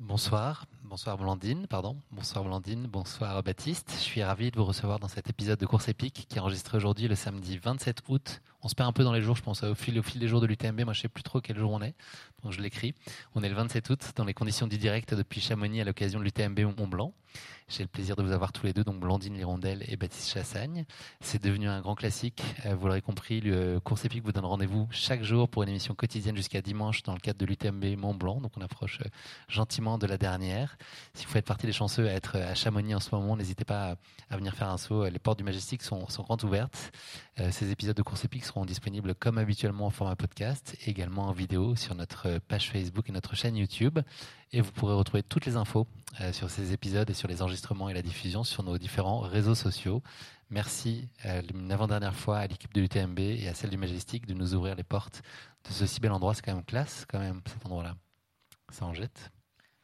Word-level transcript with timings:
Bonsoir, 0.00 0.66
bonsoir 0.84 1.18
Blandine, 1.18 1.66
pardon, 1.66 1.96
bonsoir 2.12 2.44
Blandine, 2.44 2.86
bonsoir 2.86 3.42
Baptiste. 3.42 3.90
Je 3.94 4.04
suis 4.04 4.22
ravi 4.22 4.52
de 4.52 4.56
vous 4.56 4.64
recevoir 4.64 5.00
dans 5.00 5.08
cet 5.08 5.28
épisode 5.28 5.58
de 5.58 5.66
Course 5.66 5.88
épique 5.88 6.26
qui 6.28 6.38
est 6.38 6.40
enregistré 6.40 6.76
aujourd'hui 6.76 7.08
le 7.08 7.16
samedi 7.16 7.58
27 7.58 8.02
août. 8.08 8.40
On 8.62 8.68
se 8.68 8.76
perd 8.76 8.88
un 8.88 8.92
peu 8.92 9.02
dans 9.02 9.12
les 9.12 9.20
jours, 9.20 9.34
je 9.34 9.42
pense 9.42 9.64
au 9.64 9.74
fil, 9.74 10.00
des 10.00 10.28
jours 10.28 10.40
de 10.40 10.46
l'UTMB, 10.46 10.82
moi 10.82 10.92
je 10.92 11.00
sais 11.00 11.08
plus 11.08 11.24
trop 11.24 11.40
quel 11.40 11.58
jour 11.58 11.72
on 11.72 11.82
est, 11.82 11.96
donc 12.42 12.52
je 12.52 12.60
l'écris. 12.60 12.94
On 13.34 13.42
est 13.42 13.48
le 13.48 13.54
27 13.54 13.90
août 13.90 14.12
dans 14.16 14.24
les 14.24 14.34
conditions 14.34 14.66
du 14.66 14.78
direct 14.78 15.14
depuis 15.14 15.40
Chamonix 15.40 15.80
à 15.80 15.84
l'occasion 15.84 16.18
de 16.18 16.24
l'UTMB 16.24 16.60
Mont 16.78 16.86
Blanc. 16.86 17.14
J'ai 17.68 17.82
le 17.82 17.88
plaisir 17.88 18.16
de 18.16 18.22
vous 18.22 18.32
avoir 18.32 18.50
tous 18.50 18.64
les 18.64 18.72
deux, 18.72 18.82
donc 18.82 18.98
Blandine 18.98 19.34
Lirondelle 19.34 19.84
et 19.88 19.96
Baptiste 19.96 20.32
Chassagne. 20.32 20.86
C'est 21.20 21.42
devenu 21.42 21.68
un 21.68 21.82
grand 21.82 21.94
classique. 21.94 22.42
Euh, 22.64 22.74
vous 22.74 22.86
l'aurez 22.86 23.02
compris, 23.02 23.42
le 23.42 23.78
Course 23.78 24.06
épique 24.06 24.24
vous 24.24 24.32
donne 24.32 24.46
rendez-vous 24.46 24.88
chaque 24.90 25.22
jour 25.22 25.50
pour 25.50 25.64
une 25.64 25.68
émission 25.68 25.94
quotidienne 25.94 26.34
jusqu'à 26.34 26.62
dimanche 26.62 27.02
dans 27.02 27.12
le 27.12 27.18
cadre 27.18 27.38
de 27.38 27.44
l'UTMB 27.44 27.98
Mont 27.98 28.14
Blanc. 28.14 28.40
Donc 28.40 28.52
on 28.56 28.62
approche 28.62 29.00
euh, 29.02 29.08
gentiment 29.48 29.98
de 29.98 30.06
la 30.06 30.16
dernière. 30.16 30.78
Si 31.12 31.26
vous 31.26 31.32
faites 31.32 31.44
partie 31.44 31.66
des 31.66 31.74
chanceux 31.74 32.08
à 32.08 32.12
être 32.12 32.36
à 32.36 32.54
Chamonix 32.54 32.94
en 32.94 33.00
ce 33.00 33.14
moment, 33.14 33.36
n'hésitez 33.36 33.66
pas 33.66 33.96
à, 34.30 34.36
venir 34.38 34.54
faire 34.54 34.70
un 34.70 34.78
saut. 34.78 35.06
Les 35.06 35.18
portes 35.18 35.36
du 35.36 35.44
Majestic 35.44 35.82
sont, 35.82 36.08
sont 36.08 36.22
grandes 36.22 36.44
ouvertes. 36.44 36.90
Euh, 37.38 37.50
ces 37.50 37.70
épisodes 37.70 37.96
de 37.96 38.02
Course 38.02 38.24
épique 38.24 38.46
seront 38.46 38.64
disponibles 38.64 39.14
comme 39.14 39.36
habituellement 39.36 39.86
en 39.86 39.90
format 39.90 40.16
podcast, 40.16 40.74
également 40.86 41.26
en 41.28 41.32
vidéo 41.32 41.76
sur 41.76 41.94
notre 41.94 42.27
page 42.48 42.70
Facebook 42.70 43.08
et 43.08 43.12
notre 43.12 43.34
chaîne 43.34 43.56
YouTube. 43.56 43.98
Et 44.52 44.60
vous 44.60 44.72
pourrez 44.72 44.94
retrouver 44.94 45.22
toutes 45.22 45.44
les 45.44 45.56
infos 45.56 45.86
euh, 46.20 46.32
sur 46.32 46.48
ces 46.48 46.72
épisodes 46.72 47.08
et 47.10 47.14
sur 47.14 47.28
les 47.28 47.42
enregistrements 47.42 47.90
et 47.90 47.94
la 47.94 48.00
diffusion 48.00 48.44
sur 48.44 48.62
nos 48.62 48.78
différents 48.78 49.20
réseaux 49.20 49.54
sociaux. 49.54 50.02
Merci 50.48 51.08
euh, 51.26 51.42
une 51.52 51.70
avant-dernière 51.70 52.14
fois 52.14 52.38
à 52.38 52.46
l'équipe 52.46 52.72
de 52.72 52.80
l'UTMB 52.80 53.18
et 53.18 53.48
à 53.48 53.54
celle 53.54 53.68
du 53.68 53.76
Majestic 53.76 54.26
de 54.26 54.32
nous 54.32 54.54
ouvrir 54.54 54.74
les 54.74 54.84
portes 54.84 55.22
de 55.64 55.72
ce 55.72 55.84
si 55.84 56.00
bel 56.00 56.10
endroit. 56.12 56.32
C'est 56.32 56.42
quand 56.42 56.54
même 56.54 56.64
classe, 56.64 57.04
quand 57.06 57.18
même, 57.18 57.42
cet 57.46 57.66
endroit-là. 57.66 57.94
Ça 58.70 58.86
en 58.86 58.94
jette. 58.94 59.30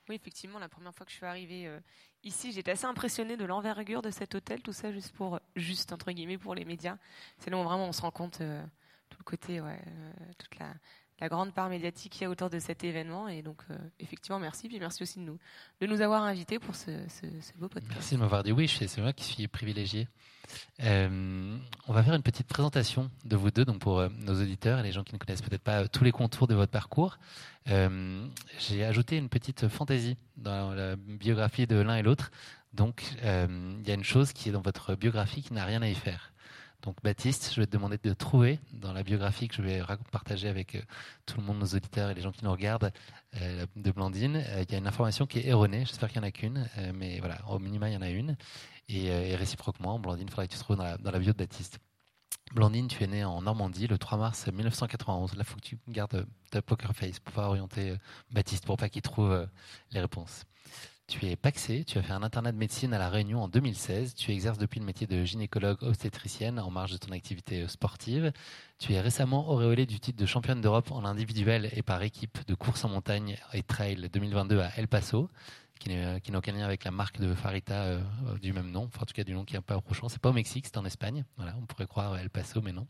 Oui, 0.09 0.15
effectivement, 0.15 0.59
la 0.59 0.69
première 0.69 0.95
fois 0.95 1.05
que 1.05 1.13
je 1.13 1.17
suis 1.17 1.27
arrivée 1.27 1.67
euh, 1.67 1.79
ici, 2.23 2.53
j'étais 2.53 2.71
assez 2.71 2.87
impressionnée 2.87 3.37
de 3.37 3.45
l'envergure 3.45 4.01
de 4.01 4.11
cet 4.11 4.35
hôtel, 4.35 4.63
tout 4.63 4.73
ça 4.73 4.93
juste 4.93 5.13
pour, 5.13 5.41
juste 5.57 5.93
entre 5.93 6.11
guillemets, 6.11 6.39
pour 6.39 6.55
les 6.55 6.65
médias. 6.65 6.97
C'est 7.39 7.51
là 7.51 7.59
où 7.59 7.63
vraiment 7.65 7.87
on 7.87 7.93
se 7.93 8.01
rend 8.01 8.11
compte 8.11 8.39
tout 8.39 9.19
le 9.19 9.25
côté, 9.25 9.61
ouais, 9.61 9.81
toute 10.39 10.59
la, 10.59 10.75
la 11.21 11.29
grande 11.29 11.53
part 11.53 11.69
médiatique 11.69 12.13
qu'il 12.13 12.23
y 12.23 12.25
a 12.25 12.31
autour 12.31 12.51
de 12.51 12.59
cet 12.59 12.85
événement. 12.85 13.29
Et 13.29 13.43
donc, 13.43 13.63
euh, 13.71 13.77
effectivement, 14.01 14.39
merci. 14.39 14.69
Puis 14.69 14.79
merci 14.79 15.03
aussi 15.03 15.19
de 15.19 15.25
nous, 15.25 15.39
de 15.81 15.87
nous 15.87 16.01
avoir 16.01 16.23
invités 16.23 16.59
pour 16.59 16.75
ce, 16.75 16.91
beau 17.59 17.69
podcast. 17.69 17.93
Merci 17.95 18.15
de 18.15 18.21
m'avoir 18.21 18.43
dit 18.43 18.53
oui. 18.53 18.69
C'est 18.69 19.01
moi 19.01 19.13
qui 19.13 19.25
suis 19.25 19.47
privilégié. 19.49 20.09
Euh, 20.83 21.57
on 21.87 21.93
va 21.93 22.03
faire 22.03 22.15
une 22.15 22.23
petite 22.23 22.47
présentation 22.47 23.11
de 23.25 23.37
vous 23.37 23.51
deux, 23.51 23.65
donc 23.65 23.79
pour 23.79 23.99
euh, 23.99 24.09
nos 24.21 24.35
auditeurs 24.41 24.81
et 24.81 24.83
les 24.83 24.93
gens 24.93 25.05
qui 25.05 25.15
ne 25.15 25.19
connaissent 25.19 25.43
peut-être 25.43 25.63
pas 25.63 25.89
tous 25.89 26.05
les 26.05 26.13
contours 26.13 26.47
de 26.47 26.55
votre 26.55 26.73
parcours. 26.73 27.19
J'ai 27.67 28.85
ajouté 28.85 29.17
une 29.17 29.31
petite 29.31 29.69
fantaisie 29.69 30.19
dans 30.37 30.75
la 30.75 30.97
biographie 30.97 31.67
de 31.67 31.77
l'un 31.77 31.97
et 31.97 32.03
l'autre. 32.03 32.31
Donc, 32.75 33.05
il 33.23 33.89
y 33.89 33.91
a 33.91 33.95
une 33.95 34.05
chose 34.05 34.35
qui 34.35 34.51
est 34.51 34.53
dans 34.53 34.61
votre 34.61 34.95
biographie 34.97 35.43
qui 35.43 35.55
n'a 35.55 35.65
rien 35.65 35.81
à 35.81 35.89
y 35.89 35.95
faire. 35.95 36.34
Donc 36.85 37.03
Baptiste, 37.03 37.51
je 37.55 37.61
vais 37.63 37.67
te 37.67 37.73
demander 37.73 37.97
de 37.97 38.13
trouver 38.13 38.61
dans 38.75 38.93
la 38.93 39.03
biographie 39.03 39.49
que 39.49 39.55
je 39.55 39.63
vais 39.63 39.81
partager 40.13 40.49
avec 40.49 40.75
euh, 40.75 40.83
tout 41.25 41.39
le 41.39 41.43
monde, 41.43 41.59
nos 41.59 41.67
auditeurs 41.67 42.11
et 42.11 42.15
les 42.15 42.21
gens 42.21 42.31
qui 42.31 42.45
nous 42.45 42.53
regardent 42.53 42.93
euh, 43.41 43.65
de 43.75 43.91
Blandine. 43.91 44.37
Euh, 44.37 44.65
il 44.69 44.71
y 44.71 44.75
a 44.75 44.79
une 44.79 44.87
information 44.87 45.25
qui 45.25 45.39
est 45.39 45.47
erronée, 45.47 45.87
j'espère 45.87 46.11
qu'il 46.11 46.21
n'y 46.21 46.27
en 46.27 46.29
a 46.29 46.31
qu'une, 46.31 46.69
mais 46.93 47.21
voilà, 47.21 47.39
au 47.49 47.59
minima 47.59 47.89
il 47.89 47.95
y 47.95 47.97
en 47.97 48.03
a 48.03 48.11
une. 48.11 48.37
Et, 48.91 49.35
réciproquement, 49.35 49.99
Blandine, 49.99 50.27
il 50.29 50.31
faudrait 50.31 50.47
que 50.47 50.53
tu 50.53 50.59
te 50.59 50.65
trouves 50.65 50.77
dans 50.77 50.85
la, 50.85 50.99
dans 50.99 51.11
bio 51.19 51.33
de 51.33 51.39
Baptiste. 51.39 51.79
Blandine, 52.53 52.87
tu 52.87 53.03
es 53.03 53.07
née 53.07 53.25
en 53.25 53.41
Normandie 53.41 53.87
le 53.87 53.97
3 53.97 54.19
mars 54.19 54.47
1991. 54.47 55.33
Là, 55.37 55.39
il 55.39 55.45
faut 55.45 55.57
que 55.57 55.63
tu 55.63 55.79
gardes 55.89 56.27
ta 56.51 56.61
poker 56.61 56.95
face 56.95 57.19
pour 57.19 57.33
pouvoir 57.33 57.49
orienter 57.49 57.97
Baptiste 58.31 58.67
pour 58.67 58.77
pas 58.77 58.91
qu'il 58.91 59.01
trouve 59.01 59.49
les 59.91 60.01
réponses. 60.01 60.45
Tu 61.07 61.27
es 61.27 61.37
paxé, 61.37 61.85
tu 61.85 61.99
as 61.99 62.03
fait 62.03 62.15
un 62.15 62.23
internat 62.23 62.51
de 62.51 62.57
médecine 62.57 62.95
à 62.95 62.99
La 62.99 63.11
Réunion 63.11 63.43
en 63.43 63.49
2016. 63.49 64.15
Tu 64.15 64.31
exerces 64.31 64.57
depuis 64.57 64.81
le 64.81 64.87
métier 64.87 65.07
de 65.07 65.23
gynécologue 65.23 65.83
obstétricienne 65.83 66.59
en 66.59 66.71
marge 66.71 66.93
de 66.93 66.97
ton 66.97 67.13
activité 67.13 67.61
euh, 67.61 67.69
sportive. 67.69 68.33
Tu 68.79 68.95
es 68.95 69.01
récemment 69.03 69.51
auréolé 69.51 69.85
du 69.85 70.01
titre 70.01 70.19
de 70.19 70.25
championne 70.25 70.63
d'Europe 70.63 70.91
en 70.93 71.05
individuel 71.05 71.69
et 71.75 71.83
par 71.83 72.03
équipe 72.03 72.39
de 72.47 72.55
course 72.55 72.87
en 72.87 72.89
montagne 72.89 73.37
et 73.53 73.63
trail 73.63 74.09
2022 74.11 74.61
à 74.61 74.71
El 74.79 74.89
Paso 74.89 75.29
qui 75.79 75.91
n'a 75.91 76.39
aucun 76.39 76.53
lien 76.53 76.65
avec 76.65 76.85
la 76.85 76.91
marque 76.91 77.21
de 77.21 77.35
Farita 77.35 77.75
euh, 77.75 78.01
du 78.41 78.53
même 78.53 78.71
nom, 78.71 78.85
enfin, 78.85 79.03
en 79.03 79.07
tout 79.07 79.15
cas 79.15 79.25
du 79.25 79.35
nom 79.35 79.45
qui 79.45 79.55
est 79.55 79.59
un 79.59 79.63
peu 79.63 79.75
approchant. 79.75 80.09
C'est 80.09 80.21
pas 80.21 80.31
au 80.31 80.33
Mexique, 80.33 80.67
c'est 80.67 80.79
en 80.79 80.85
Espagne. 80.85 81.25
Voilà, 81.37 81.55
on 81.61 81.67
pourrait 81.67 81.87
croire 81.87 82.17
El 82.17 82.31
Paso, 82.31 82.63
mais 82.63 82.73
non. 82.73 82.87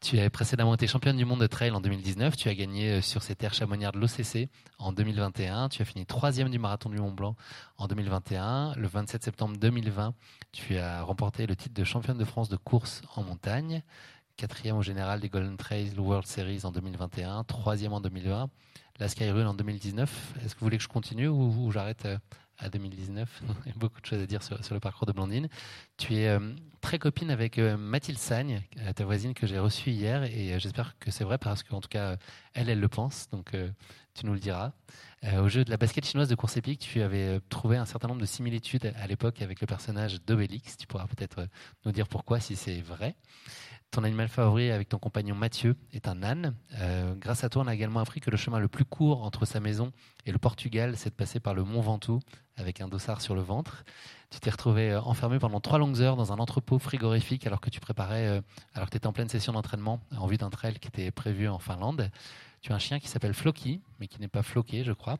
Tu 0.00 0.18
as 0.18 0.28
précédemment 0.30 0.74
été 0.74 0.86
championne 0.86 1.16
du 1.16 1.24
monde 1.24 1.40
de 1.40 1.46
trail 1.46 1.70
en 1.70 1.80
2019. 1.80 2.36
Tu 2.36 2.48
as 2.48 2.54
gagné 2.54 2.90
euh, 2.90 3.00
sur 3.02 3.22
ces 3.22 3.36
terres 3.36 3.54
chamonières 3.54 3.92
de 3.92 3.98
l'OCC 3.98 4.48
en 4.78 4.92
2021. 4.92 5.68
Tu 5.68 5.82
as 5.82 5.84
fini 5.84 6.06
troisième 6.06 6.50
du 6.50 6.58
marathon 6.58 6.88
du 6.88 6.98
Mont 6.98 7.12
Blanc 7.12 7.36
en 7.78 7.86
2021. 7.86 8.74
Le 8.76 8.88
27 8.88 9.22
septembre 9.22 9.56
2020, 9.58 10.14
tu 10.52 10.76
as 10.78 11.02
remporté 11.02 11.46
le 11.46 11.54
titre 11.54 11.74
de 11.74 11.84
championne 11.84 12.18
de 12.18 12.24
France 12.24 12.48
de 12.48 12.56
course 12.56 13.02
en 13.14 13.22
montagne. 13.22 13.82
Quatrième 14.36 14.76
au 14.76 14.82
général 14.82 15.20
des 15.20 15.28
Golden 15.28 15.56
Trails 15.56 15.92
World 15.96 16.26
Series 16.26 16.62
en 16.64 16.72
2021. 16.72 17.44
Troisième 17.44 17.92
en 17.92 18.00
2020 18.00 18.50
la 18.98 19.08
Skyrun 19.08 19.46
en 19.46 19.54
2019. 19.54 20.34
Est-ce 20.44 20.54
que 20.54 20.60
vous 20.60 20.66
voulez 20.66 20.76
que 20.76 20.82
je 20.82 20.88
continue 20.88 21.28
ou, 21.28 21.70
j'arrête 21.72 22.06
euh, 22.06 22.18
à 22.58 22.68
2019 22.68 23.42
Il 23.66 23.72
y 23.72 23.74
a 23.74 23.78
beaucoup 23.78 24.00
de 24.00 24.06
choses 24.06 24.22
à 24.22 24.26
dire 24.26 24.42
sur, 24.42 24.56
le 24.70 24.80
parcours 24.80 25.06
de 25.06 25.12
Blandine. 25.12 25.48
Tu 25.96 26.14
es 26.14 26.28
euh, 26.28 26.54
très 26.80 26.98
copine 26.98 27.30
avec 27.30 27.58
euh, 27.58 27.76
Mathilde 27.76 28.18
Sagne, 28.18 28.62
ta 28.94 29.04
voisine 29.04 29.34
que 29.34 29.46
j'ai 29.46 29.58
reçue 29.58 29.90
hier, 29.90 30.22
et 30.24 30.58
j'espère 30.60 30.96
que 30.98 31.10
c'est 31.10 31.24
vrai 31.24 31.38
parce 31.38 31.62
qu'en 31.62 31.80
tout 31.80 31.88
cas, 31.88 32.16
elle, 32.52 32.68
elle 32.68 32.80
le 32.80 32.88
pense, 32.88 33.28
donc 33.30 33.56
tu 34.14 34.26
nous 34.26 34.34
le 34.34 34.38
diras. 34.38 34.72
au 35.38 35.48
jeu 35.48 35.64
de 35.64 35.70
la 35.70 35.76
basket 35.76 36.04
chinoise 36.04 36.28
de 36.28 36.34
course 36.34 36.56
épique, 36.56 36.80
tu 36.80 37.00
avais 37.02 37.40
trouvé 37.48 37.76
un 37.76 37.86
certain 37.86 38.08
nombre 38.08 38.20
de 38.20 38.26
similitudes 38.26 38.92
à 38.96 39.06
l'époque 39.06 39.42
avec 39.42 39.60
le 39.60 39.66
personnage 39.66 40.22
d'Obélix. 40.22 40.76
Tu 40.76 40.86
pourras 40.86 41.06
peut-être 41.06 41.48
nous 41.84 41.92
dire 41.92 42.06
pourquoi, 42.06 42.38
si 42.38 42.54
c'est 42.54 42.80
vrai. 42.80 43.16
Ton 43.94 44.02
animal 44.02 44.26
favori 44.26 44.72
avec 44.72 44.88
ton 44.88 44.98
compagnon 44.98 45.36
Mathieu 45.36 45.76
est 45.92 46.08
un 46.08 46.24
âne. 46.24 46.56
Euh, 46.80 47.14
grâce 47.14 47.44
à 47.44 47.48
toi, 47.48 47.62
on 47.62 47.68
a 47.68 47.74
également 47.74 48.00
appris 48.00 48.20
que 48.20 48.28
le 48.28 48.36
chemin 48.36 48.58
le 48.58 48.66
plus 48.66 48.84
court 48.84 49.22
entre 49.22 49.44
sa 49.44 49.60
maison 49.60 49.92
et 50.26 50.32
le 50.32 50.38
Portugal, 50.38 50.96
c'est 50.96 51.10
de 51.10 51.14
passer 51.14 51.38
par 51.38 51.54
le 51.54 51.62
Mont 51.62 51.80
Ventoux 51.80 52.18
avec 52.56 52.80
un 52.80 52.88
dossard 52.88 53.20
sur 53.20 53.36
le 53.36 53.40
ventre. 53.40 53.84
Tu 54.30 54.40
t'es 54.40 54.50
retrouvé 54.50 54.90
euh, 54.90 55.00
enfermé 55.00 55.38
pendant 55.38 55.60
trois 55.60 55.78
longues 55.78 56.00
heures 56.00 56.16
dans 56.16 56.32
un 56.32 56.38
entrepôt 56.38 56.80
frigorifique 56.80 57.46
alors 57.46 57.60
que 57.60 57.70
tu 57.70 57.78
préparais, 57.78 58.26
euh, 58.26 58.40
alors 58.72 58.88
que 58.88 58.90
tu 58.90 58.96
étais 58.96 59.06
en 59.06 59.12
pleine 59.12 59.28
session 59.28 59.52
d'entraînement 59.52 60.00
en 60.18 60.26
vue 60.26 60.38
d'un 60.38 60.50
trail 60.50 60.80
qui 60.80 60.88
était 60.88 61.12
prévu 61.12 61.46
en 61.46 61.60
Finlande. 61.60 62.10
Tu 62.62 62.72
as 62.72 62.74
un 62.74 62.80
chien 62.80 62.98
qui 62.98 63.06
s'appelle 63.06 63.32
Floki, 63.32 63.80
mais 64.00 64.08
qui 64.08 64.20
n'est 64.20 64.26
pas 64.26 64.42
floqué, 64.42 64.82
je 64.82 64.92
crois. 64.92 65.18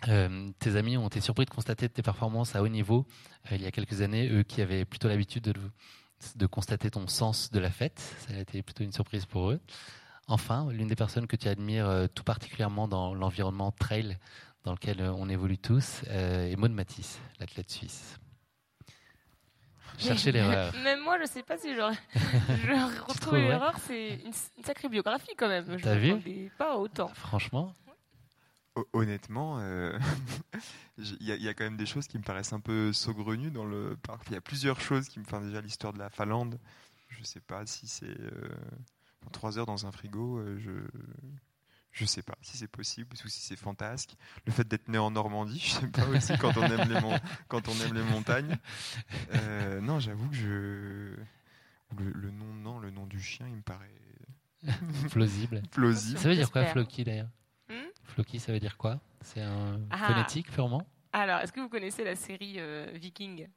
tes 0.00 0.76
amis 0.76 0.96
ont 0.96 1.08
été 1.08 1.20
surpris 1.20 1.44
de 1.44 1.50
constater 1.50 1.90
tes 1.90 2.00
performances 2.02 2.56
à 2.56 2.62
haut 2.62 2.68
niveau 2.68 3.06
il 3.50 3.60
y 3.60 3.66
a 3.66 3.70
quelques 3.70 4.00
années, 4.00 4.30
eux 4.30 4.44
qui 4.44 4.62
avaient 4.62 4.86
plutôt 4.86 5.08
l'habitude 5.08 5.42
de, 5.42 5.52
de 6.36 6.46
constater 6.46 6.90
ton 6.90 7.06
sens 7.06 7.50
de 7.50 7.58
la 7.58 7.70
fête. 7.70 7.98
Ça 8.26 8.34
a 8.34 8.38
été 8.40 8.62
plutôt 8.62 8.84
une 8.84 8.92
surprise 8.92 9.26
pour 9.26 9.50
eux. 9.50 9.60
Enfin, 10.26 10.68
l'une 10.70 10.88
des 10.88 10.96
personnes 10.96 11.26
que 11.26 11.36
tu 11.36 11.48
admires 11.48 11.88
euh, 11.88 12.06
tout 12.06 12.22
particulièrement 12.22 12.86
dans 12.86 13.14
l'environnement 13.14 13.72
trail 13.72 14.18
dans 14.64 14.72
lequel 14.72 15.00
euh, 15.00 15.12
on 15.12 15.28
évolue 15.28 15.56
tous 15.56 16.02
euh, 16.08 16.50
est 16.50 16.56
Maud 16.56 16.72
Matisse, 16.72 17.18
l'athlète 17.40 17.70
suisse. 17.70 18.18
Cherchez 19.98 20.30
l'erreur. 20.30 20.72
Même 20.84 21.00
moi, 21.00 21.16
je 21.16 21.22
ne 21.22 21.28
sais 21.28 21.42
pas 21.42 21.56
si 21.56 21.74
j'aurais 21.74 21.96
retrouvé 23.08 23.48
l'erreur. 23.48 23.74
C'est 23.86 24.20
une, 24.24 24.64
sacrée 24.64 24.88
biographie 24.88 25.34
quand 25.36 25.48
même. 25.48 25.80
T'as 25.82 25.96
vu 25.96 26.52
Pas 26.58 26.76
autant. 26.76 27.08
Franchement, 27.14 27.74
honnêtement, 28.92 29.58
euh, 29.60 29.98
il 30.98 31.22
y, 31.22 31.48
a 31.48 31.54
quand 31.54 31.64
même 31.64 31.76
des 31.76 31.86
choses 31.86 32.06
qui 32.06 32.18
me 32.18 32.22
paraissent 32.22 32.52
un 32.52 32.60
peu 32.60 32.92
saugrenues 32.92 33.50
dans 33.50 33.64
le 33.64 33.96
parc. 34.02 34.24
Il 34.28 34.34
y 34.34 34.36
a 34.36 34.40
plusieurs 34.40 34.80
choses 34.80 35.08
qui 35.08 35.18
me 35.18 35.24
font 35.24 35.40
déjà 35.40 35.60
l'histoire 35.60 35.92
de 35.92 35.98
la 35.98 36.10
Finlande. 36.10 36.58
Je 37.08 37.20
ne 37.20 37.24
sais 37.24 37.40
pas 37.40 37.64
si 37.66 37.86
c'est 37.88 38.06
euh, 38.06 38.48
trois 39.32 39.58
heures 39.58 39.66
dans 39.66 39.86
un 39.86 39.92
frigo. 39.92 40.38
Euh, 40.38 40.58
je 40.58 40.70
je 41.90 42.04
sais 42.04 42.22
pas 42.22 42.36
si 42.42 42.56
c'est 42.56 42.68
possible 42.68 43.08
ou 43.24 43.28
si 43.28 43.40
c'est 43.40 43.56
fantasque. 43.56 44.14
Le 44.46 44.52
fait 44.52 44.68
d'être 44.68 44.88
né 44.88 44.98
en 44.98 45.10
Normandie, 45.10 45.58
je 45.64 45.72
sais 45.72 45.88
pas 45.88 46.06
aussi 46.06 46.36
quand 46.38 46.56
on 46.56 46.62
aime 46.62 46.88
les 46.92 47.00
quand 47.48 47.66
on 47.68 47.74
aime 47.80 47.94
les 47.94 48.04
montagnes. 48.04 48.56
non, 49.82 49.98
j'avoue 49.98 50.28
que 50.28 50.36
je 50.36 51.14
le, 51.96 52.30
nom 52.30 52.52
non 52.54 52.78
le 52.78 52.90
nom 52.90 53.06
du 53.06 53.20
chien, 53.20 53.46
il 53.48 53.56
me 53.56 53.62
paraît 53.62 53.90
plausible. 55.10 55.62
plausible. 55.70 56.18
Ça 56.18 56.28
veut 56.28 56.34
dire 56.34 56.50
quoi, 56.50 56.66
Floki 56.66 57.04
d'ailleurs? 57.04 57.28
Floki, 58.08 58.38
ça 58.38 58.52
veut 58.52 58.60
dire 58.60 58.76
quoi? 58.76 59.00
C'est 59.20 59.42
un 59.42 59.80
ah. 59.90 60.08
phonétique 60.08 60.50
purement? 60.50 60.86
Alors, 61.12 61.40
est-ce 61.40 61.52
que 61.52 61.60
vous 61.60 61.68
connaissez 61.68 62.04
la 62.04 62.16
série 62.16 62.56
euh, 62.58 62.90
Viking? 62.94 63.48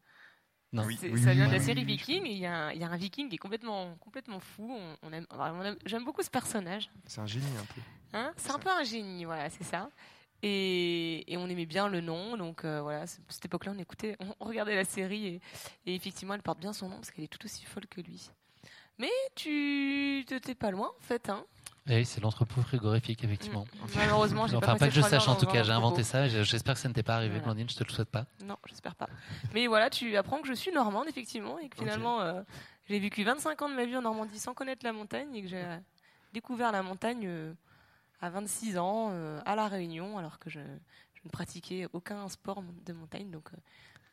Non. 0.74 0.84
Oui, 0.86 0.98
ça 0.98 1.34
vient 1.34 1.48
de 1.48 1.54
la 1.54 1.60
série 1.60 1.84
Viking. 1.84 2.26
Il 2.26 2.38
y, 2.38 2.46
a 2.46 2.68
un, 2.68 2.98
Viking 2.98 3.28
qui 3.28 3.36
est 3.36 3.38
complètement, 3.38 3.96
complètement 3.98 4.40
fou. 4.40 4.78
On, 5.02 5.12
aime, 5.12 5.26
j'aime 5.86 6.06
beaucoup 6.06 6.22
ce 6.22 6.30
personnage. 6.30 6.90
C'est 7.06 7.20
un 7.20 7.26
génie 7.26 7.46
un 7.58 7.66
peu. 7.66 7.82
Hein? 8.14 8.34
C'est 8.38 8.52
un 8.52 8.60
peu 8.60 8.70
un 8.70 8.84
génie, 8.84 9.26
voilà, 9.26 9.50
c'est 9.50 9.66
ça. 9.66 9.90
Et, 10.44 11.26
on 11.38 11.50
aimait 11.50 11.66
bien 11.66 11.88
le 11.90 12.02
nom, 12.02 12.38
donc 12.38 12.64
euh, 12.64 12.82
voilà, 12.82 13.06
cette 13.06 13.46
époque-là, 13.46 13.74
on 13.76 13.80
écoutait, 13.80 14.18
on 14.40 14.46
regardait 14.46 14.76
la 14.76 14.86
série 14.86 15.28
et, 15.28 15.42
et, 15.86 15.96
effectivement, 15.96 16.34
elle 16.34 16.42
porte 16.42 16.60
bien 16.60 16.74
son 16.74 16.90
nom 16.90 16.96
parce 16.96 17.12
qu'elle 17.12 17.26
est 17.26 17.28
tout 17.28 17.46
aussi 17.46 17.66
folle 17.66 17.88
que 17.88 18.02
lui. 18.02 18.32
Mais 18.98 19.12
tu 19.36 20.26
t'es 20.26 20.56
pas 20.56 20.72
loin 20.72 20.92
en 20.98 21.02
fait, 21.02 21.30
hein? 21.30 21.46
Oui, 21.88 22.06
c'est 22.06 22.22
l'entrepôt 22.22 22.62
frigorifique, 22.62 23.24
effectivement. 23.24 23.64
Mm. 23.74 23.86
Malheureusement, 23.96 24.48
j'ai 24.48 24.56
Enfin, 24.56 24.74
pas, 24.74 24.80
pas 24.80 24.88
que 24.90 24.94
je 24.94 25.02
sache, 25.02 25.28
en 25.28 25.36
tout 25.36 25.48
cas, 25.48 25.64
j'ai 25.64 25.72
inventé 25.72 26.04
ça. 26.04 26.28
J'espère 26.28 26.76
que 26.76 26.80
ça 26.80 26.88
ne 26.90 26.94
t'est 26.94 27.02
pas 27.04 27.16
arrivé, 27.16 27.32
Voilà. 27.32 27.46
Blandine, 27.46 27.70
je 27.70 27.76
te 27.76 27.84
le 27.84 27.90
souhaite 27.90 28.10
pas. 28.10 28.26
Non, 28.46 28.58
j'espère 28.68 28.96
pas. 28.96 29.08
Mais 29.54 29.66
voilà, 29.68 29.90
tu 29.90 30.16
apprends 30.16 30.42
que 30.42 30.48
je 30.48 30.54
suis 30.54 30.72
normande, 30.72 31.08
effectivement, 31.08 31.58
et 31.60 31.70
que 31.70 31.78
finalement, 31.78 32.22
euh, 32.22 32.44
j'ai 32.88 33.00
vécu 33.00 33.24
25 33.24 33.62
ans 33.64 33.70
de 33.70 33.74
ma 33.76 33.86
vie 33.86 33.98
en 33.98 34.02
Normandie 34.04 34.38
sans 34.40 34.54
connaître 34.54 34.86
la 34.86 34.94
montagne, 34.94 35.34
et 35.36 35.42
que 35.42 35.48
j'ai 35.48 35.64
euh, 35.64 35.78
découvert 36.34 36.72
la 36.72 36.84
montagne 36.84 37.26
euh, 37.26 37.54
à 38.22 38.30
26 38.30 38.78
ans, 38.78 39.10
euh, 39.12 39.40
à 39.46 39.56
La 39.56 39.68
Réunion, 39.68 40.20
alors 40.20 40.38
que 40.38 40.52
je, 40.52 40.60
je 40.60 41.22
ne 41.26 41.30
pratiquais 41.32 41.88
aucun 41.94 42.28
sport 42.30 42.62
de 42.86 42.94
montagne. 42.94 43.32
Donc 43.32 43.50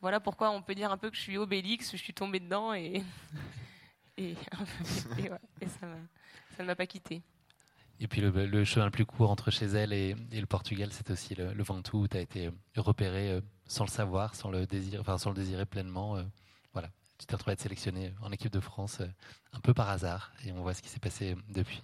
voilà 0.01 0.21
pourquoi 0.21 0.51
on 0.51 0.63
peut 0.63 0.75
dire 0.75 0.91
un 0.91 0.97
peu 0.97 1.11
que 1.11 1.17
je 1.17 1.21
suis 1.23 1.37
Obélix, 1.37 1.93
je 1.93 1.97
suis 1.99 2.15
tombée 2.15 2.41
dedans, 2.41 2.73
et, 2.73 3.03
et, 4.17 4.31
et 5.19 5.31
ouais, 5.31 5.39
et 5.61 5.67
ça 5.69 5.87
ne 6.61 6.65
m'a 6.65 6.75
pas 6.75 6.87
quitté. 6.87 7.21
Et 8.01 8.07
puis 8.09 8.21
le, 8.21 8.31
le 8.31 8.65
chemin 8.65 8.85
le 8.85 8.91
plus 8.93 9.05
court 9.07 9.31
entre 9.31 9.51
chez 9.51 9.67
elle 9.67 9.93
et, 9.93 10.15
et 10.33 10.41
le 10.41 10.47
Portugal, 10.47 10.89
c'est 10.93 11.11
aussi 11.11 11.35
le, 11.35 11.53
le 11.53 11.63
Ventoux 11.65 12.03
où 12.03 12.09
tu 12.09 12.17
as 12.17 12.21
été 12.21 12.47
euh, 12.47 12.51
repéré 12.77 13.31
euh, 13.33 13.41
sans 13.67 13.85
le 13.85 13.91
savoir, 13.91 14.35
sans 14.35 14.51
le, 14.51 14.67
désir, 14.67 15.01
enfin, 15.01 15.19
sans 15.19 15.31
le 15.31 15.37
désirer 15.37 15.67
pleinement. 15.67 16.17
euh, 16.17 16.23
voilà, 16.73 16.91
tu 17.19 17.27
t'es 17.27 17.35
retrouvé 17.35 17.53
à 17.53 17.55
être 17.55 17.61
sélectionné 17.61 18.13
en 18.23 18.31
équipe 18.31 18.53
de 18.53 18.61
France 18.61 18.99
euh, 19.01 19.07
un 19.53 19.61
peu 19.61 19.75
par 19.75 19.89
hasard 19.89 20.33
et 20.45 20.53
on 20.53 20.63
voit 20.63 20.75
ce 20.75 20.83
qui 20.83 20.89
s'est 20.89 21.01
passé 21.01 21.37
depuis. 21.49 21.83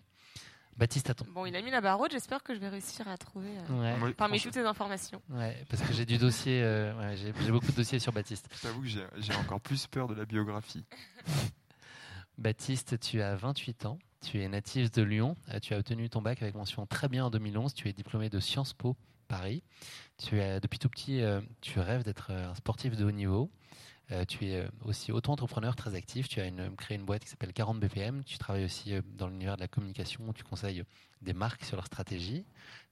Baptiste, 0.76 1.08
attends. 1.11 1.26
Bon, 1.32 1.46
il 1.46 1.55
a 1.55 1.62
mis 1.62 1.70
la 1.70 1.81
barre 1.81 2.00
haute, 2.00 2.11
j'espère 2.11 2.43
que 2.43 2.52
je 2.52 2.58
vais 2.58 2.69
réussir 2.69 3.06
à 3.06 3.17
trouver 3.17 3.50
euh, 3.70 3.96
Ouais, 4.00 4.12
parmi 4.14 4.40
toutes 4.40 4.55
ces 4.55 4.64
informations. 4.67 5.22
ouais, 5.31 5.64
parce 5.70 5.81
que 5.82 5.93
j'ai 5.93 6.05
du 6.05 6.19
dossier, 6.19 6.62
euh, 6.64 6.93
ouais, 6.99 7.17
j'ai 7.17 7.32
beaucoup 7.52 7.67
de 7.70 7.76
dossiers 7.76 8.00
sur 8.00 8.12
Baptiste. 8.12 8.49
Je 8.56 8.60
t'avoue 8.62 8.82
que 8.82 8.88
j'ai 8.88 9.34
encore 9.37 9.60
plus 9.60 9.87
peur 9.87 10.08
de 10.08 10.14
la 10.14 10.25
biographie. 10.25 10.84
Baptiste, 12.38 12.98
tu 12.98 13.22
as 13.22 13.36
28 13.36 13.86
ans, 13.86 13.98
tu 14.20 14.42
es 14.42 14.48
natif 14.48 14.90
de 14.90 15.02
Lyon, 15.02 15.36
euh, 15.50 15.60
tu 15.60 15.72
as 15.72 15.78
obtenu 15.78 16.10
ton 16.10 16.20
bac 16.20 16.42
avec 16.42 16.54
mention 16.56 16.84
très 16.84 17.08
bien 17.08 17.26
en 17.26 17.31
2011, 17.31 17.75
tu 17.75 17.88
es 17.88 17.92
diplômé 17.92 18.28
de 18.28 18.40
Sciences 18.40 18.72
Po 18.72 18.96
Paris. 19.28 19.62
Tu 20.19 20.40
es, 20.40 20.58
depuis 20.60 20.78
tout 20.78 20.88
petit, 20.88 21.20
euh, 21.20 21.40
tu 21.60 21.78
rêves 21.78 22.02
d'être 22.02 22.31
euh, 22.31 22.50
un 22.50 22.54
sportif 22.54 22.96
de 22.96 23.04
haut 23.04 23.12
niveau. 23.12 23.50
Tu 24.28 24.48
es 24.48 24.69
aussi 24.84 25.12
auto-entrepreneur 25.12 25.75
très 25.75 25.94
actif. 25.94 26.28
Tu 26.28 26.38
as 26.38 26.50
créé 26.76 26.98
une 26.98 27.06
boîte 27.06 27.25
qui 27.25 27.31
s'appelle 27.31 27.54
40 27.54 27.81
BPM. 27.81 28.22
Tu 28.25 28.36
travailles 28.36 28.66
aussi 28.66 28.92
dans 29.16 29.28
l'univers 29.28 29.56
de 29.56 29.62
la 29.62 29.66
communication 29.66 30.31
tu 30.34 30.44
conseilles 30.44 30.84
des 31.25 31.32
marques 31.32 31.65
sur 31.65 31.76
leur 31.76 31.87
stratégie. 31.87 32.44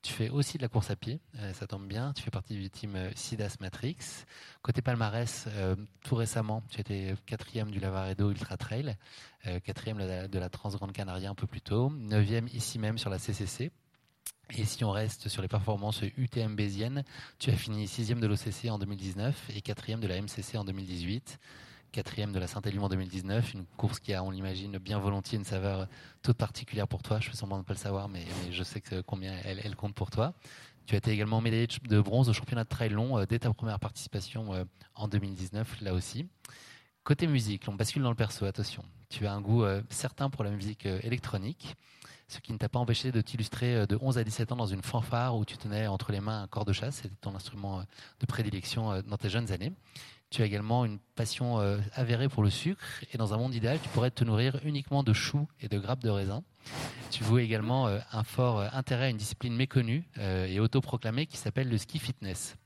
Tu 0.02 0.12
fais 0.12 0.28
aussi 0.28 0.56
de 0.56 0.62
la 0.62 0.68
course 0.68 0.90
à 0.90 0.96
pied. 0.96 1.20
Euh, 1.38 1.52
ça 1.52 1.66
tombe 1.66 1.86
bien. 1.86 2.12
Tu 2.12 2.22
fais 2.22 2.30
partie 2.30 2.54
du 2.54 2.68
team 2.70 2.96
euh, 2.96 3.10
Sidas 3.14 3.56
Matrix. 3.60 4.24
Côté 4.62 4.82
palmarès, 4.82 5.46
euh, 5.48 5.76
tout 6.02 6.16
récemment, 6.16 6.62
tu 6.70 6.80
étais 6.80 7.14
quatrième 7.26 7.70
du 7.70 7.78
Lavaredo 7.78 8.30
Ultra 8.30 8.56
Trail, 8.56 8.96
quatrième 9.64 9.98
de 9.98 10.04
la, 10.04 10.28
de 10.28 10.38
la 10.38 10.48
Transgrande 10.48 10.92
Canaria 10.92 11.28
un 11.28 11.34
peu 11.34 11.46
plus 11.46 11.60
tôt, 11.60 11.90
neuvième 11.90 12.46
ici 12.48 12.78
même 12.78 12.96
sur 12.96 13.10
la 13.10 13.18
CCC. 13.18 13.72
Et 14.56 14.64
si 14.64 14.84
on 14.84 14.90
reste 14.90 15.28
sur 15.28 15.40
les 15.40 15.48
performances 15.48 16.02
UTM 16.02 16.54
béziennes, 16.54 17.04
tu 17.38 17.50
as 17.50 17.56
fini 17.56 17.88
sixième 17.88 18.20
de 18.20 18.26
l'OCC 18.26 18.70
en 18.70 18.78
2019 18.78 19.50
et 19.56 19.62
quatrième 19.62 20.00
de 20.00 20.06
la 20.06 20.20
MCC 20.20 20.56
en 20.56 20.64
2018, 20.64 21.38
quatrième 21.92 22.32
de 22.32 22.38
la 22.38 22.46
Saint-Élion 22.46 22.84
en 22.84 22.88
2019, 22.88 23.52
une 23.52 23.66
course 23.76 24.00
qui 24.00 24.14
a, 24.14 24.24
on 24.24 24.30
l'imagine, 24.30 24.78
bien 24.78 24.98
volontiers 24.98 25.38
une 25.38 25.44
saveur 25.44 25.86
toute 26.22 26.38
particulière 26.38 26.88
pour 26.88 27.02
toi. 27.02 27.20
Je 27.20 27.30
fais 27.30 27.36
semblant 27.36 27.58
de 27.58 27.62
ne 27.62 27.66
pas 27.66 27.74
le 27.74 27.78
savoir, 27.78 28.08
mais, 28.08 28.24
je 28.50 28.62
sais 28.62 28.82
combien 29.06 29.34
elle, 29.44 29.76
compte 29.76 29.94
pour 29.94 30.10
toi. 30.10 30.32
Tu 30.86 30.94
as 30.94 30.98
été 30.98 31.12
également 31.12 31.40
médaillé 31.40 31.68
de 31.88 32.00
bronze 32.00 32.28
au 32.28 32.32
championnat 32.32 32.64
de 32.64 32.68
trail 32.68 32.88
long 32.88 33.18
euh, 33.18 33.26
dès 33.26 33.38
ta 33.38 33.52
première 33.52 33.78
participation 33.78 34.52
euh, 34.52 34.64
en 34.96 35.06
2019, 35.06 35.80
là 35.82 35.94
aussi. 35.94 36.26
Côté 37.04 37.26
musique, 37.26 37.64
on 37.68 37.74
bascule 37.74 38.02
dans 38.02 38.10
le 38.10 38.16
perso, 38.16 38.46
attention. 38.46 38.82
Tu 39.08 39.26
as 39.26 39.32
un 39.32 39.40
goût 39.40 39.62
euh, 39.62 39.82
certain 39.90 40.30
pour 40.30 40.42
la 40.42 40.50
musique 40.50 40.86
électronique, 40.86 41.76
ce 42.26 42.40
qui 42.40 42.52
ne 42.52 42.58
t'a 42.58 42.68
pas 42.68 42.78
empêché 42.78 43.12
de 43.12 43.20
t'illustrer 43.20 43.86
de 43.86 43.98
11 44.00 44.18
à 44.18 44.24
17 44.24 44.52
ans 44.52 44.56
dans 44.56 44.66
une 44.66 44.82
fanfare 44.82 45.36
où 45.36 45.44
tu 45.44 45.58
tenais 45.58 45.86
entre 45.86 46.10
les 46.10 46.20
mains 46.20 46.42
un 46.42 46.46
corps 46.48 46.64
de 46.64 46.72
chasse, 46.72 46.96
c'était 46.96 47.14
ton 47.20 47.34
instrument 47.36 47.84
de 48.20 48.26
prédilection 48.26 49.02
dans 49.02 49.18
tes 49.18 49.28
jeunes 49.28 49.52
années. 49.52 49.72
Tu 50.32 50.40
as 50.40 50.46
également 50.46 50.86
une 50.86 50.98
passion 51.14 51.60
euh, 51.60 51.76
avérée 51.92 52.26
pour 52.26 52.42
le 52.42 52.48
sucre 52.48 52.82
et 53.12 53.18
dans 53.18 53.34
un 53.34 53.36
monde 53.36 53.54
idéal, 53.54 53.78
tu 53.82 53.90
pourrais 53.90 54.10
te 54.10 54.24
nourrir 54.24 54.58
uniquement 54.64 55.02
de 55.02 55.12
choux 55.12 55.46
et 55.60 55.68
de 55.68 55.78
grappes 55.78 56.02
de 56.02 56.08
raisin. 56.08 56.42
Tu 57.10 57.22
voues 57.22 57.38
également 57.38 57.86
euh, 57.86 57.98
un 58.12 58.24
fort 58.24 58.60
euh, 58.60 58.68
intérêt 58.72 59.04
à 59.04 59.08
une 59.10 59.18
discipline 59.18 59.54
méconnue 59.54 60.08
et 60.16 60.58
autoproclamée 60.58 61.26
qui 61.26 61.36
s'appelle 61.36 61.68
le 61.68 61.76
ski 61.76 61.98
fitness. 61.98 62.56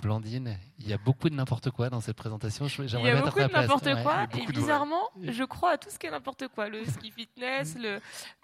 Blandine, 0.00 0.56
il 0.78 0.88
y 0.88 0.92
a 0.92 0.98
beaucoup 0.98 1.28
de 1.28 1.34
n'importe 1.34 1.70
quoi 1.70 1.90
dans 1.90 2.00
cette 2.00 2.16
présentation. 2.16 2.66
Il 2.66 2.90
y 2.90 3.10
a 3.10 3.20
beaucoup 3.22 3.38
de 3.40 3.44
n'importe 3.52 3.92
quoi, 4.02 4.22
Et 4.22 4.36
et 4.36 4.38
beaucoup 4.40 4.52
de 4.52 4.58
bizarrement, 4.58 5.08
je 5.22 5.44
crois 5.44 5.72
à 5.72 5.78
tout 5.78 5.90
ce 5.90 5.98
qui 5.98 6.06
est 6.06 6.10
n'importe 6.10 6.48
quoi. 6.48 6.68
Le 6.68 6.84
ski 6.84 7.10
fitness, 7.10 7.76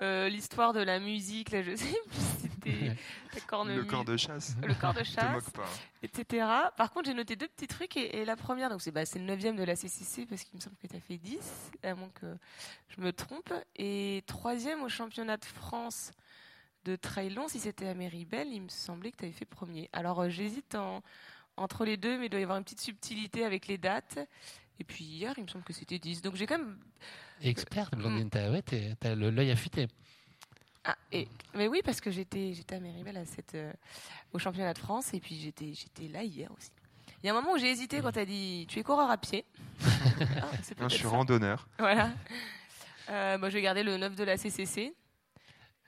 euh, 0.02 0.28
l'histoire 0.28 0.72
de 0.72 0.80
la 0.80 0.98
musique, 0.98 1.50
là, 1.50 1.62
je 1.62 1.76
sais 1.76 1.86
plus 2.10 2.20
si 2.20 2.48
c'était 2.48 2.96
la 3.34 3.40
cornemuse, 3.46 3.78
Le 3.78 3.84
corps 3.84 4.04
de 4.04 4.16
chasse. 4.16 4.56
le 4.66 4.74
corps 4.74 4.94
de 4.94 5.02
chasse, 5.04 5.50
pas. 5.50 5.62
hein. 5.62 5.66
etc. 6.02 6.46
Par 6.76 6.90
contre, 6.90 7.06
j'ai 7.08 7.14
noté 7.14 7.36
deux 7.36 7.48
petits 7.48 7.68
trucs, 7.68 7.96
et, 7.96 8.18
et 8.20 8.24
la 8.24 8.36
première, 8.36 8.68
donc 8.68 8.82
c'est, 8.82 8.90
bah, 8.90 9.02
le 9.14 9.20
neuvième 9.20 9.56
de 9.56 9.64
la 9.64 9.76
CCC, 9.76 10.26
parce 10.26 10.42
qu'il 10.42 10.56
me 10.56 10.60
semble 10.60 10.76
que 10.82 10.86
tu 10.88 10.96
as 10.96 11.00
fait 11.00 11.18
10, 11.18 11.38
à 11.84 11.94
moins 11.94 12.10
que 12.20 12.26
je 12.96 13.00
me 13.00 13.12
trompe, 13.12 13.52
et 13.76 14.22
troisième 14.26 14.82
au 14.82 14.88
championnat 14.88 15.36
de 15.36 15.44
France 15.44 16.10
de 16.84 16.96
trail 16.96 17.30
long, 17.30 17.48
si 17.48 17.58
c'était 17.58 17.86
à 17.88 17.94
Méribel, 17.94 18.48
il 18.52 18.62
me 18.62 18.68
semblait 18.68 19.10
que 19.12 19.16
tu 19.18 19.24
avais 19.24 19.32
fait 19.32 19.44
premier. 19.44 19.88
Alors, 19.92 20.20
euh, 20.22 20.28
j'hésite 20.28 20.74
en- 20.74 21.02
entre 21.56 21.84
les 21.84 21.96
deux, 21.96 22.18
mais 22.18 22.26
il 22.26 22.28
doit 22.30 22.40
y 22.40 22.42
avoir 22.44 22.58
une 22.58 22.64
petite 22.64 22.80
subtilité 22.80 23.44
avec 23.44 23.66
les 23.66 23.78
dates. 23.78 24.18
Et 24.80 24.84
puis 24.84 25.04
hier, 25.04 25.34
il 25.36 25.42
me 25.42 25.48
semble 25.48 25.64
que 25.64 25.72
c'était 25.72 25.98
10. 25.98 26.22
Donc 26.22 26.36
j'ai 26.36 26.46
quand 26.46 26.58
même. 26.58 26.78
Experte, 27.42 27.94
Blandine, 27.96 28.30
t'as 28.30 28.50
ouais, 28.50 28.62
t'es- 28.62 28.94
t'as 29.00 29.14
le- 29.14 29.30
l'œil 29.30 29.50
affûté. 29.50 29.88
Ah, 30.84 30.96
et... 31.12 31.28
Mais 31.54 31.68
oui, 31.68 31.82
parce 31.84 32.00
que 32.00 32.10
j'étais, 32.10 32.54
j'étais 32.54 32.76
à 32.76 32.80
Méribel 32.80 33.16
à 33.16 33.24
cette, 33.26 33.54
euh, 33.56 33.72
au 34.32 34.38
championnat 34.38 34.72
de 34.72 34.78
France 34.78 35.12
et 35.14 35.20
puis 35.20 35.36
j'étais, 35.38 35.74
j'étais 35.74 36.08
là 36.08 36.22
hier 36.22 36.50
aussi. 36.56 36.70
Il 37.22 37.26
y 37.26 37.28
a 37.28 37.32
un 37.32 37.40
moment 37.40 37.52
où 37.54 37.58
j'ai 37.58 37.68
hésité 37.70 38.00
quand 38.00 38.12
tu 38.12 38.20
as 38.20 38.24
dit 38.24 38.64
tu 38.68 38.78
es 38.78 38.82
coureur 38.84 39.10
à 39.10 39.18
pied. 39.18 39.44
Ah, 40.40 40.50
c'est 40.62 40.78
Non, 40.80 40.88
je 40.88 40.94
suis 40.94 41.02
ça. 41.04 41.10
randonneur. 41.10 41.68
Voilà. 41.78 42.10
Euh, 43.10 43.38
moi, 43.38 43.48
je 43.50 43.54
vais 43.54 43.62
garder 43.62 43.82
le 43.82 43.96
9 43.96 44.14
de 44.16 44.24
la 44.24 44.36
CCC. 44.36 44.94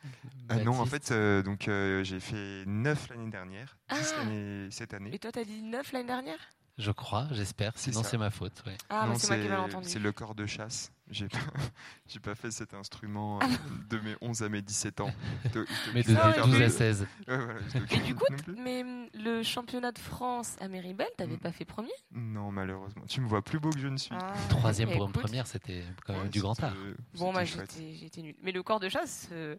Ah 0.49 0.57
non, 0.57 0.79
en 0.81 0.87
fait, 0.87 1.13
euh, 1.13 1.43
donc 1.43 1.69
euh, 1.69 2.03
j'ai 2.03 2.19
fait 2.19 2.65
9 2.67 3.09
l'année 3.11 3.31
dernière, 3.31 3.77
10 3.93 4.15
Ah. 4.19 4.25
cette 4.71 4.95
année. 4.95 5.11
Et 5.15 5.19
toi, 5.19 5.31
tu 5.31 5.39
as 5.39 5.45
dit 5.45 5.63
9 5.63 5.93
l'année 5.93 6.07
dernière? 6.07 6.39
Je 6.81 6.91
crois, 6.93 7.27
j'espère. 7.33 7.73
C'est 7.77 7.91
Sinon, 7.93 8.03
c'est 8.03 8.17
ma 8.19 8.31
faute. 8.31 8.63
ouais. 8.67 8.77
Ah, 8.89 9.07
non, 9.07 9.15
c'est 9.17 9.29
moi 9.29 9.37
qui 9.39 9.45
ai 9.47 9.49
mal 9.51 9.61
entendu. 9.61 9.89
c'est 9.89 9.99
le 9.99 10.13
corps 10.13 10.35
de 10.35 10.47
chasse. 10.47 10.91
J'ai 11.11 11.29
pas, 11.29 11.39
j'ai 12.09 12.21
pas 12.21 12.35
fait 12.35 12.51
cet 12.51 12.73
instrument 12.73 13.39
Ah. 13.43 13.47
euh, 13.47 13.57
de 13.91 13.99
mes 13.99 14.17
11 14.23 14.43
à 14.43 14.49
mes 14.49 14.63
17 14.63 15.01
ans. 15.01 15.11
De- 15.53 15.67
Mais 15.93 16.03
de 16.03 16.09
de- 16.09 16.15
Ça 16.15 16.29
aurait 16.31 16.41
de 16.41 16.47
12 16.47 16.63
à 16.63 16.65
pu. 16.67 16.71
16. 16.71 17.07
Ouais, 17.29 17.37
voilà, 17.37 17.61
je 17.89 17.95
Et 17.97 17.99
du 18.01 18.15
coup, 18.15 18.25
mais 18.57 18.83
hum, 18.83 19.07
le 19.15 19.43
championnat 19.43 19.93
de 19.93 19.99
France 19.99 20.57
à 20.61 20.69
Méribel, 20.69 21.07
t'avais 21.19 21.35
Mm. 21.35 21.39
pas 21.41 21.53
fait 21.53 21.65
premier? 21.65 21.91
Non, 22.13 22.51
malheureusement. 22.51 23.03
Tu 23.09 23.21
me 23.21 23.29
vois 23.29 23.43
plus 23.43 23.59
beau 23.61 23.71
que 23.71 23.79
je 23.79 23.89
ne 23.89 23.97
suis. 23.99 24.15
Ah, 24.19 24.33
Troisième 24.49 24.89
eh, 24.91 24.97
pour 24.97 25.07
une 25.07 25.13
première, 25.13 25.47
c'était 25.47 25.85
quand 26.07 26.15
même 26.15 26.23
Ouais, 26.23 26.29
du 26.29 26.41
grand 26.41 26.63
art. 26.63 26.75
Bon, 27.15 27.33
moi, 27.33 27.45
c'était 27.45 27.59
chouette. 27.59 27.75
j'étais, 28.01 28.23
nulle. 28.23 28.37
Mais 28.43 28.53
le 28.53 28.63
corps 28.63 28.81
de 28.81 28.89
chasse, 28.89 29.29
euh, 29.33 29.57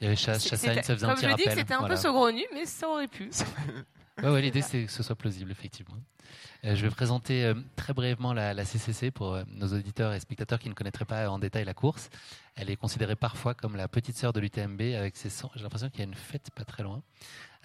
Il 0.00 0.04
y 0.04 0.06
avait 0.06 0.16
chasse, 0.16 0.46
chasse 0.48 0.64
à 0.64 0.68
une, 0.68 0.72
c'était- 0.74 0.82
ça 0.86 0.94
faisait 0.94 1.04
un 1.06 1.08
comme 1.10 1.16
petit 1.16 1.24
je 1.26 1.30
le 1.30 1.36
dis, 1.36 1.42
rappel. 1.44 1.58
c'était 1.58 1.74
un 1.74 1.86
peu 1.86 1.96
saugrenu, 1.96 2.42
mais 2.54 2.64
ça 2.66 2.88
aurait 2.88 3.08
pu. 3.08 3.30
Ouais, 4.22 4.30
ouais, 4.30 4.42
L'idée, 4.42 4.62
c'est 4.62 4.84
que 4.84 4.92
ce 4.92 5.02
soit 5.02 5.16
plausible, 5.16 5.50
effectivement. 5.50 5.96
Euh, 6.64 6.74
je 6.74 6.82
vais 6.82 6.90
présenter 6.90 7.44
euh, 7.44 7.54
très 7.76 7.92
brièvement 7.92 8.32
la, 8.32 8.54
la 8.54 8.64
CCC 8.64 9.10
pour 9.10 9.34
euh, 9.34 9.42
nos 9.48 9.66
auditeurs 9.68 10.12
et 10.12 10.20
spectateurs 10.20 10.58
qui 10.58 10.68
ne 10.68 10.74
connaîtraient 10.74 11.04
pas 11.04 11.28
en 11.28 11.38
détail 11.38 11.64
la 11.64 11.74
course. 11.74 12.10
Elle 12.54 12.70
est 12.70 12.76
considérée 12.76 13.16
parfois 13.16 13.54
comme 13.54 13.76
la 13.76 13.88
petite 13.88 14.16
sœur 14.16 14.32
de 14.32 14.40
l'UTMB 14.40 14.80
avec 14.96 15.16
ses 15.16 15.30
100 15.30 15.50
J'ai 15.56 15.62
l'impression 15.62 15.90
qu'il 15.90 15.98
y 15.98 16.02
a 16.02 16.06
une 16.06 16.14
fête 16.14 16.50
pas 16.54 16.64
très 16.64 16.82
loin. 16.82 17.02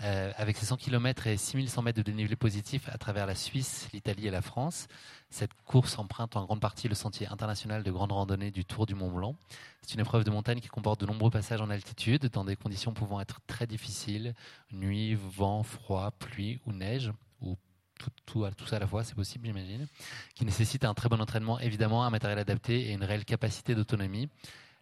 Euh, 0.01 0.31
avec 0.37 0.55
ses 0.55 0.65
100 0.65 0.77
km 0.77 1.27
et 1.27 1.35
6100 1.35 1.81
mètres 1.81 1.97
de 1.97 2.03
dénivelé 2.03 2.37
positif 2.37 2.87
à 2.87 2.97
travers 2.97 3.25
la 3.25 3.35
Suisse, 3.35 3.89
l'Italie 3.91 4.27
et 4.27 4.31
la 4.31 4.41
France. 4.41 4.87
Cette 5.29 5.53
course 5.65 5.99
emprunte 5.99 6.37
en 6.37 6.45
grande 6.45 6.61
partie 6.61 6.87
le 6.87 6.95
sentier 6.95 7.27
international 7.27 7.83
de 7.83 7.91
grande 7.91 8.13
randonnée 8.13 8.49
du 8.49 8.63
Tour 8.63 8.85
du 8.85 8.95
Mont 8.95 9.11
Blanc. 9.11 9.35
C'est 9.81 9.95
une 9.95 9.99
épreuve 9.99 10.23
de 10.23 10.31
montagne 10.31 10.61
qui 10.61 10.69
comporte 10.69 11.01
de 11.01 11.05
nombreux 11.05 11.31
passages 11.31 11.59
en 11.59 11.69
altitude 11.69 12.27
dans 12.27 12.45
des 12.45 12.55
conditions 12.55 12.93
pouvant 12.93 13.19
être 13.19 13.41
très 13.45 13.67
difficiles, 13.67 14.35
nuit, 14.71 15.15
vent, 15.15 15.63
froid, 15.63 16.11
pluie 16.11 16.61
ou 16.65 16.71
neige, 16.71 17.11
ou 17.41 17.57
tout, 17.99 18.09
tout, 18.25 18.45
tout 18.55 18.67
ça 18.67 18.77
à 18.77 18.79
la 18.79 18.87
fois, 18.87 19.03
c'est 19.03 19.15
possible, 19.15 19.47
j'imagine, 19.47 19.85
qui 20.33 20.45
nécessite 20.45 20.85
un 20.85 20.93
très 20.93 21.09
bon 21.09 21.19
entraînement, 21.19 21.59
évidemment, 21.59 22.05
un 22.05 22.09
matériel 22.09 22.39
adapté 22.39 22.89
et 22.89 22.93
une 22.93 23.03
réelle 23.03 23.25
capacité 23.25 23.75
d'autonomie. 23.75 24.29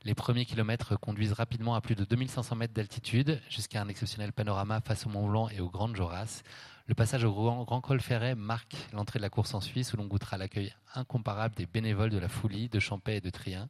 Les 0.04 0.14
premiers 0.14 0.46
kilomètres 0.46 0.98
conduisent 1.00 1.34
rapidement 1.34 1.76
à 1.76 1.82
plus 1.82 1.96
de 1.96 2.06
2500 2.06 2.56
mètres 2.56 2.74
d'altitude 2.74 3.42
jusqu'à 3.50 3.82
un 3.82 3.88
exceptionnel 3.88 4.32
panorama 4.32 4.80
face 4.82 5.06
au 5.06 5.10
Mont 5.10 5.28
Blanc 5.28 5.50
et 5.50 5.60
aux 5.60 5.70
Grandes 5.70 5.96
Jorasses. 5.96 6.44
Le 6.86 6.96
passage 6.96 7.26
au 7.26 7.34
Grand, 7.34 7.82
Col 7.82 8.00
Ferret 8.00 8.36
marque 8.36 8.76
l'entrée 8.94 9.20
de 9.20 9.24
la 9.24 9.30
course 9.30 9.54
en 9.54 9.60
Suisse 9.60 9.94
où 9.94 9.98
l'on 9.98 10.06
goûtera 10.06 10.38
l'accueil 10.38 10.74
incomparable 10.96 11.56
des 11.56 11.66
bénévoles 11.66 12.12
de 12.12 12.18
la 12.18 12.30
Foulie, 12.30 12.70
de 12.70 12.80
Champais 12.80 13.18
et 13.18 13.22
de 13.22 13.30
Trien. 13.30 13.68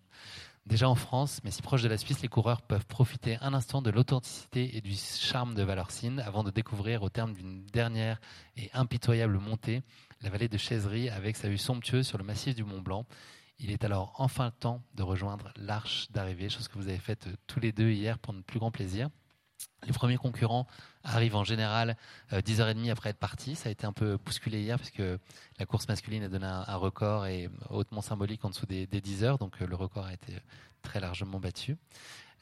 Déjà 0.67 0.89
en 0.89 0.96
France, 0.96 1.39
mais 1.46 1.51
si 1.51 1.62
proche 1.62 1.81
de 1.81 1.88
la 1.88 1.98
Suisse, 1.98 2.22
les 2.22 2.27
coureurs 2.27 2.62
peuvent 2.62 2.86
profiter 2.86 3.38
un 3.39 3.53
instant 3.53 3.81
de 3.81 3.89
l'authenticité 3.89 4.75
et 4.75 4.81
du 4.81 4.93
charme 4.96 5.55
de 5.55 5.63
Valorcine 5.63 6.19
avant 6.19 6.43
de 6.43 6.51
découvrir 6.51 7.03
au 7.03 7.10
terme 7.10 7.34
d'une 7.34 7.65
dernière 7.67 8.19
et 8.57 8.69
impitoyable 8.74 9.39
montée 9.39 9.81
la 10.22 10.29
vallée 10.29 10.50
de 10.50 10.57
Chaiserie 10.57 11.10
avec 11.10 11.38
sa 11.38 11.48
vue 11.48 11.57
somptueuse 11.57 12.05
sur 12.05 12.17
le 12.17 12.25
massif 12.25 12.53
du 12.53 12.65
Mont 12.65 12.81
Blanc. 12.81 13.05
Il 13.59 13.71
est 13.71 13.83
alors 13.83 14.13
enfin 14.17 14.51
temps 14.51 14.83
de 14.93 15.03
rejoindre 15.03 15.51
l'arche 15.55 16.11
d'arrivée, 16.11 16.49
chose 16.49 16.67
que 16.67 16.77
vous 16.77 16.89
avez 16.89 16.99
faite 16.99 17.27
tous 17.47 17.59
les 17.59 17.71
deux 17.71 17.89
hier 17.89 18.19
pour 18.19 18.33
notre 18.33 18.45
plus 18.45 18.59
grand 18.59 18.71
plaisir. 18.71 19.09
Les 19.85 19.93
premiers 19.93 20.17
concurrents 20.17 20.67
arrivent 21.03 21.35
en 21.35 21.43
général 21.43 21.97
10h30 22.31 22.91
après 22.91 23.09
être 23.09 23.17
partis. 23.17 23.55
Ça 23.55 23.69
a 23.69 23.71
été 23.71 23.87
un 23.87 23.93
peu 23.93 24.17
bousculé 24.17 24.61
hier 24.61 24.77
parce 24.77 24.91
que 24.91 25.19
la 25.57 25.65
course 25.65 25.87
masculine 25.87 26.23
a 26.23 26.29
donné 26.29 26.45
un, 26.45 26.75
record 26.75 27.25
et 27.25 27.49
hautement 27.69 28.01
symbolique 28.01 28.45
en 28.45 28.49
dessous 28.49 28.67
des, 28.67 28.85
des 28.85 29.01
10 29.01 29.23
heures. 29.23 29.37
Donc 29.39 29.59
le 29.59 29.75
record 29.75 30.05
a 30.05 30.13
été 30.13 30.33
très 30.83 30.99
largement 30.99 31.39
battu. 31.39 31.77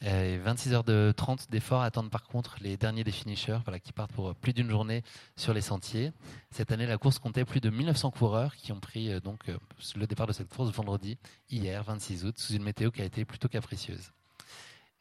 26 0.02 0.74
heures 0.74 0.84
de 0.84 1.14
30 1.16 1.50
d'efforts 1.50 1.82
attendent 1.82 2.10
par 2.10 2.24
contre 2.24 2.58
les 2.62 2.78
derniers 2.78 3.04
des 3.04 3.12
finishers 3.12 3.60
voilà, 3.64 3.80
qui 3.80 3.92
partent 3.92 4.12
pour 4.12 4.36
plus 4.36 4.54
d'une 4.54 4.70
journée 4.70 5.04
sur 5.36 5.54
les 5.54 5.62
sentiers. 5.62 6.12
Cette 6.52 6.72
année, 6.72 6.86
la 6.86 6.98
course 6.98 7.20
comptait 7.20 7.46
plus 7.46 7.62
de 7.62 7.70
1900 7.70 8.12
coureurs 8.12 8.56
qui 8.56 8.72
ont 8.72 8.80
pris 8.80 9.12
euh, 9.12 9.20
donc 9.20 9.50
euh, 9.50 9.58
le 9.96 10.06
départ 10.06 10.28
de 10.28 10.34
cette 10.34 10.50
course 10.50 10.72
vendredi, 10.72 11.18
hier, 11.50 11.84
26 11.84 12.25
août, 12.25 12.38
sous 12.38 12.54
une 12.54 12.64
météo 12.64 12.92
qui 12.92 13.02
a 13.02 13.06
été 13.06 13.25
plutôt 13.25 13.48
capricieuse. 13.48 14.12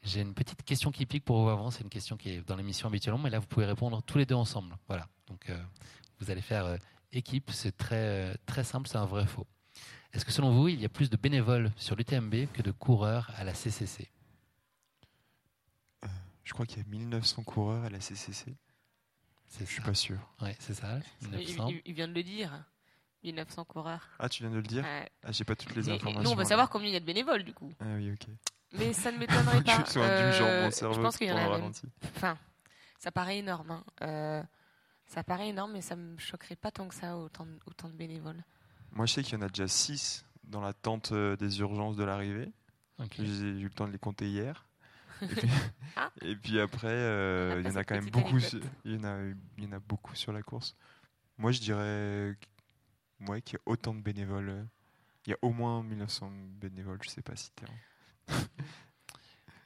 J'ai 0.03 0.21
une 0.21 0.35
petite 0.35 0.63
question 0.63 0.91
qui 0.91 1.07
pique 1.07 1.25
pour 1.25 1.43
vous 1.43 1.49
avant. 1.49 1.71
C'est 1.71 1.83
une 1.83 1.91
question 1.91 2.17
qui 2.17 2.31
est 2.31 2.47
dans 2.47 2.57
l'émission 2.57 2.89
habituellement, 2.89 3.23
mais 3.23 3.31
là, 3.31 3.39
vous 3.39 3.47
pouvez 3.47 3.67
répondre 3.67 4.03
tous 4.03 4.19
les 4.19 4.27
deux 4.27 4.35
ensemble. 4.35 4.77
Voilà. 4.87 5.07
Donc, 5.29 5.49
euh, 5.49 5.59
vous 6.21 6.31
allez 6.31 6.43
faire 6.43 6.77
équipe. 7.13 7.51
C'est 7.51 7.77
très, 7.77 8.37
très 8.45 8.65
simple, 8.65 8.87
c'est 8.89 8.99
un 8.99 9.07
vrai 9.07 9.27
faux. 9.27 9.47
Est-ce 10.13 10.25
que 10.25 10.33
selon 10.33 10.53
vous, 10.53 10.69
il 10.69 10.81
y 10.81 10.85
a 10.85 10.91
plus 10.91 11.09
de 11.09 11.17
bénévoles 11.17 11.73
sur 11.77 11.97
l'UTMB 11.97 12.47
que 12.53 12.63
de 12.63 12.71
coureurs 12.71 13.31
à 13.37 13.45
la 13.45 13.55
CCC 13.55 14.09
je 16.45 16.53
crois 16.53 16.67
qu'il 16.67 16.79
y 16.79 16.81
a 16.81 16.89
1900 16.89 17.43
coureurs 17.43 17.85
à 17.85 17.91
la 17.91 18.01
CCC. 18.01 18.55
Je 19.61 19.65
suis 19.65 19.83
pas 19.83 19.95
sûr. 19.95 20.19
Ouais, 20.41 20.57
c'est 20.59 20.75
ça. 20.75 20.99
Il, 21.23 21.95
vient 21.95 22.09
de 22.09 22.13
le 22.13 22.23
dire. 22.23 22.65
1900 23.23 23.65
coureurs. 23.65 24.09
Ah, 24.19 24.29
tu 24.29 24.43
viens 24.43 24.51
de 24.51 24.57
le 24.57 24.63
dire 24.63 24.85
Ah, 25.23 25.33
j'ai 25.33 25.45
pas 25.45 25.57
toutes 25.57 25.75
les 25.75 25.89
informations. 25.89 26.23
Nous, 26.23 26.31
on 26.31 26.35
veut 26.35 26.45
savoir 26.45 26.69
combien 26.69 26.89
il 26.89 26.93
y 26.93 26.97
a 26.97 27.01
de 27.01 27.05
bénévoles, 27.05 27.45
du 27.45 27.55
coup. 27.55 27.73
Ah 27.81 27.95
oui, 27.97 28.13
ok. 28.13 28.29
Mais 28.73 28.93
ça 28.93 29.13
ne 29.13 29.19
m'étonnerait 29.19 29.63
pas. 29.65 29.85
euh, 29.97 30.33
je 30.71 31.01
pense 31.01 31.17
qu'il 31.17 31.29
y 31.29 31.33
en 31.33 31.37
a 31.37 31.71
Enfin, 32.17 32.37
ça 32.99 33.13
paraît 33.13 33.39
énorme. 33.39 33.71
Hein. 33.71 33.85
Euh, 34.03 34.43
ça 35.07 35.23
paraît 35.23 35.49
énorme, 35.49 35.73
mais 35.73 35.81
ça 35.81 35.97
me 35.97 36.19
choquerait 36.19 36.57
pas 36.57 36.71
tant 36.71 36.89
que 36.89 36.95
ça, 36.95 37.17
autant, 37.17 37.47
autant 37.67 37.89
de 37.89 37.95
bénévoles. 37.95 38.43
Moi, 38.93 39.07
je 39.07 39.15
sais 39.15 39.23
qu'il 39.23 39.39
y 39.39 39.43
en 39.43 39.47
a 39.47 39.49
déjà 39.49 39.69
6 39.69 40.25
dans 40.45 40.61
la 40.61 40.73
tente 40.73 41.13
euh, 41.13 41.37
des 41.37 41.61
urgences 41.61 41.97
de 41.97 42.05
l'arrivée. 42.05 42.53
J'ai 43.17 43.25
eu 43.25 43.65
le 43.65 43.71
temps 43.71 43.87
de 43.87 43.93
les 43.93 43.99
compter 43.99 44.29
hier. 44.29 44.67
Ah. 45.97 46.11
Et 46.23 46.35
puis, 46.35 46.59
après, 46.59 46.88
euh, 46.88 47.61
il 47.61 47.71
y 47.71 47.73
en 47.73 47.76
a 47.76 47.85
quand 47.85 47.94
même 47.94 48.11
beaucoup. 48.11 48.38
Il 48.85 48.94
y 48.94 48.97
en 48.97 49.04
a, 49.04 49.16
il 49.59 49.64
y 49.64 49.66
en 49.68 49.73
a 49.73 49.78
beaucoup 49.78 50.16
sur 50.16 50.33
la 50.33 50.42
course. 50.42 50.75
Moi, 51.38 51.52
je 51.52 51.61
dirais 51.61 52.37
ouais, 53.28 53.40
qu'il 53.42 53.54
y 53.54 53.56
a 53.59 53.62
autant 53.66 53.94
de 53.94 54.00
bénévoles. 54.00 54.66
Il 55.26 55.30
y 55.30 55.33
a 55.35 55.37
au 55.40 55.52
moins 55.52 55.85
1900 55.85 56.33
bénévoles. 56.61 56.99
Je 57.02 57.11
sais 57.11 57.23
pas 57.23 57.37
si 57.37 57.52
es 57.62 58.35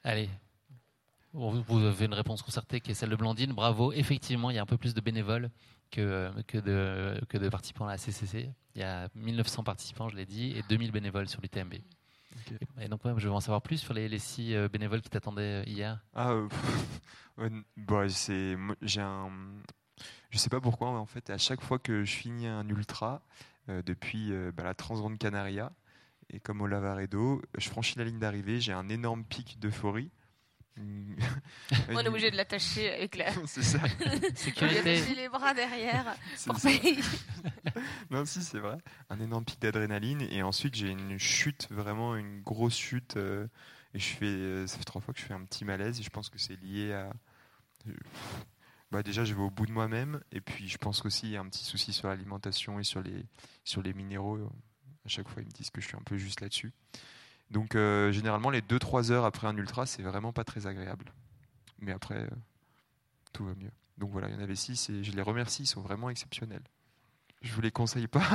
Allez, 0.03 0.29
vous 1.33 1.83
avez 1.83 2.05
une 2.05 2.13
réponse 2.13 2.41
concertée 2.41 2.79
qui 2.79 2.91
est 2.91 2.93
celle 2.93 3.09
de 3.09 3.15
Blandine. 3.15 3.53
Bravo. 3.53 3.91
Effectivement, 3.91 4.49
il 4.49 4.55
y 4.55 4.59
a 4.59 4.61
un 4.61 4.67
peu 4.67 4.77
plus 4.77 4.93
de 4.93 5.01
bénévoles 5.01 5.49
que, 5.91 6.31
que, 6.47 6.57
de, 6.57 7.19
que 7.27 7.37
de 7.37 7.49
participants 7.49 7.87
à 7.87 7.91
la 7.91 7.97
CCC. 7.97 8.51
Il 8.75 8.81
y 8.81 8.83
a 8.83 9.09
1900 9.15 9.63
participants, 9.63 10.09
je 10.09 10.15
l'ai 10.15 10.25
dit, 10.25 10.53
et 10.55 10.63
2000 10.69 10.91
bénévoles 10.91 11.27
sur 11.27 11.41
l'UTMB. 11.41 11.73
Et 12.79 12.87
donc, 12.87 13.01
je 13.17 13.27
veux 13.27 13.33
en 13.33 13.39
savoir 13.39 13.61
plus 13.61 13.77
sur 13.77 13.93
les, 13.93 14.19
six 14.19 14.55
euh, 14.55 14.67
bénévoles 14.67 15.01
qui 15.01 15.09
t'attendaient 15.09 15.61
euh, 15.61 15.63
hier. 15.65 15.99
Ah, 16.13 16.31
euh, 17.39 17.49
bah, 17.77 18.09
c'est, 18.09 18.57
j'ai 18.81 19.01
un, 19.01 19.31
je 20.29 20.37
sais 20.37 20.49
pas 20.49 20.61
pourquoi 20.61 20.89
en 20.89 21.05
fait, 21.05 21.29
à 21.29 21.37
chaque 21.37 21.61
fois 21.61 21.79
que 21.79 22.03
je 22.03 22.15
finis 22.15 22.47
un 22.47 22.67
ultra 22.67 23.21
depuis 23.67 24.31
bah, 24.53 24.63
la 24.63 24.73
Transgrande 24.73 25.19
Canaria 25.19 25.71
et 26.31 26.39
comme 26.39 26.61
au 26.61 26.67
Lavaredo, 26.67 27.41
je 27.57 27.69
franchis 27.69 27.99
la 27.99 28.03
ligne 28.03 28.17
d'arrivée, 28.17 28.59
j'ai 28.59 28.73
un 28.73 28.89
énorme 28.89 29.23
pic 29.23 29.59
d'euphorie 29.59 30.09
on 31.89 31.99
est 31.99 32.07
obligé 32.07 32.31
de 32.31 32.37
l'attacher 32.37 32.91
avec 32.93 33.17
la. 33.17 33.31
C'est 33.45 33.63
ça. 33.63 33.79
Sécurité. 34.35 35.01
les 35.15 35.29
bras 35.29 35.53
derrière. 35.53 36.15
non, 38.09 38.25
si, 38.25 38.41
c'est 38.41 38.59
vrai. 38.59 38.77
Un 39.09 39.19
énorme 39.19 39.45
pic 39.45 39.59
d'adrénaline. 39.61 40.21
Et 40.21 40.43
ensuite, 40.43 40.75
j'ai 40.75 40.89
une 40.89 41.17
chute, 41.17 41.67
vraiment 41.69 42.15
une 42.15 42.41
grosse 42.41 42.75
chute. 42.75 43.17
Euh, 43.17 43.47
et 43.93 43.99
je 43.99 44.07
fais, 44.07 44.25
euh, 44.25 44.67
ça 44.67 44.77
fait 44.77 44.85
trois 44.85 45.01
fois 45.01 45.13
que 45.13 45.19
je 45.19 45.25
fais 45.25 45.33
un 45.33 45.43
petit 45.43 45.65
malaise. 45.65 45.99
Et 45.99 46.03
je 46.03 46.09
pense 46.09 46.29
que 46.29 46.39
c'est 46.39 46.59
lié 46.61 46.93
à. 46.93 47.11
Bah 48.91 49.03
déjà, 49.03 49.23
je 49.23 49.33
vais 49.33 49.41
au 49.41 49.51
bout 49.51 49.65
de 49.65 49.71
moi-même. 49.71 50.21
Et 50.31 50.41
puis, 50.41 50.67
je 50.67 50.77
pense 50.77 51.05
aussi 51.05 51.21
qu'il 51.21 51.31
y 51.31 51.37
a 51.37 51.41
un 51.41 51.49
petit 51.49 51.65
souci 51.65 51.93
sur 51.93 52.07
l'alimentation 52.07 52.79
et 52.79 52.83
sur 52.83 53.01
les, 53.01 53.25
sur 53.63 53.81
les 53.81 53.93
minéraux. 53.93 54.39
À 55.05 55.09
chaque 55.09 55.27
fois, 55.27 55.41
ils 55.41 55.45
me 55.45 55.51
disent 55.51 55.69
que 55.69 55.81
je 55.81 55.87
suis 55.87 55.97
un 55.97 56.03
peu 56.03 56.17
juste 56.17 56.41
là-dessus. 56.41 56.73
Donc 57.51 57.75
euh, 57.75 58.11
généralement 58.11 58.49
les 58.49 58.61
2-3 58.61 59.11
heures 59.11 59.25
après 59.25 59.47
un 59.47 59.57
ultra, 59.57 59.85
c'est 59.85 60.03
vraiment 60.03 60.31
pas 60.31 60.43
très 60.43 60.67
agréable. 60.67 61.11
Mais 61.79 61.91
après, 61.91 62.15
euh, 62.15 62.29
tout 63.33 63.45
va 63.45 63.55
mieux. 63.55 63.71
Donc 63.97 64.11
voilà, 64.11 64.29
il 64.29 64.35
y 64.35 64.37
en 64.37 64.41
avait 64.41 64.55
6 64.55 64.89
et 64.89 65.03
je 65.03 65.11
les 65.11 65.21
remercie, 65.21 65.63
ils 65.63 65.67
sont 65.67 65.81
vraiment 65.81 66.09
exceptionnels. 66.09 66.63
Je 67.41 67.53
vous 67.53 67.61
les 67.61 67.71
conseille 67.71 68.07
pas. 68.07 68.27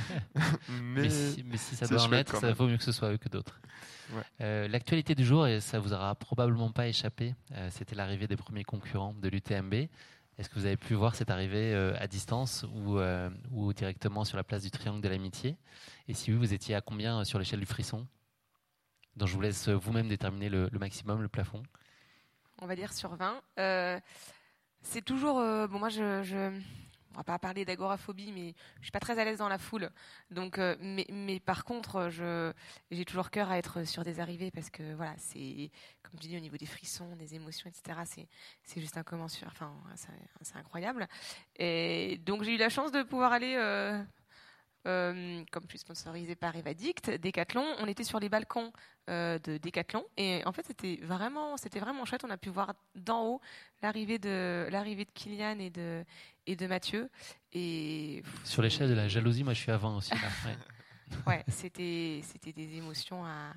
mais, 0.82 1.10
si, 1.10 1.44
ça 1.76 1.86
doit 1.86 2.02
en 2.02 2.12
être, 2.12 2.36
ça 2.38 2.52
vaut 2.52 2.66
mieux 2.66 2.78
que 2.78 2.82
ce 2.82 2.92
soit 2.92 3.12
eux 3.12 3.18
que 3.18 3.28
d'autres. 3.28 3.60
Euh, 4.40 4.66
l'actualité 4.66 5.14
du 5.14 5.24
jour, 5.24 5.46
et 5.46 5.60
ça 5.60 5.78
vous 5.78 5.92
aura 5.92 6.14
probablement 6.14 6.70
pas 6.70 6.88
échappé, 6.88 7.34
c'était 7.70 7.94
l'arrivée 7.94 8.26
des 8.26 8.36
premiers 8.36 8.64
concurrents 8.64 9.14
de 9.14 9.28
l'UTMB. 9.28 9.74
Est-ce 10.38 10.48
que 10.48 10.54
vous 10.54 10.64
avez 10.64 10.78
pu 10.78 10.94
voir 10.94 11.14
cette 11.16 11.30
arrivée 11.30 11.74
à 11.74 12.06
distance 12.06 12.64
ou, 12.74 12.98
ou 13.50 13.74
directement 13.74 14.24
sur 14.24 14.38
la 14.38 14.44
place 14.44 14.62
du 14.62 14.70
Triangle 14.70 15.02
de 15.02 15.08
l'Amitié? 15.10 15.58
Et 16.08 16.14
si 16.14 16.32
oui, 16.32 16.38
vous 16.38 16.54
étiez 16.54 16.74
à 16.74 16.80
combien 16.80 17.24
sur 17.24 17.38
l'échelle 17.38 17.60
du 17.60 17.66
frisson? 17.66 18.06
Donc 19.16 19.28
je 19.28 19.34
vous 19.34 19.40
laisse 19.40 19.68
vous-même 19.68 20.08
déterminer 20.08 20.48
le, 20.48 20.68
maximum, 20.78 21.22
le 21.22 21.28
plafond. 21.28 21.62
On 22.62 22.66
va 22.66 22.76
dire 22.76 22.92
sur 22.92 23.14
20. 23.16 23.42
Euh, 23.58 24.00
c'est 24.82 25.02
toujours. 25.04 25.38
Euh, 25.38 25.66
bon, 25.66 25.78
moi, 25.78 25.88
je, 25.88 26.22
je. 26.22 26.60
On 27.14 27.18
va 27.18 27.24
pas 27.24 27.38
parler 27.40 27.64
d'agoraphobie, 27.64 28.30
mais 28.32 28.54
je 28.78 28.84
suis 28.84 28.92
pas 28.92 29.00
très 29.00 29.18
à 29.18 29.24
l'aise 29.24 29.38
dans 29.38 29.48
la 29.48 29.58
foule. 29.58 29.90
Donc, 30.30 30.58
euh, 30.58 30.76
mais, 30.80 31.06
mais, 31.10 31.40
par 31.40 31.64
contre, 31.64 32.08
je, 32.08 32.52
j'ai 32.92 33.04
toujours 33.04 33.30
cœur 33.30 33.50
à 33.50 33.58
être 33.58 33.82
sur 33.84 34.04
des 34.04 34.20
arrivées 34.20 34.52
parce 34.52 34.70
que 34.70 34.94
voilà, 34.94 35.14
c'est 35.16 35.72
comme 36.02 36.20
tu 36.20 36.28
dis 36.28 36.36
au 36.36 36.40
niveau 36.40 36.56
des 36.56 36.66
frissons, 36.66 37.16
des 37.16 37.34
émotions, 37.34 37.68
etc. 37.68 37.98
C'est, 38.04 38.28
c'est 38.62 38.80
juste 38.80 38.96
incommensurable. 38.96 39.56
Enfin, 39.56 39.72
c'est, 40.42 40.56
incroyable. 40.56 41.08
Et 41.56 42.18
donc, 42.24 42.44
j'ai 42.44 42.54
eu 42.54 42.58
la 42.58 42.68
chance 42.68 42.92
de 42.92 43.02
pouvoir 43.02 43.32
aller 43.32 43.56
euh, 43.56 44.00
comme 44.84 45.62
je 45.64 45.70
suis 45.70 45.78
sponsorisé 45.78 46.34
par 46.34 46.56
Evadict, 46.56 47.10
Decathlon, 47.10 47.64
on 47.78 47.86
était 47.86 48.04
sur 48.04 48.18
les 48.20 48.28
balcons 48.28 48.72
euh, 49.08 49.38
de 49.38 49.58
Decathlon 49.58 50.04
et 50.16 50.42
en 50.46 50.52
fait 50.52 50.66
c'était 50.66 50.98
vraiment, 51.02 51.56
c'était 51.56 51.80
vraiment 51.80 52.04
chouette. 52.04 52.24
On 52.24 52.30
a 52.30 52.36
pu 52.36 52.48
voir 52.48 52.74
d'en 52.94 53.24
haut 53.26 53.40
l'arrivée 53.82 54.18
de 54.18 54.68
l'arrivée 54.70 55.04
de 55.04 55.10
Kylian 55.12 55.58
et 55.58 55.70
de 55.70 56.04
et 56.46 56.56
de 56.56 56.66
Mathieu. 56.66 57.10
Et 57.52 58.22
sur 58.44 58.62
l'échelle 58.62 58.88
de 58.88 58.94
la 58.94 59.08
jalousie, 59.08 59.44
moi 59.44 59.52
je 59.52 59.60
suis 59.60 59.72
avant 59.72 59.96
aussi. 59.96 60.12
ouais, 61.26 61.44
c'était 61.48 62.20
c'était 62.24 62.52
des 62.52 62.76
émotions 62.76 63.24
à 63.24 63.52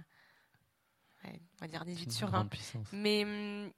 on 1.26 1.30
va 1.62 1.68
dire 1.68 1.86
18 1.86 2.12
sur 2.12 2.30
20. 2.30 2.50
Mais 2.92 3.24
hum, 3.24 3.72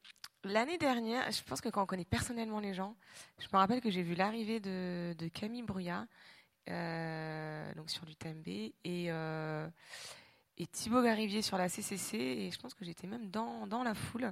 L'année 0.45 0.77
dernière, 0.77 1.31
je 1.31 1.41
pense 1.41 1.59
que 1.59 1.69
quand 1.69 1.81
on 1.81 1.85
connaît 1.87 2.05
personnellement 2.05 2.59
les 2.59 2.75
gens, 2.75 2.95
je 3.39 3.47
me 3.51 3.57
rappelle 3.57 3.81
que 3.81 3.89
j'ai 3.89 4.03
vu 4.03 4.13
l'arrivée 4.13 4.59
de, 4.59 5.15
de 5.17 5.27
Camille 5.27 5.63
Brouillat 5.63 6.05
euh, 6.69 7.73
donc 7.75 7.89
sur 7.89 8.05
l'UTMB, 8.05 8.47
et, 8.47 8.73
euh, 8.85 9.67
et 10.57 10.67
Thibaut 10.67 11.03
Garivier 11.03 11.41
sur 11.41 11.57
la 11.57 11.69
CCC, 11.69 12.17
et 12.17 12.51
je 12.51 12.59
pense 12.59 12.73
que 12.73 12.85
j'étais 12.85 13.07
même 13.07 13.29
dans, 13.29 13.67
dans 13.67 13.83
la 13.83 13.93
foule. 13.93 14.31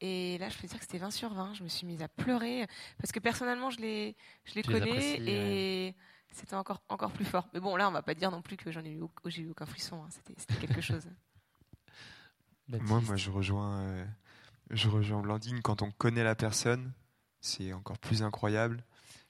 Et 0.00 0.38
là, 0.38 0.48
je 0.48 0.58
peux 0.58 0.66
dire 0.66 0.78
que 0.78 0.84
c'était 0.84 0.98
20 0.98 1.10
sur 1.10 1.32
20. 1.32 1.54
Je 1.54 1.62
me 1.62 1.68
suis 1.68 1.86
mise 1.86 2.02
à 2.02 2.08
pleurer 2.08 2.66
parce 2.98 3.12
que 3.12 3.20
personnellement, 3.20 3.70
je 3.70 3.80
les, 3.80 4.16
je 4.44 4.54
les 4.54 4.62
connais 4.62 5.20
et 5.20 5.94
c'était 6.32 6.56
encore, 6.56 6.82
encore 6.88 7.12
plus 7.12 7.24
fort. 7.24 7.48
Mais 7.54 7.60
bon, 7.60 7.76
là, 7.76 7.88
on 7.88 7.92
va 7.92 8.02
pas 8.02 8.14
dire 8.14 8.30
non 8.30 8.42
plus 8.42 8.56
que 8.56 8.72
j'en 8.72 8.84
ai 8.84 8.90
eu, 8.90 9.02
j'ai 9.26 9.42
eu 9.42 9.50
aucun 9.50 9.66
frisson. 9.66 10.02
Hein. 10.02 10.08
C'était, 10.10 10.66
quelque 10.66 10.80
chose. 10.80 11.08
moi, 12.68 13.00
moi, 13.00 13.16
je 13.16 13.30
rejoins, 13.30 13.78
euh, 13.82 14.04
je 14.70 14.88
rejoins 14.88 15.22
Blandine. 15.22 15.62
Quand 15.62 15.82
on 15.82 15.92
connaît 15.92 16.24
la 16.24 16.34
personne, 16.34 16.92
c'est 17.40 17.72
encore 17.72 17.98
plus 17.98 18.22
incroyable. 18.22 18.84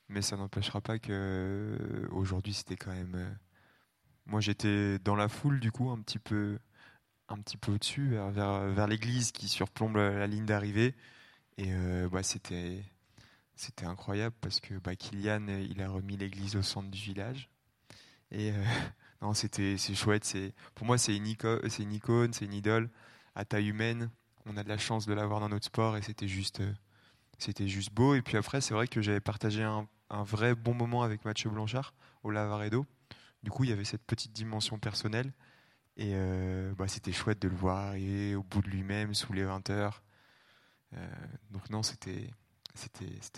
Mais 0.08 0.22
ça 0.22 0.36
n'empêchera 0.36 0.80
pas 0.80 0.98
que 0.98 1.08
euh, 1.10 2.08
aujourd'hui 2.12 2.54
c'était 2.54 2.76
quand 2.76 2.92
même. 2.92 3.14
Euh, 3.14 3.30
moi 4.26 4.40
j'étais 4.40 4.98
dans 4.98 5.16
la 5.16 5.28
foule 5.28 5.60
du 5.60 5.72
coup 5.72 5.90
un 5.90 6.00
petit 6.00 6.18
peu, 6.18 6.58
un 7.28 7.38
petit 7.38 7.56
peu 7.56 7.72
au-dessus 7.72 8.08
vers, 8.10 8.30
vers, 8.30 8.86
l'église 8.86 9.32
qui 9.32 9.48
surplombe 9.48 9.96
la, 9.96 10.26
ligne 10.26 10.46
d'arrivée. 10.46 10.94
Et 11.56 11.72
euh, 11.72 12.08
bah, 12.10 12.22
c'était 12.22 12.84
c'était 13.56 13.86
incroyable 13.86 14.34
parce 14.40 14.60
que 14.60 14.74
bah, 14.74 14.96
Kylian 14.96 15.46
il 15.48 15.80
a 15.82 15.88
remis 15.88 16.16
l'église 16.16 16.56
au 16.56 16.62
centre 16.62 16.90
du 16.90 16.98
village. 17.00 17.50
Et 18.30 18.52
non 19.22 19.34
c'était 19.34 19.76
c'est 19.78 19.94
chouette 19.94 20.24
c'est 20.24 20.54
pour 20.74 20.86
moi 20.86 20.98
c'est 20.98 21.16
une 21.16 21.26
icône 21.26 21.60
c'est 21.68 22.44
une 22.44 22.54
idole. 22.54 22.90
À 23.34 23.44
taille 23.44 23.68
humaine 23.68 24.10
on 24.46 24.56
a 24.56 24.64
de 24.64 24.68
la 24.68 24.78
chance 24.78 25.06
de 25.06 25.14
l'avoir 25.14 25.40
dans 25.40 25.48
notre 25.48 25.66
sport 25.66 25.96
et 25.96 26.02
c'était 26.02 26.28
juste 26.28 26.62
c'était 27.38 27.68
juste 27.68 27.92
beau. 27.92 28.14
Et 28.14 28.22
puis 28.22 28.36
après 28.36 28.60
c'est 28.60 28.74
vrai 28.74 28.88
que 28.88 29.02
j'avais 29.02 29.20
partagé 29.20 29.62
un, 29.62 29.88
un 30.10 30.22
vrai 30.22 30.54
bon 30.54 30.74
moment 30.74 31.02
avec 31.02 31.24
Mathieu 31.24 31.50
Blanchard 31.50 31.94
au 32.22 32.30
Lavaredo. 32.30 32.86
Du 33.42 33.50
coup, 33.50 33.64
il 33.64 33.70
y 33.70 33.72
avait 33.72 33.84
cette 33.84 34.04
petite 34.04 34.32
dimension 34.32 34.78
personnelle. 34.78 35.32
Et 35.96 36.12
euh, 36.14 36.74
bah, 36.76 36.88
c'était 36.88 37.12
chouette 37.12 37.40
de 37.40 37.48
le 37.48 37.54
voir 37.54 37.94
et 37.94 38.34
au 38.34 38.42
bout 38.42 38.62
de 38.62 38.68
lui-même, 38.68 39.14
sous 39.14 39.32
les 39.32 39.44
20 39.44 39.70
heures. 39.70 40.02
Euh, 40.94 41.06
donc 41.50 41.70
non, 41.70 41.82
c'était 41.82 42.30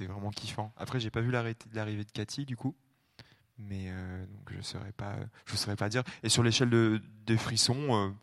vraiment 0.00 0.30
kiffant. 0.30 0.72
Après, 0.76 1.00
j'ai 1.00 1.10
pas 1.10 1.20
vu 1.20 1.30
l'arrivée 1.30 2.04
de 2.04 2.12
Cathy 2.12 2.46
du 2.46 2.56
coup, 2.56 2.74
mais 3.58 3.90
donc 3.90 4.52
je 4.56 4.62
saurais 4.62 4.92
pas 4.92 5.16
saurais 5.46 5.76
pas 5.76 5.88
dire. 5.90 6.02
Et 6.22 6.28
sur 6.30 6.42
l'échelle 6.42 6.70
de, 6.70 7.02
des 7.26 7.36
frissons, 7.36 8.14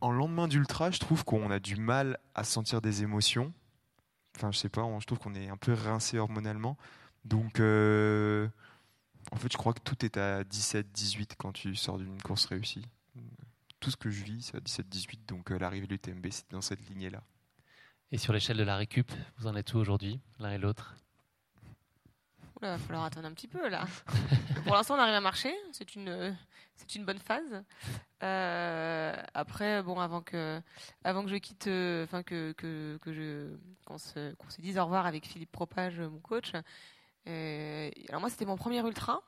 en 0.00 0.10
lendemain 0.10 0.48
d'ultra, 0.48 0.90
je 0.90 0.98
trouve 0.98 1.24
qu'on 1.24 1.50
a 1.50 1.60
du 1.60 1.76
mal 1.76 2.18
à 2.34 2.44
sentir 2.44 2.80
des 2.80 3.02
émotions. 3.02 3.52
Enfin, 4.36 4.50
je 4.50 4.58
sais 4.58 4.68
pas, 4.68 4.82
je 4.98 5.06
trouve 5.06 5.18
qu'on 5.18 5.34
est 5.34 5.48
un 5.48 5.56
peu 5.56 5.72
rincé 5.72 6.18
hormonalement. 6.18 6.76
Donc, 7.24 7.60
euh, 7.60 8.48
en 9.32 9.36
fait, 9.36 9.52
je 9.52 9.58
crois 9.58 9.72
que 9.72 9.80
tout 9.80 10.04
est 10.04 10.16
à 10.16 10.44
17, 10.44 10.90
18 10.92 11.34
quand 11.38 11.52
tu 11.52 11.74
sors 11.76 11.98
d'une 11.98 12.20
course 12.22 12.46
réussie. 12.46 12.86
Tout 13.78 13.90
ce 13.90 13.96
que 13.96 14.10
je 14.10 14.24
vis, 14.24 14.42
c'est 14.42 14.56
à 14.56 14.60
17, 14.60 14.88
18. 14.88 15.26
Donc, 15.26 15.50
euh, 15.50 15.58
l'arrivée 15.58 15.86
de 15.86 15.92
l'UTMB, 15.92 16.26
c'est 16.30 16.50
dans 16.50 16.60
cette 16.60 16.86
lignée-là. 16.88 17.22
Et 18.12 18.18
sur 18.18 18.32
l'échelle 18.32 18.56
de 18.56 18.62
la 18.62 18.76
récup, 18.76 19.10
vous 19.38 19.46
en 19.46 19.54
êtes 19.54 19.72
où 19.74 19.78
aujourd'hui, 19.78 20.20
l'un 20.38 20.50
et 20.50 20.58
l'autre? 20.58 20.96
Il 22.62 22.66
va 22.66 22.76
falloir 22.76 23.04
attendre 23.04 23.26
un 23.26 23.32
petit 23.32 23.48
peu 23.48 23.70
là. 23.70 23.86
Pour 24.66 24.74
l'instant, 24.74 24.96
on 24.96 24.98
arrive 24.98 25.14
à 25.14 25.20
marcher. 25.22 25.54
C'est 25.72 25.94
une, 25.94 26.36
c'est 26.76 26.94
une 26.94 27.06
bonne 27.06 27.18
phase. 27.18 27.64
Euh, 28.22 29.16
après, 29.32 29.82
bon, 29.82 29.98
avant 29.98 30.20
que, 30.20 30.60
avant 31.02 31.24
que 31.24 31.30
je 31.30 31.36
quitte, 31.36 31.68
enfin 32.04 32.22
que, 32.22 32.52
que, 32.52 32.98
que 33.00 33.14
je, 33.14 33.56
qu'on 33.86 33.96
se, 33.96 34.34
qu'on 34.34 34.50
se 34.50 34.60
dise 34.60 34.76
au 34.76 34.84
revoir 34.84 35.06
avec 35.06 35.26
Philippe 35.26 35.52
Propage, 35.52 36.00
mon 36.00 36.18
coach. 36.18 36.52
Euh, 37.30 37.90
alors 38.08 38.20
moi, 38.20 38.30
c'était 38.30 38.44
mon 38.44 38.56
premier 38.56 38.80
ultra. 38.80 39.22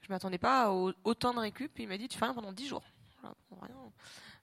Je 0.00 0.12
m'attendais 0.12 0.38
pas 0.38 0.66
à 0.66 0.70
autant 0.70 1.34
de 1.34 1.40
récup. 1.40 1.78
Il 1.78 1.88
m'a 1.88 1.98
dit, 1.98 2.08
tu 2.08 2.18
fais 2.18 2.24
rien 2.24 2.34
pendant 2.34 2.52
10 2.52 2.66
jours. 2.68 2.84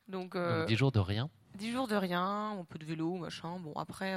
Donc, 0.08 0.38
10 0.68 0.76
jours 0.76 0.92
de 0.92 1.00
rien. 1.00 1.30
10 1.56 1.72
jours 1.72 1.88
de 1.88 1.96
rien, 1.96 2.52
un 2.60 2.66
peu 2.66 2.78
de 2.78 2.86
vélo, 2.86 3.16
machin. 3.16 3.60
Bon, 3.60 3.74
après. 3.74 4.16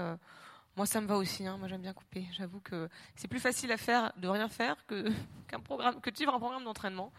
Moi, 0.78 0.86
ça 0.86 1.00
me 1.00 1.08
va 1.08 1.16
aussi. 1.16 1.44
Hein. 1.44 1.56
Moi, 1.58 1.66
j'aime 1.66 1.82
bien 1.82 1.92
couper. 1.92 2.24
J'avoue 2.30 2.60
que 2.60 2.88
c'est 3.16 3.26
plus 3.26 3.40
facile 3.40 3.72
à 3.72 3.76
faire 3.76 4.12
de 4.16 4.28
rien 4.28 4.48
faire 4.48 4.76
que 4.86 5.10
qu'un 5.48 5.58
programme, 5.58 6.00
que 6.00 6.08
de 6.08 6.16
suivre 6.16 6.32
un 6.32 6.38
programme 6.38 6.62
d'entraînement. 6.62 7.12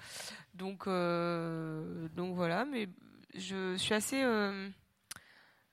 Donc, 0.54 0.88
euh, 0.88 2.08
donc 2.16 2.36
voilà. 2.36 2.64
Mais 2.64 2.88
je 3.36 3.76
suis 3.76 3.94
assez, 3.94 4.24
euh, 4.24 4.70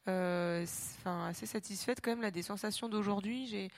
euh, 0.08 0.66
enfin, 0.98 1.28
assez 1.28 1.46
satisfaite 1.46 2.00
quand 2.02 2.10
même 2.10 2.22
là 2.22 2.32
des 2.32 2.42
sensations 2.42 2.88
d'aujourd'hui. 2.88 3.46
J'ai, 3.46 3.70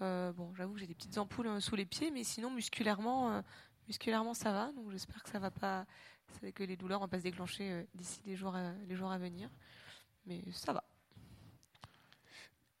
bon, 0.00 0.54
j'avoue 0.54 0.74
que 0.74 0.80
j'ai 0.80 0.86
des 0.86 0.94
petites 0.94 1.18
ampoules 1.18 1.60
sous 1.60 1.76
les 1.76 1.86
pieds, 1.86 2.10
mais 2.10 2.24
sinon 2.24 2.50
musculairement, 2.50 3.42
musculairement 3.86 4.34
ça 4.34 4.52
va. 4.52 4.72
Donc 4.72 4.90
j'espère 4.90 5.22
que 5.22 5.30
ça 5.30 5.38
va 5.38 5.50
pas, 5.50 5.86
que 6.54 6.64
les 6.64 6.76
douleurs 6.76 7.00
vont 7.00 7.08
pas 7.08 7.18
se 7.18 7.24
déclencher 7.24 7.86
d'ici 7.94 8.20
les 8.26 8.36
jours, 8.36 8.56
les 8.88 8.96
jours 8.96 9.10
à 9.10 9.18
venir. 9.18 9.48
Mais 10.26 10.42
ça 10.52 10.72
va. 10.72 10.84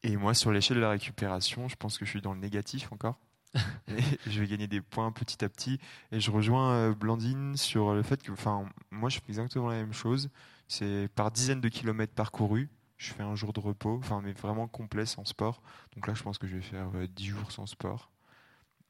Et 0.02 0.16
moi, 0.16 0.34
sur 0.34 0.50
l'échelle 0.50 0.78
de 0.78 0.82
la 0.82 0.90
récupération, 0.90 1.68
je 1.68 1.76
pense 1.76 1.98
que 1.98 2.04
je 2.04 2.10
suis 2.10 2.22
dans 2.22 2.32
le 2.32 2.40
négatif 2.40 2.90
encore. 2.92 3.18
je 4.26 4.40
vais 4.40 4.46
gagner 4.46 4.66
des 4.66 4.80
points 4.80 5.12
petit 5.12 5.44
à 5.44 5.48
petit. 5.48 5.78
Et 6.10 6.20
je 6.20 6.30
rejoins 6.30 6.72
euh, 6.72 6.94
Blandine 6.94 7.56
sur 7.56 7.92
le 7.92 8.02
fait 8.02 8.22
que, 8.22 8.32
enfin, 8.32 8.66
moi, 8.90 9.10
je 9.10 9.18
fais 9.18 9.28
exactement 9.28 9.68
la 9.68 9.76
même 9.76 9.92
chose. 9.92 10.30
C'est 10.68 11.08
par 11.14 11.30
dizaines 11.30 11.60
de 11.60 11.68
kilomètres 11.68 12.14
parcourus. 12.14 12.70
Je 13.00 13.12
fais 13.14 13.22
un 13.22 13.34
jour 13.34 13.52
de 13.52 13.60
repos, 13.60 13.96
enfin, 13.96 14.20
mais 14.22 14.32
vraiment 14.32 14.68
complet 14.68 15.06
sans 15.06 15.24
sport. 15.24 15.62
Donc 15.94 16.06
là, 16.06 16.14
je 16.14 16.22
pense 16.22 16.36
que 16.36 16.46
je 16.46 16.56
vais 16.56 16.62
faire 16.62 16.90
10 16.92 17.30
euh, 17.30 17.34
jours 17.34 17.50
sans 17.50 17.66
sport. 17.66 18.10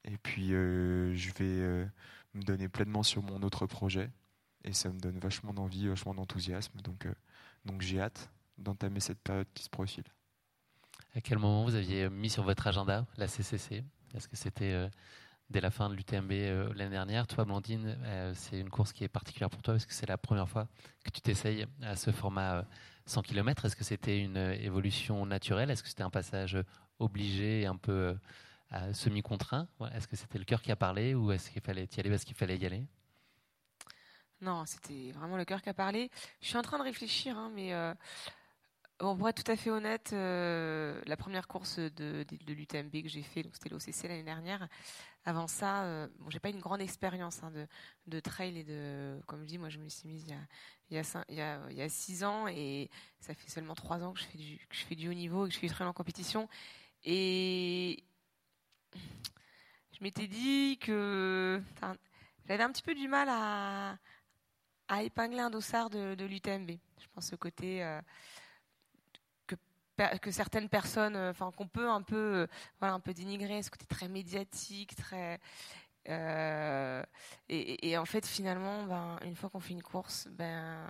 Et 0.04 0.16
puis, 0.18 0.52
euh, 0.52 1.14
je 1.14 1.32
vais 1.34 1.88
me 2.34 2.42
donner 2.42 2.68
pleinement 2.68 3.02
sur 3.02 3.22
mon 3.22 3.42
autre 3.42 3.66
projet. 3.66 4.10
Et 4.64 4.72
ça 4.72 4.90
me 4.90 4.98
donne 4.98 5.18
vachement 5.18 5.54
d'envie, 5.54 5.86
vachement 5.86 6.14
d'enthousiasme. 6.14 6.80
Donc, 6.80 7.06
donc 7.64 7.82
j'ai 7.82 8.00
hâte 8.00 8.30
d'entamer 8.58 9.00
cette 9.00 9.20
période 9.20 9.46
qui 9.54 9.62
se 9.62 9.70
profile. 9.70 10.04
À 11.14 11.20
quel 11.20 11.38
moment 11.38 11.64
vous 11.64 11.74
aviez 11.74 12.08
mis 12.08 12.30
sur 12.30 12.42
votre 12.42 12.66
agenda 12.66 13.06
la 13.16 13.26
CCC 13.26 13.84
Est-ce 14.14 14.28
que 14.28 14.36
c'était 14.36 14.72
euh, 14.72 14.88
dès 15.48 15.60
la 15.60 15.70
fin 15.70 15.88
de 15.88 15.94
l'UTMB 15.94 16.32
euh, 16.32 16.72
l'année 16.74 16.90
dernière? 16.90 17.26
Toi, 17.26 17.44
Blandine, 17.44 17.98
euh, 18.04 18.32
c'est 18.34 18.60
une 18.60 18.70
course 18.70 18.92
qui 18.92 19.02
est 19.02 19.08
particulière 19.08 19.50
pour 19.50 19.62
toi 19.62 19.74
parce 19.74 19.86
que 19.86 19.92
c'est 19.92 20.08
la 20.08 20.18
première 20.18 20.48
fois 20.48 20.68
que 21.04 21.10
tu 21.10 21.20
t'essayes 21.20 21.66
à 21.82 21.96
ce 21.96 22.12
format 22.12 22.64
100 23.10 23.22
km. 23.22 23.64
Est-ce 23.64 23.76
que 23.76 23.84
c'était 23.84 24.20
une 24.20 24.36
évolution 24.36 25.26
naturelle? 25.26 25.70
Est-ce 25.70 25.82
que 25.82 25.88
c'était 25.88 26.02
un 26.02 26.10
passage 26.10 26.56
obligé, 26.98 27.66
un 27.66 27.76
peu 27.76 28.16
semi-contraint? 28.92 29.68
Est-ce 29.94 30.06
que 30.08 30.16
c'était 30.16 30.38
le 30.38 30.44
cœur 30.44 30.62
qui 30.62 30.70
a 30.70 30.76
parlé 30.76 31.14
ou 31.14 31.32
est-ce 31.32 31.50
qu'il 31.50 31.62
fallait 31.62 31.88
y 31.96 32.00
aller 32.00 32.10
parce 32.10 32.24
qu'il 32.24 32.36
fallait 32.36 32.56
y 32.56 32.66
aller? 32.66 32.86
Non, 34.40 34.64
c'était 34.64 35.10
vraiment 35.12 35.36
le 35.36 35.44
cœur 35.44 35.60
qui 35.60 35.68
a 35.68 35.74
parlé. 35.74 36.10
Je 36.40 36.48
suis 36.48 36.56
en 36.56 36.62
train 36.62 36.78
de 36.78 36.84
réfléchir, 36.84 37.36
hein, 37.36 37.50
mais 37.54 37.74
pour 39.00 39.28
être 39.28 39.42
tout 39.42 39.50
à 39.50 39.56
fait 39.56 39.70
honnête, 39.70 40.10
euh, 40.12 41.00
la 41.06 41.16
première 41.16 41.48
course 41.48 41.78
de, 41.78 42.24
l'UTMB 42.46 43.02
que 43.02 43.08
j'ai 43.08 43.22
fait, 43.22 43.44
c'était 43.52 43.70
l'OCC 43.70 44.08
l'année 44.08 44.22
dernière. 44.22 44.68
Avant 45.24 45.46
ça, 45.46 45.84
euh, 45.84 46.08
bon, 46.18 46.30
j'ai 46.30 46.40
pas 46.40 46.48
une 46.48 46.60
grande 46.60 46.80
expérience 46.80 47.42
hein, 47.42 47.52
de, 48.06 48.20
trail 48.20 48.56
et 48.56 48.64
de, 48.64 49.20
comme 49.26 49.42
je 49.42 49.46
dis, 49.46 49.58
moi 49.58 49.68
je 49.68 49.78
me 49.78 49.88
suis 49.88 50.08
mise 50.08 50.24
il 50.24 50.30
y, 50.30 50.98
a, 50.98 51.24
il, 51.28 51.76
y 51.76 51.82
a, 51.82 51.88
six 51.90 52.24
ans 52.24 52.48
et 52.48 52.88
ça 53.20 53.34
fait 53.34 53.50
seulement 53.50 53.74
trois 53.74 54.02
ans 54.02 54.12
que 54.14 54.20
je 54.20 54.24
fais 54.24 54.38
du, 54.38 54.56
que 54.56 54.74
je 54.74 54.84
fais 54.84 54.94
du 54.94 55.08
haut 55.08 55.14
niveau 55.14 55.44
et 55.44 55.48
que 55.50 55.54
je 55.54 55.60
fais 55.60 55.66
du 55.66 55.74
trail 55.74 55.86
en 55.86 55.92
compétition. 55.92 56.48
Et 57.04 58.02
je 58.94 60.02
m'étais 60.02 60.26
dit 60.26 60.78
que 60.80 61.62
j'avais 62.48 62.62
un 62.62 62.72
petit 62.72 62.82
peu 62.82 62.94
du 62.94 63.06
mal 63.06 63.28
à, 63.30 63.98
à 64.88 65.02
épingler 65.02 65.40
un 65.40 65.50
dossard 65.50 65.90
de, 65.90 66.24
l'UTMB. 66.24 66.70
Je 66.98 67.06
pense 67.14 67.32
au 67.32 67.36
côté 67.36 67.84
euh, 67.84 68.00
que 70.20 70.30
certaines 70.30 70.68
personnes, 70.68 71.16
euh, 71.16 71.30
enfin 71.30 71.50
qu'on 71.52 71.68
peut 71.68 71.88
un 71.88 72.02
peu, 72.02 72.16
euh, 72.42 72.46
voilà, 72.78 72.94
un 72.94 73.00
peu 73.00 73.14
dénigrer, 73.14 73.62
ce 73.62 73.70
côté 73.70 73.86
très 73.86 74.08
médiatique, 74.08 74.96
très 74.96 75.40
euh, 76.08 77.02
et, 77.48 77.98
en 77.98 78.06
fait 78.06 78.26
finalement, 78.26 78.84
ben, 78.84 79.18
une 79.24 79.36
fois 79.36 79.50
qu'on 79.50 79.60
fait 79.60 79.74
une 79.74 79.82
course, 79.82 80.28
ben 80.32 80.86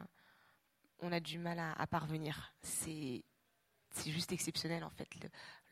on 1.00 1.12
a 1.12 1.20
du 1.20 1.38
mal 1.38 1.58
à, 1.58 1.86
parvenir. 1.86 2.54
C'est 2.62 3.24
c'est 3.92 4.10
juste 4.12 4.32
exceptionnel 4.32 4.84
en 4.84 4.90
fait 4.90 5.08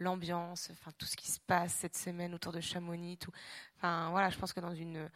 l'ambiance, 0.01 0.71
enfin 0.73 0.91
tout 0.99 1.07
ce 1.07 1.17
qui 1.17 1.31
se 1.31 1.41
passe 1.41 1.73
cette 1.75 1.97
semaine 1.97 2.35
autour 2.35 2.53
de 2.53 2.61
Chamonix, 2.61 3.17
tout. 3.19 3.33
Enfin 3.77 4.11
voilà, 4.11 4.31
je 4.31 4.39
pense 4.39 4.53
que 4.53 4.61
dans 4.61 4.75
une 4.75 5.09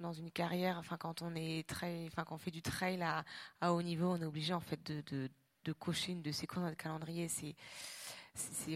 dans 0.00 0.12
une 0.12 0.30
carrière, 0.30 0.78
enfin 0.78 0.96
quand 0.96 1.22
on 1.22 1.34
est 1.34 1.68
très, 1.68 2.06
enfin 2.06 2.24
quand 2.24 2.36
on 2.36 2.38
fait 2.38 2.50
du 2.50 2.62
trail 2.62 3.02
à, 3.02 3.72
haut 3.72 3.82
niveau, 3.82 4.12
on 4.12 4.20
est 4.20 4.24
obligé 4.24 4.54
en 4.54 4.60
fait 4.60 4.82
de 4.82 5.30
de 5.64 5.72
cocher 5.72 6.12
une 6.12 6.22
de 6.22 6.32
ces 6.32 6.46
courses 6.46 6.62
dans 6.62 6.70
le 6.70 6.74
calendrier, 6.74 7.28
c'est 7.28 7.54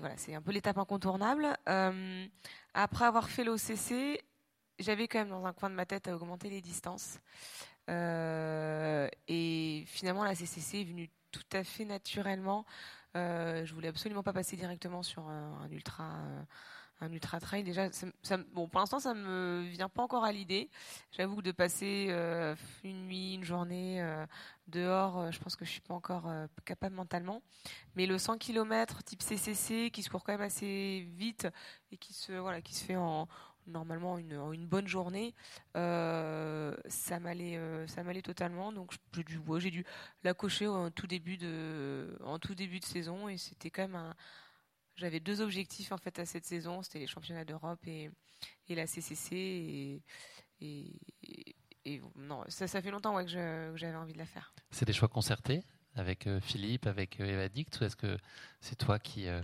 voilà, 0.00 0.16
c'est 0.16 0.34
un 0.34 0.42
peu 0.42 0.50
l'étape 0.50 0.78
incontournable. 0.78 1.56
Euh, 1.68 2.26
après 2.74 3.04
avoir 3.04 3.28
fait 3.28 3.44
l'OCC, 3.44 4.20
j'avais 4.78 5.08
quand 5.08 5.20
même 5.20 5.28
dans 5.28 5.44
un 5.44 5.52
coin 5.52 5.70
de 5.70 5.74
ma 5.74 5.86
tête 5.86 6.08
à 6.08 6.14
augmenter 6.14 6.50
les 6.50 6.60
distances. 6.60 7.18
Euh, 7.88 9.08
et 9.28 9.84
finalement, 9.86 10.24
la 10.24 10.34
CCC 10.34 10.80
est 10.80 10.84
venue 10.84 11.10
tout 11.30 11.44
à 11.52 11.64
fait 11.64 11.84
naturellement. 11.84 12.64
Euh, 13.16 13.64
je 13.64 13.74
voulais 13.74 13.88
absolument 13.88 14.22
pas 14.22 14.32
passer 14.32 14.56
directement 14.56 15.02
sur 15.02 15.28
un, 15.28 15.68
ultra 15.70 16.10
un 17.02 17.12
ultra 17.12 17.40
trail. 17.40 17.64
Déjà, 17.64 17.88
bon, 18.52 18.68
pour 18.68 18.80
l'instant, 18.80 19.00
ça 19.00 19.12
me 19.12 19.62
vient 19.62 19.88
pas 19.88 20.02
encore 20.02 20.24
à 20.24 20.32
l'idée. 20.32 20.70
J'avoue 21.10 21.36
que 21.36 21.42
de 21.42 21.52
passer 21.52 22.06
euh, 22.10 22.54
une 22.84 23.06
nuit, 23.06 23.34
une 23.34 23.44
journée 23.44 24.00
euh, 24.00 24.24
dehors, 24.68 25.18
euh, 25.18 25.30
je 25.32 25.40
pense 25.40 25.56
que 25.56 25.64
je 25.64 25.70
suis 25.70 25.80
pas 25.80 25.94
encore 25.94 26.30
capable 26.64 26.94
mentalement. 26.94 27.42
Mais 27.96 28.06
le 28.06 28.18
100 28.18 28.38
km 28.38 29.02
type 29.02 29.22
CCC, 29.22 29.90
qui 29.90 30.02
se 30.02 30.10
court 30.10 30.22
quand 30.22 30.32
même 30.32 30.40
assez 30.40 31.08
vite 31.16 31.48
et 31.90 31.96
qui 31.96 32.12
se 32.12 32.32
voilà, 32.32 32.62
qui 32.62 32.74
se 32.74 32.84
fait 32.84 32.96
en 32.96 33.26
normalement 33.66 34.18
une, 34.18 34.40
une 34.52 34.66
bonne 34.66 34.88
journée, 34.88 35.34
ça 35.74 37.20
m'allait, 37.20 37.58
ça 37.88 38.02
m'allait 38.02 38.22
totalement. 38.22 38.72
Donc 38.72 38.92
j'ai 39.14 39.24
dû, 39.24 39.40
j'ai 39.58 39.70
dû 39.70 39.84
la 40.24 40.34
cocher 40.34 40.68
en 40.68 40.90
tout 40.90 41.06
début 41.06 41.36
de, 41.36 42.16
en 42.24 42.38
tout 42.38 42.54
début 42.54 42.80
de 42.80 42.84
saison 42.84 43.28
et 43.28 43.38
c'était 43.38 43.70
quand 43.70 43.82
même 43.82 43.96
un 43.96 44.14
j'avais 44.96 45.20
deux 45.20 45.40
objectifs 45.40 45.92
en 45.92 45.98
fait 45.98 46.18
à 46.18 46.26
cette 46.26 46.44
saison, 46.44 46.83
c'était 46.83 46.98
les 46.98 47.07
championnats 47.07 47.44
d'Europe 47.44 47.81
et, 47.87 48.11
et, 48.68 48.74
la 48.74 48.87
CCC. 48.87 50.02
Et, 50.61 50.92
et, 51.85 52.00
non, 52.16 52.44
ça, 52.48 52.68
ça, 52.68 52.81
fait 52.81 52.90
longtemps 52.90 53.14
ouais, 53.14 53.24
que 53.24 53.72
j'avais 53.74 53.96
envie 53.96 54.12
de 54.12 54.18
la 54.18 54.26
faire. 54.26 54.52
C'est 54.70 54.85
des 54.85 54.92
choix 54.92 55.09
concertés 55.09 55.64
avec 55.94 56.26
euh, 56.26 56.40
Philippe, 56.40 56.87
avec 56.87 57.20
euh, 57.20 57.26
Eva 57.26 57.48
Dict, 57.48 57.81
ou 57.81 57.85
est-ce 57.85 57.96
que 57.96 58.16
c'est 58.61 58.76
toi 58.76 58.98
qui 58.98 59.28
euh, 59.28 59.42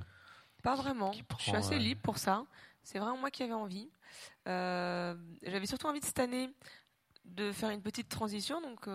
Pas 0.63 0.77
vraiment. 0.77 1.13
je 1.13 1.43
suis 1.43 1.57
assez 1.57 1.79
libre 1.79 2.01
pour 2.03 2.19
ça. 2.19 2.45
C'est 2.83 2.99
vraiment 2.99 3.19
moi 3.19 3.31
qui 3.31 3.43
avais 3.43 3.53
envie. 3.53 3.91
j'avais 4.47 5.67
surtout 5.67 5.87
envie 5.87 6.01
de 6.01 6.05
cette 6.05 6.21
année 6.21 6.51
de 7.25 7.53
faire 7.53 7.71
une 7.71 7.83
petite 7.83 8.09
transition, 8.09 8.63
donc 8.63 8.89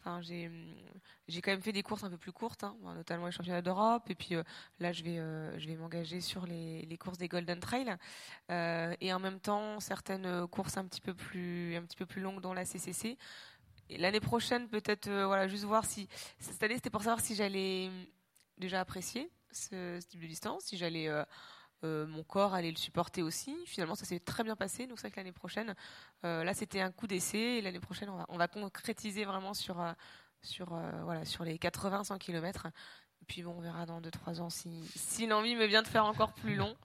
Enfin, 0.00 0.22
j'ai, 0.22 0.50
quand 1.42 1.50
même 1.50 1.60
fait 1.60 1.72
des 1.72 1.82
courses 1.82 2.04
un 2.04 2.10
peu 2.10 2.16
plus 2.16 2.32
courtes, 2.32 2.64
hein, 2.64 2.74
notamment 2.94 3.26
les 3.26 3.32
championnats 3.32 3.60
d'Europe. 3.60 4.08
Et 4.08 4.14
puis 4.14 4.34
euh, 4.34 4.42
là, 4.78 4.92
je 4.92 5.02
vais, 5.02 5.16
euh, 5.18 5.54
vais 5.58 5.76
m'engager 5.76 6.22
sur 6.22 6.46
les, 6.46 6.82
les, 6.86 6.96
courses 6.96 7.18
des 7.18 7.28
Golden 7.28 7.60
Trail. 7.60 7.96
Euh, 8.50 8.94
et 9.02 9.12
en 9.12 9.18
même 9.18 9.40
temps, 9.40 9.78
certaines 9.78 10.46
courses 10.48 10.78
un 10.78 10.86
petit 10.86 11.02
peu 11.02 11.12
plus, 11.12 11.76
un 11.76 11.82
petit 11.82 11.96
peu 11.96 12.06
plus 12.06 12.22
longues 12.22 12.40
dans 12.40 12.54
la 12.54 12.64
CCC. 12.64 13.18
l'année 13.90 14.20
prochaine, 14.20 14.68
peut-être, 14.68 15.10
voilà, 15.10 15.48
juste 15.48 15.64
voir 15.64 15.84
si 15.84 16.08
cette 16.38 16.62
année, 16.62 16.76
c'était 16.76 16.90
pour 16.90 17.02
savoir 17.02 17.20
si 17.20 17.34
j'allais 17.34 17.90
déjà 18.56 18.80
apprécier 18.80 19.30
ce, 19.52 20.00
type 20.00 20.20
de 20.20 20.26
distance, 20.26 20.64
si 20.64 20.78
j'allais 20.78 21.10
mon 21.82 22.22
corps 22.22 22.54
allait 22.54 22.70
le 22.70 22.76
supporter 22.76 23.22
aussi. 23.22 23.56
Finalement, 23.66 23.94
ça 23.94 24.04
s'est 24.04 24.20
très 24.20 24.44
bien 24.44 24.56
passé. 24.56 24.86
Donc, 24.86 24.98
c'est 24.98 25.08
vrai 25.08 25.10
que 25.10 25.16
l'année 25.16 25.32
prochaine, 25.32 25.74
là, 26.22 26.54
c'était 26.54 26.80
un 26.80 26.90
coup 26.90 27.06
d'essai. 27.06 27.38
Et 27.38 27.60
l'année 27.62 27.80
prochaine, 27.80 28.08
on 28.10 28.16
va, 28.16 28.26
on 28.28 28.36
va, 28.38 28.48
concrétiser 28.48 29.24
vraiment 29.24 29.54
sur, 29.54 29.82
sur, 30.42 30.78
voilà, 31.04 31.24
sur 31.24 31.44
les 31.44 31.56
80-100 31.56 32.18
km. 32.18 32.66
Et 33.22 33.24
puis, 33.26 33.42
bon, 33.42 33.54
on 33.56 33.60
verra 33.60 33.86
dans 33.86 34.00
2-3 34.00 34.40
ans 34.40 34.50
si, 34.50 34.70
si 34.94 35.26
l'envie 35.26 35.56
me 35.56 35.66
vient 35.66 35.82
de 35.82 35.88
faire 35.88 36.04
encore 36.04 36.32
plus 36.34 36.54
long. 36.54 36.76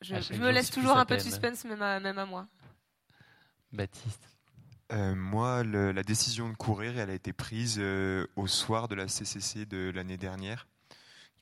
Je, 0.00 0.14
me 0.38 0.50
laisse 0.50 0.70
toujours 0.70 0.96
un 0.96 1.04
peu 1.04 1.16
de 1.16 1.22
suspense, 1.22 1.64
même 1.64 1.82
à, 1.82 2.00
même 2.00 2.18
à 2.18 2.26
moi. 2.26 2.46
Baptiste 3.72 4.28
euh, 4.92 5.14
moi, 5.14 5.64
la 5.64 6.02
décision 6.02 6.50
de 6.50 6.54
courir, 6.54 6.98
elle 6.98 7.08
a 7.08 7.14
été 7.14 7.32
prise 7.32 7.76
euh, 7.78 8.26
au 8.36 8.46
soir 8.46 8.88
de 8.88 8.94
la 8.94 9.08
CCC 9.08 9.64
de 9.64 9.90
l'année 9.94 10.18
dernière, 10.18 10.66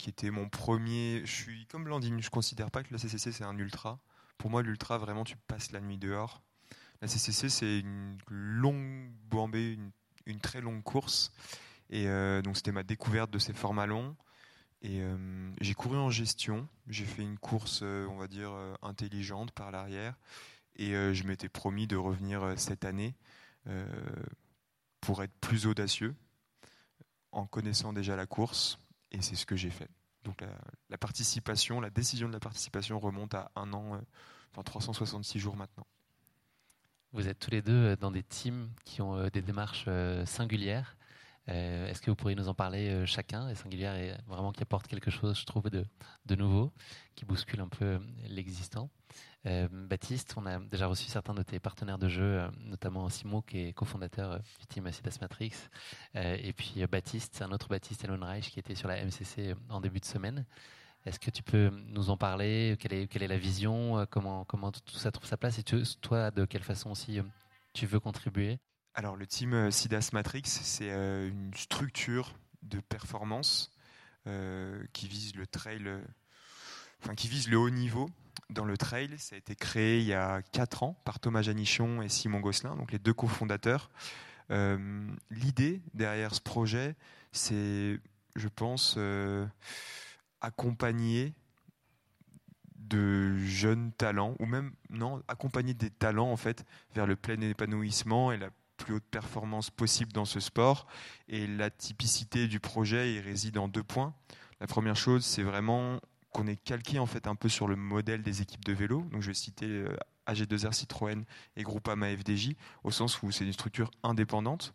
qui 0.00 0.10
était 0.10 0.30
mon 0.30 0.48
premier. 0.48 1.22
Je 1.24 1.32
suis 1.32 1.66
comme 1.66 1.84
Blandine, 1.84 2.20
je 2.20 2.30
considère 2.30 2.70
pas 2.70 2.82
que 2.82 2.92
la 2.92 2.98
CCC 2.98 3.32
c'est 3.32 3.44
un 3.44 3.56
ultra. 3.58 4.00
Pour 4.38 4.50
moi, 4.50 4.62
l'ultra, 4.62 4.98
vraiment, 4.98 5.24
tu 5.24 5.36
passes 5.36 5.70
la 5.72 5.80
nuit 5.80 5.98
dehors. 5.98 6.42
La 7.02 7.08
CCC, 7.08 7.48
c'est 7.48 7.80
une 7.80 8.16
longue 8.28 9.10
bombée, 9.28 9.78
une, 10.26 10.40
très 10.40 10.60
longue 10.60 10.82
course. 10.82 11.32
Et 11.90 12.08
euh, 12.08 12.40
donc, 12.40 12.56
c'était 12.56 12.72
ma 12.72 12.82
découverte 12.82 13.30
de 13.30 13.38
ces 13.38 13.52
formats 13.52 13.86
longs. 13.86 14.16
Et 14.82 15.02
j'ai 15.60 15.74
couru 15.74 15.98
en 15.98 16.08
gestion. 16.08 16.66
J'ai 16.86 17.04
fait 17.04 17.20
une 17.20 17.36
course, 17.36 17.82
on 17.82 18.16
va 18.16 18.28
dire, 18.28 18.50
intelligente 18.80 19.50
par 19.50 19.70
l'arrière. 19.70 20.14
Et 20.76 20.92
je 20.92 21.24
m'étais 21.24 21.50
promis 21.50 21.86
de 21.86 21.96
revenir 21.96 22.54
cette 22.56 22.86
année 22.86 23.14
euh, 23.66 23.84
pour 25.02 25.22
être 25.22 25.34
plus 25.40 25.66
audacieux 25.66 26.14
en 27.32 27.46
connaissant 27.46 27.92
déjà 27.92 28.16
la 28.16 28.26
course, 28.26 28.78
et 29.10 29.22
c'est 29.22 29.36
ce 29.36 29.46
que 29.46 29.56
j'ai 29.56 29.70
fait. 29.70 29.88
Donc 30.24 30.44
la, 30.90 30.98
participation, 30.98 31.80
la 31.80 31.90
décision 31.90 32.28
de 32.28 32.32
la 32.32 32.40
participation 32.40 32.98
remonte 32.98 33.34
à 33.34 33.50
un 33.56 33.72
an, 33.72 33.94
euh, 33.94 34.00
enfin 34.52 34.62
366 34.62 35.38
jours 35.38 35.56
maintenant. 35.56 35.86
Vous 37.12 37.26
êtes 37.26 37.38
tous 37.38 37.50
les 37.50 37.62
deux 37.62 37.72
euh, 37.72 37.96
dans 37.96 38.10
des 38.10 38.22
teams 38.22 38.70
qui 38.84 39.00
ont 39.00 39.28
des 39.28 39.42
démarches 39.42 39.88
singulières. 40.26 40.96
Est-ce 41.46 42.00
que 42.00 42.10
vous 42.10 42.16
pourriez 42.16 42.36
nous 42.36 42.48
en 42.48 42.54
parler 42.54 43.04
chacun 43.06 43.48
Et 43.48 43.56
singulière 43.56 43.96
et 43.96 44.14
vraiment 44.28 44.52
qui 44.52 44.62
apporte 44.62 44.86
quelque 44.86 45.10
chose, 45.10 45.38
je 45.38 45.44
trouve, 45.44 45.68
de, 45.68 45.84
nouveau, 46.36 46.72
qui 47.16 47.24
bouscule 47.24 47.60
un 47.60 47.68
peu 47.68 47.98
l'existant? 48.28 48.88
Euh, 49.46 49.68
Baptiste, 49.70 50.34
on 50.36 50.44
a 50.46 50.58
déjà 50.58 50.86
reçu 50.86 51.06
certains 51.06 51.34
de 51.34 51.42
tes 51.42 51.58
partenaires 51.58 51.98
de 51.98 52.08
jeu, 52.08 52.40
euh, 52.40 52.48
notamment 52.60 53.08
Simon 53.08 53.40
qui 53.40 53.58
est 53.58 53.72
cofondateur 53.72 54.32
euh, 54.32 54.38
du 54.60 54.66
team 54.66 54.86
Acidas 54.86 55.16
Matrix, 55.20 55.52
et 56.14 56.52
puis 56.52 56.86
Baptiste, 56.86 57.42
un 57.42 57.50
autre 57.52 57.68
Baptiste 57.68 58.04
Elon 58.04 58.24
Reich 58.24 58.50
qui 58.50 58.58
était 58.58 58.74
sur 58.74 58.88
la 58.88 59.02
MCC 59.04 59.54
en 59.68 59.80
début 59.80 60.00
de 60.00 60.04
semaine. 60.04 60.44
Est-ce 61.06 61.18
que 61.18 61.30
tu 61.30 61.42
peux 61.42 61.70
nous 61.88 62.10
en 62.10 62.16
parler? 62.18 62.76
Quelle 62.78 62.92
est, 62.92 63.16
est 63.16 63.26
la 63.26 63.38
vision? 63.38 64.06
Comment, 64.10 64.44
comment 64.44 64.70
tout 64.70 64.98
ça 64.98 65.10
trouve 65.10 65.26
sa 65.26 65.38
place? 65.38 65.58
Et 65.58 65.62
toi, 65.62 66.30
de 66.30 66.44
quelle 66.44 66.62
façon 66.62 66.90
aussi 66.90 67.20
tu 67.72 67.86
veux 67.86 68.00
contribuer? 68.00 68.58
Alors, 68.94 69.16
le 69.16 69.26
team 69.26 69.70
SIDAS 69.70 70.10
Matrix, 70.12 70.42
c'est 70.44 70.90
une 70.90 71.52
structure 71.54 72.34
de 72.62 72.80
performance 72.80 73.72
qui 74.92 75.08
vise 75.08 75.34
le 75.36 75.46
trail, 75.46 75.88
enfin 77.02 77.14
qui 77.14 77.28
vise 77.28 77.48
le 77.48 77.58
haut 77.58 77.70
niveau 77.70 78.10
dans 78.50 78.64
le 78.64 78.76
trail. 78.76 79.10
Ça 79.18 79.36
a 79.36 79.38
été 79.38 79.54
créé 79.54 80.00
il 80.00 80.06
y 80.06 80.14
a 80.14 80.42
4 80.42 80.82
ans 80.82 81.00
par 81.04 81.20
Thomas 81.20 81.42
Janichon 81.42 82.02
et 82.02 82.08
Simon 82.08 82.40
Gosselin, 82.40 82.76
donc 82.76 82.92
les 82.92 82.98
deux 82.98 83.14
cofondateurs. 83.14 83.90
Euh, 84.50 85.08
l'idée 85.30 85.80
derrière 85.94 86.34
ce 86.34 86.40
projet, 86.40 86.96
c'est, 87.32 88.00
je 88.34 88.48
pense, 88.48 88.96
euh, 88.98 89.46
accompagner 90.40 91.34
de 92.76 93.36
jeunes 93.36 93.92
talents, 93.92 94.34
ou 94.40 94.46
même, 94.46 94.72
non, 94.88 95.22
accompagner 95.28 95.74
des 95.74 95.90
talents, 95.90 96.32
en 96.32 96.36
fait, 96.36 96.64
vers 96.94 97.06
le 97.06 97.14
plein 97.14 97.40
épanouissement 97.40 98.32
et 98.32 98.38
la 98.38 98.50
plus 98.80 98.94
haute 98.94 99.04
performance 99.10 99.70
possible 99.70 100.12
dans 100.12 100.24
ce 100.24 100.40
sport. 100.40 100.86
Et 101.28 101.46
la 101.46 101.70
typicité 101.70 102.48
du 102.48 102.58
projet, 102.58 103.14
il 103.14 103.20
réside 103.20 103.58
en 103.58 103.68
deux 103.68 103.82
points. 103.82 104.14
La 104.60 104.66
première 104.66 104.96
chose, 104.96 105.24
c'est 105.24 105.42
vraiment 105.42 106.00
qu'on 106.32 106.46
est 106.46 106.56
calqué 106.56 106.98
en 106.98 107.06
fait 107.06 107.26
un 107.26 107.34
peu 107.34 107.48
sur 107.48 107.68
le 107.68 107.76
modèle 107.76 108.22
des 108.22 108.42
équipes 108.42 108.64
de 108.64 108.72
vélo. 108.72 109.06
Donc 109.12 109.22
je 109.22 109.28
vais 109.28 109.34
citer 109.34 109.66
euh, 109.66 109.96
AG2R 110.26 110.72
Citroën 110.72 111.24
et 111.56 111.62
Groupama 111.62 112.08
FDJ, 112.16 112.54
au 112.84 112.90
sens 112.90 113.22
où 113.22 113.30
c'est 113.30 113.44
une 113.44 113.52
structure 113.52 113.90
indépendante, 114.02 114.74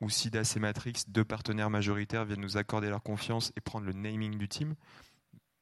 où 0.00 0.08
SIDAS 0.08 0.54
et 0.56 0.60
Matrix, 0.60 1.04
deux 1.08 1.24
partenaires 1.24 1.70
majoritaires, 1.70 2.24
viennent 2.24 2.40
nous 2.40 2.56
accorder 2.56 2.88
leur 2.88 3.02
confiance 3.02 3.52
et 3.56 3.60
prendre 3.60 3.86
le 3.86 3.92
naming 3.92 4.38
du 4.38 4.48
team. 4.48 4.74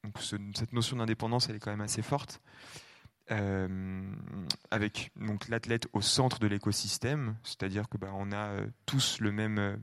Donc 0.03 0.19
cette 0.55 0.73
notion 0.73 0.97
d'indépendance, 0.97 1.49
elle 1.49 1.55
est 1.55 1.59
quand 1.59 1.71
même 1.71 1.81
assez 1.81 2.01
forte. 2.01 2.41
Euh, 3.31 3.67
avec 4.71 5.11
donc 5.15 5.47
l'athlète 5.47 5.87
au 5.93 6.01
centre 6.01 6.39
de 6.39 6.47
l'écosystème, 6.47 7.37
c'est-à-dire 7.43 7.87
que 7.87 7.97
bah, 7.97 8.09
on 8.13 8.31
a 8.31 8.47
euh, 8.47 8.67
tous 8.85 9.19
le 9.19 9.31
même 9.31 9.79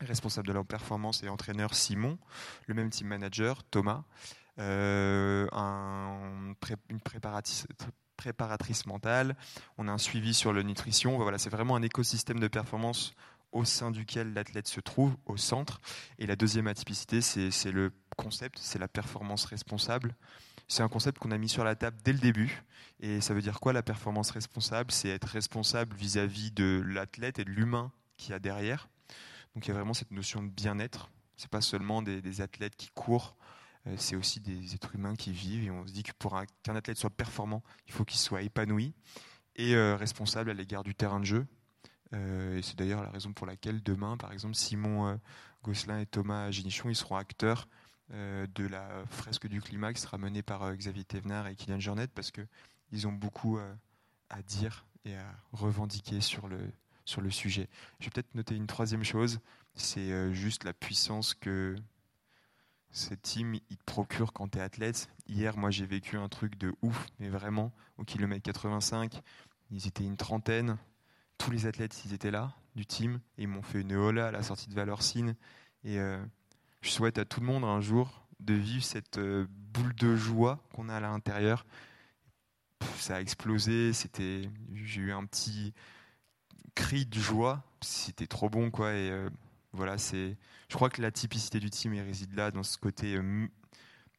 responsable 0.00 0.46
de 0.48 0.52
leur 0.52 0.66
performance 0.66 1.22
et 1.22 1.28
entraîneur 1.28 1.74
Simon, 1.74 2.18
le 2.66 2.74
même 2.74 2.90
team 2.90 3.06
manager 3.06 3.64
Thomas, 3.64 4.04
euh, 4.58 5.46
une 6.90 7.00
préparatrice, 7.00 7.66
préparatrice 8.16 8.86
mentale, 8.86 9.36
on 9.78 9.88
a 9.88 9.92
un 9.92 9.98
suivi 9.98 10.34
sur 10.34 10.52
la 10.52 10.62
nutrition. 10.62 11.16
Voilà, 11.18 11.38
c'est 11.38 11.50
vraiment 11.50 11.76
un 11.76 11.82
écosystème 11.82 12.38
de 12.38 12.48
performance 12.48 13.14
au 13.52 13.64
sein 13.64 13.90
duquel 13.90 14.34
l'athlète 14.34 14.68
se 14.68 14.80
trouve, 14.80 15.16
au 15.26 15.36
centre. 15.36 15.80
Et 16.18 16.26
la 16.26 16.36
deuxième 16.36 16.66
atypicité, 16.66 17.20
c'est 17.20 17.72
le 17.72 17.92
concept, 18.16 18.58
c'est 18.60 18.78
la 18.78 18.88
performance 18.88 19.44
responsable. 19.44 20.14
C'est 20.68 20.82
un 20.82 20.88
concept 20.88 21.18
qu'on 21.18 21.30
a 21.30 21.38
mis 21.38 21.48
sur 21.48 21.64
la 21.64 21.74
table 21.74 21.96
dès 22.04 22.12
le 22.12 22.18
début. 22.18 22.62
Et 23.00 23.20
ça 23.20 23.34
veut 23.34 23.42
dire 23.42 23.60
quoi 23.60 23.72
la 23.72 23.82
performance 23.82 24.30
responsable? 24.30 24.90
C'est 24.90 25.08
être 25.08 25.28
responsable 25.28 25.94
vis-à-vis 25.96 26.52
de 26.52 26.82
l'athlète 26.86 27.38
et 27.38 27.44
de 27.44 27.50
l'humain 27.50 27.92
qui 28.16 28.32
a 28.32 28.38
derrière. 28.38 28.88
Donc 29.54 29.66
il 29.66 29.68
y 29.68 29.70
a 29.72 29.74
vraiment 29.74 29.94
cette 29.94 30.10
notion 30.10 30.42
de 30.42 30.48
bien-être. 30.48 31.10
C'est 31.36 31.50
pas 31.50 31.60
seulement 31.60 32.02
des, 32.02 32.22
des, 32.22 32.40
athlètes 32.40 32.76
qui 32.76 32.90
courent 32.94 33.36
euh, 33.86 33.94
c'est 33.98 34.16
aussi 34.16 34.40
des 34.40 34.74
êtres 34.74 34.94
humains 34.94 35.14
qui 35.14 35.32
vivent 35.32 35.64
et 35.64 35.70
on 35.70 35.86
se 35.86 35.92
dit 35.92 36.02
que 36.02 36.12
pour 36.18 36.40
qu'un 36.62 36.76
athlète 36.76 36.96
soit 36.96 37.10
performant, 37.10 37.62
il 37.86 37.92
faut 37.92 38.04
qu'il 38.04 38.18
soit 38.18 38.42
épanoui 38.42 38.94
et 39.56 39.74
euh, 39.74 39.96
responsable 39.96 40.50
à 40.50 40.54
l'égard 40.54 40.84
du 40.84 40.94
terrain 40.94 41.20
de 41.20 41.24
jeu. 41.24 41.46
Euh, 42.14 42.58
et 42.58 42.62
c'est 42.62 42.78
d'ailleurs 42.78 43.02
la 43.02 43.10
raison 43.10 43.32
pour 43.32 43.46
laquelle 43.46 43.82
demain, 43.82 44.16
par 44.16 44.32
exemple, 44.32 44.54
Simon 44.54 45.18
Gosselin 45.62 46.00
et 46.00 46.06
Thomas 46.06 46.50
Génichon, 46.50 46.88
ils 46.88 46.96
seront 46.96 47.16
acteurs 47.16 47.68
de 48.10 48.66
la 48.66 49.04
fresque 49.06 49.48
du 49.48 49.60
climat 49.60 49.92
qui 49.92 50.00
sera 50.00 50.18
menée 50.18 50.42
par 50.42 50.74
Xavier 50.74 51.04
Thévenard 51.04 51.48
et 51.48 51.56
Kylian 51.56 51.80
Jornet 51.80 52.06
parce 52.08 52.30
qu'ils 52.30 53.08
ont 53.08 53.12
beaucoup 53.12 53.58
à 54.30 54.42
dire 54.42 54.86
et 55.04 55.16
à 55.16 55.26
revendiquer 55.52 56.20
sur 56.20 56.48
le, 56.48 56.60
sur 57.04 57.20
le 57.20 57.30
sujet. 57.30 57.68
Je 58.00 58.06
vais 58.06 58.10
peut-être 58.10 58.34
noter 58.34 58.56
une 58.56 58.66
troisième 58.66 59.04
chose, 59.04 59.40
c'est 59.74 60.32
juste 60.34 60.64
la 60.64 60.74
puissance 60.74 61.34
que 61.34 61.76
ce 62.94 63.12
team, 63.12 63.54
il 63.54 63.76
te 63.76 63.84
procure 63.84 64.32
quand 64.32 64.48
tu 64.48 64.58
es 64.58 64.60
athlète. 64.60 65.08
Hier, 65.26 65.56
moi, 65.56 65.70
j'ai 65.70 65.84
vécu 65.84 66.16
un 66.16 66.28
truc 66.28 66.56
de 66.56 66.72
ouf, 66.80 67.08
mais 67.18 67.28
vraiment, 67.28 67.72
au 67.98 68.04
kilomètre 68.04 68.42
85, 68.44 69.20
ils 69.72 69.86
étaient 69.88 70.04
une 70.04 70.16
trentaine. 70.16 70.78
Tous 71.36 71.50
les 71.50 71.66
athlètes, 71.66 72.04
ils 72.04 72.14
étaient 72.14 72.30
là, 72.30 72.54
du 72.76 72.86
team, 72.86 73.20
et 73.36 73.42
ils 73.42 73.48
m'ont 73.48 73.62
fait 73.62 73.80
une 73.80 73.94
hola 73.94 74.28
à 74.28 74.30
la 74.30 74.44
sortie 74.44 74.68
de 74.68 74.74
Valorcine. 74.74 75.34
Et 75.82 75.98
euh, 75.98 76.24
je 76.84 76.90
souhaite 76.90 77.18
à 77.18 77.24
tout 77.24 77.40
le 77.40 77.46
monde 77.46 77.64
un 77.64 77.80
jour 77.80 78.26
de 78.40 78.52
vivre 78.52 78.84
cette 78.84 79.16
euh, 79.16 79.46
boule 79.72 79.94
de 79.94 80.14
joie 80.16 80.62
qu'on 80.74 80.90
a 80.90 80.96
à 80.96 81.00
l'intérieur. 81.00 81.64
Ça 82.98 83.16
a 83.16 83.20
explosé, 83.20 83.94
c'était, 83.94 84.50
j'ai 84.74 85.00
eu 85.00 85.12
un 85.12 85.24
petit 85.24 85.72
cri 86.74 87.06
de 87.06 87.18
joie, 87.18 87.64
c'était 87.80 88.26
trop 88.26 88.50
bon, 88.50 88.70
quoi. 88.70 88.92
Et 88.92 89.10
euh, 89.10 89.30
voilà, 89.72 89.96
c'est. 89.96 90.36
Je 90.68 90.74
crois 90.74 90.90
que 90.90 91.00
la 91.00 91.10
typicité 91.10 91.58
du 91.58 91.70
team 91.70 91.94
réside 91.94 92.34
là, 92.34 92.50
dans 92.50 92.62
ce 92.62 92.76
côté 92.76 93.16
euh, 93.16 93.48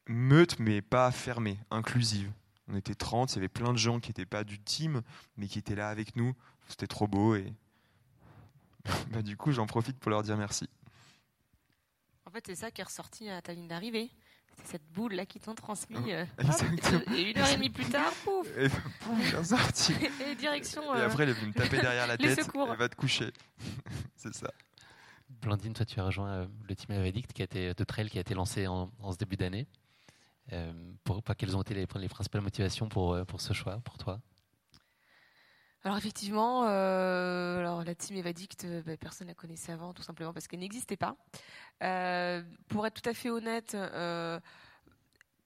meute, 0.08 0.58
mais 0.58 0.82
pas 0.82 1.12
fermée, 1.12 1.60
inclusive. 1.70 2.32
On 2.66 2.74
était 2.74 2.96
30, 2.96 3.32
il 3.32 3.36
y 3.36 3.38
avait 3.38 3.48
plein 3.48 3.72
de 3.72 3.78
gens 3.78 4.00
qui 4.00 4.10
n'étaient 4.10 4.26
pas 4.26 4.42
du 4.42 4.58
team, 4.58 5.02
mais 5.36 5.46
qui 5.46 5.60
étaient 5.60 5.76
là 5.76 5.88
avec 5.88 6.16
nous. 6.16 6.34
C'était 6.66 6.88
trop 6.88 7.06
beau 7.06 7.36
et 7.36 7.54
bah, 9.12 9.22
du 9.22 9.36
coup, 9.36 9.52
j'en 9.52 9.66
profite 9.66 10.00
pour 10.00 10.10
leur 10.10 10.24
dire 10.24 10.36
merci. 10.36 10.68
En 12.36 12.38
fait, 12.38 12.48
c'est 12.48 12.66
ça 12.66 12.70
qui 12.70 12.82
est 12.82 12.84
ressorti 12.84 13.30
à 13.30 13.40
ta 13.40 13.54
ligne 13.54 13.66
d'arrivée. 13.66 14.10
C'est 14.58 14.72
cette 14.72 14.92
boule 14.92 15.14
là 15.14 15.24
qui 15.24 15.40
t'ont 15.40 15.54
transmis. 15.54 16.12
Euh, 16.12 16.26
et 17.16 17.30
une 17.30 17.38
heure 17.38 17.48
et 17.48 17.54
demie 17.54 17.70
plus 17.70 17.86
tard, 17.86 18.12
pouf 18.24 18.46
Et 18.58 18.68
pouf, 18.68 19.42
sorti. 19.42 19.94
et 20.20 20.34
direction. 20.34 20.94
et 20.94 21.00
après, 21.00 21.22
elle 21.22 21.30
est 21.30 21.32
venue 21.32 21.48
me 21.48 21.54
taper 21.54 21.80
derrière 21.80 22.06
la 22.06 22.18
tête. 22.18 22.38
Elle 22.38 22.76
va 22.76 22.90
te 22.90 22.94
coucher. 22.94 23.32
c'est 24.16 24.34
ça. 24.34 24.52
Blandine, 25.30 25.72
toi, 25.72 25.86
tu 25.86 25.98
as 25.98 26.04
rejoint 26.04 26.28
euh, 26.28 26.46
le 26.68 26.76
team 26.76 26.94
Avedict 26.94 27.32
qui 27.32 27.40
a 27.40 27.46
été, 27.46 27.72
de 27.72 27.84
trail 27.84 28.10
qui 28.10 28.18
a 28.18 28.20
été 28.20 28.34
lancé 28.34 28.66
en, 28.66 28.90
ce 29.10 29.16
début 29.16 29.36
d'année. 29.36 29.66
Euh, 30.52 30.74
pour, 31.04 31.22
quelles 31.38 31.56
ont 31.56 31.62
été 31.62 31.72
les, 31.72 31.86
les, 31.94 32.08
principales 32.08 32.42
motivations 32.42 32.90
pour, 32.90 33.14
euh, 33.14 33.24
pour 33.24 33.40
ce 33.40 33.54
choix, 33.54 33.78
pour 33.78 33.96
toi? 33.96 34.20
Alors 35.86 35.98
effectivement, 35.98 36.64
euh, 36.66 37.60
alors 37.60 37.84
la 37.84 37.94
team 37.94 38.16
Evadict, 38.16 38.64
euh, 38.64 38.82
bah, 38.82 38.96
personne 38.96 39.28
ne 39.28 39.30
la 39.30 39.36
connaissait 39.36 39.70
avant, 39.70 39.94
tout 39.94 40.02
simplement 40.02 40.32
parce 40.32 40.48
qu'elle 40.48 40.58
n'existait 40.58 40.96
pas. 40.96 41.16
Euh, 41.84 42.42
pour 42.66 42.84
être 42.88 43.00
tout 43.00 43.08
à 43.08 43.14
fait 43.14 43.30
honnête, 43.30 43.76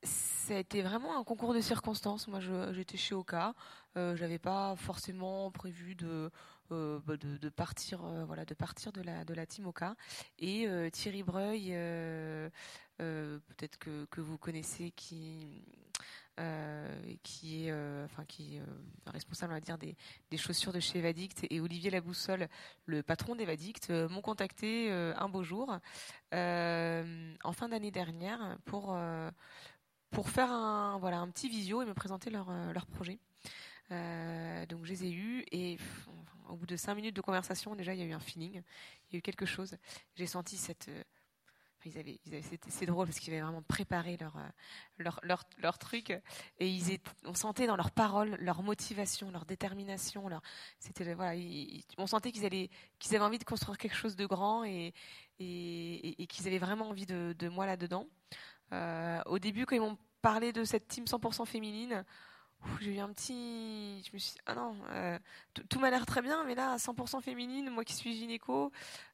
ça 0.02 0.54
a 0.54 0.58
été 0.58 0.80
vraiment 0.80 1.20
un 1.20 1.24
concours 1.24 1.52
de 1.52 1.60
circonstances. 1.60 2.26
Moi, 2.26 2.40
j'étais 2.72 2.96
chez 2.96 3.14
Oka, 3.14 3.52
j'avais 3.94 4.38
pas 4.38 4.76
forcément 4.76 5.50
prévu 5.50 5.94
de, 5.94 6.30
bah, 6.70 7.16
partir, 7.54 8.00
de 8.00 9.02
la 9.02 9.26
de 9.26 9.44
team 9.44 9.66
Oka. 9.66 9.94
Et 10.38 10.66
Thierry 10.90 11.22
Breuil, 11.22 11.72
peut-être 12.96 13.78
que 13.78 14.20
vous 14.22 14.38
connaissez, 14.38 14.90
qui 14.92 15.66
euh, 16.40 17.14
qui 17.22 17.66
est, 17.66 17.70
euh, 17.70 18.06
enfin 18.06 18.24
qui 18.24 18.58
euh, 18.58 18.64
responsable, 19.06 19.52
on 19.52 19.56
va 19.56 19.60
dire, 19.60 19.76
des, 19.76 19.94
des 20.30 20.38
chaussures 20.38 20.72
de 20.72 20.80
chez 20.80 20.98
Evadict, 20.98 21.46
et 21.50 21.60
Olivier 21.60 21.90
Laboussole, 21.90 22.48
le 22.86 23.02
patron 23.02 23.34
d'Evadict, 23.34 23.90
m'ont 23.90 24.22
contacté 24.22 24.90
un 24.90 25.28
beau 25.28 25.42
jour, 25.42 25.68
en 26.32 27.52
fin 27.52 27.68
d'année 27.68 27.90
dernière, 27.90 28.56
pour 28.64 28.98
pour 30.10 30.28
faire 30.28 30.50
un 30.50 30.98
voilà 30.98 31.18
un 31.18 31.28
petit 31.28 31.48
visio 31.48 31.82
et 31.82 31.84
me 31.84 31.94
présenter 31.94 32.30
leur 32.30 32.50
leur 32.72 32.86
projet. 32.86 33.18
Donc 33.90 34.84
je 34.84 34.88
les 34.90 35.04
ai 35.04 35.12
eus 35.12 35.44
et 35.52 35.76
au 36.48 36.56
bout 36.56 36.66
de 36.66 36.76
cinq 36.76 36.94
minutes 36.94 37.16
de 37.16 37.20
conversation, 37.20 37.74
déjà 37.76 37.92
il 37.94 38.00
y 38.00 38.02
a 38.02 38.06
eu 38.06 38.12
un 38.12 38.20
feeling, 38.20 38.62
il 39.08 39.12
y 39.12 39.16
a 39.16 39.18
eu 39.18 39.22
quelque 39.22 39.46
chose. 39.46 39.76
J'ai 40.16 40.26
senti 40.26 40.56
cette 40.56 40.90
c'est 42.68 42.86
drôle 42.86 43.06
parce 43.06 43.18
qu'ils 43.18 43.32
avaient 43.32 43.42
vraiment 43.42 43.62
préparé 43.62 44.16
leur, 44.18 44.36
euh, 44.36 44.40
leur, 44.98 45.20
leur, 45.22 45.44
leur 45.58 45.78
truc 45.78 46.10
et 46.58 46.68
ils 46.68 46.90
étaient, 46.92 47.10
on 47.24 47.34
sentait 47.34 47.66
dans 47.66 47.76
leurs 47.76 47.90
paroles 47.90 48.36
leur 48.40 48.62
motivation, 48.62 49.30
leur 49.30 49.44
détermination, 49.46 50.28
leur, 50.28 50.42
c'était 50.78 51.14
voilà, 51.14 51.34
ils- 51.34 51.82
on 51.98 52.06
sentait 52.06 52.32
qu'ils 52.32 52.68
qu'ils 52.98 53.14
avaient 53.16 53.24
envie 53.24 53.38
de 53.38 53.44
construire 53.44 53.78
quelque 53.78 53.96
chose 53.96 54.16
de 54.16 54.26
grand 54.26 54.64
et, 54.64 54.92
et, 55.38 56.22
et- 56.22 56.26
qu'ils 56.26 56.46
avaient 56.46 56.58
vraiment 56.58 56.88
envie 56.90 57.06
de, 57.06 57.34
de 57.38 57.48
moi 57.48 57.66
là-dedans. 57.66 58.06
Euh, 58.72 59.20
au 59.26 59.38
début, 59.38 59.66
quand 59.66 59.74
ils 59.76 59.80
m'ont 59.80 59.98
parlé 60.22 60.52
de 60.52 60.64
cette 60.64 60.86
team 60.88 61.04
100% 61.06 61.46
féminine, 61.46 62.04
j'ai 62.80 62.94
eu 62.96 62.98
un 62.98 63.12
petit, 63.12 64.02
je 64.04 64.10
me 64.12 64.18
suis 64.18 64.32
dit, 64.32 64.38
ah 64.46 64.54
non, 64.54 64.76
euh, 64.90 65.18
tout- 65.68 65.78
m'a 65.80 65.90
l'air 65.90 66.04
très 66.06 66.22
bien, 66.22 66.44
mais 66.44 66.54
là, 66.54 66.76
100% 66.78 67.20
féminine, 67.20 67.70
moi 67.70 67.84
qui 67.84 67.94
suis 67.94 68.14
gynéco, 68.14 68.70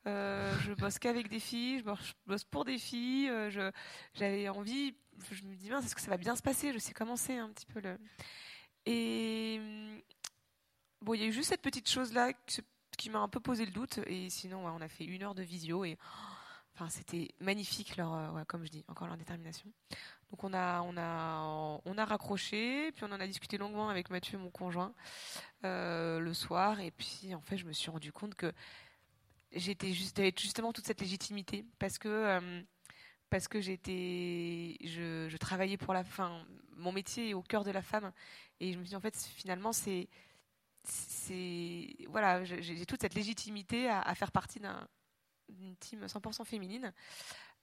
euh, 0.06 0.52
je 0.60 0.72
bosse 0.90 0.98
qu'avec 0.98 1.28
des 1.28 1.40
filles, 1.40 1.78
je 1.78 2.14
bosse, 2.26 2.44
pour 2.44 2.64
des 2.64 2.78
filles. 2.78 3.28
euh, 3.30 3.50
j'avais 4.14 4.48
envie, 4.48 4.94
je 5.30 5.44
me 5.44 5.54
dis, 5.54 5.70
mince, 5.70 5.84
est-ce 5.84 5.94
que 5.94 6.00
ça 6.00 6.10
va 6.10 6.16
bien 6.16 6.36
se 6.36 6.42
passer? 6.42 6.72
Je 6.72 6.78
sais 6.78 6.92
comment 6.92 7.16
c'est 7.16 7.38
un 7.38 7.48
petit 7.50 7.66
peu 7.66 7.80
le. 7.80 7.98
Et 8.86 9.60
bon, 11.02 11.14
il 11.14 11.20
y 11.20 11.24
a 11.24 11.26
eu 11.26 11.32
juste 11.32 11.48
cette 11.50 11.62
petite 11.62 11.88
chose-là 11.88 12.32
qui, 12.96 13.10
m'a 13.10 13.18
un 13.20 13.28
peu 13.28 13.40
posé 13.40 13.64
le 13.66 13.72
doute. 13.72 13.98
Et 14.06 14.30
sinon, 14.30 14.64
ouais, 14.64 14.72
on 14.74 14.80
a 14.80 14.88
fait 14.88 15.04
une 15.04 15.22
heure 15.22 15.34
de 15.34 15.42
visio 15.42 15.84
et. 15.84 15.98
Enfin, 16.74 16.90
c'était 16.90 17.30
magnifique 17.40 17.96
leur, 17.96 18.12
euh, 18.12 18.30
ouais, 18.32 18.44
comme 18.46 18.62
je 18.62 18.70
dis, 18.70 18.84
encore 18.88 19.08
leur 19.08 19.16
détermination. 19.16 19.72
Donc 20.30 20.42
on 20.42 20.52
a, 20.52 20.82
on 20.82 20.96
a, 20.96 21.80
on 21.84 21.98
a 21.98 22.04
raccroché, 22.04 22.90
puis 22.92 23.04
on 23.04 23.12
en 23.12 23.20
a 23.20 23.26
discuté 23.26 23.58
longuement 23.58 23.88
avec 23.88 24.10
Mathieu, 24.10 24.38
mon 24.38 24.50
conjoint, 24.50 24.92
euh, 25.64 26.18
le 26.18 26.34
soir. 26.34 26.80
Et 26.80 26.90
puis 26.90 27.34
en 27.34 27.40
fait, 27.40 27.56
je 27.56 27.64
me 27.64 27.72
suis 27.72 27.90
rendu 27.90 28.12
compte 28.12 28.34
que 28.34 28.52
j'étais 29.52 29.92
juste 29.92 30.16
j'avais 30.16 30.34
justement 30.36 30.72
toute 30.72 30.86
cette 30.86 31.00
légitimité 31.00 31.64
parce 31.78 31.98
que 31.98 32.08
euh, 32.08 32.62
parce 33.30 33.48
que 33.48 33.60
j'étais 33.60 34.76
je, 34.82 35.36
travaillais 35.36 35.76
pour 35.76 35.94
la 35.94 36.04
fin 36.04 36.44
mon 36.76 36.92
métier 36.92 37.30
est 37.30 37.34
au 37.34 37.42
cœur 37.42 37.64
de 37.64 37.70
la 37.70 37.82
femme 37.82 38.12
et 38.60 38.72
je 38.72 38.78
me 38.78 38.82
suis 38.84 38.90
dit 38.90 38.96
en 38.96 39.00
fait 39.00 39.16
finalement 39.16 39.72
c'est 39.72 40.08
c'est 40.84 41.96
voilà 42.08 42.44
j'ai 42.44 42.86
toute 42.86 43.00
cette 43.00 43.14
légitimité 43.14 43.88
à, 43.88 44.14
faire 44.14 44.32
partie 44.32 44.60
d'un 44.60 44.86
team 45.80 46.04
100% 46.06 46.44
féminine 46.44 46.92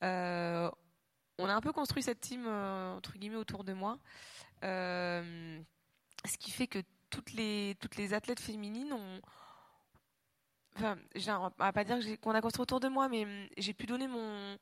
Euh, 0.03 0.69
on 1.39 1.45
a 1.49 1.53
un 1.53 1.61
peu 1.61 1.71
construit 1.73 2.03
cette 2.03 2.19
team 2.19 2.45
euh, 2.47 2.95
entre 2.95 3.17
guillemets 3.17 3.37
autour 3.37 3.63
de 3.63 3.73
moi 3.73 3.97
Euh, 4.63 5.59
ce 6.25 6.37
qui 6.37 6.51
fait 6.51 6.67
que 6.67 6.79
toutes 7.09 7.33
les 7.33 8.13
athlètes 8.13 8.39
féminines 8.39 8.93
ont 8.93 9.21
enfin, 10.75 10.97
on 11.27 11.51
va 11.63 11.73
pas 11.73 11.83
dire 11.83 11.97
qu'on 12.21 12.31
a 12.31 12.41
construit 12.41 12.63
autour 12.63 12.79
de 12.79 12.87
moi, 12.87 13.09
mais 13.09 13.49
j'ai 13.57 13.73
pu 13.73 13.85
donner 13.85 14.07
mon, 14.07 14.57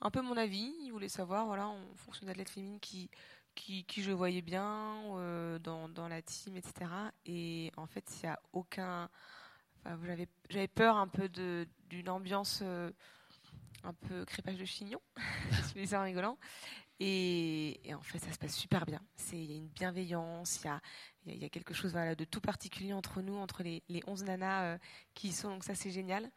un 0.00 0.10
peu 0.10 0.20
mon 0.20 0.36
avis. 0.36 0.74
Ils 0.82 0.90
voulaient 0.90 1.08
savoir, 1.08 1.46
voilà, 1.46 1.68
en 1.68 1.80
fonction 1.96 2.26
d'athlète 2.26 2.50
féminine 2.50 2.80
qui, 2.80 3.10
je 3.56 4.12
voyais 4.12 4.42
bien 4.42 5.02
euh, 5.16 5.58
dans, 5.58 6.08
la 6.08 6.22
team, 6.22 6.56
etc. 6.56 6.90
Et 7.26 7.72
en 7.76 7.86
fait, 7.86 8.04
il 8.22 8.26
n'y 8.26 8.32
a 8.32 8.40
aucun. 8.52 9.08
Enfin, 9.84 9.98
j'avais, 10.48 10.68
peur 10.68 10.96
un 10.96 11.08
peu 11.08 11.28
d'une 11.28 12.08
ambiance 12.08 12.62
un 13.84 13.92
peu 13.92 14.24
crépage 14.24 14.56
de 14.56 14.64
chignon. 14.64 15.00
je 15.50 15.56
fais 15.72 15.86
ça 15.86 16.00
en 16.00 16.04
rigolant. 16.04 16.38
Et, 17.02 17.80
en 17.94 18.02
fait, 18.02 18.18
ça 18.18 18.30
se 18.30 18.38
passe 18.38 18.54
super 18.54 18.84
bien. 18.84 19.00
Il 19.32 19.50
y 19.50 19.54
a 19.54 19.56
une 19.56 19.68
bienveillance, 19.68 20.60
il 20.62 20.66
y 20.66 20.68
a, 20.68 21.34
y 21.36 21.44
a- 21.46 21.48
quelque 21.48 21.72
chose 21.72 21.94
de 21.94 22.24
tout 22.24 22.42
particulier 22.42 22.92
entre 22.92 23.22
nous, 23.22 23.36
entre 23.36 23.62
les, 23.62 23.82
les 23.88 24.02
11 24.06 24.24
nanas 24.24 24.64
euh, 24.64 24.78
qui 25.14 25.28
y 25.28 25.32
sont. 25.32 25.48
Donc 25.48 25.64
ça, 25.64 25.74
c'est 25.74 25.90
génial. 25.90 26.30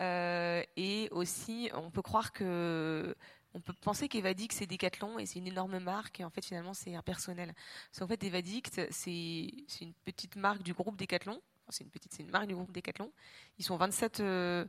Euh, 0.00 0.62
et 0.76 1.08
aussi, 1.12 1.70
on 1.74 1.90
peut 1.90 2.02
croire 2.02 2.32
que... 2.32 3.14
On 3.54 3.60
peut 3.60 3.72
penser 3.80 4.08
qu'Evadict, 4.08 4.52
c'est 4.52 4.66
Decathlon 4.66 5.18
et 5.18 5.24
c'est 5.24 5.38
une 5.38 5.46
énorme 5.46 5.78
marque. 5.78 6.20
Et 6.20 6.24
en 6.24 6.30
fait, 6.30 6.44
finalement, 6.44 6.74
c'est 6.74 6.94
impersonnel. 6.94 7.54
Parce 7.90 8.00
qu'en 8.00 8.06
fait, 8.06 8.22
Evadict, 8.22 8.88
c'est 8.90 9.56
une 9.80 9.94
petite 10.04 10.36
marque 10.36 10.62
du 10.62 10.74
groupe 10.74 10.98
Decathlon. 10.98 11.40
C'est 11.70 11.84
une 11.84 11.90
petite, 11.90 12.12
c'est 12.12 12.22
une 12.22 12.30
marque 12.30 12.46
du 12.46 12.54
groupe 12.54 12.72
Decathlon. 12.72 13.10
Ils 13.58 13.64
sont 13.64 13.76
27 13.76 14.20
euh, 14.20 14.66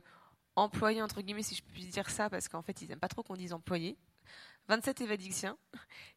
employés, 0.56 1.02
entre 1.02 1.22
guillemets, 1.22 1.42
si 1.42 1.54
je 1.54 1.62
puis 1.62 1.86
dire 1.86 2.10
ça, 2.10 2.30
parce 2.30 2.48
qu'en 2.48 2.62
fait, 2.62 2.82
ils 2.82 2.90
aiment 2.92 3.00
pas 3.00 3.08
trop 3.08 3.22
qu'on 3.22 3.36
dise 3.36 3.52
employés. 3.52 3.96
27 4.68 5.00
évadictiens 5.00 5.56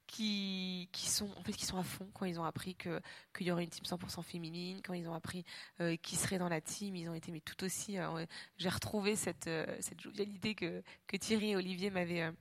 qui, 0.05 0.89
qui, 0.91 1.09
sont, 1.09 1.29
en 1.37 1.43
fait, 1.43 1.53
qui 1.53 1.65
sont 1.65 1.77
à 1.77 1.83
fond 1.83 2.07
quand 2.13 2.25
ils 2.25 2.39
ont 2.39 2.43
appris 2.43 2.75
qu'il 2.75 3.47
y 3.47 3.51
aurait 3.51 3.63
une 3.63 3.69
team 3.69 3.85
100% 3.85 4.21
féminine, 4.21 4.81
quand 4.83 4.93
ils 4.93 5.07
ont 5.07 5.13
appris 5.13 5.43
euh, 5.81 5.95
qui 5.97 6.15
serait 6.15 6.37
dans 6.37 6.49
la 6.49 6.61
team, 6.61 6.95
ils 6.95 7.09
ont 7.09 7.15
été 7.15 7.31
mais 7.31 7.39
tout 7.41 7.63
aussi. 7.63 7.97
euh, 7.97 8.25
J'ai 8.57 8.69
retrouvé 8.69 9.15
cette, 9.15 9.47
euh, 9.47 9.65
cette 9.79 10.01
jovialité 10.01 10.53
que, 10.55 10.83
que 11.07 11.17
Thierry 11.17 11.51
et 11.51 11.55
Olivier 11.55 11.89
m'avaient 11.89 12.31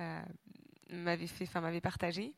euh, 0.00 0.22
m'avaient 0.90 1.26
fait, 1.26 1.44
enfin 1.44 1.60
m'avaient 1.60 1.80
partagé. 1.80 2.34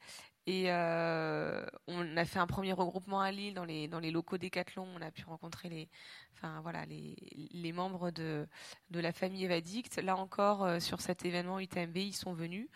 Et 0.46 0.64
euh, 0.72 1.64
on 1.86 2.16
a 2.16 2.24
fait 2.24 2.40
un 2.40 2.48
premier 2.48 2.72
regroupement 2.72 3.20
à 3.20 3.30
Lille 3.30 3.54
dans 3.54 3.64
les 3.64 3.86
dans 3.86 4.00
les 4.00 4.10
locaux 4.10 4.38
Décathlon. 4.38 4.86
On 4.96 5.00
a 5.00 5.12
pu 5.12 5.24
rencontrer 5.24 5.68
les, 5.68 5.88
enfin 6.34 6.60
voilà 6.62 6.84
les 6.86 7.14
les 7.52 7.72
membres 7.72 8.10
de 8.10 8.48
de 8.90 9.00
la 9.00 9.12
famille 9.12 9.44
Evadict. 9.44 9.98
Là 10.02 10.16
encore 10.16 10.64
euh, 10.64 10.80
sur 10.80 11.00
cet 11.00 11.24
événement 11.24 11.60
UTMB, 11.60 11.96
ils 11.96 12.14
sont 12.14 12.32
venus 12.34 12.68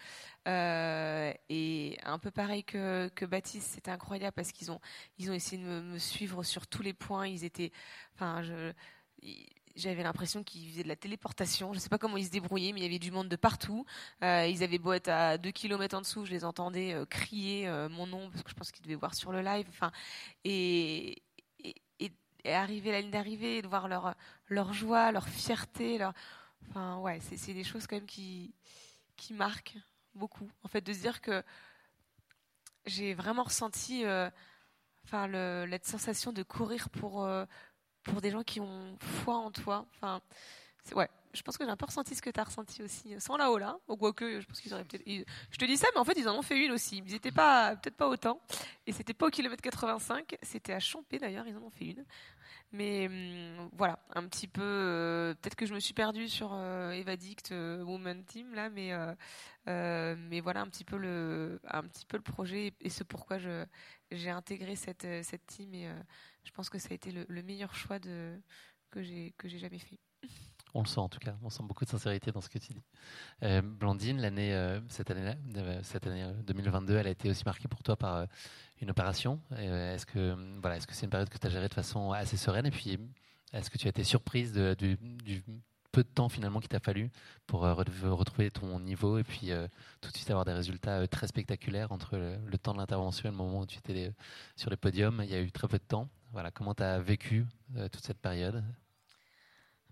Euh, 0.48 1.33
et 1.48 1.98
un 2.05 2.18
peu 2.20 2.31
pareil 2.31 2.64
que 2.64 3.09
que 3.16 3.24
Baptiste, 3.26 3.72
c'était 3.74 3.90
incroyable 3.90 4.35
parce 4.35 4.52
qu'ils 4.52 4.70
ont 4.70 4.81
ils 5.18 5.31
ont 5.31 5.35
essayé 5.35 5.62
de 5.62 5.68
me, 5.68 5.98
suivre 5.98 6.44
sur 6.44 6.66
tous 6.68 6.83
les 6.83 6.94
points. 6.94 7.26
Ils 7.26 7.44
étaient, 7.44 7.72
enfin 8.14 8.42
j'avais 9.76 10.02
l'impression 10.02 10.42
qu'ils 10.42 10.70
faisaient 10.70 10.82
de 10.82 10.88
la 10.88 10.96
téléportation. 10.96 11.72
Je 11.72 11.78
sais 11.78 11.88
pas 11.88 11.98
comment 11.98 12.16
ils 12.16 12.26
se 12.26 12.30
débrouillaient, 12.30 12.72
mais 12.72 12.80
il 12.80 12.82
y 12.84 12.86
avait 12.86 12.98
du 12.98 13.10
monde 13.10 13.28
de 13.28 13.36
partout. 13.36 13.84
Euh, 14.22 14.46
ils 14.46 14.62
avaient 14.62 14.78
beau 14.78 14.92
être 14.92 15.08
à 15.08 15.38
2 15.38 15.50
km 15.50 15.96
en 15.96 16.00
dessous, 16.00 16.24
je 16.24 16.30
les 16.30 16.44
entendais 16.44 16.94
euh, 16.94 17.04
crier 17.04 17.68
euh, 17.68 17.88
mon 17.88 18.06
nom 18.06 18.30
parce 18.30 18.42
que 18.42 18.50
je 18.50 18.54
pense 18.54 18.72
qu'ils 18.72 18.84
devaient 18.84 18.94
voir 18.94 19.14
sur 19.14 19.32
le 19.32 19.42
live. 19.42 19.66
Enfin, 19.68 19.92
et, 20.44 21.22
arriver 22.44 22.92
la 22.92 23.00
ligne 23.00 23.10
d'arrivée, 23.10 23.60
de 23.60 23.66
voir 23.66 23.88
leur 23.88 24.14
leur 24.46 24.72
joie, 24.72 25.10
leur 25.10 25.28
fierté, 25.28 25.98
enfin 26.68 26.98
ouais, 26.98 27.18
c'est 27.20 27.54
des 27.54 27.64
choses 27.64 27.88
quand 27.88 27.96
même 27.96 28.06
qui 28.06 28.54
qui 29.16 29.34
marquent 29.34 29.76
beaucoup. 30.14 30.48
En 30.62 30.68
fait, 30.68 30.80
de 30.80 30.92
se 30.92 31.00
dire 31.00 31.20
que 31.20 31.42
j'ai 32.84 33.14
vraiment 33.14 33.42
ressenti, 33.42 34.04
enfin 35.04 35.26
la 35.26 35.78
sensation 35.82 36.30
de 36.30 36.44
courir 36.44 36.88
pour 36.88 37.28
pour 38.06 38.20
des 38.20 38.30
gens 38.30 38.42
qui 38.42 38.60
ont 38.60 38.96
foi 39.00 39.36
en 39.36 39.50
toi. 39.50 39.84
Enfin, 39.96 40.20
ouais, 40.94 41.08
je 41.37 41.42
pense 41.42 41.57
que 41.59 41.64
j'ai 41.64 41.70
un 41.70 41.77
peu 41.77 41.87
ressenti 41.87 42.14
ce 42.14 42.22
que 42.22 42.31
tu 42.31 42.40
as 42.40 42.44
ressenti 42.44 42.83
aussi, 42.83 43.14
euh, 43.14 43.20
sans 43.20 43.37
la 43.37 43.51
haut 43.51 43.59
là. 43.59 43.79
Ou 43.88 43.96
quoique, 43.96 44.40
je 44.40 44.46
te 44.46 45.64
dis 45.64 45.77
ça, 45.77 45.87
mais 45.94 46.01
en 46.01 46.05
fait, 46.05 46.14
ils 46.18 46.29
en 46.29 46.37
ont 46.38 46.42
fait 46.42 46.59
une 46.64 46.72
aussi. 46.72 47.03
Ils 47.07 47.14
étaient 47.14 47.33
pas, 47.33 47.77
peut-être 47.77 47.96
pas 47.96 48.09
autant. 48.09 48.40
Et 48.87 48.92
c'était 48.92 49.14
pas 49.14 49.27
au 49.27 49.31
kilomètre 49.31 49.62
85, 49.62 50.37
c'était 50.42 50.72
à 50.72 50.81
Champé 50.81 51.18
d'ailleurs, 51.18 51.46
ils 51.46 51.57
en 51.57 51.62
ont 51.62 51.70
fait 51.70 51.87
une. 51.87 52.05
Mais 52.72 53.07
hum, 53.09 53.70
voilà, 53.72 53.99
un 54.14 54.27
petit 54.29 54.49
peu. 54.49 54.62
euh, 54.62 55.35
peut-être 55.35 55.57
que 55.57 55.66
je 55.66 55.75
me 55.75 55.81
suis 55.81 55.94
perdue 55.94 56.29
sur 56.29 56.51
euh, 56.53 56.90
Evadict 56.92 57.53
euh, 57.53 57.83
Woman 57.85 58.25
Team 58.25 58.55
là, 58.55 58.68
mais 58.70 58.92
euh, 59.68 60.16
mais 60.18 60.40
voilà 60.40 60.61
un 60.61 60.68
petit 60.68 60.85
peu 60.85 60.96
le 60.96 61.61
un 61.68 61.83
petit 61.83 62.07
peu 62.07 62.16
le 62.16 62.22
projet 62.22 62.75
et 62.81 62.90
ce 62.90 63.05
pourquoi 63.05 63.38
j'ai 64.11 64.31
intégré 64.31 64.77
cette 64.77 65.07
cette 65.25 65.46
team 65.46 65.75
et 65.75 65.88
je 66.44 66.51
pense 66.53 66.70
que 66.70 66.79
ça 66.79 66.88
a 66.90 66.94
été 66.94 67.11
le, 67.12 67.27
le 67.29 67.42
meilleur 67.42 67.75
choix 67.75 67.99
que 67.99 69.03
j'ai 69.03 69.35
que 69.38 69.49
j'ai 69.49 69.59
jamais 69.59 69.79
fait. 69.79 69.99
On 70.74 70.83
le 70.83 70.87
sent 70.87 71.00
en 71.00 71.09
tout 71.09 71.18
cas, 71.18 71.35
on 71.42 71.50
sent 71.50 71.62
beaucoup 71.62 71.85
de 71.85 71.90
sincérité 71.90 72.33
dans 72.33 72.40
ce 72.40 72.48
que 72.48 72.59
tu 72.59 72.74
dis. 72.74 72.83
Euh, 73.42 73.62
Blandine, 73.62 74.20
euh, 74.20 74.81
cette 74.88 75.11
année, 75.11 75.35
cette 75.83 76.07
année 76.07 76.31
2022, 76.46 76.96
elle 76.96 77.07
a 77.07 77.11
été 77.11 77.31
aussi 77.31 77.44
marquée 77.46 77.68
pour 77.68 77.83
toi 77.83 77.96
par 77.96 78.26
une 78.81 78.90
opération. 78.90 79.40
est-ce 79.57 80.05
que 80.07 80.37
voilà, 80.61 80.76
est-ce 80.76 80.87
que 80.87 80.94
c'est 80.94 81.07
une 81.07 81.11
période 81.11 81.29
que 81.29 81.38
tu 81.38 81.46
as 81.46 81.50
gérée 81.50 81.68
de 81.68 81.74
façon 81.74 82.12
assez 82.12 82.37
sereine? 82.37 82.66
Et 82.66 82.70
puis, 82.70 82.98
est-ce 83.52 83.70
que 83.70 83.79
tu 83.79 83.87
as 83.87 83.90
été 83.90 84.05
surprise 84.05 84.52
du, 84.52 84.98
peu 85.92 86.02
de 86.02 86.09
temps 86.09 86.29
finalement 86.29 86.61
qu'il 86.61 86.68
t'a 86.68 86.81
fallu 86.81 87.11
pour 87.46 87.62
retrouver 87.62 88.50
ton 88.50 88.79
niveau 88.81 89.16
et 89.16 89.24
puis 89.24 89.50
tout 90.02 90.11
de 90.11 90.16
suite 90.16 90.31
avoir 90.31 90.44
des 90.44 90.52
résultats 90.52 91.07
très 91.07 91.26
spectaculaires 91.26 91.90
entre 91.90 92.18
le, 92.18 92.59
temps 92.59 92.74
de 92.74 92.79
l'intervention 92.79 93.29
et 93.29 93.33
le 93.33 93.38
moment 93.38 93.61
où 93.61 93.66
tu 93.66 93.79
étais 93.79 94.12
sur 94.57 94.68
le 94.68 94.76
podium 94.76 95.22
Il 95.24 95.31
y 95.31 95.35
a 95.35 95.40
eu 95.40 95.50
très 95.50 95.68
peu 95.68 95.79
de 95.79 95.85
temps. 95.85 96.09
Voilà, 96.33 96.50
comment 96.50 96.74
tu 96.74 96.83
as 96.83 96.98
vécu 96.98 97.46
toute 97.90 98.05
cette 98.05 98.18
période? 98.18 98.62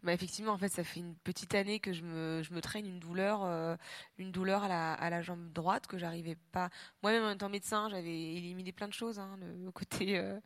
Bah 0.05 0.13
effectivement, 0.13 0.53
en 0.53 0.59
fait, 0.59 0.69
ça 0.69 0.85
fait 0.85 1.01
une 1.01 1.17
petite 1.17 1.55
année 1.55 1.81
que 1.81 1.95
je 1.95 2.03
me, 2.03 2.61
traîne 2.61 2.85
une 2.87 3.01
douleur, 3.01 3.43
euh, 3.45 3.75
une 4.19 4.33
douleur 4.33 4.65
à 4.65 4.69
la, 4.69 4.93
à 4.93 5.09
la 5.09 5.23
jambe 5.23 5.51
droite 5.53 5.87
que 5.87 5.97
j'arrivais 5.97 6.37
pas. 6.53 6.69
Moi-même, 7.03 7.25
en 7.25 7.31
étant 7.31 7.49
médecin, 7.49 7.89
j'avais 7.89 8.35
éliminé 8.35 8.71
plein 8.73 8.87
de 8.87 8.93
choses, 8.93 9.19
hein, 9.19 9.39
le 9.41 9.71
côté 9.73 10.19
euh, 10.19 10.39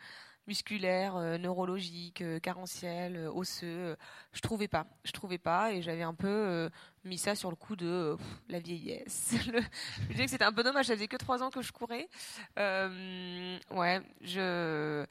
musculaire, 0.46 1.16
euh, 1.16 1.38
neurologique, 1.38 2.22
carentiel, 2.40 3.28
osseux. 3.34 3.96
je 4.32 4.40
trouvais 4.40 4.68
pas, 4.68 4.86
je 5.04 5.10
trouvais 5.10 5.38
pas, 5.38 5.72
et 5.72 5.82
j'avais 5.82 6.04
un 6.04 6.14
peu 6.14 6.70
mis 7.04 7.18
ça 7.18 7.34
sur 7.34 7.50
le 7.50 7.56
coup 7.56 7.74
de 7.74 8.16
la 8.48 8.60
vieillesse. 8.60 9.34
je 10.08 10.12
disais 10.12 10.24
que 10.26 10.30
c'était 10.30 10.44
un 10.44 10.52
peu 10.52 10.62
dommage. 10.62 10.86
Ça 10.86 10.94
faisait 10.94 11.08
que 11.08 11.16
trois 11.16 11.42
ans 11.42 11.50
que 11.50 11.62
je 11.62 11.72
courais. 11.72 12.08
ouais, 12.56 14.02
je, 14.20 15.04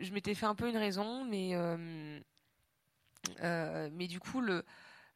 je 0.00 0.12
m'étais 0.12 0.34
fait 0.34 0.46
un 0.46 0.54
peu 0.54 0.70
une 0.70 0.78
raison, 0.78 1.24
mais 1.26 1.54
euh, 3.42 3.88
mais 3.92 4.06
du 4.06 4.20
coup, 4.20 4.42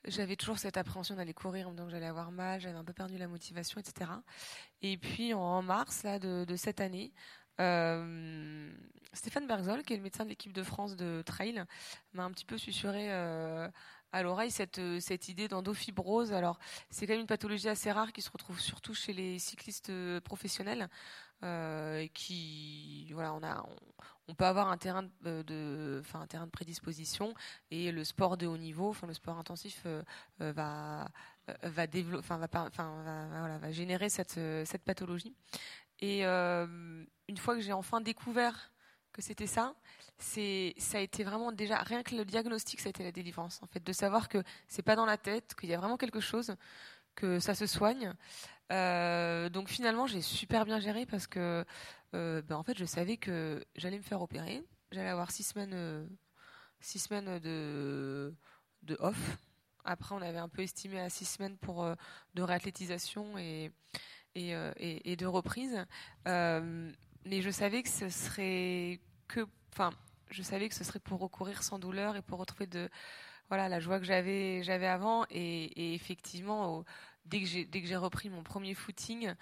j'avais 0.04 0.36
toujours 0.36 0.58
cette 0.58 0.76
appréhension 0.76 1.16
d'aller 1.16 1.34
courir 1.34 1.70
donc 1.72 1.90
j'allais 1.90 2.06
avoir 2.06 2.30
mal, 2.30 2.60
j'avais 2.60 2.78
un 2.78 2.84
peu 2.84 2.92
perdu 2.92 3.18
la 3.18 3.28
motivation, 3.28 3.80
etc. 3.80 4.10
Et 4.82 4.96
puis 4.96 5.34
en 5.34 5.62
mars 5.62 6.02
là, 6.02 6.18
de, 6.18 6.56
cette 6.56 6.80
année, 6.80 7.12
euh, 7.60 8.72
Stéphane 9.12 9.46
Berzol, 9.46 9.82
qui 9.82 9.94
est 9.94 9.96
le 9.96 10.02
médecin 10.02 10.24
de 10.24 10.30
l'équipe 10.30 10.52
de 10.52 10.62
France 10.62 10.96
de 10.96 11.22
trail, 11.24 11.64
m'a 12.12 12.24
un 12.24 12.30
petit 12.30 12.44
peu 12.44 12.58
susurré 12.58 13.12
euh, 13.12 13.68
à 14.12 14.22
l'oreille 14.22 14.50
cette, 14.50 14.80
cette 15.00 15.28
idée 15.28 15.48
d'endofibrose. 15.48 16.32
Alors, 16.32 16.58
c'est 16.90 17.06
quand 17.06 17.14
même 17.14 17.22
une 17.22 17.26
pathologie 17.26 17.68
assez 17.68 17.90
rare 17.90 18.12
qui 18.12 18.22
se 18.22 18.30
retrouve 18.30 18.60
surtout 18.60 18.94
chez 18.94 19.12
les 19.12 19.38
cyclistes 19.38 19.92
professionnels. 20.20 20.88
Euh, 21.44 22.06
qui 22.14 23.12
voilà 23.12 23.34
on 23.34 23.42
a 23.42 23.62
on, 24.26 24.34
peut 24.34 24.46
avoir 24.46 24.68
un 24.68 24.78
terrain 24.78 25.06
de, 25.20 26.00
enfin 26.00 26.22
un 26.22 26.26
terrain 26.26 26.46
de 26.46 26.50
prédisposition 26.50 27.34
et 27.70 27.92
le 27.92 28.04
sport 28.04 28.38
de 28.38 28.46
haut 28.46 28.56
niveau 28.56 28.88
enfin 28.88 29.06
le 29.06 29.12
sport 29.12 29.36
intensif 29.36 29.82
euh, 29.84 30.02
euh, 30.40 30.52
va 30.52 31.08
va 31.62 31.86
développer 31.86 32.24
enfin 32.24 32.38
va 32.38 32.48
enfin 32.54 33.28
voilà, 33.38 33.58
va 33.58 33.70
générer 33.70 34.08
cette 34.08 34.40
cette 34.64 34.82
pathologie. 34.82 35.34
Et 36.00 36.22
une 36.24 37.36
fois 37.36 37.54
que 37.54 37.60
j'ai 37.60 37.74
enfin 37.74 38.00
découvert 38.00 38.72
que 39.12 39.20
c'était 39.20 39.46
ça 39.46 39.74
c'est 40.18 40.74
ça 40.78 40.98
a 40.98 41.00
été 41.02 41.22
vraiment 41.22 41.52
déjà 41.52 41.78
rien 41.82 42.02
que 42.02 42.14
le 42.14 42.24
diagnostic 42.24 42.80
ça 42.80 42.88
a 42.88 42.90
été 42.90 43.04
la 43.04 43.12
délivrance 43.12 43.62
en 43.62 43.66
fait 43.66 43.84
de 43.84 43.92
savoir 43.92 44.30
que 44.30 44.42
c'est 44.68 44.82
pas 44.82 44.96
dans 44.96 45.04
la 45.06 45.18
tête 45.18 45.54
qu'il 45.54 45.68
y 45.68 45.74
a 45.74 45.78
vraiment 45.78 45.98
quelque 45.98 46.20
chose 46.20 46.56
que 47.16 47.40
ça 47.40 47.56
se 47.56 47.66
soigne 47.66 48.12
euh, 48.72 49.48
donc 49.48 49.68
finalement, 49.68 50.06
j'ai 50.06 50.20
super 50.20 50.64
bien 50.64 50.80
géré 50.80 51.06
parce 51.06 51.26
que, 51.26 51.64
euh, 52.14 52.42
ben, 52.42 52.56
en 52.56 52.62
fait, 52.62 52.76
je 52.78 52.84
savais 52.84 53.16
que 53.16 53.64
j'allais 53.76 53.98
me 53.98 54.02
faire 54.02 54.22
opérer. 54.22 54.62
J'allais 54.92 55.08
avoir 55.08 55.30
six 55.30 55.44
semaines, 55.44 55.74
euh, 55.74 56.06
six 56.80 56.98
semaines 56.98 57.38
de, 57.38 58.34
de 58.82 58.96
off. 59.00 59.38
Après, 59.84 60.14
on 60.14 60.22
avait 60.22 60.38
un 60.38 60.48
peu 60.48 60.62
estimé 60.62 61.00
à 61.00 61.10
six 61.10 61.26
semaines 61.26 61.56
pour 61.58 61.88
de 62.34 62.42
réathlétisation 62.42 63.38
et 63.38 63.72
et, 64.34 64.52
et, 65.10 65.16
de 65.16 65.24
reprise. 65.24 65.86
mais 66.26 67.40
je 67.40 67.50
savais 67.50 67.82
que 67.82 67.88
ce 67.88 68.10
serait 68.10 69.00
que, 69.28 69.46
enfin, 69.72 69.90
je 70.30 70.42
savais 70.42 70.68
que 70.68 70.74
ce 70.74 70.84
serait 70.84 70.98
pour 70.98 71.20
recourir 71.20 71.62
sans 71.62 71.78
douleur 71.78 72.16
et 72.16 72.22
pour 72.22 72.38
retrouver 72.38 72.66
de 72.66 72.90
voilà 73.48 73.68
la 73.68 73.80
joie 73.80 73.98
que 73.98 74.04
j'avais 74.04 74.62
j'avais 74.62 74.86
avant 74.86 75.24
et, 75.30 75.94
effectivement 75.94 76.84
dès 77.24 77.40
que 77.40 77.46
j'ai 77.46 77.64
dès 77.64 77.80
que 77.80 77.88
j'ai 77.88 77.96
repris 77.96 78.28
mon 78.28 78.42
premier 78.42 78.74
footing 78.74 79.34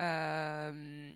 euh, 0.00 1.12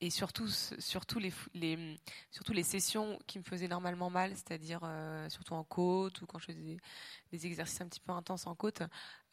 et 0.00 0.10
surtout 0.10 0.48
surtout 0.48 1.18
les, 1.18 1.32
les 1.54 1.98
surtout 2.30 2.52
les 2.52 2.62
sessions 2.62 3.18
qui 3.26 3.38
me 3.38 3.44
faisaient 3.44 3.68
normalement 3.68 4.10
mal, 4.10 4.32
c'est-à-dire 4.36 4.80
euh, 4.82 5.28
surtout 5.30 5.54
en 5.54 5.64
côte 5.64 6.20
ou 6.20 6.26
quand 6.26 6.38
je 6.38 6.46
faisais 6.46 6.76
des, 7.30 7.46
exercices 7.46 7.80
un 7.80 7.88
petit 7.88 8.00
peu 8.00 8.12
intenses 8.12 8.46
en 8.46 8.54
côte, 8.54 8.82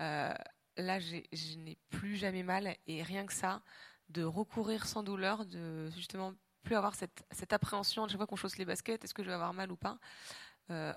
euh, 0.01 0.33
là 0.77 0.99
je 0.99 1.57
n'ai 1.57 1.77
plus 1.89 2.15
jamais 2.15 2.43
mal 2.43 2.75
et 2.87 3.03
rien 3.03 3.25
que 3.25 3.33
ça 3.33 3.61
de 4.09 4.23
recourir 4.23 4.85
sans 4.85 5.03
douleur, 5.03 5.45
de 5.45 5.89
justement 5.91 6.33
plus 6.63 6.75
avoir 6.75 6.95
cette, 6.95 7.25
cette 7.31 7.53
appréhension 7.53 8.05
de 8.05 8.11
chaque 8.11 8.19
fois 8.19 8.27
qu'on 8.27 8.35
chausse 8.35 8.57
les 8.57 8.65
baskets, 8.65 9.03
est-ce 9.03 9.13
que 9.13 9.23
je 9.23 9.27
vais 9.29 9.33
avoir 9.33 9.53
mal 9.53 9.71
ou 9.71 9.75
pas. 9.77 9.97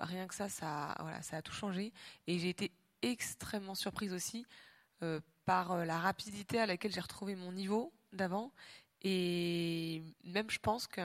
Rien 0.01 0.27
que 0.27 0.35
ça, 0.35 0.49
ça, 0.49 0.95
voilà, 0.99 1.21
ça 1.21 1.37
a 1.37 1.41
tout 1.41 1.53
changé. 1.53 1.93
Et 2.27 2.39
j'ai 2.39 2.49
été 2.49 2.71
extrêmement 3.01 3.75
surprise 3.75 4.13
aussi 4.13 4.45
euh, 5.03 5.19
par 5.45 5.73
euh, 5.73 5.85
la 5.85 5.99
rapidité 5.99 6.59
à 6.59 6.65
laquelle 6.65 6.91
j'ai 6.91 7.01
retrouvé 7.01 7.35
mon 7.35 7.51
niveau 7.51 7.93
d'avant. 8.13 8.51
Et 9.01 10.01
même, 10.23 10.49
je 10.49 10.59
pense 10.59 10.87
que 10.87 11.01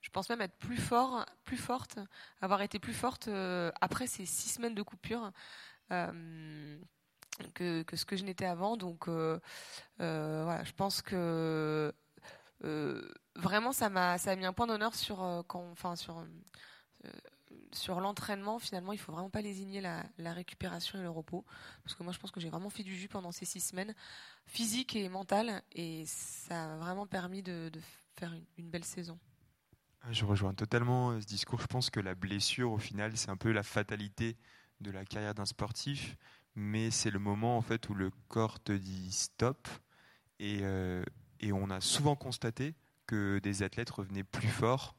je 0.00 0.10
pense 0.10 0.28
même 0.28 0.42
être 0.42 0.56
plus 0.58 0.76
fort, 0.76 1.24
plus 1.44 1.56
forte, 1.56 1.98
avoir 2.42 2.60
été 2.60 2.78
plus 2.78 2.92
forte 2.92 3.28
euh, 3.28 3.70
après 3.80 4.06
ces 4.06 4.26
six 4.26 4.50
semaines 4.50 4.74
de 4.74 4.82
coupure. 4.82 5.32
que, 7.54 7.82
que, 7.82 7.96
ce 7.96 8.04
que 8.04 8.16
je 8.16 8.24
n'étais 8.24 8.44
avant. 8.44 8.76
Donc 8.76 9.08
voilà, 9.08 10.64
je 10.64 10.72
pense 10.72 11.02
que 11.02 11.94
vraiment 13.36 13.72
ça 13.72 13.88
m'a 13.90 14.18
ça 14.18 14.32
a 14.32 14.36
mis 14.36 14.44
un 14.44 14.52
point 14.52 14.66
d'honneur 14.66 14.94
sur 14.94 15.44
quand 15.46 15.70
enfin 15.70 15.96
sur 15.96 16.24
sur 17.74 18.00
l'entraînement, 18.00 18.58
finalement, 18.58 18.92
il 18.92 18.98
faut 18.98 19.12
vraiment 19.12 19.30
pas 19.30 19.40
lésigner 19.40 19.80
la, 19.80 20.04
la, 20.18 20.32
récupération 20.32 20.98
et 20.98 21.02
le 21.02 21.10
repos. 21.10 21.44
Parce 21.82 21.94
que 21.94 22.02
moi, 22.02 22.12
je 22.12 22.18
pense 22.18 22.30
que 22.30 22.40
j'ai 22.40 22.50
vraiment 22.50 22.70
fait 22.70 22.82
du 22.82 22.96
jus 22.96 23.08
pendant 23.08 23.32
ces 23.32 23.44
six 23.44 23.60
semaines, 23.60 23.94
physique 24.46 24.96
et 24.96 25.08
mentale, 25.08 25.62
et 25.72 26.04
ça 26.06 26.74
a 26.74 26.76
vraiment 26.76 27.06
permis 27.06 27.42
de, 27.42 27.70
faire 28.14 28.32
une, 28.58 28.70
belle 28.70 28.84
saison. 28.84 29.18
Ah, 30.02 30.12
je 30.12 30.24
rejoins 30.24 30.54
totalement 30.54 31.10
euh, 31.10 31.20
ce 31.20 31.26
discours. 31.26 31.60
Je 31.60 31.66
pense 31.66 31.90
que 31.90 32.00
la 32.00 32.14
blessure, 32.14 32.72
au 32.72 32.78
final, 32.78 33.16
c'est 33.16 33.30
un 33.30 33.36
peu 33.36 33.52
la 33.52 33.62
fatalité 33.62 34.36
de 34.80 34.90
la 34.90 35.04
carrière 35.04 35.34
d'un 35.34 35.46
sportif, 35.46 36.16
mais 36.54 36.90
c'est 36.90 37.10
le 37.10 37.18
moment 37.18 37.56
en 37.56 37.62
fait 37.62 37.88
où 37.88 37.94
le 37.94 38.10
corps 38.28 38.60
te 38.60 38.72
dit 38.72 39.10
stop, 39.12 39.68
et, 40.38 40.60
euh, 40.62 41.04
et 41.40 41.52
on 41.52 41.70
a 41.70 41.80
souvent 41.80 42.16
constaté 42.16 42.74
que 43.06 43.38
des 43.40 43.62
athlètes 43.62 43.90
revenaient 43.90 44.24
plus 44.24 44.48
forts 44.48 44.94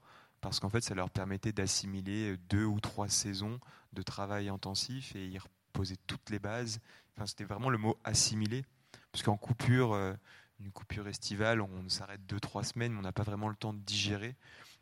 parce 0.50 0.60
qu'en 0.60 0.70
fait, 0.70 0.82
ça 0.82 0.94
leur 0.94 1.10
permettait 1.10 1.52
d'assimiler 1.52 2.38
deux 2.50 2.66
ou 2.66 2.80
trois 2.80 3.10
saisons 3.10 3.60
de 3.94 4.02
travail 4.04 4.48
intensif 4.48 5.16
et 5.16 5.28
y 5.28 5.40
reposer 5.40 5.98
toutes 6.06 6.30
les 6.30 6.38
bases. 6.38 6.80
Enfin, 7.16 7.26
c'était 7.26 7.46
vraiment 7.46 7.70
le 7.70 7.80
mot 7.80 7.98
assimiler, 8.04 8.64
parce 9.12 9.24
qu'en 9.24 9.38
coupure, 9.38 9.94
euh, 9.94 10.14
une 10.60 10.72
coupure 10.72 11.08
estivale, 11.08 11.62
on 11.62 11.90
s'arrête 11.90 12.24
deux 12.28 12.40
trois 12.40 12.64
semaines, 12.64 12.94
mais 12.94 13.00
on 13.00 13.02
n'a 13.02 13.12
pas 13.12 13.24
vraiment 13.24 13.50
le 13.50 13.56
temps 13.56 13.74
de 13.74 13.80
digérer. 13.80 14.36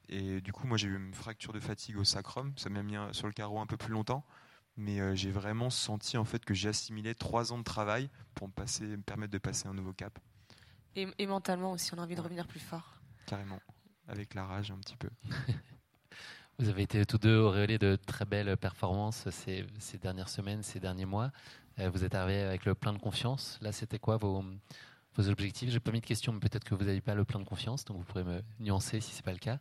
Et 0.09 0.41
du 0.41 0.51
coup, 0.51 0.67
moi, 0.67 0.77
j'ai 0.77 0.89
eu 0.89 0.97
une 0.97 1.13
fracture 1.13 1.53
de 1.53 1.61
fatigue 1.61 1.97
au 1.97 2.03
sacrum. 2.03 2.51
Ça 2.57 2.69
m'a 2.69 2.83
mis 2.83 2.97
sur 3.13 3.27
le 3.27 3.33
carreau 3.33 3.59
un 3.59 3.65
peu 3.65 3.77
plus 3.77 3.93
longtemps, 3.93 4.25
mais 4.75 4.99
euh, 4.99 5.15
j'ai 5.15 5.31
vraiment 5.31 5.69
senti 5.69 6.17
en 6.17 6.25
fait 6.25 6.43
que 6.43 6.53
j'ai 6.53 6.67
assimilé 6.67 7.15
trois 7.15 7.53
ans 7.53 7.57
de 7.57 7.63
travail 7.63 8.09
pour 8.35 8.49
me, 8.49 8.53
passer, 8.53 8.83
me 8.83 9.01
permettre 9.01 9.31
de 9.31 9.37
passer 9.37 9.69
un 9.69 9.73
nouveau 9.73 9.93
cap. 9.93 10.19
Et, 10.97 11.07
et 11.17 11.25
mentalement 11.25 11.71
aussi, 11.71 11.93
on 11.93 11.99
a 11.99 12.01
envie 12.01 12.15
de 12.15 12.21
revenir 12.21 12.47
plus 12.47 12.59
fort. 12.59 12.97
Carrément 13.27 13.61
avec 14.07 14.33
la 14.33 14.45
rage 14.45 14.71
un 14.71 14.77
petit 14.77 14.97
peu. 14.97 15.09
Vous 16.59 16.69
avez 16.69 16.83
été 16.83 17.03
tous 17.05 17.17
deux 17.17 17.37
auréolés 17.37 17.79
de 17.79 17.95
très 17.95 18.25
belles 18.25 18.55
performances 18.57 19.27
ces, 19.31 19.65
dernières 19.97 20.29
semaines, 20.29 20.61
ces 20.61 20.79
derniers 20.79 21.05
mois. 21.05 21.31
Euh, 21.79 21.89
vous 21.89 22.03
êtes 22.03 22.13
arrivés 22.13 22.41
avec 22.41 22.65
le 22.65 22.75
plein 22.75 22.93
de 22.93 22.99
confiance. 22.99 23.57
Là, 23.61 23.71
c'était 23.71 23.97
quoi 23.97 24.17
vos, 24.17 24.45
vos 25.15 25.29
objectifs? 25.29 25.71
J'ai 25.71 25.79
pas 25.79 25.91
mis 25.91 25.99
de 25.99 26.05
questions, 26.05 26.31
mais 26.31 26.39
peut-être 26.39 26.63
que 26.63 26.75
vous 26.75 26.85
n'avez 26.85 27.01
pas 27.01 27.15
le 27.15 27.25
plein 27.25 27.39
de 27.39 27.45
confiance, 27.45 27.85
donc 27.85 27.97
vous 27.97 28.03
pourrez 28.03 28.23
me 28.23 28.43
nuancer 28.59 29.01
si 29.01 29.13
c'est 29.13 29.25
pas 29.25 29.33
le 29.33 29.39
cas. 29.39 29.57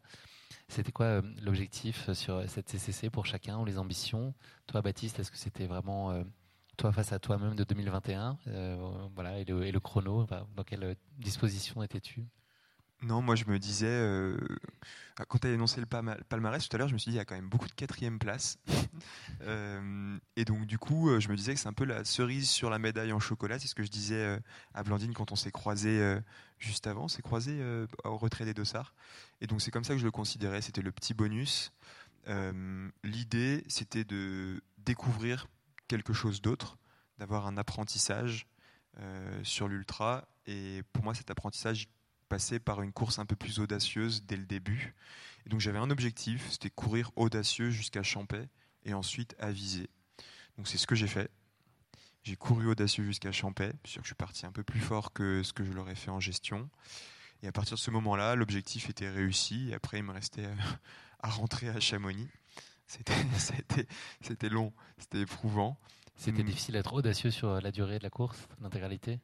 C'était 0.68 0.92
quoi 0.92 1.06
euh, 1.06 1.22
l'objectif 1.42 2.12
sur 2.12 2.46
cette 2.46 2.68
CCC 2.68 3.08
pour 3.08 3.24
chacun 3.24 3.58
ou 3.58 3.64
les 3.64 3.78
ambitions? 3.78 4.34
Toi, 4.66 4.82
Baptiste, 4.82 5.18
est-ce 5.18 5.30
que 5.30 5.38
c'était 5.38 5.66
vraiment 5.66 6.10
euh, 6.10 6.24
toi 6.76 6.92
face 6.92 7.12
à 7.12 7.18
toi-même 7.18 7.54
de 7.54 7.64
2021 7.64 8.36
Voilà, 9.14 9.38
et 9.38 9.44
le 9.44 9.80
chrono, 9.80 10.26
dans 10.54 10.64
quelle 10.64 10.94
disposition 11.18 11.82
étais-tu? 11.82 12.26
Non, 13.02 13.20
moi 13.20 13.34
je 13.34 13.44
me 13.46 13.58
disais, 13.58 13.86
euh, 13.88 14.36
quand 15.28 15.38
tu 15.38 15.48
as 15.48 15.50
énoncé 15.50 15.80
le 15.80 15.86
palmarès 15.86 16.68
tout 16.68 16.76
à 16.76 16.78
l'heure, 16.78 16.88
je 16.88 16.94
me 16.94 16.98
suis 16.98 17.10
dit, 17.10 17.16
il 17.16 17.18
y 17.18 17.20
a 17.20 17.24
quand 17.24 17.34
même 17.34 17.48
beaucoup 17.48 17.66
de 17.66 17.74
quatrième 17.74 18.18
place. 18.18 18.58
Euh, 19.40 20.18
et 20.36 20.44
donc 20.44 20.66
du 20.66 20.78
coup, 20.78 21.10
euh, 21.10 21.18
je 21.18 21.28
me 21.28 21.34
disais 21.34 21.54
que 21.54 21.58
c'est 21.58 21.68
un 21.68 21.72
peu 21.72 21.84
la 21.84 22.04
cerise 22.04 22.48
sur 22.48 22.70
la 22.70 22.78
médaille 22.78 23.12
en 23.12 23.18
chocolat. 23.18 23.58
C'est 23.58 23.66
ce 23.66 23.74
que 23.74 23.82
je 23.82 23.90
disais 23.90 24.38
à 24.74 24.84
Blandine 24.84 25.12
quand 25.14 25.32
on 25.32 25.36
s'est 25.36 25.50
croisé 25.50 26.20
juste 26.58 26.86
avant. 26.86 27.04
On 27.04 27.08
s'est 27.08 27.22
croisé 27.22 27.60
au 28.04 28.16
retrait 28.16 28.44
des 28.44 28.54
dossards. 28.54 28.94
Et 29.40 29.48
donc 29.48 29.60
c'est 29.60 29.72
comme 29.72 29.82
ça 29.82 29.94
que 29.94 29.98
je 29.98 30.04
le 30.04 30.12
considérais. 30.12 30.62
C'était 30.62 30.82
le 30.82 30.92
petit 30.92 31.14
bonus. 31.14 31.72
L'idée, 33.02 33.64
c'était 33.66 34.04
de 34.04 34.62
découvrir 34.78 35.48
quelque 35.88 36.12
chose 36.12 36.40
d'autre, 36.40 36.78
d'avoir 37.18 37.48
un 37.48 37.56
apprentissage 37.56 38.46
sur 39.42 39.66
l'ultra. 39.66 40.28
Et 40.46 40.82
pour 40.92 41.02
moi, 41.02 41.14
cet 41.14 41.32
apprentissage 41.32 41.88
passait 42.32 42.60
par 42.60 42.80
une 42.80 42.94
course 42.94 43.18
un 43.18 43.26
peu 43.26 43.36
plus 43.36 43.58
audacieuse 43.58 44.24
dès 44.24 44.38
le 44.38 44.46
début. 44.46 44.94
Et 45.44 45.50
donc 45.50 45.60
j'avais 45.60 45.78
un 45.78 45.90
objectif, 45.90 46.50
c'était 46.50 46.70
courir 46.70 47.10
audacieux 47.14 47.68
jusqu'à 47.68 48.02
Champais 48.02 48.48
et 48.86 48.94
ensuite 48.94 49.36
aviser. 49.38 49.90
Donc 50.56 50.66
c'est 50.66 50.78
ce 50.78 50.86
que 50.86 50.94
j'ai 50.94 51.08
fait. 51.08 51.30
J'ai 52.22 52.36
couru 52.36 52.68
audacieux 52.68 53.04
jusqu'à 53.04 53.32
Champais. 53.32 53.74
Je 53.84 54.00
suis 54.02 54.14
parti 54.14 54.46
un 54.46 54.52
peu 54.52 54.62
plus 54.62 54.80
fort 54.80 55.12
que 55.12 55.42
ce 55.42 55.52
que 55.52 55.62
je 55.62 55.72
l'aurais 55.72 55.94
fait 55.94 56.10
en 56.10 56.20
gestion. 56.20 56.70
Et 57.42 57.48
à 57.48 57.52
partir 57.52 57.74
de 57.74 57.80
ce 57.80 57.90
moment-là, 57.90 58.34
l'objectif 58.34 58.88
était 58.88 59.10
réussi. 59.10 59.68
Et 59.68 59.74
après, 59.74 59.98
il 59.98 60.04
me 60.04 60.12
restait 60.12 60.48
à 61.20 61.28
rentrer 61.28 61.68
à 61.68 61.80
Chamonix. 61.80 62.30
C'était 64.22 64.48
long, 64.48 64.72
c'était 64.98 65.20
éprouvant. 65.20 65.78
C'était 66.16 66.42
difficile 66.42 66.74
d'être 66.74 66.94
audacieux 66.94 67.30
sur 67.30 67.60
la 67.60 67.70
durée 67.70 67.98
de 67.98 68.04
la 68.04 68.10
course, 68.10 68.48
l'intégralité? 68.60 69.20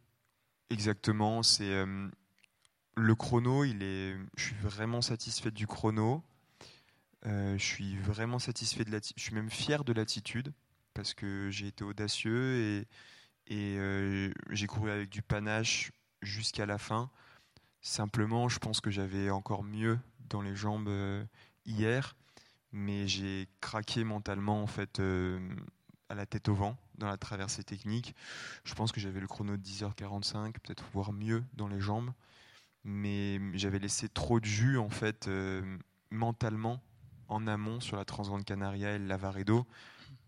Exactement. 0.70 1.42
C'est 1.42 1.70
euh, 1.70 2.08
le 2.98 3.14
chrono. 3.14 3.64
Il 3.64 3.82
est. 3.82 4.16
Je 4.36 4.44
suis 4.44 4.56
vraiment 4.56 5.00
satisfait 5.02 5.50
du 5.50 5.66
chrono. 5.66 6.22
Euh, 7.26 7.56
je 7.58 7.64
suis 7.64 7.96
vraiment 7.98 8.38
satisfait 8.38 8.84
de. 8.84 9.00
Je 9.16 9.22
suis 9.22 9.34
même 9.34 9.50
fier 9.50 9.84
de 9.84 9.92
l'attitude 9.92 10.52
parce 10.94 11.14
que 11.14 11.48
j'ai 11.50 11.68
été 11.68 11.84
audacieux 11.84 12.84
et, 13.50 13.78
euh, 13.78 14.32
j'ai 14.50 14.66
couru 14.66 14.90
avec 14.90 15.10
du 15.10 15.22
panache 15.22 15.92
jusqu'à 16.22 16.66
la 16.66 16.78
fin. 16.78 17.10
Simplement, 17.80 18.48
je 18.48 18.58
pense 18.58 18.80
que 18.80 18.90
j'avais 18.90 19.30
encore 19.30 19.62
mieux 19.62 19.98
dans 20.28 20.42
les 20.42 20.56
jambes 20.56 20.90
hier, 21.64 22.16
mais 22.72 23.06
j'ai 23.06 23.48
craqué 23.60 24.02
mentalement 24.02 24.62
en 24.62 24.66
fait 24.66 25.00
à 26.08 26.14
la 26.14 26.26
tête 26.26 26.48
au 26.48 26.54
vent 26.54 26.76
dans 26.96 27.06
la 27.06 27.16
traversée 27.16 27.64
technique. 27.64 28.14
Je 28.64 28.74
pense 28.74 28.92
que 28.92 29.00
j'avais 29.00 29.20
le 29.20 29.26
chrono 29.26 29.56
de 29.56 29.62
10h45, 29.62 30.52
peut-être 30.52 30.84
voire 30.92 31.12
mieux 31.12 31.44
dans 31.54 31.68
les 31.68 31.80
jambes, 31.80 32.10
mais 32.88 33.38
j'avais 33.52 33.78
laissé 33.78 34.08
trop 34.08 34.40
de 34.40 34.46
jus 34.46 34.78
en 34.78 34.88
fait 34.88 35.28
euh, 35.28 35.62
mentalement 36.10 36.82
en 37.28 37.46
amont 37.46 37.80
sur 37.80 37.96
la 37.96 38.06
Transgrande 38.06 38.44
Canaria 38.44 38.94
et 38.94 38.98
le 38.98 39.06
Lavaredo. 39.06 39.66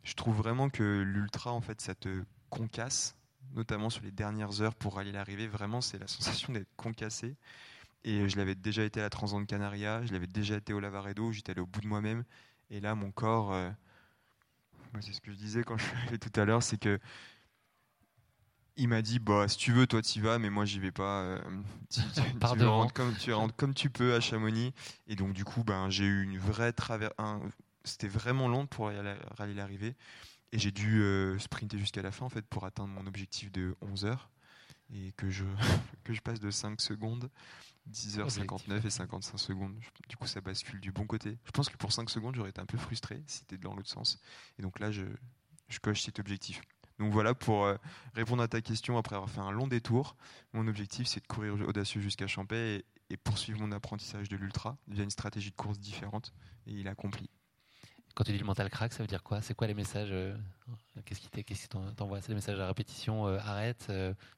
Je 0.03 0.15
trouve 0.15 0.37
vraiment 0.37 0.69
que 0.69 1.01
l'ultra 1.01 1.53
en 1.53 1.63
fait 1.63 1.81
ça 1.81 1.95
te 1.95 2.23
concasse, 2.51 3.17
notamment 3.55 3.89
sur 3.89 4.03
les 4.03 4.11
dernières 4.11 4.61
heures 4.61 4.75
pour 4.75 4.99
aller 4.99 5.13
l'arrivée. 5.13 5.47
Vraiment, 5.47 5.81
c'est 5.81 5.99
la 5.99 6.07
sensation 6.07 6.53
d'être 6.53 6.69
concassé. 6.77 7.37
Et 8.05 8.29
je 8.29 8.37
l'avais 8.37 8.55
déjà 8.55 8.85
été 8.85 9.01
à 9.01 9.05
la 9.05 9.11
Transgrande 9.11 9.47
Canaria, 9.47 10.05
je 10.05 10.13
l'avais 10.13 10.27
déjà 10.27 10.57
été 10.57 10.73
au 10.73 10.81
Lavaredo, 10.81 11.33
j'étais 11.33 11.53
allé 11.53 11.61
au 11.61 11.67
bout 11.67 11.81
de 11.81 11.87
moi-même. 11.87 12.25
Et 12.71 12.81
là, 12.81 12.95
mon 12.95 13.11
corps, 13.11 13.53
euh, 13.53 13.71
c'est 15.01 15.13
ce 15.13 15.21
que 15.21 15.33
je 15.33 15.37
disais 15.37 15.65
quand 15.65 15.77
je 15.77 15.85
suis 15.85 15.97
arrivé 15.97 16.19
tout 16.19 16.41
à 16.41 16.45
l'heure, 16.45 16.63
c'est 16.63 16.79
que 16.79 16.99
il 18.77 18.89
m'a 18.89 19.03
dit 19.03 19.18
bah 19.18 19.49
si 19.49 19.57
tu 19.57 19.73
veux 19.73 19.87
toi 19.87 20.03
tu 20.03 20.21
vas 20.21 20.39
mais 20.39 20.51
moi 20.51 20.64
j'y 20.64 20.79
vais 20.79 20.93
pas 20.93 21.23
euh, 21.23 21.41
tu, 21.91 22.64
rentres 22.64 22.93
comme 22.93 23.14
tu 23.16 23.33
rentres 23.33 23.55
comme 23.57 23.75
tu 23.75 23.91
peux 23.91 24.14
à 24.14 24.21
Chamonix 24.21 24.73
et 25.07 25.16
donc 25.16 25.33
du 25.33 25.45
coup 25.45 25.64
ben 25.64 25.91
j'ai 25.91 26.05
eu 26.05 26.23
une 26.23 26.39
vraie 26.39 26.73
travers 26.73 27.11
c'était 27.85 28.09
vraiment 28.09 28.49
long 28.49 28.66
pour 28.66 28.87
rallier 29.37 29.55
l'arrivée 29.55 29.97
et 30.53 30.59
j'ai 30.59 30.73
dû 30.73 31.03
euh, 31.03 31.39
sprinter 31.39 31.79
jusqu'à 31.79 32.03
la 32.03 32.11
fin 32.11 32.27
en 32.27 32.31
fait 32.31 32.47
pour 32.47 32.64
atteindre 32.64 32.93
mon 32.93 33.07
objectif 33.07 33.53
de 33.53 33.77
11 33.81 34.05
heures 34.05 34.31
et 34.93 35.12
que 35.12 35.31
je 35.31 35.45
que 36.05 36.12
je 36.12 36.21
passe 36.21 36.41
de 36.41 36.51
5 36.51 36.81
secondes 36.81 37.31
10h59 37.91 38.87
et 38.87 38.91
55 38.91 39.39
secondes. 39.39 39.75
Du 40.09 40.16
coup, 40.16 40.27
ça 40.27 40.41
bascule 40.41 40.81
du 40.81 40.93
bon 40.93 41.07
côté. 41.07 41.39
Je 41.45 41.51
pense 41.51 41.68
que 41.68 41.77
pour 41.77 41.93
5 41.93 42.09
secondes, 42.11 42.35
j'aurais 42.35 42.51
été 42.51 42.61
un 42.61 42.66
peu 42.66 42.79
frustré 42.79 43.23
si 43.27 43.39
c'était 43.39 43.59
dans 43.59 43.75
l'autre 43.75 43.89
sens. 43.89 44.21
Et 44.59 44.62
donc 44.62 44.79
là, 44.79 44.91
je, 44.91 45.05
je, 45.68 45.79
coche 45.81 46.03
cet 46.03 46.18
objectif. 46.18 46.61
Donc 47.01 47.12
voilà, 47.12 47.34
pour 47.34 47.64
euh, 47.64 47.76
répondre 48.14 48.42
à 48.42 48.48
ta 48.48 48.61
question, 48.61 48.98
après 48.98 49.16
avoir 49.16 49.30
fait 49.30 49.40
un 49.40 49.51
long 49.51 49.66
détour, 49.66 50.16
mon 50.53 50.68
objectif, 50.68 51.07
c'est 51.07 51.20
de 51.20 51.26
courir 51.26 51.55
audacieux 51.66 52.03
jusqu'à 52.03 52.26
Champais 52.26 52.84
et, 53.09 53.16
poursuivre 53.16 53.59
mon 53.59 53.72
apprentissage 53.72 54.28
de 54.28 54.36
l'ultra 54.36 54.76
via 54.86 55.03
une 55.03 55.11
stratégie 55.11 55.51
de 55.51 55.57
course 55.57 55.78
différente. 55.78 56.34
Et 56.66 56.72
il 56.72 56.86
accomplit. 56.88 57.30
Quand 58.14 58.24
tu 58.24 58.32
dis 58.32 58.38
le 58.38 58.44
mental 58.44 58.68
crack, 58.68 58.92
ça 58.92 59.03
veut 59.03 59.07
dire 59.07 59.22
quoi? 59.22 59.40
C'est 59.40 59.55
quoi 59.55 59.66
les 59.66 59.74
messages 59.74 60.11
euh, 60.12 60.36
Qu'est-ce 61.07 61.20
qui 61.20 61.68
t'envoie? 61.96 62.20
C'est 62.20 62.28
des 62.28 62.34
messages 62.34 62.61
à 62.61 62.66
répétition 62.66 63.26
euh, 63.26 63.38
Arrête, 63.38 63.90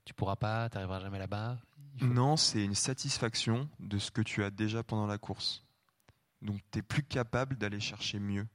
tu 0.04 0.14
pourras 0.14 0.36
pas, 0.36 0.70
tu 0.70 0.76
n'arriveras 0.76 1.00
jamais 1.00 1.18
là-bas? 1.18 1.58
Non, 2.00 2.36
c'est 2.36 2.64
une 2.64 2.76
satisfaction 2.76 3.68
de 3.80 3.98
ce 3.98 4.12
que 4.12 4.22
tu 4.22 4.44
as 4.44 4.50
déjà 4.50 4.84
pendant 4.84 5.06
la 5.06 5.18
course. 5.18 5.64
Donc 6.42 6.60
tu 6.70 6.78
n'es 6.78 6.82
plus 6.82 7.02
capable 7.02 7.56
d'aller 7.56 7.80
chercher 7.80 8.20
mieux. 8.20 8.46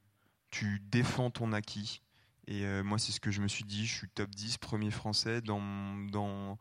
Tu 0.49 0.79
défends 0.79 1.29
ton 1.29 1.51
acquis. 1.51 2.01
Et 2.47 2.65
euh, 2.65 2.83
moi, 2.83 2.97
c'est 2.97 3.11
ce 3.11 3.19
que 3.19 3.29
je 3.29 3.41
me 3.41 3.47
suis 3.47 3.65
dit. 3.65 3.85
Je 3.85 3.93
suis 3.93 4.09
top 4.09 4.29
10, 4.29 4.57
premier 4.57 4.89
français 4.89 5.41
dans, 5.41 5.61
dans, 6.11 6.57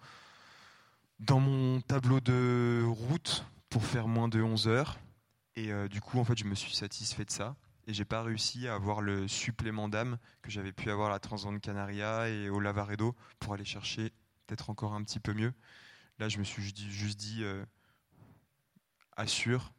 dans 1.20 1.41
mon 1.41 1.80
tableau 1.80 2.20
de 2.20 2.84
route 2.84 3.47
pour 3.70 3.84
faire 3.84 4.09
moins 4.09 4.28
de 4.28 4.43
11 4.43 4.66
heures. 4.66 4.99
Et 5.55 5.72
euh, 5.72 5.89
du 5.89 6.01
coup, 6.01 6.18
en 6.18 6.24
fait, 6.24 6.37
je 6.37 6.45
me 6.45 6.55
suis 6.55 6.74
satisfait 6.74 7.24
de 7.24 7.30
ça. 7.30 7.57
Et 7.87 7.95
j'ai 7.95 8.05
pas 8.05 8.22
réussi 8.22 8.66
à 8.66 8.74
avoir 8.74 9.01
le 9.01 9.28
supplément 9.28 9.89
d'âme 9.89 10.18
que 10.43 10.51
j'avais 10.51 10.72
pu 10.72 10.91
avoir 10.91 11.09
à 11.09 11.12
la 11.12 11.20
Transgrande 11.20 11.61
Canaria 11.61 12.28
et 12.28 12.49
au 12.49 12.59
Lavaredo 12.59 13.14
pour 13.39 13.55
aller 13.55 13.64
chercher 13.64 14.12
peut-être 14.47 14.70
encore 14.70 14.93
un 14.93 15.05
petit 15.05 15.20
peu 15.20 15.34
mieux. 15.34 15.55
Là, 16.18 16.28
je 16.28 16.39
me 16.39 16.45
suis 16.45 16.62
juste 16.62 17.16
dit, 17.20 17.45
euh, 17.45 17.64
assure. 19.16 19.72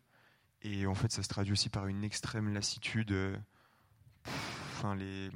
Et 0.62 0.88
en 0.88 0.96
fait, 0.96 1.12
ça 1.12 1.22
se 1.22 1.28
traduit 1.28 1.52
aussi 1.52 1.68
par 1.68 1.88
une 1.88 2.06
extrême 2.06 2.54
lassitude. 2.54 3.14
Enfin, 4.26 4.96
les, 4.96 5.30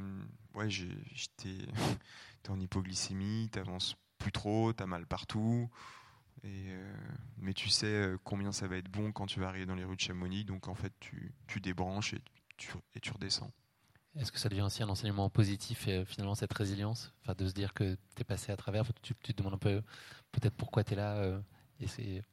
ouais, 0.55 0.69
j'étais 0.69 1.57
en 2.49 2.59
hypoglycémie, 2.59 3.49
t'avances 3.51 3.95
plus 4.17 4.31
trop, 4.31 4.73
t'as 4.73 4.85
mal 4.85 5.05
partout. 5.05 5.69
Et, 6.43 6.69
euh, 6.69 6.93
mais 7.37 7.53
tu 7.53 7.69
sais 7.69 8.13
combien 8.23 8.51
ça 8.51 8.67
va 8.67 8.77
être 8.77 8.89
bon 8.89 9.11
quand 9.11 9.27
tu 9.27 9.39
vas 9.39 9.47
arriver 9.47 9.65
dans 9.65 9.75
les 9.75 9.83
rues 9.83 9.95
de 9.95 10.01
Chamonix. 10.01 10.43
Donc 10.43 10.67
en 10.67 10.75
fait, 10.75 10.93
tu, 10.99 11.33
tu 11.47 11.59
débranches 11.59 12.13
et 12.13 12.21
tu, 12.57 12.71
et 12.95 12.99
tu 12.99 13.11
redescends. 13.11 13.51
Est-ce 14.17 14.31
que 14.31 14.39
ça 14.39 14.49
devient 14.49 14.63
aussi 14.63 14.83
un 14.83 14.89
enseignement 14.89 15.29
positif 15.29 15.87
et 15.87 16.03
finalement 16.03 16.35
cette 16.35 16.53
résilience? 16.53 17.13
Enfin, 17.21 17.33
De 17.37 17.47
se 17.47 17.53
dire 17.53 17.73
que 17.73 17.95
tu 18.15 18.21
es 18.21 18.23
passé 18.23 18.51
à 18.51 18.57
travers, 18.57 18.83
tu, 19.01 19.13
tu, 19.23 19.33
te 19.33 19.37
demandes 19.37 19.53
un 19.53 19.57
peu 19.57 19.81
peut-être 20.31 20.55
pourquoi 20.55 20.83
tu 20.83 20.93
es 20.93 20.95
là 20.97 21.15
euh, 21.15 21.39
et 21.79 21.87
c'est 21.87 22.23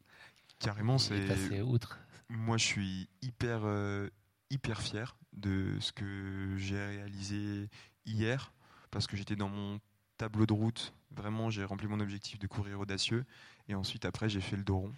carrément 0.59 0.99
c'est 0.99 1.63
outre. 1.63 2.01
Moi, 2.29 2.57
je 2.57 2.65
suis 2.65 3.09
hyper 3.23 3.61
euh, 3.65 4.09
hyper 4.51 4.81
fier 4.81 5.17
de 5.33 5.77
ce 5.81 5.93
que 5.93 6.57
j'ai 6.57 6.85
réalisé 6.85 7.69
hier 8.09 8.53
parce 8.91 9.07
que 9.07 9.17
j'étais 9.17 9.37
dans 9.37 9.49
mon 9.49 9.81
tableau 10.17 10.47
de 10.47 10.53
route. 10.53 10.93
Vraiment, 11.11 11.51
j'ai 11.51 11.65
rempli 11.65 11.87
mon 11.87 12.01
objectif 12.01 12.39
de 12.39 12.47
courir 12.47 12.81
audacieux 12.81 13.25
et 13.69 13.75
ensuite 13.75 14.05
après 14.05 14.29
j'ai 14.29 14.41
fait 14.41 14.57
le 14.57 14.65
dos 14.65 14.79
rond. 14.79 14.95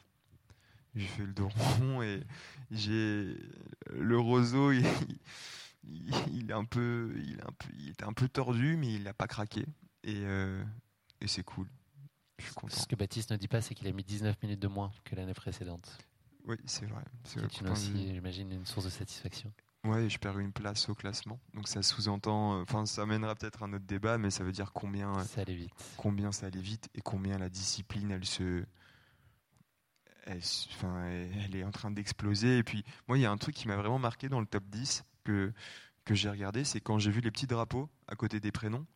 J'ai 0.95 1.07
fait 1.07 1.25
le 1.25 1.33
dos 1.33 1.49
rond 1.49 2.03
et 2.03 2.23
j'ai 2.71 3.37
le 3.93 4.19
roseau. 4.19 4.73
Il, 5.83 6.15
il, 6.31 6.51
est 6.51 6.53
un 6.53 6.67
peu, 6.67 7.11
il 7.17 7.39
est 7.39 7.43
un 7.43 7.53
peu, 7.53 7.69
il 7.79 7.89
était 7.89 8.05
un 8.05 8.13
peu 8.13 8.29
tordu, 8.29 8.77
mais 8.77 8.93
il 8.93 9.05
n'a 9.05 9.15
pas 9.15 9.27
craqué 9.27 9.65
et, 10.05 10.27
euh, 10.27 10.63
et 11.23 11.27
c'est 11.27 11.43
cool. 11.43 11.67
Ce 12.69 12.87
que 12.87 12.97
Baptiste 12.97 13.31
ne 13.33 13.37
dit 13.37 13.49
pas, 13.49 13.63
c'est 13.63 13.75
qu'il 13.75 13.89
a 13.89 13.93
mis 13.93 14.05
19 14.05 14.43
minutes 14.43 14.61
de 14.61 14.69
moins 14.69 14.93
que 15.05 15.15
l'année 15.17 15.33
précédente. 15.33 15.99
Oui, 16.45 16.57
c'est 16.65 16.87
vrai. 16.87 17.03
C'est 17.25 17.43
aussi, 17.69 18.13
j'imagine, 18.13 18.53
une 18.53 18.67
source 18.67 18.87
de 18.87 18.91
satisfaction. 18.91 19.53
Ouais, 19.85 20.11
je 20.11 20.19
perds 20.19 20.39
une 20.39 20.53
place 20.53 20.89
au 20.91 20.95
classement. 20.95 21.41
Donc 21.55 21.67
ça 21.67 21.83
sous-entend, 21.83 22.59
euh, 22.59 22.63
enfin 22.63 22.85
ça 22.85 23.07
mènera 23.07 23.35
peut-être 23.35 23.63
un 23.63 23.73
autre 23.73 23.87
débat, 23.87 24.19
mais 24.19 24.31
ça 24.31 24.45
veut 24.45 24.53
dire 24.53 24.73
combien 24.73 25.25
ça 25.25 25.41
allait 25.41 25.55
vite, 25.55 25.73
combien 25.97 26.33
ça 26.33 26.47
allait 26.47 26.61
vite 26.61 26.89
et 26.95 27.01
combien 27.01 27.39
la 27.39 27.49
discipline, 27.49 28.11
elle 28.11 28.27
se, 28.27 28.65
elle, 30.27 30.43
enfin, 30.75 31.03
elle 31.07 31.57
est 31.57 31.65
en 31.65 31.71
train 31.71 31.91
d'exploser. 31.91 32.59
Et 32.59 32.63
puis 32.63 32.85
moi, 33.09 33.17
il 33.17 33.23
y 33.23 33.27
a 33.27 33.31
un 33.31 33.39
truc 33.39 33.55
qui 33.55 33.69
m'a 33.69 33.77
vraiment 33.77 33.99
marqué 33.99 34.29
dans 34.29 34.41
le 34.41 34.47
top 34.47 34.65
10 34.69 35.05
que 35.25 35.53
que 36.05 36.15
j'ai 36.15 36.31
regardé, 36.31 36.65
c'est 36.65 36.81
quand 36.81 36.99
j'ai 36.99 37.11
vu 37.11 37.21
les 37.21 37.31
petits 37.31 37.47
drapeaux 37.47 37.89
à 38.09 38.17
côté 38.17 38.41
des 38.41 38.51
prénoms 38.51 38.87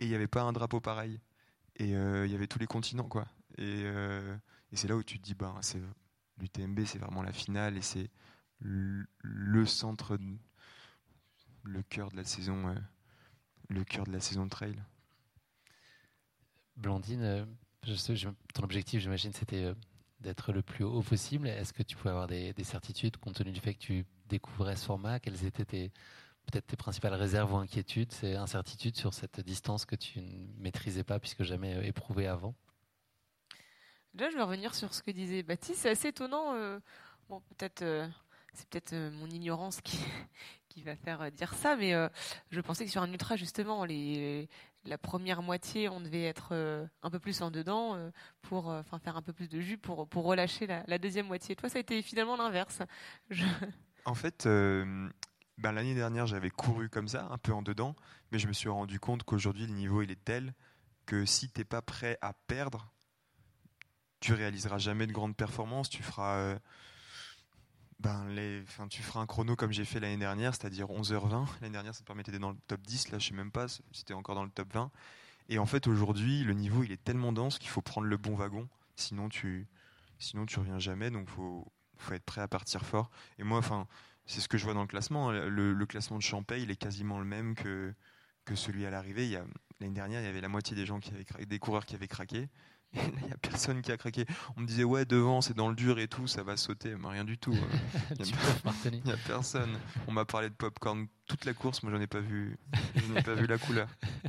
et 0.00 0.06
il 0.06 0.08
n'y 0.08 0.14
avait 0.14 0.26
pas 0.26 0.42
un 0.42 0.52
drapeau 0.52 0.80
pareil 0.80 1.20
et 1.76 1.94
euh, 1.94 2.26
il 2.26 2.32
y 2.32 2.34
avait 2.34 2.46
tous 2.46 2.58
les 2.58 2.66
continents 2.66 3.08
quoi. 3.08 3.26
Et, 3.58 3.82
euh, 3.84 4.36
et 4.72 4.76
c'est 4.76 4.88
là 4.88 4.96
où 4.96 5.02
tu 5.02 5.18
te 5.18 5.22
dis 5.24 5.34
bah 5.34 5.54
c'est 5.60 5.80
l'UTMB 6.38 6.80
c'est 6.86 6.98
vraiment 6.98 7.22
la 7.22 7.32
finale 7.32 7.76
et 7.76 7.82
c'est 7.82 8.10
le 8.60 9.66
centre 9.66 10.18
le 11.62 11.82
cœur 11.82 12.10
de 12.10 12.16
la 12.16 12.24
saison 12.24 12.68
euh, 12.68 12.74
le 13.68 13.84
cœur 13.84 14.04
de 14.04 14.12
la 14.12 14.20
saison 14.20 14.44
de 14.44 14.50
trail. 14.50 14.76
Blandine, 16.76 17.46
je 17.84 18.28
ton 18.54 18.62
objectif 18.62 19.00
j'imagine 19.00 19.32
c'était 19.32 19.74
d'être 20.20 20.52
le 20.52 20.62
plus 20.62 20.84
haut 20.84 21.02
possible. 21.02 21.46
Est-ce 21.46 21.72
que 21.72 21.82
tu 21.82 21.96
pouvais 21.96 22.10
avoir 22.10 22.26
des, 22.26 22.52
des, 22.52 22.64
certitudes 22.64 23.16
compte 23.16 23.36
tenu 23.36 23.52
du 23.52 23.60
fait 23.60 23.74
que 23.74 23.78
tu 23.78 24.06
découvrais 24.26 24.76
ce 24.76 24.84
format? 24.84 25.18
Quelles 25.18 25.44
étaient 25.44 25.64
tes, 25.64 25.92
peut-être 26.50 26.66
tes 26.66 26.76
principales 26.76 27.14
réserves 27.14 27.52
ou 27.52 27.56
inquiétudes, 27.56 28.12
c'est 28.12 28.34
incertitudes 28.34 28.96
sur 28.96 29.14
cette 29.14 29.40
distance 29.40 29.84
que 29.84 29.96
tu 29.96 30.20
ne 30.20 30.46
maîtrisais 30.58 31.04
pas 31.04 31.18
puisque 31.18 31.42
jamais 31.42 31.76
euh, 31.76 31.82
éprouvée 31.82 32.26
avant? 32.26 32.54
Déjà, 34.14 34.30
je 34.30 34.36
vais 34.36 34.42
revenir 34.42 34.74
sur 34.74 34.92
ce 34.92 35.02
que 35.02 35.10
disait 35.12 35.42
Baptiste. 35.42 35.80
C'est 35.80 35.90
assez 35.90 36.08
étonnant. 36.08 36.54
Euh, 36.54 36.80
bon, 37.28 37.40
peut-être, 37.50 37.82
euh, 37.82 38.08
c'est 38.54 38.68
peut-être 38.68 38.94
mon 39.14 39.28
ignorance 39.28 39.80
qui, 39.80 39.98
qui 40.68 40.82
va 40.82 40.96
faire 40.96 41.30
dire 41.32 41.54
ça, 41.54 41.76
mais 41.76 41.92
je 42.50 42.60
pensais 42.60 42.84
que 42.84 42.90
sur 42.90 43.02
un 43.02 43.10
ultra, 43.10 43.36
justement, 43.36 43.84
la 44.84 44.98
première 44.98 45.42
moitié, 45.42 45.88
on 45.88 46.00
devait 46.00 46.24
être 46.24 46.54
un 47.02 47.10
peu 47.10 47.18
plus 47.18 47.42
en 47.42 47.50
dedans 47.50 48.10
pour 48.42 48.74
faire 49.02 49.16
un 49.16 49.22
peu 49.22 49.32
plus 49.32 49.48
de 49.48 49.60
jus 49.60 49.78
pour, 49.78 50.08
pour 50.08 50.24
relâcher 50.24 50.66
la, 50.66 50.98
deuxième 50.98 51.26
moitié. 51.26 51.56
Toi, 51.56 51.68
ça 51.68 51.78
a 51.78 51.80
été 51.80 52.02
finalement 52.02 52.36
l'inverse. 52.36 52.82
En 54.06 54.14
fait, 54.14 54.48
ben, 55.60 55.72
l'année 55.72 55.94
dernière, 55.94 56.26
j'avais 56.26 56.48
couru 56.48 56.88
comme 56.88 57.06
ça, 57.06 57.28
un 57.30 57.36
peu 57.36 57.52
en 57.52 57.60
dedans, 57.60 57.94
mais 58.32 58.38
je 58.38 58.48
me 58.48 58.52
suis 58.54 58.70
rendu 58.70 58.98
compte 58.98 59.24
qu'aujourd'hui, 59.24 59.66
le 59.66 59.74
niveau, 59.74 60.00
il 60.00 60.10
est 60.10 60.24
tel 60.24 60.54
que 61.04 61.26
si 61.26 61.50
tu 61.50 61.60
n'es 61.60 61.64
pas 61.64 61.82
prêt 61.82 62.16
à 62.22 62.32
perdre, 62.32 62.90
tu 64.20 64.32
réaliseras 64.32 64.78
jamais 64.78 65.06
de 65.06 65.12
grandes 65.12 65.36
performances. 65.36 65.90
Tu 65.90 66.02
feras, 66.02 66.36
euh, 66.36 66.58
ben 68.00 68.26
les, 68.30 68.62
enfin, 68.62 68.88
tu 68.88 69.02
feras 69.02 69.20
un 69.20 69.26
chrono 69.26 69.56
comme 69.56 69.72
j'ai 69.72 69.84
fait 69.84 70.00
l'année 70.00 70.16
dernière, 70.16 70.54
c'est-à-dire 70.54 70.86
11h20. 70.88 71.46
L'année 71.60 71.72
dernière, 71.72 71.94
ça 71.94 72.00
te 72.00 72.06
permettait 72.06 72.32
d'être 72.32 72.40
dans 72.40 72.50
le 72.50 72.58
top 72.66 72.80
10. 72.80 73.10
Là, 73.10 73.18
je 73.18 73.28
sais 73.28 73.34
même 73.34 73.52
pas, 73.52 73.66
c'était 73.92 74.14
encore 74.14 74.34
dans 74.34 74.44
le 74.44 74.50
top 74.50 74.72
20. 74.72 74.90
Et 75.50 75.58
en 75.58 75.66
fait, 75.66 75.86
aujourd'hui, 75.86 76.42
le 76.42 76.54
niveau, 76.54 76.82
il 76.82 76.92
est 76.92 77.04
tellement 77.04 77.32
dense 77.32 77.58
qu'il 77.58 77.68
faut 77.68 77.82
prendre 77.82 78.06
le 78.06 78.16
bon 78.16 78.34
wagon. 78.34 78.68
Sinon, 78.96 79.28
tu, 79.28 79.66
sinon, 80.18 80.46
tu 80.46 80.58
reviens 80.58 80.78
jamais. 80.78 81.10
Donc, 81.10 81.28
faut, 81.28 81.70
faut 81.98 82.14
être 82.14 82.24
prêt 82.24 82.40
à 82.40 82.48
partir 82.48 82.86
fort. 82.86 83.10
Et 83.38 83.44
moi, 83.44 83.58
enfin, 83.58 83.86
c'est 84.24 84.40
ce 84.40 84.48
que 84.48 84.56
je 84.56 84.64
vois 84.64 84.74
dans 84.74 84.82
le 84.82 84.86
classement. 84.86 85.30
Hein. 85.30 85.48
Le, 85.48 85.86
classement 85.86 86.16
de 86.16 86.22
Champagne, 86.22 86.62
il 86.62 86.70
est 86.70 86.76
quasiment 86.76 87.18
le 87.18 87.26
même 87.26 87.54
que, 87.54 87.92
que 88.46 88.54
celui 88.54 88.86
à 88.86 88.90
l'arrivée. 88.90 89.38
L'année 89.80 89.92
dernière, 89.92 90.20
il 90.20 90.24
y 90.24 90.28
avait 90.28 90.40
la 90.40 90.48
moitié 90.48 90.74
des 90.74 90.86
gens 90.86 91.00
qui 91.00 91.12
avaient 91.12 91.46
des 91.46 91.58
coureurs 91.58 91.84
qui 91.84 91.96
avaient 91.96 92.08
craqué. 92.08 92.48
il 92.94 93.26
n'y 93.26 93.32
a 93.32 93.36
personne 93.36 93.82
qui 93.82 93.92
a 93.92 93.96
craqué. 93.96 94.26
On 94.56 94.62
me 94.62 94.66
disait, 94.66 94.84
ouais, 94.84 95.04
devant, 95.04 95.40
c'est 95.40 95.54
dans 95.54 95.68
le 95.68 95.74
dur 95.74 95.98
et 95.98 96.08
tout, 96.08 96.26
ça 96.26 96.42
va 96.42 96.56
sauter. 96.56 96.94
Mais 96.96 97.08
rien 97.08 97.24
du 97.24 97.38
tout. 97.38 97.54
Il 98.18 99.02
n'y 99.04 99.12
a, 99.12 99.16
personne. 99.26 99.78
On 100.08 100.12
m'a 100.12 100.24
parlé 100.24 100.48
de 100.48 100.54
popcorn 100.54 101.06
toute 101.26 101.44
la 101.44 101.54
course, 101.54 101.82
moi, 101.82 101.92
j'en 101.92 102.00
ai 102.00 102.08
pas 102.08 102.20
vu, 102.20 102.58
je 102.96 103.12
n'ai 103.12 103.22
pas 103.22 103.34
vu 103.34 103.46
la 103.46 103.58
couleur. 103.58 103.88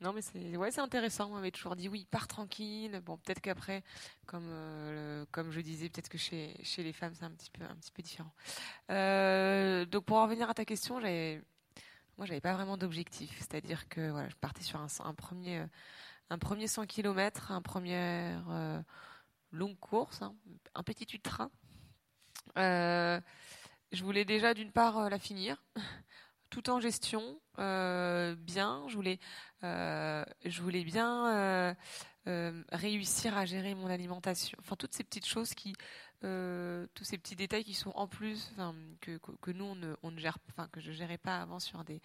Non, 0.00 0.12
mais 0.12 0.20
c'est 0.20 0.56
ouais, 0.56 0.72
c'est 0.72 0.80
intéressant. 0.80 1.28
On 1.30 1.34
m'avait 1.36 1.52
toujours 1.52 1.76
dit 1.76 1.88
oui, 1.88 2.08
pars 2.10 2.26
tranquille. 2.26 3.00
Bon, 3.06 3.18
peut-être 3.18 3.40
qu'après, 3.40 3.84
comme 4.26 4.48
euh, 4.48 5.24
comme 5.30 5.52
je 5.52 5.60
disais, 5.60 5.88
peut-être 5.88 6.08
que 6.08 6.18
chez 6.18 6.56
chez 6.64 6.82
les 6.82 6.92
femmes 6.92 7.12
c'est 7.14 7.24
un 7.24 7.30
petit 7.30 7.50
peu 7.52 7.62
un 7.62 7.76
petit 7.76 7.92
peu 7.92 8.02
différent. 8.02 8.32
Euh, 8.90 9.84
donc 9.84 10.04
pour 10.04 10.16
en 10.16 10.24
revenir 10.24 10.50
à 10.50 10.54
ta 10.54 10.64
question, 10.64 11.00
j'avais 11.00 11.40
moi 12.18 12.26
j'avais 12.26 12.40
pas 12.40 12.52
vraiment 12.52 12.76
d'objectif, 12.76 13.30
c'est-à-dire 13.38 13.88
que 13.88 14.10
voilà, 14.10 14.28
je 14.28 14.34
partais 14.34 14.64
sur 14.64 14.80
un, 14.80 14.88
un 15.04 15.14
premier 15.14 15.64
un 16.32 16.38
premier 16.38 16.66
100 16.66 16.86
km, 16.86 17.52
un 17.52 17.60
première 17.60 18.42
euh, 18.50 18.80
longue 19.50 19.78
course, 19.78 20.22
hein, 20.22 20.34
un 20.74 20.82
petit 20.82 21.06
ultra. 21.12 21.50
Euh, 22.56 23.20
je 23.92 24.02
voulais 24.02 24.24
déjà 24.24 24.54
d'une 24.54 24.72
part 24.72 24.96
euh, 24.96 25.08
la 25.10 25.18
finir, 25.18 25.62
tout 26.48 26.70
en 26.70 26.80
gestion, 26.80 27.38
bien. 27.58 28.84
Je 28.88 28.94
voulais, 28.94 29.18
je 29.62 30.62
voulais 30.62 30.84
bien 30.84 31.76
réussir 32.72 33.36
à 33.36 33.44
gérer 33.44 33.74
mon 33.74 33.88
alimentation. 33.88 34.58
Enfin, 34.60 34.76
toutes 34.76 34.94
ces 34.94 35.04
petites 35.04 35.26
choses 35.26 35.54
qui 35.54 35.74
euh, 36.24 36.86
tous 36.94 37.04
ces 37.04 37.18
petits 37.18 37.34
détails 37.34 37.64
qui 37.64 37.74
sont 37.74 37.90
en 37.96 38.06
plus, 38.06 38.52
que, 39.00 39.50
nous 39.50 39.64
on 40.02 40.10
ne, 40.10 40.18
gère, 40.18 40.38
enfin 40.50 40.68
que 40.68 40.80
je 40.80 40.92
gérais 40.92 41.18
pas 41.18 41.40
avant 41.40 41.58
sur 41.58 41.84
des 41.84 42.00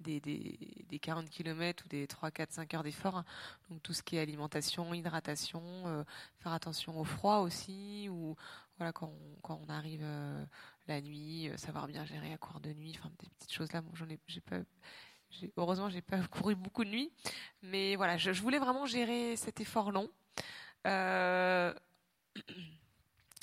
des, 0.00 0.18
des, 0.18 0.58
des 0.88 0.98
40 0.98 1.28
km 1.28 1.84
ou 1.84 1.88
des 1.88 2.06
3, 2.06 2.30
4, 2.30 2.52
5 2.52 2.74
heures 2.74 2.82
d'effort. 2.82 3.16
Hein. 3.18 3.24
Donc 3.68 3.82
tout 3.82 3.92
ce 3.92 4.02
qui 4.02 4.16
est 4.16 4.20
alimentation, 4.20 4.94
hydratation, 4.94 5.62
euh, 5.86 6.04
faire 6.38 6.52
attention 6.52 6.98
au 6.98 7.04
froid 7.04 7.38
aussi, 7.38 8.08
ou 8.10 8.34
voilà 8.78 8.92
quand 8.92 9.12
on, 9.44 9.68
arrive 9.68 10.00
euh, 10.02 10.44
la 10.88 11.00
nuit, 11.00 11.50
savoir 11.56 11.86
bien 11.86 12.04
gérer 12.04 12.32
à 12.32 12.38
court 12.38 12.60
de 12.60 12.72
nuit, 12.72 12.98
des 13.20 13.28
petites 13.28 13.52
choses 13.52 13.72
là. 13.72 13.82
Bon, 13.82 13.94
j'en 13.94 14.08
ai, 14.08 14.18
j'ai 14.26 14.40
pas 14.40 14.60
heureusement, 15.56 15.90
j'ai 15.90 16.02
pas 16.02 16.18
couru 16.30 16.54
beaucoup 16.54 16.84
de 16.84 16.90
nuit, 16.90 17.12
mais 17.62 17.94
voilà, 17.96 18.16
je, 18.16 18.30
voulais 18.32 18.58
vraiment 18.58 18.86
gérer 18.86 19.36
cet 19.36 19.60
effort 19.60 19.92
long. 19.92 20.08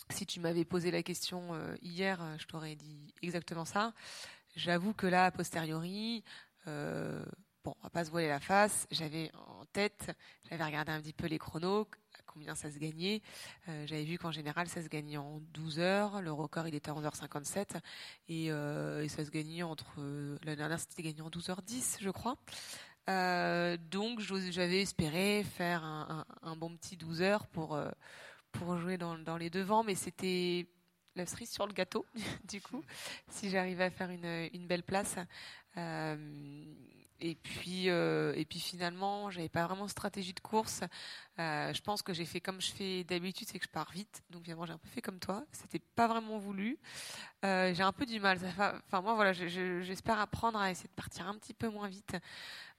si 0.09 0.25
tu 0.25 0.39
m'avais 0.39 0.65
posé 0.65 0.91
la 0.91 1.03
question 1.03 1.53
euh, 1.53 1.75
hier, 1.81 2.21
euh, 2.21 2.35
je 2.37 2.45
t'aurais 2.47 2.75
dit 2.75 3.13
exactement 3.21 3.65
ça. 3.65 3.93
J'avoue 4.55 4.93
que 4.93 5.07
là, 5.07 5.25
a 5.25 5.31
posteriori, 5.31 6.23
euh, 6.67 7.23
bon, 7.63 7.75
on 7.79 7.83
va 7.83 7.89
pas 7.89 8.05
se 8.05 8.11
voiler 8.11 8.27
la 8.27 8.39
face. 8.39 8.87
J'avais 8.89 9.31
en 9.35 9.65
tête, 9.65 10.11
j'avais 10.49 10.63
regardé 10.63 10.91
un 10.91 11.01
petit 11.01 11.13
peu 11.13 11.27
les 11.27 11.37
chronos, 11.37 11.87
combien 12.25 12.55
ça 12.55 12.71
se 12.71 12.79
gagnait. 12.79 13.21
j'avais 13.85 14.03
vu 14.03 14.17
qu'en 14.17 14.31
général, 14.31 14.67
ça 14.67 14.81
se 14.81 14.87
gagnait 14.87 15.17
en 15.17 15.41
12 15.53 15.79
heures. 15.79 16.21
Le 16.21 16.31
record, 16.31 16.67
il 16.67 16.73
était 16.73 16.89
à 16.89 16.93
11h57. 16.93 17.79
Et, 18.29 18.49
ça 19.09 19.25
se 19.25 19.29
gagnait 19.29 19.63
entre... 19.63 20.01
la 20.43 20.55
dernière, 20.55 20.79
c'était 20.79 21.03
gagné 21.03 21.21
en 21.21 21.29
12h10, 21.29 21.97
je 22.01 22.09
crois. 22.09 22.37
donc, 23.91 24.21
j'avais 24.21 24.81
espéré 24.81 25.43
faire 25.43 25.83
un, 25.83 26.55
bon 26.55 26.75
petit 26.75 26.97
12 26.97 27.21
heures 27.21 27.45
pour 27.47 27.77
pour 28.51 28.77
jouer 28.77 28.97
dans, 28.97 29.37
les 29.37 29.49
devants, 29.49 29.83
mais 29.83 29.95
c'était 29.95 30.67
la 31.15 31.25
cerise 31.25 31.49
sur 31.49 31.65
le 31.65 31.73
gâteau, 31.73 32.05
du 32.47 32.61
coup, 32.61 32.83
si 33.29 33.49
j'arrivais 33.49 33.85
à 33.85 33.89
faire 33.89 34.09
une, 34.09 34.67
belle 34.67 34.83
place. 34.83 35.15
Euh, 35.77 36.15
et 37.19 37.35
puis, 37.35 37.89
euh, 37.89 38.33
et 38.35 38.45
puis 38.45 38.59
finalement, 38.59 39.31
j'avais 39.31 39.49
pas 39.49 39.65
vraiment 39.65 39.85
de 39.85 39.89
stratégie 39.89 40.33
de 40.33 40.39
course. 40.39 40.81
Euh, 41.39 41.73
je 41.73 41.81
pense 41.81 42.03
que 42.03 42.13
j'ai 42.13 42.25
fait 42.25 42.39
comme 42.39 42.61
je 42.61 42.71
fais 42.71 43.03
d'habitude, 43.03 43.47
c'est 43.51 43.57
que 43.57 43.65
je 43.65 43.71
pars 43.71 43.91
vite. 43.91 44.23
Donc 44.29 44.43
finalement, 44.43 44.65
j'ai 44.65 44.73
un 44.73 44.77
peu 44.77 44.87
fait 44.87 45.01
comme 45.01 45.19
toi. 45.19 45.43
C'était 45.51 45.81
pas 45.95 46.07
vraiment 46.07 46.37
voulu. 46.37 46.77
Euh, 47.43 47.73
j'ai 47.73 47.81
un 47.81 47.91
peu 47.91 48.05
du 48.05 48.19
mal. 48.19 48.37
Enfin 48.45 49.01
moi, 49.01 49.15
voilà, 49.15 49.33
j'espère 49.33 50.19
apprendre 50.19 50.59
à 50.59 50.69
essayer 50.69 50.89
de 50.89 50.93
partir 50.93 51.27
un 51.27 51.35
petit 51.35 51.55
peu 51.55 51.69
moins 51.69 51.87
vite. 51.87 52.15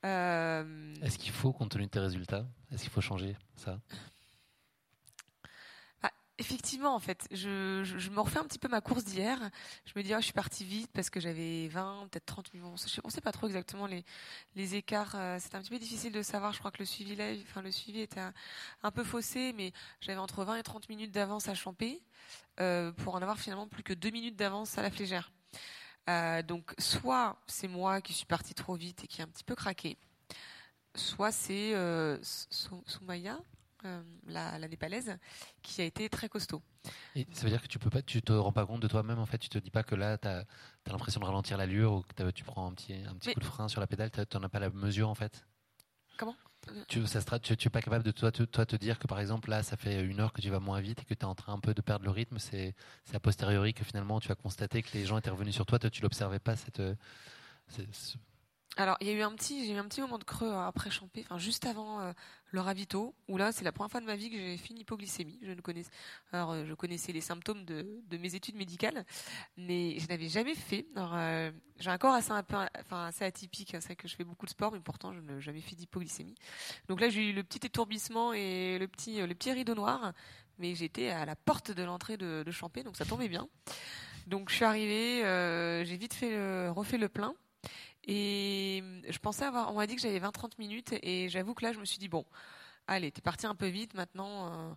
Est-ce 0.04 1.18
qu'il 1.18 1.32
faut, 1.32 1.52
compte 1.52 1.72
tenu 1.72 1.86
de 1.86 1.90
tes 1.90 1.98
résultats, 1.98 2.46
est-ce 2.70 2.82
qu'il 2.82 2.92
faut 2.92 3.00
changer 3.00 3.36
ça? 3.56 3.80
Effectivement, 6.40 6.94
en 6.94 7.00
fait, 7.00 7.26
je, 7.32 7.82
je, 7.84 8.10
me 8.10 8.20
refais 8.20 8.38
un 8.38 8.44
petit 8.44 8.60
peu 8.60 8.68
ma 8.68 8.80
course 8.80 9.02
d'hier. 9.02 9.38
Je 9.84 9.92
me 9.96 10.04
dis, 10.04 10.14
oh, 10.14 10.18
je 10.18 10.24
suis 10.24 10.32
partie 10.32 10.64
vite 10.64 10.88
parce 10.92 11.10
que 11.10 11.18
j'avais 11.18 11.66
20, 11.66 12.08
peut-être 12.10 12.26
30 12.26 12.54
minutes. 12.54 12.68
On 13.02 13.08
ne 13.08 13.12
sait 13.12 13.20
pas 13.20 13.32
trop 13.32 13.48
exactement 13.48 13.86
les, 13.86 14.04
écarts. 14.76 15.14
Euh, 15.16 15.38
c'est 15.40 15.56
un 15.56 15.60
petit 15.60 15.70
peu 15.70 15.78
difficile 15.78 16.12
de 16.12 16.22
savoir. 16.22 16.52
Je 16.52 16.60
crois 16.60 16.70
que 16.70 16.78
le 16.78 16.84
suivi 16.84 17.16
live, 17.16 17.44
enfin 17.48 17.60
le 17.60 17.72
suivi 17.72 18.00
était 18.02 18.20
un, 18.82 18.90
peu 18.92 19.02
faussé, 19.02 19.52
mais 19.56 19.72
j'avais 20.00 20.18
entre 20.18 20.44
20 20.44 20.56
et 20.56 20.62
30 20.62 20.88
minutes 20.88 21.10
d'avance 21.10 21.48
à 21.48 21.54
Champé 21.54 22.00
euh, 22.60 22.92
pour 22.92 23.16
en 23.16 23.22
avoir 23.22 23.38
finalement 23.38 23.66
plus 23.66 23.82
que 23.82 23.92
2 23.92 24.10
minutes 24.10 24.36
d'avance 24.36 24.78
à 24.78 24.82
la 24.82 24.90
Flégère. 24.90 25.32
Euh, 26.08 26.42
donc, 26.42 26.72
soit 26.78 27.36
c'est 27.46 27.68
moi 27.68 28.00
qui 28.00 28.14
suis 28.14 28.26
partie 28.26 28.54
trop 28.54 28.76
vite 28.76 29.04
et 29.04 29.06
qui 29.06 29.20
ai 29.20 29.24
un 29.24 29.28
petit 29.28 29.44
peu 29.44 29.54
craqué, 29.54 29.98
soit 30.94 31.32
c'est 31.32 31.74
euh, 31.74 32.18
Soumaya 32.22 33.38
euh, 33.84 34.02
la, 34.26 34.58
népalaise, 34.68 35.16
qui 35.62 35.80
a 35.80 35.84
été 35.84 36.08
très 36.08 36.28
costaud. 36.28 36.62
Et 37.14 37.26
ça 37.32 37.44
veut 37.44 37.50
dire 37.50 37.62
que 37.62 37.68
tu 37.68 37.78
peux 37.78 37.90
pas, 37.90 38.02
tu 38.02 38.22
te 38.22 38.32
rends 38.32 38.52
pas 38.52 38.66
compte 38.66 38.80
de 38.80 38.88
toi-même 38.88 39.18
en 39.18 39.26
fait, 39.26 39.38
tu 39.38 39.48
te 39.48 39.58
dis 39.58 39.70
pas 39.70 39.82
que 39.82 39.94
là 39.94 40.18
tu 40.18 40.28
as, 40.28 40.44
l'impression 40.86 41.20
de 41.20 41.26
ralentir 41.26 41.56
l'allure 41.56 41.92
ou 41.92 42.02
que 42.02 42.30
tu 42.30 42.44
prends 42.44 42.66
un 42.66 42.72
petit, 42.72 42.94
un 42.94 43.14
petit 43.14 43.34
coup 43.34 43.40
de 43.40 43.44
frein 43.44 43.68
sur 43.68 43.80
la 43.80 43.86
pédale, 43.86 44.10
tu 44.10 44.36
n'en 44.36 44.42
as 44.42 44.48
pas 44.48 44.58
la 44.58 44.70
mesure 44.70 45.08
en 45.08 45.14
fait? 45.14 45.46
Comment? 46.16 46.34
Tu, 46.88 47.06
ça, 47.06 47.20
tu, 47.38 47.56
tu 47.56 47.68
es 47.68 47.70
pas 47.70 47.80
capable 47.80 48.04
de 48.04 48.10
toi 48.10 48.32
te, 48.32 48.42
toi 48.42 48.66
te 48.66 48.76
dire 48.76 48.98
que 48.98 49.06
par 49.06 49.20
exemple 49.20 49.48
là 49.48 49.62
ça 49.62 49.76
fait 49.76 50.04
une 50.04 50.20
heure 50.20 50.32
que 50.32 50.40
tu 50.40 50.50
vas 50.50 50.60
moins 50.60 50.80
vite 50.80 51.00
et 51.00 51.04
que 51.04 51.14
tu 51.14 51.20
es 51.20 51.24
en 51.24 51.34
train 51.34 51.54
un 51.54 51.60
peu 51.60 51.72
de 51.72 51.80
perdre 51.80 52.04
le 52.04 52.10
rythme, 52.10 52.38
c'est 52.38 52.74
a 53.14 53.20
posteriori 53.20 53.74
que 53.74 53.84
finalement 53.84 54.20
tu 54.20 54.30
as 54.32 54.34
constaté 54.34 54.82
que 54.82 54.90
les 54.94 55.06
gens 55.06 55.16
étaient 55.18 55.30
revenus 55.30 55.54
sur 55.54 55.66
toi, 55.66 55.78
toi 55.78 55.88
tu 55.88 56.02
l'observais 56.02 56.40
pas 56.40 56.56
cette, 56.56 56.82
alors, 58.78 58.96
il 59.00 59.08
y 59.08 59.10
a 59.10 59.12
eu 59.12 59.22
un 59.22 59.34
petit, 59.34 59.66
j'ai 59.66 59.72
eu 59.72 59.76
un 59.76 59.88
petit 59.88 60.00
moment 60.00 60.18
de 60.18 60.24
creux 60.24 60.46
euh, 60.46 60.60
après 60.60 60.88
Champé, 60.88 61.22
enfin 61.24 61.36
juste 61.36 61.66
avant 61.66 62.00
euh, 62.00 62.12
le 62.52 62.60
ravito, 62.60 63.12
où 63.26 63.36
là, 63.36 63.50
c'est 63.50 63.64
la 63.64 63.72
première 63.72 63.90
fois 63.90 64.00
de 64.00 64.06
ma 64.06 64.14
vie 64.14 64.30
que 64.30 64.36
j'ai 64.36 64.56
fait 64.56 64.70
une 64.70 64.78
hypoglycémie. 64.78 65.36
Je 65.42 65.50
ne 65.50 65.60
connaissais, 65.60 65.90
alors 66.30 66.52
euh, 66.52 66.64
je 66.64 66.74
connaissais 66.74 67.10
les 67.10 67.20
symptômes 67.20 67.64
de, 67.64 68.00
mes 68.16 68.36
études 68.36 68.54
médicales, 68.54 69.04
mais 69.56 69.98
je 69.98 70.06
n'avais 70.06 70.28
jamais 70.28 70.54
fait. 70.54 70.86
Alors, 70.94 71.16
j'ai 71.80 71.90
un 71.90 71.98
corps 71.98 72.14
assez 72.14 72.30
un 72.30 72.44
peu, 72.44 72.54
enfin 72.78 73.06
assez 73.06 73.24
atypique. 73.24 73.74
Hein, 73.74 73.80
c'est 73.80 73.96
que 73.96 74.06
je 74.06 74.14
fais 74.14 74.22
beaucoup 74.22 74.46
de 74.46 74.50
sport, 74.50 74.70
mais 74.70 74.78
pourtant 74.78 75.12
je 75.12 75.18
n'ai 75.18 75.40
jamais 75.40 75.60
fait 75.60 75.74
d'hypoglycémie. 75.74 76.36
Donc 76.86 77.00
là, 77.00 77.08
j'ai 77.08 77.30
eu 77.30 77.32
le 77.32 77.42
petit 77.42 77.66
étourbissement 77.66 78.32
et 78.32 78.78
le 78.78 78.86
petit, 78.86 79.26
le 79.26 79.34
petit 79.34 79.50
rideau 79.50 79.74
noir, 79.74 80.12
mais 80.58 80.76
j'étais 80.76 81.08
à 81.08 81.24
la 81.24 81.34
porte 81.34 81.72
de 81.72 81.82
l'entrée 81.82 82.16
de, 82.16 82.44
de 82.46 82.50
Champé, 82.52 82.84
donc 82.84 82.96
ça 82.96 83.04
tombait 83.04 83.28
bien. 83.28 83.48
Donc 84.28 84.50
je 84.50 84.54
suis 84.54 84.64
arrivée, 84.64 85.22
j'ai 85.84 85.96
vite 85.96 86.14
fait 86.14 86.68
refait 86.68 86.98
le 86.98 87.08
plein. 87.08 87.34
Et 88.08 88.82
je 89.06 89.18
pensais 89.18 89.44
avoir, 89.44 89.70
on 89.70 89.74
m'a 89.76 89.86
dit 89.86 89.94
que 89.94 90.00
j'avais 90.00 90.18
20-30 90.18 90.52
minutes 90.58 90.94
et 91.02 91.28
j'avoue 91.28 91.52
que 91.52 91.62
là, 91.62 91.72
je 91.72 91.78
me 91.78 91.84
suis 91.84 91.98
dit, 91.98 92.08
bon, 92.08 92.24
allez, 92.86 93.12
t'es 93.12 93.20
parti 93.20 93.46
un 93.46 93.54
peu 93.54 93.66
vite, 93.66 93.92
maintenant, 93.92 94.50
euh, 94.50 94.74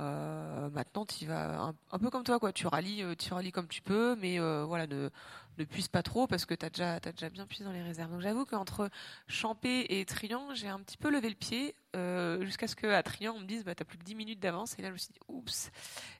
euh, 0.00 0.70
maintenant 0.70 1.06
tu 1.06 1.26
vas 1.26 1.72
un, 1.92 1.98
peu 2.00 2.10
comme 2.10 2.24
toi, 2.24 2.40
quoi. 2.40 2.52
Tu 2.52 2.66
rallies, 2.66 3.04
euh, 3.04 3.14
tu 3.14 3.32
rallies 3.32 3.52
comme 3.52 3.68
tu 3.68 3.82
peux, 3.82 4.16
mais 4.16 4.40
voilà, 4.64 4.88
ne, 4.88 5.10
ne 5.58 5.64
puise 5.64 5.86
pas 5.86 6.02
trop 6.02 6.26
parce 6.26 6.44
que 6.44 6.54
t'as 6.54 6.68
déjà, 6.68 6.94
as 6.94 7.12
déjà 7.12 7.30
bien 7.30 7.46
puisé 7.46 7.62
dans 7.62 7.72
les 7.72 7.82
réserves. 7.82 8.10
Donc 8.10 8.20
j'avoue 8.20 8.44
qu'entre 8.44 8.90
Champé 9.28 9.86
et 9.88 10.04
Trian, 10.04 10.52
j'ai 10.52 10.68
un 10.68 10.80
petit 10.80 10.98
peu 10.98 11.08
levé 11.08 11.28
le 11.28 11.36
pied 11.36 11.76
jusqu'à 12.44 12.66
ce 12.66 12.74
qu'à 12.74 13.00
Trian, 13.04 13.34
on 13.36 13.40
me 13.40 13.46
dise, 13.46 13.64
bah, 13.64 13.76
t'as 13.76 13.84
plus 13.84 13.96
que 13.96 14.04
10 14.04 14.16
minutes 14.16 14.40
d'avance. 14.40 14.76
Et 14.80 14.82
là, 14.82 14.88
je 14.88 14.94
me 14.94 14.98
suis 14.98 15.12
dit, 15.12 15.20
oups, 15.28 15.70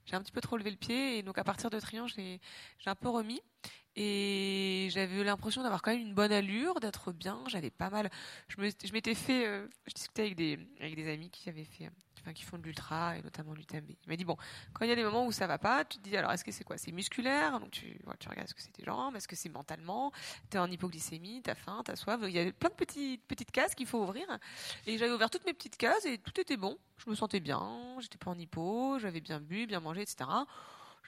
j'ai 0.04 0.14
un 0.14 0.22
petit 0.22 0.32
peu 0.32 0.40
trop 0.40 0.56
levé 0.56 0.70
le 0.70 0.76
pied. 0.76 1.18
Et 1.18 1.22
donc 1.24 1.38
à 1.38 1.44
partir 1.44 1.70
de 1.70 1.80
Trian, 1.80 2.06
j'ai 2.06 2.40
un 2.86 2.94
peu 2.94 3.08
remis. 3.08 3.42
Et 3.96 4.88
j'avais 4.90 5.24
l'impression 5.24 5.62
d'avoir 5.62 5.80
quand 5.80 5.90
même 5.90 6.02
une 6.02 6.14
bonne 6.14 6.32
allure, 6.32 6.80
d'être 6.80 7.12
bien. 7.12 7.42
J'avais 7.48 7.70
pas 7.70 7.88
mal. 7.88 8.10
Je 8.48 8.92
m'étais 8.92 9.14
fait. 9.14 9.46
Euh, 9.46 9.66
je 9.86 9.94
discutais 9.94 10.22
avec 10.22 10.36
des, 10.36 11.12
amis 11.12 11.30
qui 11.30 11.48
avaient 11.48 11.64
fait. 11.64 11.90
Qui 12.34 12.42
font 12.42 12.58
de 12.58 12.64
l'ultra 12.64 13.16
et 13.16 13.22
notamment 13.22 13.54
l'UTMB. 13.54 13.88
Il 13.88 14.08
m'a 14.08 14.16
dit 14.16 14.24
bon, 14.24 14.36
quand 14.72 14.84
il 14.84 14.88
y 14.88 14.90
a 14.90 14.96
des 14.96 15.04
moments 15.04 15.26
où 15.26 15.30
ça 15.30 15.46
va 15.46 15.58
pas, 15.58 15.84
tu 15.84 15.98
te 15.98 16.02
dis 16.02 16.16
alors 16.16 16.32
est-ce 16.32 16.44
que 16.44 16.50
c'est 16.50 16.64
quoi? 16.64 16.76
C'est 16.76 16.90
musculaire, 16.90 17.60
donc 17.60 17.70
tu, 17.70 18.00
tu 18.18 18.28
regardes 18.28 18.48
est-ce 18.48 18.54
que 18.54 18.62
c'est 18.62 18.72
tes 18.72 18.82
jambes, 18.82 19.14
est-ce 19.14 19.28
que 19.28 19.36
c'est 19.36 19.48
mentalement, 19.48 20.10
t'es 20.50 20.58
en 20.58 20.68
hypoglycémie, 20.68 21.42
t'as 21.42 21.54
faim, 21.54 21.82
t'as 21.84 21.94
soif? 21.94 22.18
Il 22.24 22.30
y 22.30 22.40
a 22.40 22.50
plein 22.50 22.70
de 22.70 22.74
petites 22.74 23.22
petites 23.28 23.52
cases 23.52 23.76
qu'il 23.76 23.86
faut 23.86 24.02
ouvrir. 24.02 24.26
Et 24.88 24.98
j'avais 24.98 25.12
ouvert 25.12 25.30
toutes 25.30 25.46
mes 25.46 25.54
petites 25.54 25.76
cases 25.76 26.04
et 26.04 26.18
tout 26.18 26.40
était 26.40 26.56
bon. 26.56 26.76
Je 26.96 27.08
me 27.08 27.14
sentais 27.14 27.38
bien, 27.38 27.70
j'étais 28.00 28.18
pas 28.18 28.32
en 28.32 28.38
hypo, 28.40 28.98
j'avais 28.98 29.20
bien 29.20 29.38
bu, 29.38 29.68
bien 29.68 29.78
mangé, 29.78 30.02
etc 30.02 30.26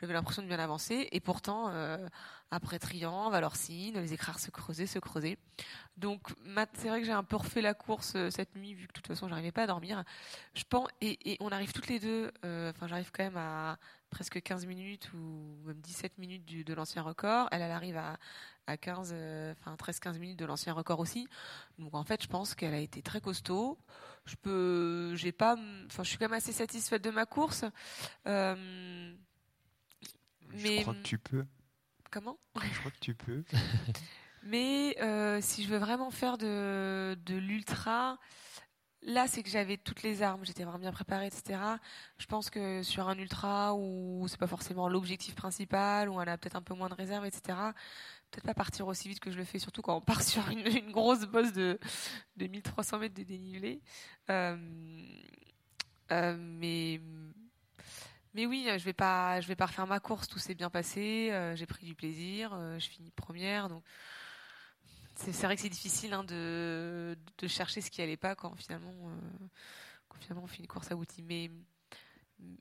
j'avais 0.00 0.12
l'impression 0.12 0.42
de 0.42 0.48
bien 0.48 0.58
avancer. 0.58 1.08
Et 1.12 1.20
pourtant, 1.20 1.70
euh, 1.70 2.06
après 2.50 2.78
Trian, 2.78 3.30
Valorcine, 3.30 4.00
les 4.00 4.12
écrans 4.12 4.38
se 4.38 4.50
creusaient, 4.50 4.86
se 4.86 4.98
creusaient. 4.98 5.38
Donc, 5.96 6.28
c'est 6.74 6.88
vrai 6.88 7.00
que 7.00 7.06
j'ai 7.06 7.12
un 7.12 7.24
peu 7.24 7.36
refait 7.36 7.60
la 7.60 7.74
course 7.74 8.14
euh, 8.14 8.30
cette 8.30 8.54
nuit, 8.54 8.74
vu 8.74 8.86
que 8.86 8.92
de 8.92 8.94
toute 8.94 9.08
façon, 9.08 9.28
j'arrivais 9.28 9.52
pas 9.52 9.64
à 9.64 9.66
dormir. 9.66 10.04
Je 10.54 10.64
pense, 10.64 10.88
et, 11.00 11.36
on 11.40 11.48
arrive 11.48 11.72
toutes 11.72 11.88
les 11.88 11.98
deux, 11.98 12.30
euh, 12.44 12.70
enfin, 12.70 12.86
j'arrive 12.86 13.10
quand 13.12 13.24
même 13.24 13.36
à 13.36 13.78
presque 14.10 14.40
15 14.40 14.66
minutes 14.66 15.10
ou 15.12 15.58
même 15.66 15.80
17 15.80 16.18
minutes 16.18 16.44
du, 16.44 16.64
de 16.64 16.74
l'ancien 16.74 17.02
record. 17.02 17.48
Elle, 17.50 17.62
elle 17.62 17.72
arrive 17.72 17.96
à, 17.96 18.18
à 18.66 18.76
15, 18.76 19.14
enfin, 19.52 19.74
13-15 19.74 20.18
minutes 20.18 20.38
de 20.38 20.44
l'ancien 20.44 20.72
record 20.72 21.00
aussi. 21.00 21.28
Donc, 21.78 21.94
en 21.94 22.04
fait, 22.04 22.22
je 22.22 22.28
pense 22.28 22.54
qu'elle 22.54 22.74
a 22.74 22.80
été 22.80 23.02
très 23.02 23.20
costaud. 23.20 23.78
Je 24.24 24.36
peux, 24.36 25.14
j'ai 25.16 25.32
pas, 25.32 25.56
enfin, 25.86 26.02
je 26.02 26.08
suis 26.08 26.18
quand 26.18 26.26
même 26.26 26.34
assez 26.36 26.52
satisfaite 26.52 27.02
de 27.02 27.10
ma 27.10 27.26
course. 27.26 27.64
Je 30.54 30.80
crois 30.82 30.94
que 30.94 31.02
tu 31.02 31.18
peux. 31.18 31.44
Comment? 32.10 32.38
Je 32.56 32.78
crois 32.78 32.90
que 32.90 33.00
tu 33.00 33.14
peux. 33.14 33.44
Mais 34.44 34.96
euh, 35.00 35.40
si 35.42 35.64
je 35.64 35.68
veux 35.68 35.78
vraiment 35.78 36.10
faire 36.10 36.38
de, 36.38 37.18
de 37.26 37.36
l'ultra, 37.36 38.18
là, 39.02 39.26
c'est 39.26 39.42
que 39.42 39.50
j'avais 39.50 39.76
toutes 39.76 40.02
les 40.02 40.22
armes, 40.22 40.44
j'étais 40.44 40.64
vraiment 40.64 40.78
bien 40.78 40.92
préparée, 40.92 41.26
etc. 41.26 41.60
Je 42.18 42.26
pense 42.26 42.50
que 42.50 42.82
sur 42.82 43.08
un 43.08 43.18
ultra 43.18 43.74
où 43.74 44.26
c'est 44.28 44.38
pas 44.38 44.46
forcément 44.46 44.88
l'objectif 44.88 45.34
principal, 45.34 46.08
où 46.08 46.14
on 46.14 46.20
a 46.20 46.38
peut-être 46.38 46.56
un 46.56 46.62
peu 46.62 46.74
moins 46.74 46.88
de 46.88 46.94
réserve, 46.94 47.26
etc. 47.26 47.58
Peut-être 48.30 48.44
pas 48.44 48.54
partir 48.54 48.86
aussi 48.86 49.08
vite 49.08 49.20
que 49.20 49.30
je 49.30 49.38
le 49.38 49.44
fais, 49.44 49.58
surtout 49.58 49.82
quand 49.82 49.96
on 49.96 50.00
part 50.00 50.22
sur 50.22 50.48
une, 50.50 50.62
grosse 50.92 51.26
bosse 51.26 51.52
de, 51.52 51.78
de 52.36 52.46
1300 52.46 52.98
mètres 52.98 53.14
de 53.14 53.22
dénivelé. 53.22 53.80
Euh, 54.30 54.56
euh, 56.10 56.36
mais 56.38 57.00
mais 58.38 58.46
oui, 58.46 58.68
je 58.78 58.84
vais 58.84 58.92
pas, 58.92 59.40
je 59.40 59.48
vais 59.48 59.56
pas 59.56 59.66
refaire 59.66 59.88
ma 59.88 59.98
course. 59.98 60.28
Tout 60.28 60.38
s'est 60.38 60.54
bien 60.54 60.70
passé. 60.70 61.30
Euh, 61.32 61.56
j'ai 61.56 61.66
pris 61.66 61.84
du 61.84 61.96
plaisir. 61.96 62.52
Euh, 62.54 62.78
je 62.78 62.88
finis 62.88 63.10
première, 63.10 63.68
donc 63.68 63.82
c'est 65.16 65.32
vrai 65.42 65.56
que 65.56 65.62
c'est 65.62 65.68
difficile 65.68 66.12
hein, 66.12 66.22
de, 66.22 67.18
de, 67.38 67.48
chercher 67.48 67.80
ce 67.80 67.90
qui 67.90 68.00
allait 68.00 68.16
pas 68.16 68.36
quand 68.36 68.54
finalement, 68.54 68.94
euh, 69.08 69.46
finalement 70.20 70.44
on 70.44 70.46
fait 70.46 70.60
une 70.60 70.68
course 70.68 70.92
aboutie. 70.92 71.24
Mais 71.24 71.50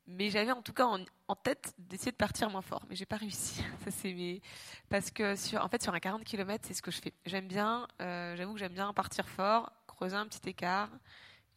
mais 0.08 0.32
j'avais 0.32 0.52
en 0.52 0.64
tout 0.64 0.74
cas 0.74 0.88
en, 0.88 1.36
tête 1.36 1.76
d'essayer 1.78 2.12
de 2.12 2.18
partir 2.18 2.50
moins 2.50 2.64
fort, 2.64 2.84
mais 2.90 2.96
j'ai 2.96 3.06
pas 3.06 3.18
réussi. 3.18 3.62
Ça 3.86 3.92
c'est 3.92 4.42
parce 4.90 5.12
que 5.12 5.36
sur 5.36 5.64
en 5.64 5.70
fait 5.70 5.84
sur 5.84 5.94
un 5.94 6.00
40 6.00 6.24
km, 6.24 6.66
c'est 6.68 6.74
ce 6.74 6.82
que 6.82 6.90
je 6.90 7.00
fais. 7.00 7.14
J'aime 7.28 7.48
bien, 7.48 7.88
j'avoue 8.00 8.54
que 8.54 8.60
j'aime 8.60 8.74
bien 8.74 8.92
partir 8.94 9.30
fort, 9.30 9.72
creuser 9.86 10.16
un 10.16 10.26
petit 10.26 10.50
écart 10.50 10.90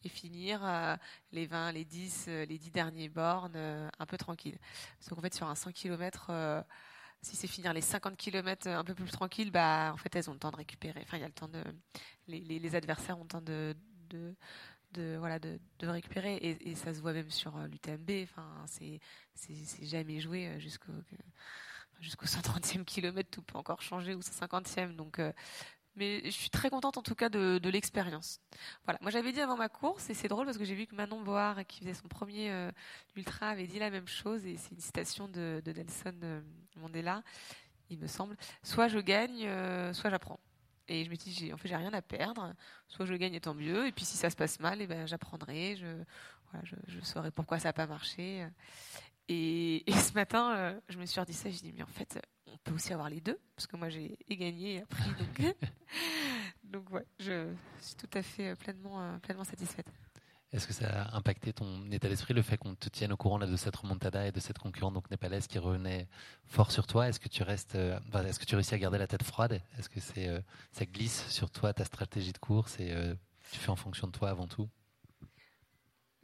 et 0.05 0.09
finir 0.09 0.61
euh, 0.65 0.97
les 1.33 1.47
20, 1.47 1.73
les 1.73 1.85
10, 1.85 2.27
euh, 2.29 2.45
les 2.47 2.59
10 2.59 2.71
derniers 2.71 3.09
bornes 3.09 3.53
euh, 3.57 3.89
un 3.99 4.07
peu 4.07 4.17
tranquille. 4.17 4.59
Parce 4.99 5.11
qu'en 5.11 5.21
fait, 5.21 5.35
sur 5.35 5.47
un 5.47 5.55
100 5.55 5.73
km, 5.73 6.65
si 7.23 7.37
c'est 7.37 7.47
finir 7.47 7.73
les 7.73 7.83
50 7.83 8.17
km 8.17 8.69
un 8.69 8.85
peu 8.85 8.95
plus 8.95 9.11
tranquille, 9.11 9.51
bah, 9.51 9.91
en 9.93 9.97
fait, 9.97 10.15
elles 10.17 10.31
ont 10.31 10.33
le 10.33 10.39
temps 10.39 10.51
de 10.51 10.57
récupérer. 10.57 11.01
Enfin, 11.03 11.19
il 11.19 11.21
y 11.21 11.25
a 11.25 11.29
le 11.29 11.33
temps 11.33 11.49
de, 11.49 11.63
les, 12.29 12.41
les, 12.41 12.75
adversaires 12.75 13.19
ont 13.19 13.23
le 13.23 13.29
temps 13.29 13.43
de, 13.43 13.77
de, 14.09 14.35
de 14.93 15.17
voilà, 15.19 15.39
de, 15.39 15.61
de 15.79 15.87
récupérer. 15.87 16.37
Et, 16.37 16.75
ça 16.75 16.95
se 16.95 17.01
voit 17.01 17.13
même 17.13 17.31
sur 17.31 17.57
l'UTMB. 17.59 18.11
Enfin, 18.23 18.65
c'est, 18.67 19.01
c'est, 19.35 19.87
jamais 19.87 20.21
joué 20.21 20.59
jusqu'au, 20.61 20.93
jusqu'au 22.01 22.27
130e 22.27 22.85
kilomètre, 22.85 23.31
tout 23.31 23.43
peut 23.43 23.59
encore 23.59 23.83
changer, 23.83 24.15
ou 24.15 24.21
150e. 24.21 24.97
Donc, 24.97 25.21
mais 25.97 26.23
je 26.25 26.31
suis 26.31 26.51
très 26.51 26.71
contente 26.71 26.97
en 26.97 27.03
tout 27.03 27.15
cas 27.15 27.29
de, 27.29 27.69
l'expérience. 27.69 28.41
Voilà. 28.85 28.99
Moi 29.03 29.11
j'avais 29.11 29.33
dit 29.33 29.41
avant 29.41 29.57
ma 29.57 29.69
course 29.69 30.11
et 30.11 30.15
c'est 30.15 30.29
drôle 30.29 30.47
parce 30.47 30.59
que 30.59 30.65
j'ai 30.65 30.75
vu 30.75 30.87
que 30.87 30.95
Manon 30.95 31.21
Board 31.21 31.65
qui 31.65 31.81
faisait 31.81 31.95
son 31.95 32.09
premier 32.09 32.51
euh, 32.51 32.71
ultra 33.17 33.49
avait 33.51 33.67
dit 33.67 33.79
la 33.79 33.91
même 33.91 34.09
chose 34.09 34.45
et 34.47 34.57
c'est 34.57 34.73
une 34.73 34.81
citation 34.81 35.29
de, 35.29 35.63
Nelson 35.67 36.15
euh, 36.23 36.41
Mandela, 36.77 37.23
il 37.91 37.99
me 37.99 38.07
semble. 38.07 38.37
Soit 38.63 38.89
je 38.89 38.99
gagne, 38.99 39.47
euh, 39.47 39.93
soit 39.93 40.11
j'apprends. 40.11 40.41
Et 40.89 41.05
je 41.05 41.11
me 41.11 41.17
dis 41.17 41.53
en 41.53 41.57
fait 41.57 41.69
j'ai 41.69 41.77
rien 41.77 41.93
à 41.93 42.03
perdre. 42.03 42.55
Soit 42.89 43.07
je 43.07 43.15
gagne 43.15 43.35
et 43.35 43.41
tant 43.41 43.55
mieux. 43.55 43.87
Et 43.87 43.93
puis 43.93 44.05
si 44.05 44.17
ça 44.17 44.31
se 44.31 44.37
passe 44.37 44.59
mal, 44.61 44.81
eh 44.81 44.87
ben 44.87 45.07
j'apprendrai. 45.07 45.77
Je, 45.77 45.87
je 46.89 47.01
saurai 47.01 47.31
pourquoi 47.31 47.61
ça 47.61 47.69
n'a 47.69 47.73
pas 47.73 47.87
marché. 47.87 48.45
Et, 49.33 49.89
et, 49.89 49.93
ce 49.95 50.13
matin, 50.15 50.75
je 50.89 50.99
me 50.99 51.07
suis 51.07 51.21
redit 51.21 51.33
ça. 51.33 51.49
J'ai 51.49 51.61
dit 51.61 51.73
mais 51.73 51.85
en 51.85 51.87
fait 51.87 52.19
on 52.53 52.57
peut 52.59 52.75
aussi 52.75 52.93
avoir 52.93 53.09
les 53.09 53.21
deux, 53.21 53.39
parce 53.55 53.67
que 53.67 53.77
moi 53.77 53.89
j'ai 53.89 54.19
gagné 54.29 54.77
et 54.77 54.83
appris. 54.83 55.11
Donc, 55.19 55.55
donc 56.65 56.91
ouais, 56.91 57.07
je 57.19 57.53
suis 57.81 57.95
tout 57.97 58.11
à 58.15 58.23
fait 58.23 58.51
euh, 58.51 58.57
pleinement, 58.57 59.01
euh, 59.01 59.19
pleinement 59.19 59.45
satisfaite. 59.45 59.87
Est-ce 60.53 60.67
que 60.67 60.73
ça 60.73 60.89
a 60.89 61.17
impacté 61.17 61.53
ton 61.53 61.89
état 61.93 62.09
d'esprit, 62.09 62.35
le 62.35 62.43
fait 62.43 62.57
qu'on 62.57 62.75
te 62.75 62.89
tienne 62.89 63.13
au 63.13 63.17
courant 63.17 63.39
là, 63.39 63.47
de 63.47 63.55
cette 63.55 63.77
remontada 63.77 64.27
et 64.27 64.33
de 64.33 64.41
cette 64.41 64.59
concurrente 64.59 64.95
donc 64.95 65.09
népalaise 65.09 65.47
qui 65.47 65.61
revenait 65.61 66.09
fort 66.45 66.73
sur 66.73 66.89
toi? 66.89 67.09
Est-ce 67.09 67.21
que 67.21 67.29
tu 67.29 67.45
restes, 67.45 67.77
euh, 67.77 68.01
est-ce 68.27 68.41
que 68.41 68.47
tu 68.47 68.57
réussis 68.57 68.75
à 68.75 68.79
garder 68.79 68.99
la 68.99 69.07
tête 69.07 69.23
froide? 69.23 69.63
Est-ce 69.79 69.89
que 69.89 70.01
c'est, 70.01 70.29
ça 70.73 70.87
glisse 70.87 71.29
sur 71.29 71.51
toi 71.51 71.73
ta 71.73 71.85
stratégie 71.85 72.33
de 72.33 72.39
course 72.39 72.81
et 72.81 72.93
tu 73.53 73.61
fais 73.61 73.71
en 73.71 73.77
fonction 73.77 74.09
de 74.09 74.13
toi 74.13 74.29
avant 74.31 74.49
tout? 74.49 74.69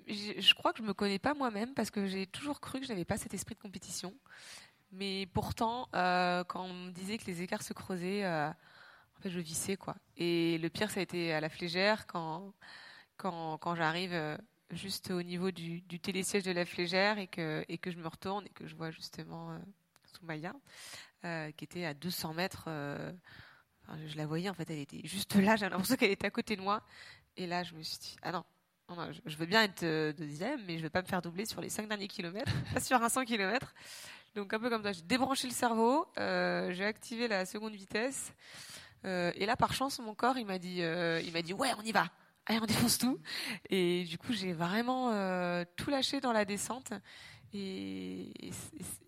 Je, 0.07 0.55
crois 0.55 0.73
que 0.73 0.79
je 0.79 0.85
me 0.85 0.95
connais 0.95 1.19
pas 1.19 1.35
moi-même 1.35 1.75
parce 1.75 1.91
que 1.91 2.07
j'ai 2.07 2.27
toujours 2.27 2.61
cru 2.61 2.81
que 2.81 2.87
je 2.87 2.93
n'avais 2.93 3.05
pas 3.05 3.17
cet 3.17 3.35
esprit 3.35 3.55
de 3.55 3.61
compétition. 3.61 4.15
Mais 4.93 5.27
pourtant, 5.33 5.89
euh, 5.95 6.45
quand 6.45 6.65
on 6.65 6.73
me 6.73 6.91
disait 6.91 7.19
que 7.19 7.27
les 7.27 7.43
écarts 7.43 7.63
se 7.63 7.73
creusaient, 7.73 8.25
euh, 8.25 8.49
en 8.49 9.21
fait, 9.21 9.31
je 9.31 9.41
vissais 9.41 9.77
quoi. 9.77 9.97
Et 10.17 10.59
le 10.59 10.69
pire, 10.71 10.91
ça 10.91 11.01
a 11.01 11.03
été 11.03 11.33
à 11.33 11.41
la 11.41 11.49
flégère 11.49 12.07
quand 12.07 12.55
quand, 13.17 13.59
quand 13.59 13.75
j'arrive 13.75 14.13
euh, 14.13 14.37
juste 14.71 15.11
au 15.11 15.23
niveau 15.23 15.51
du, 15.51 15.81
du, 15.83 16.01
télésiège 16.01 16.45
de 16.45 16.53
la 16.53 16.67
flégère 16.67 17.19
et 17.19 17.27
que 17.27 17.65
et 17.69 17.79
que 17.79 17.91
je 17.91 17.97
me 17.99 18.07
retourne 18.09 18.47
et 18.47 18.51
que 18.51 18.67
je 18.67 18.77
vois 18.77 18.91
justement 18.91 19.53
euh, 19.53 19.59
Soumaya 20.05 20.55
qui 21.57 21.65
était 21.65 21.85
à 21.85 21.93
200 21.93 22.35
mètres. 22.35 22.69
je 22.69 24.17
la 24.17 24.27
voyais 24.27 24.49
en 24.49 24.55
fait, 24.55 24.71
elle 24.71 24.79
était 24.79 25.01
juste 25.05 25.35
là. 25.35 25.57
J'avais 25.57 25.71
l'impression 25.71 25.97
qu'elle 25.97 26.13
était 26.13 26.27
à 26.29 26.31
côté 26.31 26.55
de 26.55 26.63
moi. 26.63 26.85
Et 27.37 27.49
là, 27.49 27.65
je 27.65 27.75
me 27.75 27.83
suis 27.83 27.99
dit 27.99 28.17
ah 28.23 28.31
non. 28.31 28.45
Je 29.27 29.37
veux 29.37 29.47
bien 29.47 29.63
être 29.63 30.13
deuxième, 30.13 30.61
mais 30.67 30.75
je 30.75 30.79
ne 30.79 30.83
veux 30.85 30.91
pas 30.91 31.03
me 31.03 31.07
faire 31.07 31.23
doubler 31.23 31.45
sur 31.47 31.61
les 31.61 31.69
cinq 31.69 31.89
derniers 31.89 32.09
kilomètres, 32.09 32.53
pas 32.75 32.81
sur 32.81 33.03
un 33.03 33.09
100 33.09 33.25
kilomètres. 33.25 33.75
Donc 34.37 34.53
un 34.53 34.59
peu 34.59 34.69
comme 34.69 34.83
ça, 34.83 34.93
j'ai 34.93 35.03
débranché 35.03 35.49
le 35.49 35.55
cerveau, 35.55 36.07
euh, 36.19 36.71
j'ai 36.75 36.85
activé 36.85 37.27
la 37.27 37.47
seconde 37.47 37.73
vitesse. 37.73 38.35
Euh, 39.07 39.33
et 39.35 39.47
là, 39.47 39.57
par 39.57 39.73
chance, 39.73 39.99
mon 39.99 40.15
corps, 40.15 40.37
il 40.37 40.45
m'a 40.45 40.59
dit, 40.59 40.83
euh, 40.83 41.23
il 41.25 41.33
m'a 41.33 41.41
dit, 41.41 41.55
ouais, 41.55 41.71
on 41.79 41.83
y 41.83 41.91
va. 41.91 42.07
Allez, 42.45 42.61
on 42.61 42.67
défonce 42.67 42.99
tout. 42.99 43.19
Et 43.71 44.05
du 44.05 44.19
coup, 44.19 44.35
j'ai 44.35 44.53
vraiment 44.53 45.11
tout 45.77 45.91
lâché 45.91 46.21
dans 46.21 46.33
la 46.33 46.45
descente. 46.45 46.93
Et, 47.55 48.31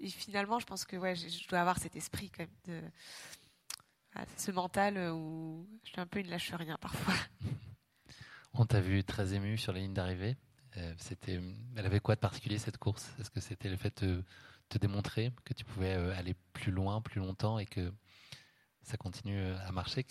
finalement, 0.08 0.58
je 0.58 0.66
pense 0.66 0.86
que 0.86 0.96
ouais, 0.96 1.14
je, 1.14 1.46
dois 1.48 1.60
avoir 1.60 1.78
cet 1.78 1.94
esprit 1.94 2.30
quand 2.30 2.44
même 2.44 2.80
de 2.80 4.24
ce 4.36 4.50
mental 4.50 5.12
où 5.12 5.68
je 5.84 5.90
suis 5.90 6.00
un 6.00 6.06
peu 6.06 6.20
une 6.20 6.30
lâche 6.30 6.52
rien 6.54 6.78
parfois. 6.80 7.14
On 8.54 8.66
t'a 8.66 8.80
vu 8.80 9.04
très 9.04 9.34
ému 9.34 9.56
sur 9.56 9.72
la 9.72 9.80
ligne 9.80 9.94
d'arrivée. 9.94 10.36
c'était, 10.96 11.40
elle 11.76 11.86
avait 11.86 12.00
quoi 12.00 12.14
de 12.14 12.20
particulier 12.20 12.58
cette 12.58 12.78
course? 12.78 13.10
Est-ce 13.20 13.30
que 13.30 13.40
c'était 13.40 13.68
le 13.68 13.76
fait 13.76 14.04
de 14.04 14.24
te 14.68 14.78
démontrer 14.78 15.32
que 15.44 15.54
tu 15.54 15.64
pouvais 15.64 15.94
euh, 15.94 16.14
aller 16.16 16.34
plus 16.52 16.72
loin, 16.72 17.00
plus 17.00 17.20
longtemps 17.20 17.58
et 17.58 17.66
que 17.66 17.92
ça 18.82 18.96
continue 18.96 19.40
euh, 19.40 19.56
à 19.66 19.72
marcher? 19.72 20.04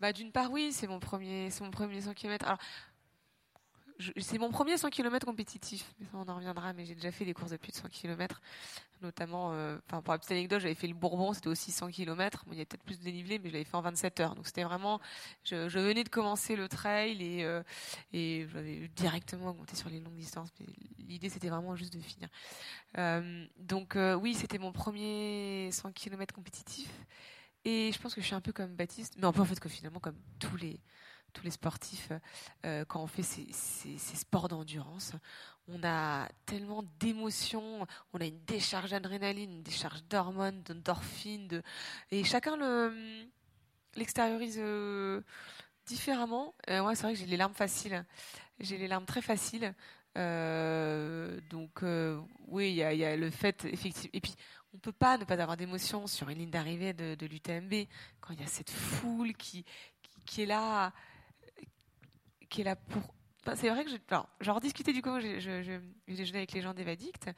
Bah, 0.00 0.12
D'une 0.12 0.32
part, 0.32 0.50
oui, 0.50 0.72
c'est 0.72 0.86
mon 0.86 1.00
premier, 1.00 1.50
c'est 1.50 1.62
mon 1.62 1.70
premier 1.70 2.00
100 2.00 2.14
km. 2.14 2.56
C'est 4.16 4.38
mon 4.38 4.50
premier 4.50 4.76
100 4.76 4.90
km 4.90 5.26
compétitif, 5.26 5.94
mais 5.98 6.06
ça 6.06 6.12
on 6.14 6.28
en 6.28 6.36
reviendra, 6.36 6.72
mais 6.72 6.84
j'ai 6.84 6.94
déjà 6.94 7.10
fait 7.10 7.24
des 7.24 7.34
courses 7.34 7.50
de 7.50 7.56
plus 7.56 7.72
de 7.72 7.76
100 7.76 7.88
km, 7.88 8.40
notamment, 9.02 9.52
euh, 9.52 9.78
pour 9.88 10.12
la 10.12 10.18
petite 10.18 10.32
anecdote, 10.32 10.60
j'avais 10.60 10.74
fait 10.74 10.86
le 10.86 10.94
Bourbon, 10.94 11.32
c'était 11.32 11.48
aussi 11.48 11.70
100 11.70 11.90
km, 11.90 12.44
bon, 12.46 12.52
il 12.52 12.58
y 12.58 12.62
a 12.62 12.64
peut-être 12.64 12.82
plus 12.82 12.98
de 12.98 13.04
dénivelé, 13.04 13.38
mais 13.38 13.48
je 13.48 13.54
l'avais 13.54 13.64
fait 13.64 13.76
en 13.76 13.82
27 13.82 14.20
heures, 14.20 14.34
donc 14.34 14.46
c'était 14.46 14.64
vraiment, 14.64 15.00
je, 15.44 15.56
venais 15.78 16.04
de 16.04 16.08
commencer 16.08 16.56
le 16.56 16.68
trail 16.68 17.22
et, 17.22 17.44
euh, 17.44 17.62
j'avais 18.12 18.88
directement 18.96 19.54
monté 19.54 19.76
sur 19.76 19.88
les 19.88 20.00
longues 20.00 20.16
distances, 20.16 20.50
l'idée 20.98 21.28
c'était 21.28 21.48
vraiment 21.48 21.76
juste 21.76 21.92
de 21.92 22.00
finir. 22.00 22.28
Euh, 22.98 23.46
donc 23.58 23.96
oui, 24.20 24.34
c'était 24.34 24.58
mon 24.58 24.72
premier 24.72 25.70
100 25.72 25.92
km 25.92 26.34
compétitif, 26.34 26.88
et 27.64 27.90
je 27.92 27.98
pense 27.98 28.14
que 28.14 28.20
je 28.20 28.26
suis 28.26 28.34
un 28.34 28.40
peu 28.40 28.52
comme 28.52 28.74
Baptiste, 28.74 29.16
mais 29.18 29.26
un 29.26 29.32
peu 29.32 29.42
en 29.42 29.44
fait 29.44 29.60
que 29.60 29.68
finalement 29.68 30.00
comme 30.00 30.16
tous 30.38 30.56
les 30.56 30.80
tous 31.30 31.44
les 31.44 31.50
sportifs, 31.50 32.10
quand 32.62 33.02
on 33.02 33.06
fait 33.06 33.22
ces, 33.22 33.52
sports 33.98 34.48
d'endurance, 34.48 35.12
on 35.68 35.82
a 35.84 36.28
tellement 36.46 36.84
d'émotions, 36.98 37.86
on 38.12 38.20
a 38.20 38.26
une 38.26 38.40
décharge 38.44 38.90
d'adrénaline, 38.90 39.50
une 39.52 39.62
décharge 39.62 40.02
d'hormones, 40.04 40.62
d'endorphines, 40.62 41.48
de... 41.48 41.62
et 42.10 42.24
chacun 42.24 42.56
le 42.56 43.26
l'extériorise 43.96 44.60
différemment. 45.86 46.54
moi, 46.68 46.94
c'est 46.94 47.02
vrai 47.02 47.12
que 47.14 47.18
j'ai 47.18 47.26
les 47.26 47.36
larmes 47.36 47.54
faciles. 47.54 48.04
J'ai 48.60 48.78
les 48.78 48.88
larmes 48.88 49.06
très 49.06 49.22
faciles. 49.22 49.74
Euh, 50.18 51.40
donc 51.50 51.82
euh, 51.82 52.20
oui, 52.48 52.70
il 52.70 52.76
y, 52.76 52.82
a, 52.82 53.16
le 53.16 53.30
fait 53.30 53.64
effectivement. 53.64 54.10
Et 54.12 54.20
puis 54.20 54.34
on 54.74 54.78
peut 54.78 54.92
pas 54.92 55.18
ne 55.18 55.24
pas 55.24 55.40
avoir 55.40 55.56
d'émotion 55.56 56.06
sur 56.06 56.28
une 56.28 56.38
ligne 56.38 56.50
d'arrivée 56.50 56.92
de, 56.92 57.26
l'UTMB 57.26 57.86
quand 58.20 58.34
il 58.34 58.40
y 58.40 58.44
a 58.44 58.46
cette 58.46 58.70
foule 58.70 59.34
qui, 59.34 59.64
est 60.38 60.46
là, 60.46 60.92
qui 62.50 62.60
est 62.60 62.64
là 62.64 62.76
pour 62.76 63.02
c'est 63.54 63.70
vrai 63.70 63.84
que 63.84 63.90
j'en 64.40 64.54
rediscutais 64.54 64.92
du 64.92 65.02
coup, 65.02 65.18
je, 65.18 65.80
déjeunais 66.06 66.38
avec 66.38 66.52
les 66.52 66.60
gens 66.60 66.74
d'Evadict 66.74 67.30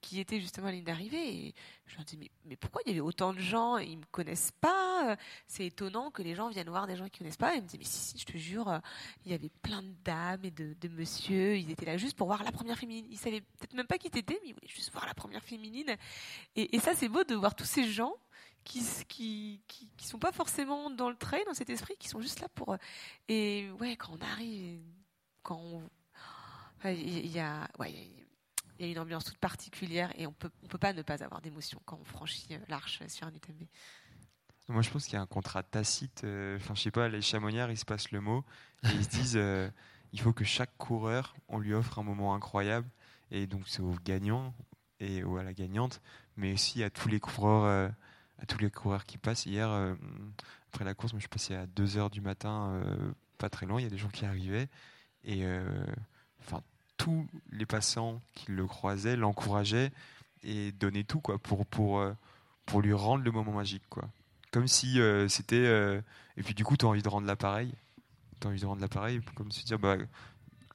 qui 0.00 0.20
étaient 0.20 0.40
justement 0.40 0.66
à 0.66 0.72
ligne 0.72 0.84
d'arrivée 0.84 1.46
et 1.46 1.54
je 1.86 1.96
leur 1.96 2.04
disais 2.04 2.30
mais, 2.44 2.56
pourquoi 2.56 2.82
il 2.84 2.88
y 2.88 2.92
avait 2.92 3.00
autant 3.00 3.32
de 3.32 3.38
gens 3.38 3.76
ils 3.78 3.98
me 3.98 4.04
connaissent 4.10 4.52
pas 4.60 5.16
c'est 5.46 5.66
étonnant 5.66 6.10
que 6.10 6.22
les 6.22 6.34
gens 6.34 6.48
viennent 6.48 6.68
voir 6.68 6.86
des 6.86 6.96
gens 6.96 7.08
qui 7.08 7.18
connaissent 7.18 7.36
pas 7.36 7.54
et 7.54 7.58
ils 7.58 7.62
me 7.62 7.66
disaient 7.66 7.78
mais 7.78 7.84
si 7.84 7.98
si 7.98 8.18
je 8.18 8.24
te 8.26 8.36
jure 8.36 8.80
il 9.24 9.30
y 9.30 9.34
avait 9.34 9.50
plein 9.62 9.82
de 9.82 9.94
dames 10.04 10.44
et 10.44 10.50
de, 10.50 10.74
de 10.74 10.88
monsieur 10.88 11.56
ils 11.56 11.70
étaient 11.70 11.86
là 11.86 11.96
juste 11.96 12.16
pour 12.16 12.26
voir 12.26 12.42
la 12.42 12.52
première 12.52 12.76
féminine. 12.76 13.06
Ils 13.10 13.18
savaient 13.18 13.40
peut-être 13.40 13.74
même 13.74 13.86
pas 13.86 13.98
qui 13.98 14.10
t'étais 14.10 14.38
mais 14.42 14.50
ils 14.50 14.54
voulaient 14.54 14.66
juste 14.68 14.92
voir 14.92 15.06
la 15.06 15.14
première 15.14 15.42
féminine. 15.44 15.96
Et, 16.56 16.74
et 16.74 16.80
ça 16.80 16.94
c'est 16.94 17.08
beau 17.08 17.22
de 17.22 17.34
voir 17.34 17.54
tous 17.54 17.64
ces 17.64 17.84
gens 17.84 18.14
qui, 18.68 19.60
qui, 19.66 20.06
sont 20.06 20.18
pas 20.18 20.32
forcément 20.32 20.90
dans 20.90 21.08
le 21.08 21.16
train, 21.16 21.38
dans 21.46 21.54
cet 21.54 21.70
esprit, 21.70 21.94
qui 21.98 22.08
sont 22.08 22.20
juste 22.20 22.40
là 22.40 22.48
pour. 22.54 22.76
Et 23.28 23.68
ouais, 23.80 23.96
quand 23.96 24.12
on 24.12 24.24
arrive, 24.24 24.80
quand 25.42 25.82
il 26.84 27.26
y 27.26 27.40
a, 27.40 27.68
il 28.78 28.86
y 28.86 28.88
a 28.88 28.92
une 28.92 28.98
ambiance 28.98 29.24
toute 29.24 29.38
particulière 29.38 30.12
et 30.16 30.26
on 30.26 30.32
peut, 30.32 30.50
on 30.62 30.68
peut 30.68 30.78
pas 30.78 30.92
ne 30.92 31.02
pas 31.02 31.22
avoir 31.24 31.40
d'émotion 31.40 31.80
quand 31.84 31.98
on 32.00 32.04
franchit 32.04 32.48
euh, 32.52 32.58
l'arche 32.68 33.00
sur 33.08 33.26
un 33.26 33.32
UTMB. 33.32 33.64
Moi, 34.68 34.82
je 34.82 34.90
pense 34.90 35.04
qu'il 35.04 35.14
y 35.14 35.16
a 35.16 35.22
un 35.22 35.26
contrat 35.26 35.62
tacite. 35.62 36.22
Euh, 36.24 36.56
enfin, 36.56 36.74
je 36.74 36.82
sais 36.82 36.90
pas, 36.90 37.08
les 37.08 37.22
chamonnières, 37.22 37.70
ils 37.70 37.78
se 37.78 37.86
passent 37.86 38.10
le 38.10 38.20
mot 38.20 38.44
et 38.84 38.88
ils 38.88 39.04
se 39.04 39.08
disent, 39.08 39.36
euh, 39.36 39.70
il 40.12 40.20
faut 40.20 40.32
que 40.32 40.44
chaque 40.44 40.76
coureur, 40.76 41.34
on 41.48 41.58
lui 41.58 41.72
offre 41.72 41.98
un 41.98 42.02
moment 42.02 42.34
incroyable. 42.34 42.88
Et 43.30 43.46
donc, 43.46 43.62
c'est 43.66 43.80
au 43.80 43.94
gagnant 44.04 44.54
et 45.00 45.24
ou 45.24 45.38
à 45.38 45.42
la 45.42 45.54
gagnante, 45.54 46.00
mais 46.36 46.52
aussi 46.54 46.82
à 46.82 46.90
tous 46.90 47.08
les 47.08 47.20
coureurs, 47.20 47.92
à 48.38 48.46
tous 48.46 48.58
les 48.58 48.70
coureurs 48.70 49.04
qui 49.04 49.18
passent. 49.18 49.46
Hier, 49.46 49.68
après 50.68 50.84
la 50.84 50.94
course, 50.94 51.12
moi, 51.12 51.18
je 51.18 51.22
suis 51.22 51.28
passé 51.28 51.54
à 51.54 51.66
2 51.66 51.96
heures 51.96 52.10
du 52.10 52.20
matin, 52.20 52.80
pas 53.38 53.50
très 53.50 53.66
loin. 53.66 53.80
Il 53.80 53.84
y 53.84 53.86
a 53.86 53.90
des 53.90 53.98
gens 53.98 54.08
qui 54.08 54.24
arrivaient 54.24 54.68
et 55.24 55.44
euh, 55.44 55.84
enfin, 56.40 56.62
tous 56.96 57.26
les 57.52 57.66
passants 57.66 58.20
qui 58.34 58.52
le 58.52 58.66
croisaient 58.66 59.16
l'encourageaient 59.16 59.92
et 60.42 60.72
donnaient 60.72 61.04
tout 61.04 61.20
quoi, 61.20 61.38
pour, 61.38 61.66
pour, 61.66 62.00
euh, 62.00 62.12
pour 62.66 62.80
lui 62.80 62.92
rendre 62.92 63.24
le 63.24 63.30
moment 63.30 63.52
magique. 63.52 63.82
Quoi. 63.88 64.08
Comme 64.52 64.68
si 64.68 65.00
euh, 65.00 65.28
c'était. 65.28 66.02
et 66.36 66.42
puis 66.42 66.54
du 66.54 66.64
coup, 66.64 66.76
tu 66.76 66.86
as 66.86 66.88
envie 66.88 67.02
de 67.02 67.08
rendre 67.08 67.26
l'appareil. 67.26 67.72
Tu 68.40 68.46
as 68.46 68.50
envie 68.50 68.60
de 68.60 68.66
rendre 68.66 68.80
l'appareil, 68.80 69.20
comme 69.34 69.50
se 69.50 69.64
dire 69.64 69.78
bah, 69.78 69.96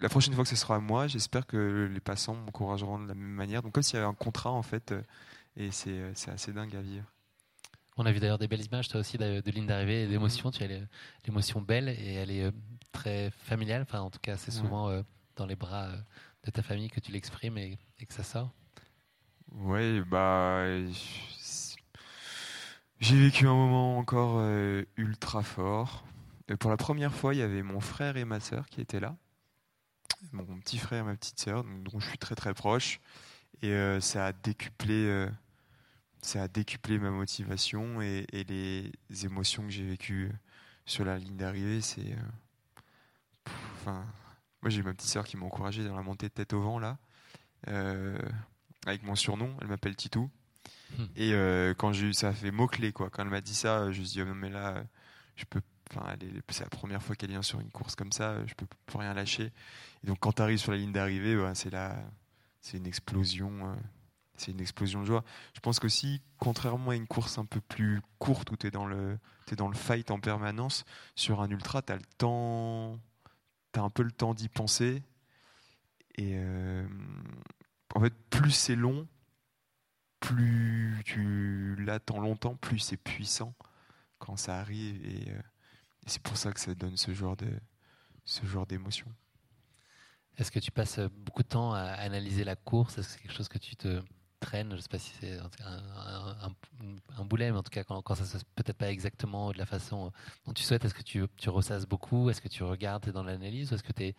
la 0.01 0.09
prochaine 0.09 0.33
fois 0.33 0.43
que 0.43 0.49
ce 0.49 0.55
sera 0.55 0.75
à 0.75 0.79
moi, 0.79 1.07
j'espère 1.07 1.47
que 1.47 1.89
les 1.91 2.01
passants 2.01 2.35
m'encourageront 2.35 2.99
de 2.99 3.07
la 3.07 3.15
même 3.15 3.25
manière. 3.25 3.63
Donc, 3.63 3.71
comme 3.71 3.83
s'il 3.83 3.95
y 3.95 3.99
avait 3.99 4.09
un 4.09 4.13
contrat, 4.13 4.51
en 4.51 4.63
fait, 4.63 4.93
et 5.55 5.71
c'est 5.71 6.03
assez 6.27 6.51
dingue 6.51 6.75
à 6.75 6.81
vivre. 6.81 7.05
On 7.97 8.05
a 8.05 8.11
vu 8.11 8.19
d'ailleurs 8.19 8.39
des 8.39 8.47
belles 8.47 8.65
images, 8.65 8.87
toi 8.87 8.99
aussi, 8.99 9.17
de, 9.17 9.41
de 9.41 9.51
ligne 9.51 9.67
d'arrivée 9.67 10.03
et 10.03 10.07
d'émotion. 10.07 10.49
Tu 10.49 10.63
as 10.63 10.67
l'émotion 11.25 11.61
belle 11.61 11.89
et 11.89 12.13
elle 12.13 12.31
est 12.31 12.51
très 12.91 13.31
familial. 13.31 13.81
Enfin, 13.81 13.99
en 13.99 14.09
tout 14.09 14.19
cas, 14.21 14.37
c'est 14.37 14.51
souvent 14.51 14.89
euh, 14.89 15.01
dans 15.35 15.45
les 15.45 15.55
bras 15.55 15.87
euh, 15.87 15.97
de 16.45 16.51
ta 16.51 16.63
famille 16.63 16.89
que 16.89 16.99
tu 17.01 17.11
l'exprimes 17.11 17.57
et, 17.57 17.77
que 18.07 18.13
ça 18.13 18.23
sort. 18.23 18.51
Oui, 19.51 20.01
bah. 20.01 20.65
J'ai 22.99 23.17
vécu 23.17 23.47
un 23.47 23.53
moment 23.53 23.97
encore 23.97 24.37
euh, 24.37 24.83
ultra 24.95 25.43
fort. 25.43 26.05
Et 26.47 26.55
pour 26.55 26.71
la 26.71 26.77
première 26.77 27.13
fois, 27.13 27.33
il 27.33 27.39
y 27.39 27.43
avait 27.43 27.63
mon 27.63 27.79
frère 27.79 28.17
et 28.17 28.25
ma 28.25 28.39
sœur 28.39 28.67
qui 28.67 28.81
étaient 28.81 28.99
là. 28.99 29.15
Mon 30.31 30.59
petit 30.59 30.77
frère 30.77 31.01
et 31.01 31.05
ma 31.05 31.15
petite 31.15 31.39
sœur, 31.39 31.63
dont 31.63 31.99
je 31.99 32.07
suis 32.07 32.17
très 32.17 32.35
très 32.35 32.53
proche. 32.53 32.99
Et 33.61 33.99
ça 34.01 34.27
a 34.27 34.33
décuplé. 34.33 35.27
Ça 36.23 36.43
a 36.43 36.47
décuplé 36.47 36.97
ma 36.97 37.11
motivation 37.11 38.01
et, 38.01 38.25
et 38.31 38.43
les 38.43 39.25
émotions 39.25 39.63
que 39.63 39.69
j'ai 39.69 39.85
vécues 39.85 40.31
sur 40.85 41.05
la 41.05 41.17
ligne 41.17 41.37
d'arrivée. 41.37 41.81
C'est 41.81 42.15
moi 43.85 44.69
j'ai 44.69 44.81
ma 44.81 44.93
petite 44.93 45.09
sœur 45.09 45.25
qui 45.25 45.35
m'a 45.37 45.45
encouragé 45.45 45.83
dans 45.83 45.95
la 45.95 46.01
montée 46.01 46.27
de 46.29 46.33
tête 46.33 46.53
au 46.53 46.61
vent 46.61 46.79
là, 46.79 46.97
euh, 47.67 48.17
avec 48.85 49.03
mon 49.03 49.15
surnom. 49.15 49.55
Elle 49.61 49.67
m'appelle 49.67 49.95
Titou. 49.95 50.29
Hmm. 50.97 51.05
Et 51.15 51.33
euh, 51.33 51.73
quand 51.73 51.91
j'ai 51.91 52.07
eu, 52.07 52.13
ça 52.13 52.29
a 52.29 52.33
fait 52.33 52.51
mot 52.51 52.67
clé 52.67 52.93
quoi. 52.93 53.09
Quand 53.09 53.23
elle 53.23 53.29
m'a 53.29 53.41
dit 53.41 53.55
ça, 53.55 53.91
je 53.91 53.99
me 53.99 54.05
suis 54.05 54.13
dit 54.13 54.21
oh, 54.21 54.25
non 54.25 54.35
mais 54.35 54.49
là, 54.49 54.83
je 55.35 55.45
peux. 55.45 55.61
Enfin, 55.91 56.15
c'est 56.49 56.63
la 56.63 56.69
première 56.69 57.03
fois 57.03 57.15
qu'elle 57.15 57.29
vient 57.29 57.41
sur 57.41 57.59
une 57.59 57.69
course 57.69 57.95
comme 57.95 58.11
ça, 58.11 58.43
je 58.47 58.53
peux, 58.55 58.65
peux 58.85 58.97
rien 58.97 59.13
lâcher. 59.13 59.51
Et 60.03 60.07
donc 60.07 60.19
quand 60.19 60.33
tu 60.33 60.41
arrives 60.41 60.57
sur 60.57 60.71
la 60.71 60.77
ligne 60.77 60.93
d'arrivée, 60.93 61.35
bah, 61.35 61.53
c'est 61.53 61.69
là, 61.69 62.01
c'est 62.61 62.77
une 62.77 62.87
explosion. 62.87 63.75
C'est 64.35 64.51
une 64.51 64.61
explosion 64.61 65.01
de 65.01 65.05
joie. 65.05 65.23
Je 65.53 65.59
pense 65.59 65.79
qu'aussi, 65.79 66.21
contrairement 66.37 66.91
à 66.91 66.95
une 66.95 67.07
course 67.07 67.37
un 67.37 67.45
peu 67.45 67.61
plus 67.61 68.01
courte 68.17 68.51
où 68.51 68.57
tu 68.57 68.67
es, 68.67 68.71
dans 68.71 68.85
le, 68.85 69.19
es 69.51 69.55
dans 69.55 69.67
le 69.67 69.75
fight 69.75 70.09
en 70.11 70.19
permanence, 70.19 70.85
sur 71.15 71.41
un 71.41 71.49
ultra, 71.49 71.81
tu 71.81 71.93
as 71.93 71.97
le 71.97 72.05
temps 72.17 72.99
as 73.75 73.81
un 73.81 73.89
peu 73.89 74.03
le 74.03 74.11
temps 74.11 74.33
d'y 74.33 74.49
penser. 74.49 75.03
Et 76.15 76.33
euh, 76.35 76.87
en 77.95 78.01
fait, 78.01 78.13
plus 78.29 78.51
c'est 78.51 78.75
long, 78.75 79.07
plus 80.19 81.01
tu 81.05 81.75
l'attends 81.79 82.19
longtemps, 82.19 82.55
plus 82.55 82.79
c'est 82.79 82.97
puissant 82.97 83.53
quand 84.19 84.37
ça 84.37 84.59
arrive. 84.59 85.05
Et, 85.05 85.31
euh, 85.31 85.41
c'est 86.05 86.21
pour 86.21 86.37
ça 86.37 86.51
que 86.51 86.59
ça 86.59 86.75
donne 86.75 86.97
ce 86.97 87.13
genre 87.13 87.37
de 87.37 87.49
ce 88.25 88.45
genre 88.45 88.65
d'émotion. 88.65 89.07
Est-ce 90.37 90.51
que 90.51 90.59
tu 90.59 90.71
passes 90.71 90.99
beaucoup 90.99 91.43
de 91.43 91.47
temps 91.47 91.73
à 91.73 91.81
analyser 91.81 92.43
la 92.43 92.55
course? 92.55 92.97
Est-ce 92.97 93.07
que 93.07 93.13
c'est 93.13 93.19
quelque 93.21 93.35
chose 93.35 93.47
que 93.49 93.57
tu 93.57 93.75
te 93.75 94.01
traînes 94.43 94.69
Je 94.71 94.75
ne 94.75 94.81
sais 94.81 94.89
pas 94.89 94.99
si 94.99 95.11
c'est 95.19 95.37
un, 97.17 97.23
boulet, 97.25 97.51
mais 97.51 97.57
en 97.57 97.63
tout 97.63 97.71
cas, 97.71 97.83
quand, 97.83 98.01
quand 98.01 98.15
ça 98.15 98.25
se 98.25 98.37
peut-être 98.55 98.77
pas 98.77 98.91
exactement 98.91 99.51
de 99.51 99.57
la 99.57 99.65
façon 99.65 100.11
dont 100.45 100.53
tu 100.53 100.63
souhaites, 100.63 100.85
est-ce 100.85 100.93
que 100.93 101.03
tu, 101.03 101.25
tu 101.37 101.49
ressasses 101.49 101.85
beaucoup? 101.85 102.29
Est-ce 102.29 102.41
que 102.41 102.49
tu 102.49 102.63
regardes, 102.63 103.09
dans 103.09 103.23
l'analyse? 103.23 103.71
Ou 103.71 103.75
est-ce 103.75 103.83
que 103.83 103.93
tu 103.93 104.03
es 104.03 104.15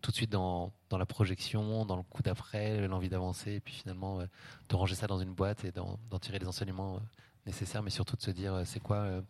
tout 0.00 0.10
de 0.10 0.16
suite 0.16 0.30
dans, 0.30 0.72
la 0.92 1.06
projection, 1.06 1.84
dans 1.84 1.96
le 1.96 2.02
coup 2.02 2.22
d'après, 2.22 2.86
l'envie 2.86 3.08
d'avancer, 3.08 3.54
et 3.54 3.60
puis 3.60 3.74
finalement 3.74 4.20
euh, 4.20 4.26
de 4.68 4.76
ranger 4.76 4.94
ça 4.94 5.06
dans 5.06 5.18
une 5.18 5.34
boîte 5.34 5.64
et 5.64 5.72
d'en 5.72 5.98
tirer 6.20 6.38
les 6.38 6.46
enseignements 6.46 6.96
euh, 6.96 7.00
nécessaires, 7.46 7.82
mais 7.82 7.90
surtout 7.90 8.16
de 8.16 8.22
se 8.22 8.30
dire 8.30 8.54
euh, 8.54 8.64
c'est 8.64 8.80
quoi 8.80 9.22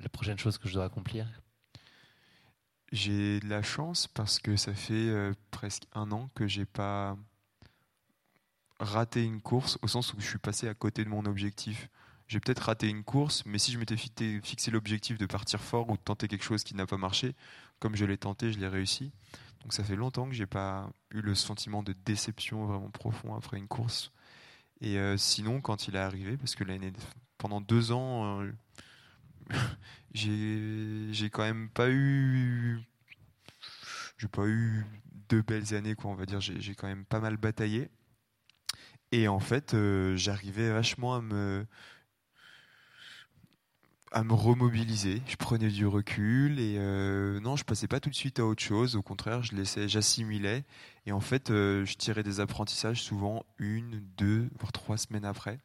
la 0.00 0.08
prochaine 0.08 0.38
chose 0.38 0.58
que 0.58 0.68
je 0.68 0.74
dois 0.74 0.84
accomplir? 0.84 1.26
J'ai 2.90 3.40
de 3.40 3.48
la 3.48 3.62
chance 3.62 4.06
parce 4.06 4.38
que 4.38 4.56
ça 4.56 4.74
fait 4.74 5.10
presque 5.50 5.84
un 5.94 6.12
an 6.12 6.28
que 6.34 6.46
j'ai 6.46 6.66
pas 6.66 7.16
raté 8.82 9.24
une 9.24 9.40
course 9.40 9.78
au 9.82 9.88
sens 9.88 10.12
où 10.12 10.20
je 10.20 10.26
suis 10.26 10.38
passé 10.38 10.68
à 10.68 10.74
côté 10.74 11.04
de 11.04 11.08
mon 11.08 11.24
objectif. 11.24 11.88
J'ai 12.28 12.40
peut-être 12.40 12.60
raté 12.60 12.88
une 12.88 13.04
course, 13.04 13.44
mais 13.46 13.58
si 13.58 13.72
je 13.72 13.78
m'étais 13.78 13.96
fixé 13.96 14.70
l'objectif 14.70 15.18
de 15.18 15.26
partir 15.26 15.60
fort 15.60 15.88
ou 15.90 15.96
de 15.96 16.02
tenter 16.02 16.28
quelque 16.28 16.44
chose 16.44 16.64
qui 16.64 16.74
n'a 16.74 16.86
pas 16.86 16.96
marché, 16.96 17.34
comme 17.78 17.94
je 17.96 18.04
l'ai 18.04 18.16
tenté, 18.16 18.52
je 18.52 18.58
l'ai 18.58 18.68
réussi. 18.68 19.12
Donc 19.62 19.72
ça 19.72 19.84
fait 19.84 19.96
longtemps 19.96 20.28
que 20.28 20.34
j'ai 20.34 20.46
pas 20.46 20.90
eu 21.10 21.20
le 21.20 21.34
sentiment 21.34 21.82
de 21.82 21.94
déception 22.04 22.66
vraiment 22.66 22.90
profond 22.90 23.34
après 23.34 23.58
une 23.58 23.68
course. 23.68 24.12
Et 24.80 24.98
euh, 24.98 25.16
sinon, 25.16 25.60
quand 25.60 25.86
il 25.86 25.94
est 25.94 26.00
arrivé, 26.00 26.36
parce 26.36 26.56
que 26.56 26.64
l'année 26.64 26.92
pendant 27.38 27.60
deux 27.60 27.92
ans, 27.92 28.40
euh, 28.40 28.52
j'ai 30.14 31.30
quand 31.30 31.42
même 31.42 31.68
pas 31.68 31.90
eu, 31.90 32.80
j'ai 34.18 34.28
pas 34.28 34.46
eu 34.46 34.84
deux 35.28 35.42
belles 35.42 35.74
années 35.74 35.94
quoi. 35.94 36.10
On 36.10 36.14
va 36.14 36.26
dire, 36.26 36.40
j'ai 36.40 36.74
quand 36.74 36.88
même 36.88 37.04
pas 37.04 37.20
mal 37.20 37.36
bataillé. 37.36 37.90
Et 39.12 39.28
en 39.28 39.40
fait, 39.40 39.74
euh, 39.74 40.16
j'arrivais 40.16 40.72
vachement 40.72 41.14
à 41.14 41.20
me 41.20 41.66
à 44.10 44.24
me 44.24 44.34
remobiliser. 44.34 45.22
Je 45.26 45.36
prenais 45.36 45.68
du 45.68 45.86
recul 45.86 46.60
et 46.60 46.76
euh, 46.78 47.40
non, 47.40 47.56
je 47.56 47.64
passais 47.64 47.88
pas 47.88 47.98
tout 47.98 48.10
de 48.10 48.14
suite 48.14 48.40
à 48.40 48.44
autre 48.44 48.62
chose. 48.62 48.94
Au 48.96 49.02
contraire, 49.02 49.42
je 49.42 49.54
laissais, 49.54 49.88
j'assimilais. 49.88 50.64
Et 51.06 51.12
en 51.12 51.20
fait, 51.20 51.50
euh, 51.50 51.84
je 51.86 51.94
tirais 51.94 52.22
des 52.22 52.40
apprentissages 52.40 53.02
souvent 53.02 53.46
une, 53.58 54.02
deux, 54.18 54.50
voire 54.58 54.72
trois 54.72 54.98
semaines 54.98 55.24
après. 55.24 55.58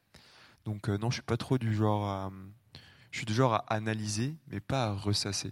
Donc 0.65 0.89
non, 0.89 1.09
je 1.09 1.15
suis 1.15 1.23
pas 1.23 1.37
trop 1.37 1.57
du 1.57 1.73
genre 1.73 2.05
à, 2.05 2.31
je 3.11 3.19
suis 3.19 3.25
du 3.25 3.33
genre 3.33 3.53
à 3.53 3.65
analyser, 3.73 4.35
mais 4.49 4.59
pas 4.59 4.85
à 4.85 4.93
ressasser. 4.93 5.51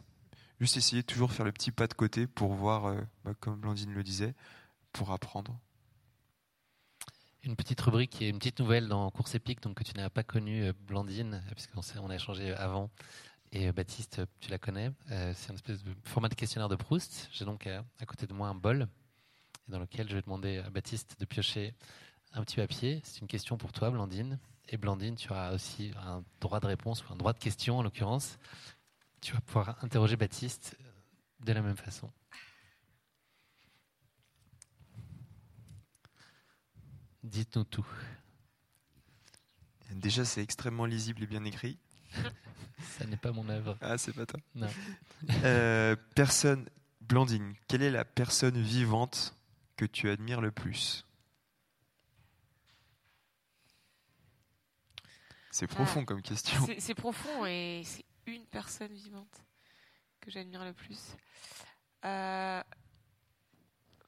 Juste 0.60 0.78
essayer 0.78 1.02
de 1.02 1.08
toujours 1.08 1.32
faire 1.32 1.46
le 1.46 1.54
petit 1.54 1.72
pas 1.72 1.88
de 1.88 1.94
côté 1.94 2.28
pour 2.28 2.54
voir, 2.54 2.94
bah, 3.24 3.34
comme 3.40 3.56
Blandine 3.56 3.94
le 3.94 4.04
disait, 4.04 4.34
pour 4.94 5.12
apprendre 5.12 5.58
une 7.46 7.56
petite 7.56 7.80
rubrique 7.82 8.12
qui 8.12 8.26
est 8.26 8.30
une 8.30 8.40
petite 8.40 8.60
nouvelle 8.60 8.88
dans 8.88 9.10
Course 9.12 9.36
épique, 9.36 9.62
donc 9.62 9.76
que 9.76 9.84
tu 9.84 9.94
n'as 9.96 10.10
pas 10.10 10.24
connue, 10.24 10.66
euh, 10.66 10.74
Blandine, 10.88 11.44
puisqu'on 11.52 11.82
on 12.02 12.10
a 12.10 12.16
échangé 12.16 12.54
avant. 12.54 12.90
Et 13.52 13.72
Baptiste, 13.72 14.22
tu 14.42 14.50
la 14.50 14.58
connais. 14.58 14.92
c'est 15.08 15.52
un 15.52 15.56
espèce 15.56 15.82
de 15.82 15.96
format 16.04 16.28
de 16.28 16.34
questionnaire 16.34 16.68
de 16.68 16.76
Proust. 16.76 17.30
J'ai 17.32 17.46
donc 17.46 17.68
à, 17.68 18.06
côté 18.06 18.28
de 18.28 18.34
moi 18.34 18.50
un 18.50 18.56
bol 18.56 18.88
dans 19.70 19.80
lequel 19.80 20.10
je 20.10 20.16
vais 20.16 20.22
demander 20.22 20.58
à 20.58 20.70
Baptiste 20.70 21.16
de 21.20 21.26
piocher 21.26 21.74
un 22.34 22.44
petit 22.44 22.58
papier. 22.58 23.00
C'est 23.06 23.22
une 23.22 23.28
question 23.28 23.58
pour 23.58 23.72
toi, 23.72 23.92
Blandine. 23.92 24.40
Et 24.68 24.78
Blandine, 24.78 25.16
tu 25.16 25.32
auras 25.32 25.54
aussi 25.54 25.94
un 26.06 26.24
droit 26.42 26.60
de 26.60 26.68
réponse 26.68 27.08
ou 27.08 27.14
un 27.14 27.16
droit 27.16 27.32
de 27.32 27.40
question 27.40 27.78
en 27.78 27.84
l'occurrence. 27.84 28.38
Tu 29.22 29.32
vas 29.34 29.42
pouvoir 29.42 29.78
interroger 29.84 30.18
Baptiste 30.18 30.78
de 31.40 31.54
la 31.54 31.62
même 31.62 31.78
façon. 31.78 32.12
Dites-nous 37.26 37.64
tout. 37.64 37.88
Déjà, 39.90 40.24
c'est 40.26 40.44
extrêmement 40.44 40.86
lisible 40.86 41.24
et 41.24 41.28
bien 41.28 41.44
écrit. 41.44 41.80
Ça 43.00 43.06
n'est 43.06 43.18
pas 43.18 43.32
mon 43.32 43.50
œuvre. 43.50 43.78
Ah, 43.82 43.98
c'est 43.98 44.14
pas 44.14 44.26
toi. 44.26 44.40
Non. 44.54 44.68
Euh, 45.44 45.96
personne, 46.14 46.70
Blandine, 47.02 47.56
quelle 47.68 47.82
est 47.82 47.90
la 47.90 48.06
personne 48.06 48.62
vivante 48.62 49.36
que 49.76 49.86
tu 49.86 50.08
admires 50.10 50.40
le 50.40 50.52
plus? 50.52 51.04
C'est 55.50 55.68
profond 55.68 56.06
comme 56.06 56.22
question. 56.22 56.68
C'est 56.78 56.94
profond 56.94 57.46
et 57.48 57.82
c'est 57.86 58.06
une 58.28 58.46
personne 58.46 58.94
vivante 58.94 59.42
que 60.22 60.30
j'admire 60.30 60.64
le 60.64 60.74
plus. 60.74 61.16
Euh, 62.04 62.62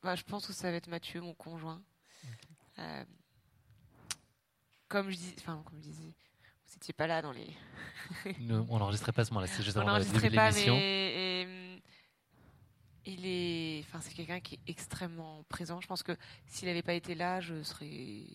bah, 0.03 0.15
je 0.15 0.24
pense 0.24 0.45
que 0.45 0.53
ça 0.53 0.70
va 0.70 0.78
être 0.78 0.88
Mathieu, 0.88 1.22
mon 1.22 1.34
conjoint. 1.34 1.82
Euh, 2.80 3.05
comme 4.88 5.09
je 5.09 5.17
dis, 5.17 5.36
enfin 5.39 5.61
comme 5.65 5.78
je 5.80 5.84
disais, 5.84 6.15
vous 6.67 6.73
n'étiez 6.73 6.93
pas 6.93 7.07
là 7.07 7.21
dans 7.21 7.32
les. 7.32 7.49
on 8.69 8.80
n'enregistrait 8.80 9.11
pas 9.11 9.25
ce 9.25 9.32
moment-là, 9.32 9.47
c'est 9.47 9.63
juste 9.63 9.78
avant 9.78 9.97
le 9.97 10.03
début 10.03 10.30
de. 10.30 10.36
Mais, 10.36 11.82
il 13.09 13.25
est, 13.25 13.86
enfin 13.88 14.01
c'est 14.01 14.13
quelqu'un 14.13 14.41
qui 14.41 14.55
est 14.55 14.69
extrêmement 14.69 15.43
présent. 15.47 15.80
Je 15.80 15.88
pense 15.88 16.03
que 16.03 16.15
s'il 16.45 16.67
n'avait 16.67 16.82
pas 16.82 16.93
été 16.93 17.15
là, 17.15 17.39
je 17.39 17.63
serais 17.63 18.25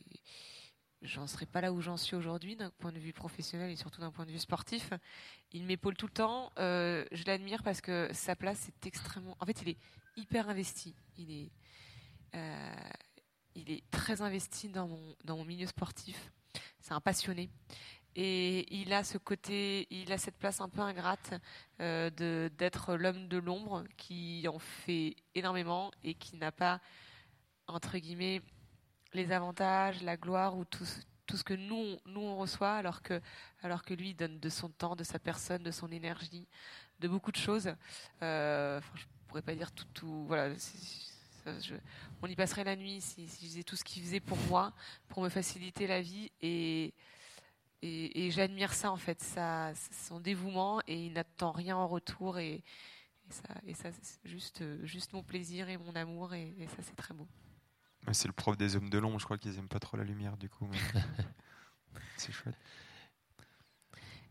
j'en 1.03 1.27
serais 1.27 1.47
pas 1.47 1.61
là 1.61 1.73
où 1.73 1.81
j'en 1.81 1.97
suis 1.97 2.17
aujourd'hui 2.17 2.57
d'un 2.57 2.71
point 2.71 2.93
de 2.93 2.99
vue 2.99 3.13
professionnel 3.13 3.71
et 3.71 3.77
surtout 3.77 4.01
d'un 4.01 4.11
point 4.11 4.25
de 4.25 4.31
vue 4.31 4.39
sportif. 4.39 4.93
Il 5.53 5.65
m'épaule 5.65 5.97
tout 5.97 6.07
le 6.07 6.13
temps. 6.13 6.51
Euh, 6.59 7.05
je 7.13 7.25
l'admire 7.25 7.63
parce 7.63 7.81
que 7.81 8.09
sa 8.13 8.37
place 8.37 8.69
est 8.69 8.87
extrêmement. 8.87 9.37
En 9.41 9.47
fait, 9.47 9.61
il 9.63 9.71
est 9.71 9.79
hyper 10.17 10.49
investi. 10.49 10.95
Il 11.19 11.31
est, 11.31 11.51
euh, 12.35 12.75
il 13.55 13.71
est 13.71 13.83
très 13.91 14.23
investi 14.23 14.69
dans 14.69 14.89
mon 14.89 15.17
dans 15.25 15.37
mon 15.37 15.45
milieu 15.45 15.67
sportif. 15.67 16.33
C'est 16.81 16.93
un 16.93 17.01
passionné. 17.01 17.51
Et 18.15 18.67
il 18.75 18.93
a 18.93 19.05
ce 19.05 19.17
côté, 19.17 19.87
il 19.91 20.13
a 20.13 20.19
cette 20.19 20.37
place 20.37 20.61
un 20.61 20.69
peu 20.69 20.83
ingrate 20.83 21.33
euh, 21.81 22.11
d'être 22.59 22.95
l'homme 22.95 23.27
de 23.29 23.39
l'ombre 23.39 23.85
qui 23.97 24.47
en 24.49 24.59
fait 24.59 25.17
énormément 25.35 25.91
et 26.05 26.15
qui 26.15 26.37
n'a 26.37 26.53
pas 26.53 26.81
entre 27.67 27.97
guillemets 27.97 28.43
les 29.15 29.33
avantages, 29.33 30.03
la 30.03 30.19
gloire 30.19 30.57
ou 30.57 30.65
tout, 30.67 30.87
tout 31.27 31.37
ce 31.37 31.45
que 31.45 31.55
nous, 31.55 31.97
nous 32.07 32.21
on 32.21 32.37
reçoit, 32.37 32.75
alors 32.75 33.03
que, 33.03 33.21
alors 33.63 33.83
que 33.83 33.95
lui 33.95 34.15
donne 34.15 34.39
de 34.39 34.49
son 34.49 34.69
temps, 34.69 34.97
de 34.97 35.05
sa 35.05 35.19
personne, 35.19 35.63
de 35.63 35.71
son 35.71 35.91
énergie, 35.91 36.47
de 37.01 37.09
beaucoup 37.09 37.33
de 37.33 37.37
choses. 37.37 37.75
Euh, 38.23 38.81
je 38.95 39.05
pourrais 39.27 39.43
pas 39.43 39.55
dire 39.55 39.73
tout, 39.73 39.87
tout 39.95 40.27
voilà. 40.27 40.55
On 42.23 42.27
y 42.27 42.37
passerait 42.37 42.65
la 42.65 42.77
nuit 42.77 43.01
si, 43.01 43.29
si 43.29 43.45
je 43.47 43.51
faisais 43.51 43.63
tout 43.63 43.77
ce 43.77 43.85
qu'il 43.85 44.03
faisait 44.03 44.21
pour 44.21 44.39
moi, 44.49 44.73
pour 45.09 45.23
me 45.23 45.29
faciliter 45.29 45.87
la 45.87 46.01
vie 46.01 46.31
et 46.41 46.95
et, 47.85 48.31
j'admire 48.31 48.73
ça 48.73 48.93
en 48.93 48.97
fait, 48.97 49.21
ça, 49.21 49.73
son 49.75 50.21
dévouement 50.21 50.81
et 50.87 51.07
il 51.07 51.15
n'attend 51.15 51.51
rien 51.51 51.77
en 51.77 51.89
retour 51.89 52.39
et, 52.39 52.55
et 52.55 53.31
ça, 53.31 53.43
et 53.67 53.75
ça 53.75 53.91
c'est 53.91 54.21
juste, 54.25 54.63
juste 54.85 55.13
mon 55.15 55.25
plaisir 55.25 55.69
et 55.69 55.77
mon 55.77 55.97
amour 55.97 56.33
et 56.33 56.55
ça 56.69 56.83
c'est 56.83 56.95
très 56.95 57.13
beau. 57.13 57.27
C'est 58.11 58.27
le 58.27 58.33
prof 58.33 58.57
des 58.57 58.75
hommes 58.75 58.91
de 58.91 58.99
l'ombre, 58.99 59.19
je 59.21 59.25
crois 59.25 59.39
qu'ils 59.39 59.59
aiment 59.59 59.69
pas 59.69 59.79
trop 59.79 59.97
la 59.97 60.05
lumière 60.05 60.37
du 60.37 60.49
coup. 60.49 60.69
c'est 62.17 62.33
chouette. 62.33 62.57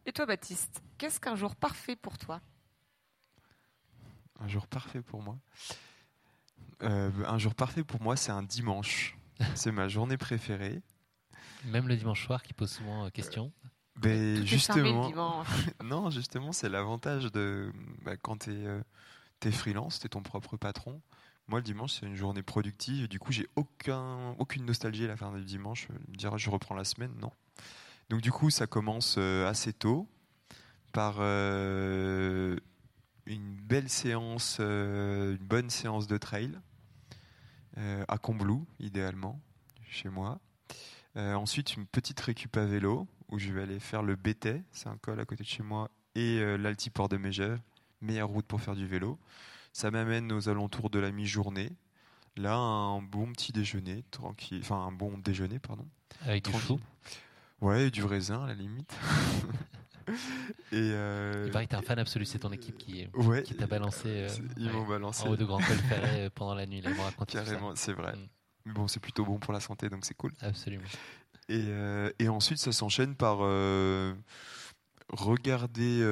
Et 0.06 0.12
toi, 0.12 0.26
Baptiste, 0.26 0.82
qu'est-ce 0.98 1.20
qu'un 1.20 1.36
jour 1.36 1.56
parfait 1.56 1.96
pour 1.96 2.18
toi? 2.18 2.42
Un 4.40 4.48
jour 4.48 4.68
parfait 4.68 5.02
pour 5.02 5.22
moi? 5.22 5.38
Euh, 6.84 7.12
Un 7.28 7.38
jour 7.38 7.56
parfait 7.56 7.84
pour 7.84 8.02
moi, 8.02 8.16
c'est 8.16 8.32
un 8.32 8.44
dimanche. 8.44 9.18
c'est 9.56 9.72
ma 9.72 9.88
journée 9.88 10.18
préférée. 10.18 10.82
Même 11.66 11.88
le 11.88 11.96
dimanche 11.96 12.26
soir 12.26 12.44
qui 12.44 12.54
pose 12.54 12.72
souvent 12.72 13.06
euh, 13.06 13.10
question. 13.10 13.52
Ben, 13.98 14.46
justement, 14.46 15.12
non, 15.84 16.10
justement, 16.10 16.52
c'est 16.52 16.70
l'avantage 16.70 17.32
de 17.32 17.72
bah, 18.04 18.18
quand 18.18 18.44
tu 18.44 18.52
es, 18.52 18.66
euh, 18.66 18.82
es, 19.46 19.52
freelance, 19.52 20.00
tu 20.00 20.08
es 20.08 20.10
ton 20.10 20.24
propre 20.24 20.58
patron. 20.58 21.02
Moi, 21.48 21.60
le 21.60 21.64
dimanche, 21.64 22.00
c'est 22.00 22.06
une 22.06 22.16
journée 22.16 22.44
productive. 22.44 23.08
Du 23.08 23.20
coup, 23.20 23.32
j'ai 23.32 23.48
aucun, 23.56 24.32
aucune 24.40 24.66
nostalgie 24.66 25.06
à 25.06 25.08
la 25.08 25.18
fin 25.18 25.32
du 25.34 25.44
dimanche. 25.44 25.90
Me 26.08 26.16
dire, 26.16 26.38
je 26.38 26.50
reprends 26.50 26.76
la 26.76 26.86
semaine, 26.86 27.12
non. 27.20 27.32
Donc, 28.10 28.22
du 28.22 28.32
coup, 28.32 28.50
ça 28.50 28.68
commence 28.68 29.16
euh, 29.18 29.48
assez 29.48 29.74
tôt 29.74 30.08
par 30.92 31.16
euh, 31.20 32.56
une 33.26 33.56
belle 33.56 33.90
séance, 33.90 34.58
euh, 34.60 35.36
une 35.36 35.46
bonne 35.46 35.70
séance 35.70 36.08
de 36.08 36.18
trail 36.18 36.52
à 37.78 38.18
Combloux, 38.18 38.66
idéalement, 38.80 39.40
chez 39.90 40.10
moi. 40.10 40.40
ensuite, 41.16 41.76
une 41.76 41.86
petite 41.86 42.20
récup 42.20 42.56
à 42.58 42.66
vélo 42.66 43.08
où 43.30 43.40
je 43.40 43.52
vais 43.52 43.62
aller 43.62 43.80
faire 43.80 44.04
le 44.04 44.16
BT, 44.16 44.62
c'est 44.72 44.88
un 44.88 44.98
col 44.98 45.20
à 45.20 45.26
côté 45.26 45.44
de 45.44 45.50
chez 45.50 45.64
moi, 45.64 45.90
et 46.16 46.40
l'altiport 46.58 47.08
de 47.10 47.18
Megève, 47.18 47.60
meilleure 48.02 48.30
route 48.30 48.46
pour 48.46 48.62
faire 48.62 48.76
du 48.76 48.86
vélo. 48.86 49.18
Ça 49.74 49.90
m'amène 49.92 50.32
aux 50.32 50.50
alentours 50.50 50.90
de 50.90 51.00
la 51.00 51.12
mi-journée. 51.12 51.72
Là, 52.38 52.56
un 52.56 53.02
bon 53.02 53.32
petit 53.32 53.52
déjeuner, 53.52 54.04
tranquille. 54.12 54.60
Enfin, 54.62 54.78
un 54.78 54.92
bon 54.92 55.18
déjeuner, 55.18 55.60
pardon. 55.60 55.86
Avec 56.26 56.46
du 56.46 56.60
chou 56.60 56.80
Ouais, 57.62 57.92
du 57.92 58.04
raisin 58.04 58.44
à 58.44 58.48
la 58.48 58.54
limite. 58.54 58.94
et 60.72 60.92
euh... 60.94 61.44
Il 61.46 61.52
paraît 61.52 61.66
que 61.66 61.72
t'es 61.72 61.76
un 61.76 61.82
fan 61.82 62.00
absolu, 62.00 62.26
c'est 62.26 62.40
ton 62.40 62.52
équipe 62.52 62.78
qui, 62.78 63.08
qui 63.46 63.56
t'a 63.56 63.68
balancé, 63.68 64.08
euh, 64.08 64.30
Ils 64.58 64.72
m'ont 64.72 64.88
balancé 64.88 65.28
en 65.28 65.32
haut 65.32 65.38
de 65.38 65.46
Grand 65.46 65.60
Col 65.60 65.78
Ferret 65.78 66.26
euh, 66.26 66.30
pendant 66.34 66.56
la 66.56 66.66
nuit. 66.66 66.84
Carrément, 67.28 67.76
c'est 67.76 67.94
vrai. 67.94 68.14
Mm. 68.14 68.28
Mais 68.66 68.74
bon, 68.74 68.88
c'est 68.88 69.00
plutôt 69.00 69.26
bon 69.26 69.40
pour 69.40 69.54
la 69.54 69.60
santé, 69.60 69.90
donc 69.90 70.06
c'est 70.06 70.14
cool. 70.14 70.34
Absolument. 70.42 70.84
Et, 71.50 71.66
euh, 71.68 72.12
et 72.20 72.30
ensuite, 72.30 72.60
ça 72.60 72.72
s'enchaîne 72.72 73.16
par 73.16 73.40
euh, 73.42 74.14
regarder, 75.10 76.04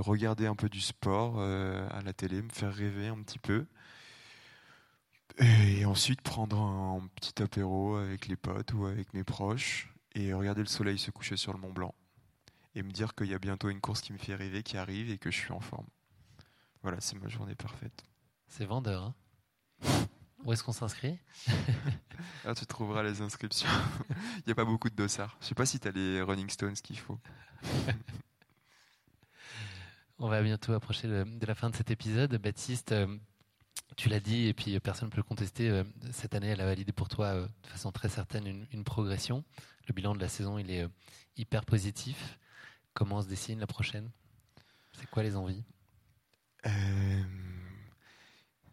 regarder 0.00 0.46
un 0.46 0.54
peu 0.54 0.68
du 0.68 0.80
sport 0.80 1.40
à 1.40 2.02
la 2.02 2.12
télé, 2.12 2.42
me 2.42 2.50
faire 2.50 2.74
rêver 2.74 3.08
un 3.08 3.22
petit 3.22 3.38
peu. 3.38 3.64
Et 5.40 5.84
ensuite 5.84 6.20
prendre 6.20 6.60
un 6.60 7.08
petit 7.14 7.42
apéro 7.42 7.96
avec 7.96 8.26
les 8.26 8.36
potes 8.36 8.72
ou 8.72 8.86
avec 8.86 9.14
mes 9.14 9.22
proches 9.22 9.88
et 10.14 10.32
regarder 10.32 10.62
le 10.62 10.68
soleil 10.68 10.98
se 10.98 11.10
coucher 11.10 11.36
sur 11.36 11.52
le 11.52 11.58
Mont 11.58 11.72
Blanc. 11.72 11.94
Et 12.74 12.82
me 12.82 12.90
dire 12.90 13.14
qu'il 13.14 13.26
y 13.26 13.34
a 13.34 13.38
bientôt 13.38 13.70
une 13.70 13.80
course 13.80 14.00
qui 14.00 14.12
me 14.12 14.18
fait 14.18 14.34
rêver, 14.34 14.62
qui 14.62 14.76
arrive 14.76 15.10
et 15.10 15.18
que 15.18 15.30
je 15.30 15.36
suis 15.36 15.52
en 15.52 15.60
forme. 15.60 15.86
Voilà, 16.82 17.00
c'est 17.00 17.18
ma 17.18 17.28
journée 17.28 17.54
parfaite. 17.54 18.04
C'est 18.46 18.64
vendeur, 18.64 19.02
hein 19.02 19.14
Où 20.44 20.52
est-ce 20.52 20.62
qu'on 20.62 20.72
s'inscrit 20.72 21.18
ah, 22.44 22.54
Tu 22.54 22.64
trouveras 22.66 23.02
les 23.02 23.20
inscriptions. 23.20 23.68
Il 24.36 24.42
n'y 24.46 24.52
a 24.52 24.54
pas 24.54 24.64
beaucoup 24.64 24.88
de 24.88 24.94
dossards. 24.94 25.36
Je 25.40 25.46
sais 25.46 25.54
pas 25.54 25.66
si 25.66 25.80
tu 25.80 25.88
as 25.88 25.90
les 25.90 26.22
Running 26.22 26.48
Stones 26.48 26.74
qu'il 26.74 26.98
faut. 26.98 27.18
On 30.20 30.28
va 30.28 30.42
bientôt 30.42 30.72
approcher 30.72 31.06
de, 31.06 31.46
la 31.46 31.54
fin 31.54 31.70
de 31.70 31.76
cet 31.76 31.90
épisode. 31.90 32.34
Baptiste, 32.36 32.92
euh, 32.92 33.06
tu 33.96 34.08
l'as 34.08 34.18
dit, 34.18 34.48
et 34.48 34.54
puis 34.54 34.78
personne 34.80 35.08
ne 35.08 35.12
peut 35.12 35.18
le 35.18 35.22
contester, 35.22 35.68
euh, 35.70 35.84
cette 36.12 36.34
année, 36.34 36.48
elle 36.48 36.60
a 36.60 36.64
validé 36.64 36.90
pour 36.92 37.08
toi 37.08 37.26
euh, 37.26 37.48
de 37.62 37.68
façon 37.68 37.92
très 37.92 38.08
certaine 38.08 38.66
une, 38.72 38.84
progression. 38.84 39.44
Le 39.86 39.94
bilan 39.94 40.14
de 40.14 40.20
la 40.20 40.28
saison, 40.28 40.58
il 40.58 40.70
est 40.70 40.86
hyper 41.36 41.64
positif. 41.64 42.38
Comment 42.98 43.22
se 43.22 43.28
dessine 43.28 43.60
la 43.60 43.68
prochaine? 43.68 44.10
C'est 44.92 45.08
quoi 45.08 45.22
les 45.22 45.36
envies? 45.36 45.62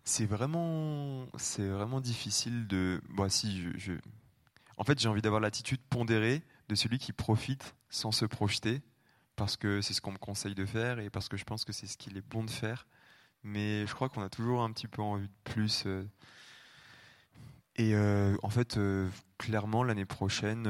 C'est 0.04 0.26
vraiment, 0.26 1.28
c'est 1.38 1.70
vraiment 1.70 2.02
difficile 2.02 2.66
de. 2.66 3.04
Bon, 3.10 3.30
si 3.30 3.72
je... 3.78 3.94
En 4.78 4.84
fait, 4.84 5.00
j'ai 5.00 5.08
envie 5.08 5.22
d'avoir 5.22 5.42
l'attitude 5.42 5.80
pondérée 5.92 6.42
de 6.70 6.74
celui 6.74 6.98
qui 6.98 7.14
profite 7.14 7.76
sans 7.92 8.12
se 8.12 8.26
projeter 8.26 8.82
parce 9.36 9.58
que 9.58 9.80
c'est 9.82 9.94
ce 9.94 10.02
qu'on 10.02 10.14
me 10.14 10.18
conseille 10.18 10.56
de 10.56 10.66
faire 10.66 10.98
et 10.98 11.12
parce 11.12 11.30
que 11.30 11.38
je 11.38 11.44
pense 11.44 11.64
que 11.64 11.72
c'est 11.72 11.86
ce 11.86 11.96
qu'il 11.96 12.18
est 12.18 12.28
bon 12.28 12.44
de 12.44 12.50
faire. 12.50 12.88
Mais 13.44 13.86
je 13.86 13.94
crois 13.94 14.10
qu'on 14.10 14.24
a 14.24 14.30
toujours 14.30 14.64
un 14.64 14.72
petit 14.72 14.88
peu 14.88 15.04
envie 15.04 15.28
de 15.28 15.52
plus. 15.52 15.84
Euh. 15.86 16.04
Et 17.76 17.94
euh, 17.94 18.36
en 18.42 18.50
fait, 18.50 18.78
euh, 18.78 19.08
clairement, 19.38 19.84
l'année 19.84 20.06
prochaine, 20.06 20.64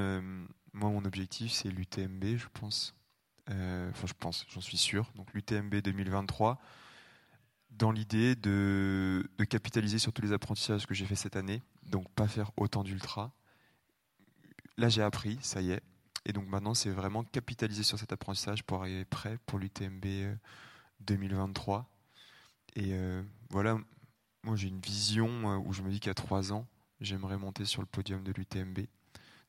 moi, 0.73 0.89
mon 0.89 1.05
objectif, 1.05 1.53
c'est 1.53 1.69
l'UTMB, 1.69 2.35
je 2.35 2.47
pense. 2.51 2.93
Enfin, 3.47 4.07
je 4.07 4.13
pense, 4.13 4.45
j'en 4.49 4.61
suis 4.61 4.77
sûr. 4.77 5.11
Donc, 5.15 5.33
l'UTMB 5.33 5.75
2023, 5.75 6.59
dans 7.71 7.91
l'idée 7.91 8.35
de, 8.35 9.27
capitaliser 9.49 9.99
sur 9.99 10.13
tous 10.13 10.21
les 10.21 10.33
apprentissages 10.33 10.85
que 10.85 10.93
j'ai 10.93 11.05
fait 11.05 11.15
cette 11.15 11.35
année. 11.35 11.61
Donc, 11.83 12.09
pas 12.13 12.27
faire 12.27 12.51
autant 12.57 12.83
d'ultra. 12.83 13.33
Là, 14.77 14.89
j'ai 14.89 15.01
appris, 15.01 15.37
ça 15.41 15.61
y 15.61 15.71
est 15.71 15.81
Et 16.25 16.33
donc 16.33 16.47
maintenant, 16.47 16.73
c'est 16.73 16.89
vraiment 16.89 17.23
capitaliser 17.23 17.83
sur 17.83 17.97
cet 17.97 18.11
apprentissage 18.11 18.63
pour 18.63 18.81
arriver 18.81 19.05
prêt 19.05 19.37
pour 19.45 19.57
l'UTMB 19.57 20.05
2023. 21.01 21.89
Et 22.75 22.93
voilà, 23.51 23.77
moi 24.43 24.57
j'ai 24.57 24.67
une 24.67 24.81
vision 24.81 25.57
où 25.65 25.71
je 25.71 25.81
me 25.81 25.89
dis 25.89 26.01
qu'à 26.01 26.13
trois 26.13 26.51
ans, 26.51 26.67
j'aimerais 26.99 27.37
monter 27.37 27.63
sur 27.63 27.81
le 27.81 27.87
podium 27.87 28.21
de 28.23 28.33
l'UTMB. 28.33 28.79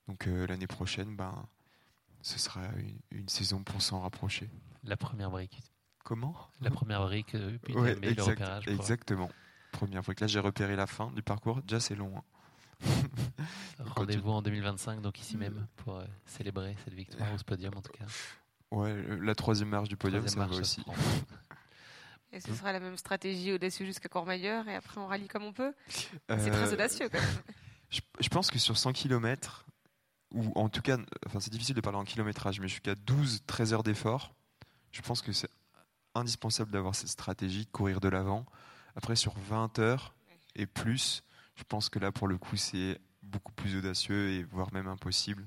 Donc 0.06 0.26
l'année 0.26 0.68
prochaine, 0.68 1.16
ben, 1.16 1.48
ce 2.26 2.40
sera 2.40 2.60
une, 3.12 3.28
saison 3.28 3.62
pour 3.62 3.80
s'en 3.80 4.00
rapprocher. 4.00 4.50
La 4.82 4.96
première 4.96 5.30
brique. 5.30 5.60
Comment? 6.04 6.36
La 6.60 6.70
première 6.70 7.02
brique, 7.02 7.36
puis 7.62 7.74
ouais, 7.74 7.94
le 7.94 8.22
repérage. 8.22 8.66
Exactement. 8.66 9.30
Première 9.70 10.02
brique. 10.02 10.18
Là, 10.20 10.26
j'ai 10.26 10.40
repéré 10.40 10.74
la 10.74 10.88
fin 10.88 11.12
du 11.12 11.22
parcours. 11.22 11.62
Déjà, 11.62 11.78
c'est 11.78 11.94
long. 11.94 12.12
Hein. 12.16 12.22
Rendez-vous 13.94 14.30
en 14.30 14.42
2025, 14.42 15.00
donc 15.02 15.20
ici 15.20 15.36
même, 15.36 15.68
pour 15.76 15.96
euh, 15.96 16.04
célébrer 16.26 16.76
cette 16.84 16.94
victoire 16.94 17.32
au 17.32 17.44
podium 17.44 17.74
en 17.76 17.80
tout 17.80 17.92
cas. 17.92 18.04
Ouais, 18.72 18.94
la 19.20 19.34
troisième 19.36 19.68
marche 19.68 19.88
du 19.88 19.96
podium, 19.96 20.26
ça 20.26 20.44
va 20.44 20.56
aussi. 20.56 20.84
Et 22.32 22.40
ce 22.40 22.52
sera 22.54 22.72
la 22.72 22.80
même 22.80 22.96
stratégie 22.96 23.52
audacieux 23.52 23.86
jusqu'à 23.86 24.08
Courmayeur 24.08 24.68
et 24.68 24.74
après 24.74 25.00
on 25.00 25.06
rallie 25.06 25.28
comme 25.28 25.44
on 25.44 25.52
peut 25.52 25.72
C'est 25.88 26.50
très 26.50 26.68
euh, 26.68 26.72
audacieux 26.72 27.08
quand 27.08 27.20
même. 27.20 27.38
Je, 28.20 28.28
pense 28.28 28.50
que 28.50 28.58
sur 28.58 28.76
100 28.76 28.92
km, 28.92 29.64
ou 30.36 30.52
en 30.54 30.68
tout 30.68 30.82
cas, 30.82 30.98
c'est 31.40 31.50
difficile 31.50 31.74
de 31.74 31.80
parler 31.80 31.98
en 31.98 32.04
kilométrage, 32.04 32.60
mais 32.60 32.68
jusqu'à 32.68 32.94
12-13 32.94 33.72
heures 33.72 33.82
d'effort, 33.82 34.34
je 34.92 35.00
pense 35.00 35.22
que 35.22 35.32
c'est 35.32 35.48
indispensable 36.14 36.70
d'avoir 36.70 36.94
cette 36.94 37.08
stratégie, 37.08 37.66
courir 37.66 38.00
de 38.00 38.08
l'avant. 38.08 38.44
Après, 38.96 39.16
sur 39.16 39.34
20 39.38 39.78
heures 39.78 40.14
et 40.54 40.66
plus, 40.66 41.24
je 41.54 41.64
pense 41.64 41.88
que 41.88 41.98
là, 41.98 42.12
pour 42.12 42.28
le 42.28 42.36
coup, 42.36 42.56
c'est 42.56 43.00
beaucoup 43.22 43.52
plus 43.52 43.76
audacieux 43.76 44.30
et 44.30 44.42
voire 44.42 44.72
même 44.74 44.88
impossible. 44.88 45.46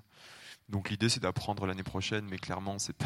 Donc 0.70 0.90
l'idée, 0.90 1.08
c'est 1.08 1.20
d'apprendre 1.20 1.68
l'année 1.68 1.84
prochaine, 1.84 2.26
mais 2.26 2.38
clairement, 2.38 2.80
c'est 2.80 2.94
pas, 2.94 3.06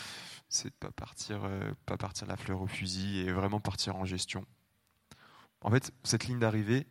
c'est 0.50 0.68
de 0.68 0.74
pas 0.74 0.90
partir, 0.90 1.44
euh, 1.44 1.72
pas 1.86 1.96
partir 1.96 2.26
la 2.26 2.36
fleur 2.36 2.60
au 2.60 2.66
fusil 2.66 3.20
et 3.20 3.32
vraiment 3.32 3.60
partir 3.60 3.96
en 3.96 4.04
gestion. 4.04 4.44
En 5.62 5.70
fait, 5.70 5.90
cette 6.02 6.26
ligne 6.26 6.38
d'arrivée, 6.38 6.86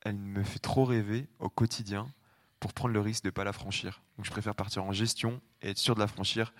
elle 0.00 0.16
me 0.16 0.42
fait 0.42 0.58
trop 0.58 0.84
rêver 0.84 1.28
au 1.38 1.48
quotidien 1.48 2.08
pour 2.60 2.72
prendre 2.72 2.94
le 2.94 3.00
risque 3.00 3.22
de 3.24 3.28
ne 3.28 3.32
pas 3.32 3.44
la 3.44 3.52
franchir. 3.52 4.02
Donc 4.16 4.26
je 4.26 4.30
préfère 4.30 4.54
partir 4.54 4.84
en 4.84 4.92
gestion 4.92 5.40
et 5.62 5.70
être 5.70 5.78
sûr 5.78 5.94
de 5.94 6.00
la 6.00 6.06
franchir 6.06 6.52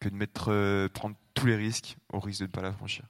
que 0.00 0.08
de 0.08 0.14
mettre, 0.14 0.50
euh, 0.50 0.88
prendre 0.88 1.16
tous 1.34 1.46
les 1.46 1.56
risques 1.56 1.96
au 2.12 2.20
risque 2.20 2.40
de 2.40 2.46
ne 2.46 2.50
pas 2.50 2.62
la 2.62 2.72
franchir. 2.72 3.04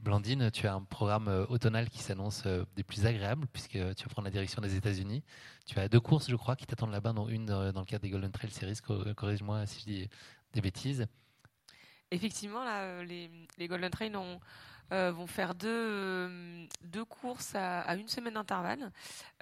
Blandine, 0.00 0.50
tu 0.52 0.66
as 0.66 0.74
un 0.74 0.82
programme 0.82 1.28
euh, 1.28 1.44
automnal 1.46 1.90
qui 1.90 1.98
s'annonce 1.98 2.44
euh, 2.46 2.64
des 2.76 2.84
plus 2.84 3.04
agréables 3.04 3.46
puisque 3.52 3.72
tu 3.72 3.78
vas 3.78 4.10
prendre 4.10 4.26
la 4.26 4.30
direction 4.30 4.62
des 4.62 4.76
États-Unis. 4.76 5.24
Tu 5.66 5.78
as 5.78 5.88
deux 5.88 6.00
courses, 6.00 6.30
je 6.30 6.36
crois, 6.36 6.56
qui 6.56 6.66
t'attendent 6.66 6.92
là-bas, 6.92 7.12
dont 7.12 7.28
une 7.28 7.46
dans 7.46 7.80
le 7.80 7.84
cadre 7.84 8.02
des 8.02 8.10
Golden 8.10 8.30
Trail 8.30 8.50
Series. 8.50 8.78
Corrige-moi 9.16 9.66
si 9.66 9.80
je 9.80 9.84
dis 9.84 10.08
des 10.52 10.60
bêtises. 10.60 11.06
Effectivement, 12.10 12.64
là, 12.64 13.02
les, 13.04 13.28
Golden 13.68 13.90
Trail 13.90 14.10
vont 14.90 15.26
faire 15.26 15.54
deux, 15.54 16.30
deux 16.82 17.04
courses 17.04 17.54
à, 17.54 17.94
une 17.96 18.08
semaine 18.08 18.34
d'intervalle, 18.34 18.90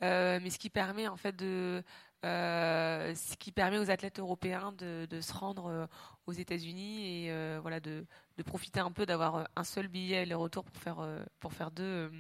mais 0.00 0.50
ce 0.50 0.58
qui 0.58 0.70
permet 0.70 1.08
en 1.08 1.16
fait 1.16 1.34
de 1.36 1.82
euh, 2.26 3.14
ce 3.14 3.36
qui 3.36 3.52
permet 3.52 3.78
aux 3.78 3.90
athlètes 3.90 4.18
européens 4.18 4.72
de, 4.72 5.20
se 5.20 5.32
rendre 5.32 5.66
euh, 5.66 5.86
aux 6.26 6.32
États-Unis 6.32 7.26
et 7.26 7.30
euh, 7.30 7.58
voilà 7.60 7.78
de, 7.78 8.04
profiter 8.44 8.80
un 8.80 8.90
peu 8.90 9.06
d'avoir 9.06 9.48
un 9.54 9.64
seul 9.64 9.86
billet 9.86 10.18
aller-retour 10.18 10.64
pour 10.64 10.82
faire 10.82 11.06
pour 11.40 11.52
faire 11.52 11.70
deux, 11.70 12.10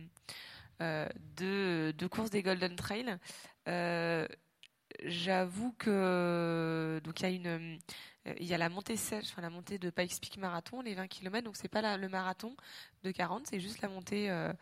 deux, 0.80 2.08
courses 2.08 2.30
des 2.30 2.42
Golden 2.42 2.76
Trail. 2.76 3.18
J'avoue 5.04 5.72
que 5.78 7.00
donc 7.04 7.20
il 7.20 7.22
y 7.22 7.26
a 7.26 7.30
une 7.30 7.78
euh, 8.26 8.34
il 8.40 8.46
y 8.46 8.54
a 8.54 8.58
la 8.58 8.68
montée 8.68 8.96
sèche, 8.96 9.26
enfin 9.30 9.42
la 9.42 9.50
montée 9.50 9.78
de 9.78 9.90
Pikes 9.90 10.20
Peak 10.20 10.38
Marathon, 10.38 10.80
les 10.80 10.94
20 10.94 11.06
km. 11.06 11.44
Donc 11.44 11.56
c'est 11.56 11.68
pas 11.68 11.96
le 11.96 12.08
marathon 12.08 12.56
de 13.02 13.10
40, 13.10 13.46
c'est 13.46 13.60
juste 13.60 13.80
la 13.82 13.88
montée, 13.88 14.30
euh, 14.30 14.52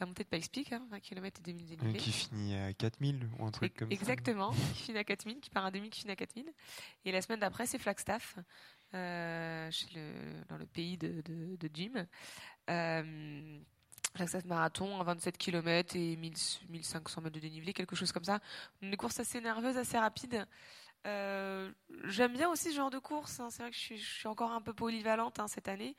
la 0.00 0.06
montée 0.06 0.24
de 0.24 0.28
Pikes 0.28 0.50
Peak, 0.50 0.72
20 0.90 1.00
km 1.00 1.40
et 1.40 1.42
2000 1.42 1.66
dénivelés. 1.66 1.98
Qui 1.98 2.12
finit 2.12 2.56
à 2.56 2.72
4000 2.72 3.28
ou 3.38 3.46
un 3.46 3.50
truc 3.50 3.74
comme 3.74 3.92
Exactement, 3.92 4.52
ça. 4.52 4.58
Exactement, 4.58 4.74
qui 4.74 4.82
finit 4.82 4.98
à 4.98 5.04
4000, 5.04 5.40
qui 5.40 5.50
part 5.50 5.66
à 5.66 5.70
2000, 5.70 5.90
qui 5.90 6.00
finit 6.00 6.12
à 6.12 6.16
4000. 6.16 6.52
Et 7.04 7.12
la 7.12 7.22
semaine 7.22 7.40
d'après, 7.40 7.66
c'est 7.66 7.78
Flagstaff, 7.78 8.36
euh, 8.94 9.70
chez 9.70 9.86
le, 9.94 10.44
dans 10.48 10.56
le 10.56 10.66
pays 10.66 10.96
de, 10.96 11.22
de, 11.22 11.70
Jim. 11.72 12.06
Euh, 12.70 13.60
Flagstaff 14.14 14.44
Marathon, 14.44 15.02
27 15.02 15.38
km 15.38 15.96
et 15.96 16.16
1500 16.16 17.20
mètres 17.22 17.34
de 17.34 17.40
dénivelé, 17.40 17.72
quelque 17.72 17.96
chose 17.96 18.12
comme 18.12 18.24
ça. 18.24 18.40
Une 18.82 18.96
course 18.96 19.20
assez 19.20 19.40
nerveuse, 19.40 19.76
assez 19.76 19.98
rapide. 19.98 20.46
Euh, 21.06 21.70
j'aime 22.04 22.32
bien 22.32 22.48
aussi 22.48 22.70
ce 22.70 22.76
genre 22.76 22.90
de 22.90 22.98
course. 22.98 23.40
Hein. 23.40 23.48
C'est 23.50 23.62
vrai 23.62 23.70
que 23.70 23.76
je 23.76 23.96
suis, 23.96 24.28
encore 24.28 24.52
un 24.52 24.60
peu 24.60 24.72
polyvalente 24.72 25.40
hein, 25.40 25.48
cette 25.48 25.68
année. 25.68 25.96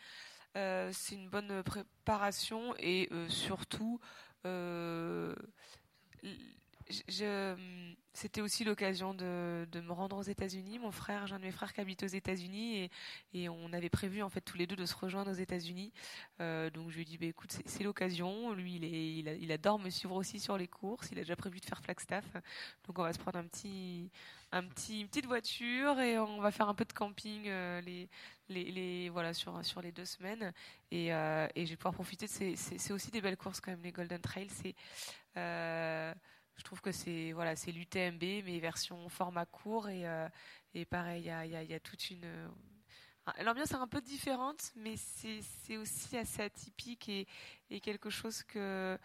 Euh, 0.56 0.92
c'est 0.94 1.16
une 1.16 1.30
bonne 1.30 1.64
préparation 1.64 2.76
et 2.78 3.10
euh, 3.12 3.28
surtout, 3.30 4.00
c'était 8.14 8.42
aussi 8.42 8.64
l'occasion 8.64 9.14
de, 9.14 9.66
me 9.74 9.92
rendre 9.92 10.18
aux 10.18 10.24
États-Unis. 10.24 10.80
Mon 10.80 10.92
frère, 10.92 11.28
j'ai 11.28 11.36
un 11.36 11.40
de 11.40 11.44
mes 11.44 11.52
frères 11.52 11.74
qui 11.74 11.82
habite 11.82 12.04
aux 12.04 12.08
États-Unis 12.08 12.90
et, 13.34 13.50
on 13.50 13.74
avait 13.74 13.90
prévu 13.90 14.22
en 14.22 14.30
fait 14.30 14.42
tous 14.42 14.58
les 14.58 14.68
deux 14.68 14.76
de 14.76 14.86
se 14.86 14.96
rejoindre 14.96 15.32
aux 15.32 15.36
États-Unis. 15.36 15.92
donc 16.40 16.90
je 16.90 16.96
lui 16.96 17.02
ai 17.02 17.06
dit, 17.06 17.18
bah, 17.18 17.26
écoute, 17.26 17.52
c'est 17.66 17.84
l'occasion. 17.84 18.54
Lui, 18.54 18.76
il, 18.76 19.52
adore 19.52 19.80
me 19.80 19.90
suivre 19.90 20.16
aussi 20.16 20.40
sur 20.40 20.58
les 20.58 20.68
courses. 20.68 21.10
Il 21.12 21.18
a 21.20 21.22
déjà 21.22 21.36
prévu 21.36 21.60
de 21.60 21.66
faire 21.66 21.82
Flagstaff. 21.82 22.26
Donc 22.86 23.00
on 23.00 23.04
va 23.04 23.14
se 23.14 23.20
prendre 23.20 23.40
un 23.40 23.46
petit, 23.46 24.12
un 24.52 24.64
petit, 24.64 25.02
une 25.02 25.08
petite 25.08 25.26
voiture 25.26 26.00
et 26.00 26.18
on 26.20 26.40
va 26.40 26.52
faire 26.52 26.70
un 26.70 26.76
peu 26.76 26.86
de 26.86 26.94
camping 26.94 27.48
euh, 27.48 29.10
voilà, 29.12 29.34
sur, 29.34 29.64
sur 29.66 29.82
les 29.82 29.92
deux 29.92 30.06
semaines. 30.06 30.54
Et, 30.92 31.14
euh, 31.14 31.48
je 31.56 31.64
vais 31.64 31.76
pouvoir 31.76 31.94
profiter. 31.94 32.28
C'est 32.28 32.92
aussi 32.92 33.12
des 33.12 33.22
belles 33.22 33.38
courses 33.38 33.60
quand 33.60 33.72
même, 33.72 33.82
les 33.84 33.92
Golden 33.92 34.22
Trail. 34.22 34.48
C'est, 34.50 34.76
euh, 35.38 36.14
je 36.58 36.64
trouve 36.64 36.82
que 36.82 36.92
c'est 36.92 37.32
voilà, 37.34 37.56
c'est 37.56 37.72
l'UTMB, 37.72 38.22
mais 38.46 38.60
version 38.60 39.10
format 39.10 39.46
court. 39.46 39.90
Et, 39.90 40.06
et 40.74 40.86
pareil, 40.86 41.22
il 41.24 41.70
y 41.70 41.74
a, 41.74 41.80
toute 41.80 42.10
une. 42.10 42.28
L'ambiance 43.44 43.72
est 43.72 43.76
un 43.76 43.88
peu 43.88 44.02
différente, 44.02 44.72
mais 44.76 44.96
c'est 44.98 45.78
aussi 45.78 46.18
assez 46.18 46.42
atypique 46.42 47.10
et, 47.10 47.80
quelque 47.80 48.10
chose 48.10 48.44
que, 48.44 48.98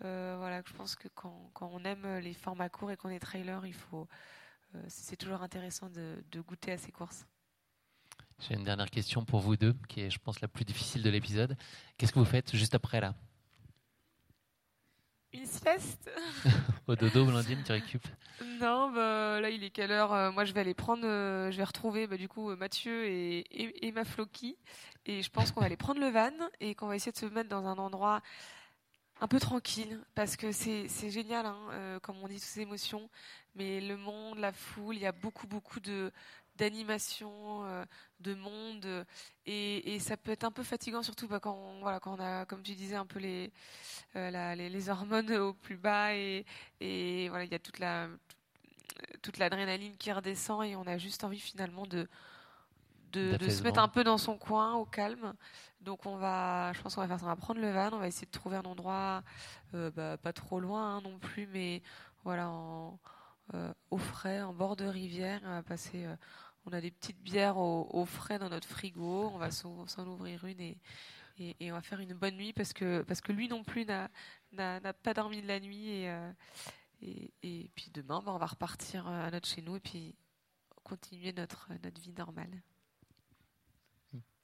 voilà, 0.00 0.62
que 0.62 0.70
je 0.70 0.74
pense 0.74 0.96
que 0.96 1.08
quand, 1.08 1.52
on 1.60 1.84
aime 1.84 2.18
les 2.18 2.34
formats 2.34 2.68
courts 2.68 2.90
et 2.90 2.96
qu'on 2.96 3.10
est 3.10 3.20
trailer, 3.20 3.64
il 3.66 3.74
faut, 3.74 4.08
euh, 4.74 4.84
c'est 4.88 5.16
toujours 5.16 5.42
intéressant 5.42 5.88
de, 5.90 6.22
goûter 6.40 6.72
à 6.72 6.78
ces 6.78 6.92
courses. 6.92 7.26
J'ai 8.40 8.54
une 8.54 8.64
dernière 8.64 8.90
question 8.90 9.24
pour 9.24 9.40
vous 9.40 9.56
deux, 9.56 9.74
qui 9.88 10.00
est, 10.00 10.10
je 10.10 10.18
pense, 10.18 10.40
la 10.40 10.48
plus 10.48 10.64
difficile 10.64 11.02
de 11.02 11.10
l'épisode. 11.10 11.56
Qu'est-ce 11.96 12.12
que 12.12 12.18
vous 12.18 12.24
faites 12.24 12.54
juste 12.54 12.74
après 12.74 13.00
là? 13.00 13.14
Une 15.32 15.44
sieste 15.44 16.10
Au 16.86 16.96
dodo, 16.96 17.26
Blandine, 17.26 17.62
tu 17.64 17.72
récupères 17.72 18.16
Non, 18.60 18.90
bah, 18.90 19.40
là, 19.40 19.50
il 19.50 19.62
est 19.62 19.70
quelle 19.70 19.90
heure 19.90 20.12
euh, 20.12 20.32
Moi, 20.32 20.44
je 20.44 20.52
vais 20.52 20.60
aller 20.60 20.74
prendre, 20.74 21.04
euh, 21.04 21.50
je 21.50 21.56
vais 21.58 21.64
retrouver 21.64 22.06
bah, 22.06 22.16
du 22.16 22.28
coup 22.28 22.54
Mathieu 22.56 23.04
et, 23.06 23.86
et, 23.86 23.92
ma 23.92 24.04
Floki. 24.04 24.56
Et 25.04 25.22
je 25.22 25.30
pense 25.30 25.52
qu'on 25.52 25.60
va 25.60 25.66
aller 25.66 25.76
prendre 25.76 26.00
le 26.00 26.08
van 26.08 26.32
et 26.60 26.74
qu'on 26.74 26.86
va 26.86 26.96
essayer 26.96 27.12
de 27.12 27.18
se 27.18 27.26
mettre 27.26 27.48
dans 27.48 27.66
un 27.66 27.76
endroit 27.76 28.22
un 29.20 29.28
peu 29.28 29.40
tranquille 29.40 30.00
parce 30.14 30.36
que 30.36 30.52
c'est 30.52 31.10
génial, 31.10 31.44
hein, 31.44 31.98
comme 32.02 32.16
on 32.22 32.28
dit, 32.28 32.36
toutes 32.36 32.44
ces 32.44 32.60
émotions 32.60 33.10
mais 33.58 33.80
le 33.80 33.96
monde, 33.96 34.38
la 34.38 34.52
foule, 34.52 34.94
il 34.94 35.02
y 35.02 35.06
a 35.06 35.12
beaucoup, 35.12 35.48
beaucoup 35.48 35.80
de 35.80 36.12
d'animation, 36.58 37.64
euh, 37.64 37.84
de 38.20 38.34
monde, 38.34 39.06
et, 39.46 39.98
ça 40.00 40.16
peut 40.16 40.32
être 40.32 40.44
un 40.44 40.50
peu 40.50 40.62
fatigant, 40.62 41.02
surtout 41.02 41.28
bah, 41.28 41.40
quand, 41.40 41.54
on, 41.54 41.80
voilà, 41.80 42.00
quand 42.00 42.16
on 42.18 42.22
a, 42.22 42.44
comme 42.44 42.62
tu 42.62 42.74
disais, 42.74 42.96
un 42.96 43.06
peu 43.06 43.18
les, 43.18 43.52
euh, 44.16 44.54
les, 44.54 44.88
hormones 44.90 45.32
au 45.32 45.54
plus 45.54 45.76
bas, 45.76 46.14
et, 46.14 46.44
et 46.80 47.28
voilà, 47.28 47.44
il 47.44 47.52
y 47.52 47.54
a 47.54 47.58
toute 47.58 47.78
la 47.78 48.08
toute 49.22 49.38
l'adrénaline 49.38 49.96
qui 49.96 50.10
redescend, 50.12 50.64
et 50.64 50.74
on 50.76 50.86
a 50.86 50.98
juste 50.98 51.22
envie 51.24 51.38
finalement 51.38 51.86
de 51.86 52.08
de, 53.12 53.48
se 53.48 53.62
mettre 53.62 53.80
un 53.80 53.88
peu 53.88 54.04
dans 54.04 54.18
son 54.18 54.36
coin, 54.36 54.74
au 54.74 54.84
calme. 54.84 55.34
Donc 55.80 56.06
on 56.06 56.16
va, 56.16 56.72
je 56.74 56.82
pense 56.82 56.94
qu'on 56.94 57.00
va 57.00 57.08
faire 57.08 57.18
ça, 57.20 57.24
on 57.24 57.28
va 57.28 57.36
prendre 57.36 57.60
le 57.60 57.70
van, 57.70 57.90
on 57.92 57.98
va 57.98 58.08
essayer 58.08 58.26
de 58.26 58.32
trouver 58.32 58.56
un 58.56 58.64
endroit 58.64 59.22
euh, 59.74 59.90
bah, 59.90 60.16
pas 60.18 60.32
trop 60.32 60.60
loin 60.60 60.96
hein, 60.96 61.00
non 61.02 61.18
plus, 61.18 61.46
mais 61.46 61.82
voilà 62.24 62.50
en 62.50 62.98
euh, 63.54 63.72
au 63.90 63.96
frais, 63.96 64.42
en 64.42 64.52
bord 64.52 64.76
de 64.76 64.84
rivière. 64.84 65.40
On, 65.46 65.62
passer, 65.62 66.04
euh, 66.04 66.14
on 66.68 66.72
a 66.72 66.80
des 66.80 66.90
petites 66.90 67.20
bières 67.22 67.56
au, 67.56 68.04
frais 68.04 68.38
dans 68.38 68.50
notre 68.50 68.68
frigo. 68.68 69.30
On 69.32 69.38
va 69.38 69.50
s'en 69.50 70.06
ouvrir 70.06 70.44
une 70.44 70.60
et, 70.60 70.76
on 71.62 71.72
va 71.72 71.82
faire 71.82 72.00
une 72.00 72.14
bonne 72.14 72.36
nuit 72.36 72.52
parce 72.52 72.72
que, 72.72 73.02
parce 73.02 73.20
que 73.20 73.32
lui 73.32 73.48
non 73.48 73.64
plus 73.64 73.86
n'a 73.86 74.10
pas 75.02 75.14
dormi 75.14 75.40
de 75.40 75.46
la 75.46 75.60
nuit. 75.60 75.88
Et, 75.88 76.10
euh, 76.10 76.32
et, 77.42 77.70
puis 77.74 77.90
demain, 77.92 78.22
bah, 78.24 78.32
on 78.34 78.38
va 78.38 78.46
repartir 78.46 79.06
à 79.06 79.30
notre 79.30 79.48
chez 79.48 79.62
nous 79.62 79.76
et 79.76 79.80
puis 79.80 80.14
continuer 80.84 81.32
notre, 81.32 81.68
notre 81.82 82.00
vie 82.00 82.12
normale. 82.12 82.62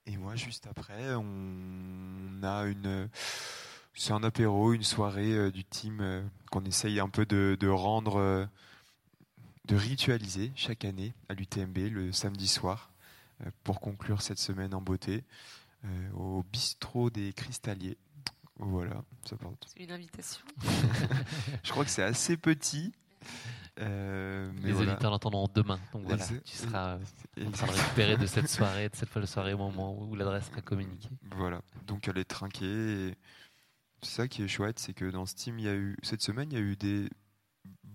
Et 0.07 0.17
moi, 0.17 0.35
juste 0.35 0.67
après, 0.67 1.13
on 1.15 2.43
a 2.43 2.65
une. 2.65 3.09
C'est 3.93 4.13
un 4.13 4.23
apéro, 4.23 4.73
une 4.73 4.83
soirée 4.83 5.51
du 5.51 5.63
team 5.63 6.29
qu'on 6.51 6.65
essaye 6.65 6.99
un 6.99 7.09
peu 7.09 7.25
de 7.25 7.67
rendre 7.67 8.49
de 9.67 9.75
ritualiser 9.75 10.51
chaque 10.55 10.85
année 10.85 11.13
à 11.29 11.33
l'UTMB 11.33 11.77
le 11.91 12.11
samedi 12.11 12.47
soir 12.47 12.91
pour 13.63 13.79
conclure 13.79 14.21
cette 14.21 14.39
semaine 14.39 14.73
en 14.73 14.81
beauté 14.81 15.23
au 16.13 16.43
bistrot 16.51 17.09
des 17.09 17.33
Cristalliers. 17.33 17.97
Voilà, 18.57 19.03
ça 19.25 19.35
porte. 19.35 19.67
C'est 19.75 19.83
une 19.83 19.91
invitation. 19.91 20.45
Je 21.63 21.71
crois 21.71 21.83
que 21.83 21.91
c'est 21.91 22.03
assez 22.03 22.37
petit. 22.37 22.93
Euh, 23.81 24.49
les 24.63 24.73
auditeurs 24.73 25.11
l'entendront 25.11 25.49
demain. 25.53 25.79
Donc 25.91 26.03
voilà, 26.05 26.25
tu 26.25 26.55
seras 26.55 26.97
de 27.35 27.43
récupérer 27.43 28.17
de 28.17 28.25
cette 28.25 28.47
soirée, 28.47 28.87
de 28.87 28.95
cette 28.95 29.09
folle 29.09 29.27
soirée 29.27 29.53
au 29.53 29.57
moment 29.57 29.97
où 29.99 30.15
l'adresse 30.15 30.45
sera 30.49 30.61
communiquée. 30.61 31.09
Voilà, 31.35 31.61
donc 31.85 32.07
elle 32.07 32.17
est 32.17 32.25
trinquée. 32.25 33.15
C'est 34.01 34.11
ça 34.11 34.27
qui 34.27 34.43
est 34.43 34.47
chouette, 34.47 34.79
c'est 34.79 34.93
que 34.93 35.05
dans 35.05 35.25
Steam, 35.25 35.59
il 35.59 35.65
y 35.65 35.67
a 35.67 35.75
eu, 35.75 35.97
cette 36.03 36.21
semaine, 36.21 36.49
il 36.51 36.57
y 36.57 36.61
a 36.61 36.63
eu 36.63 36.75
des 36.75 37.09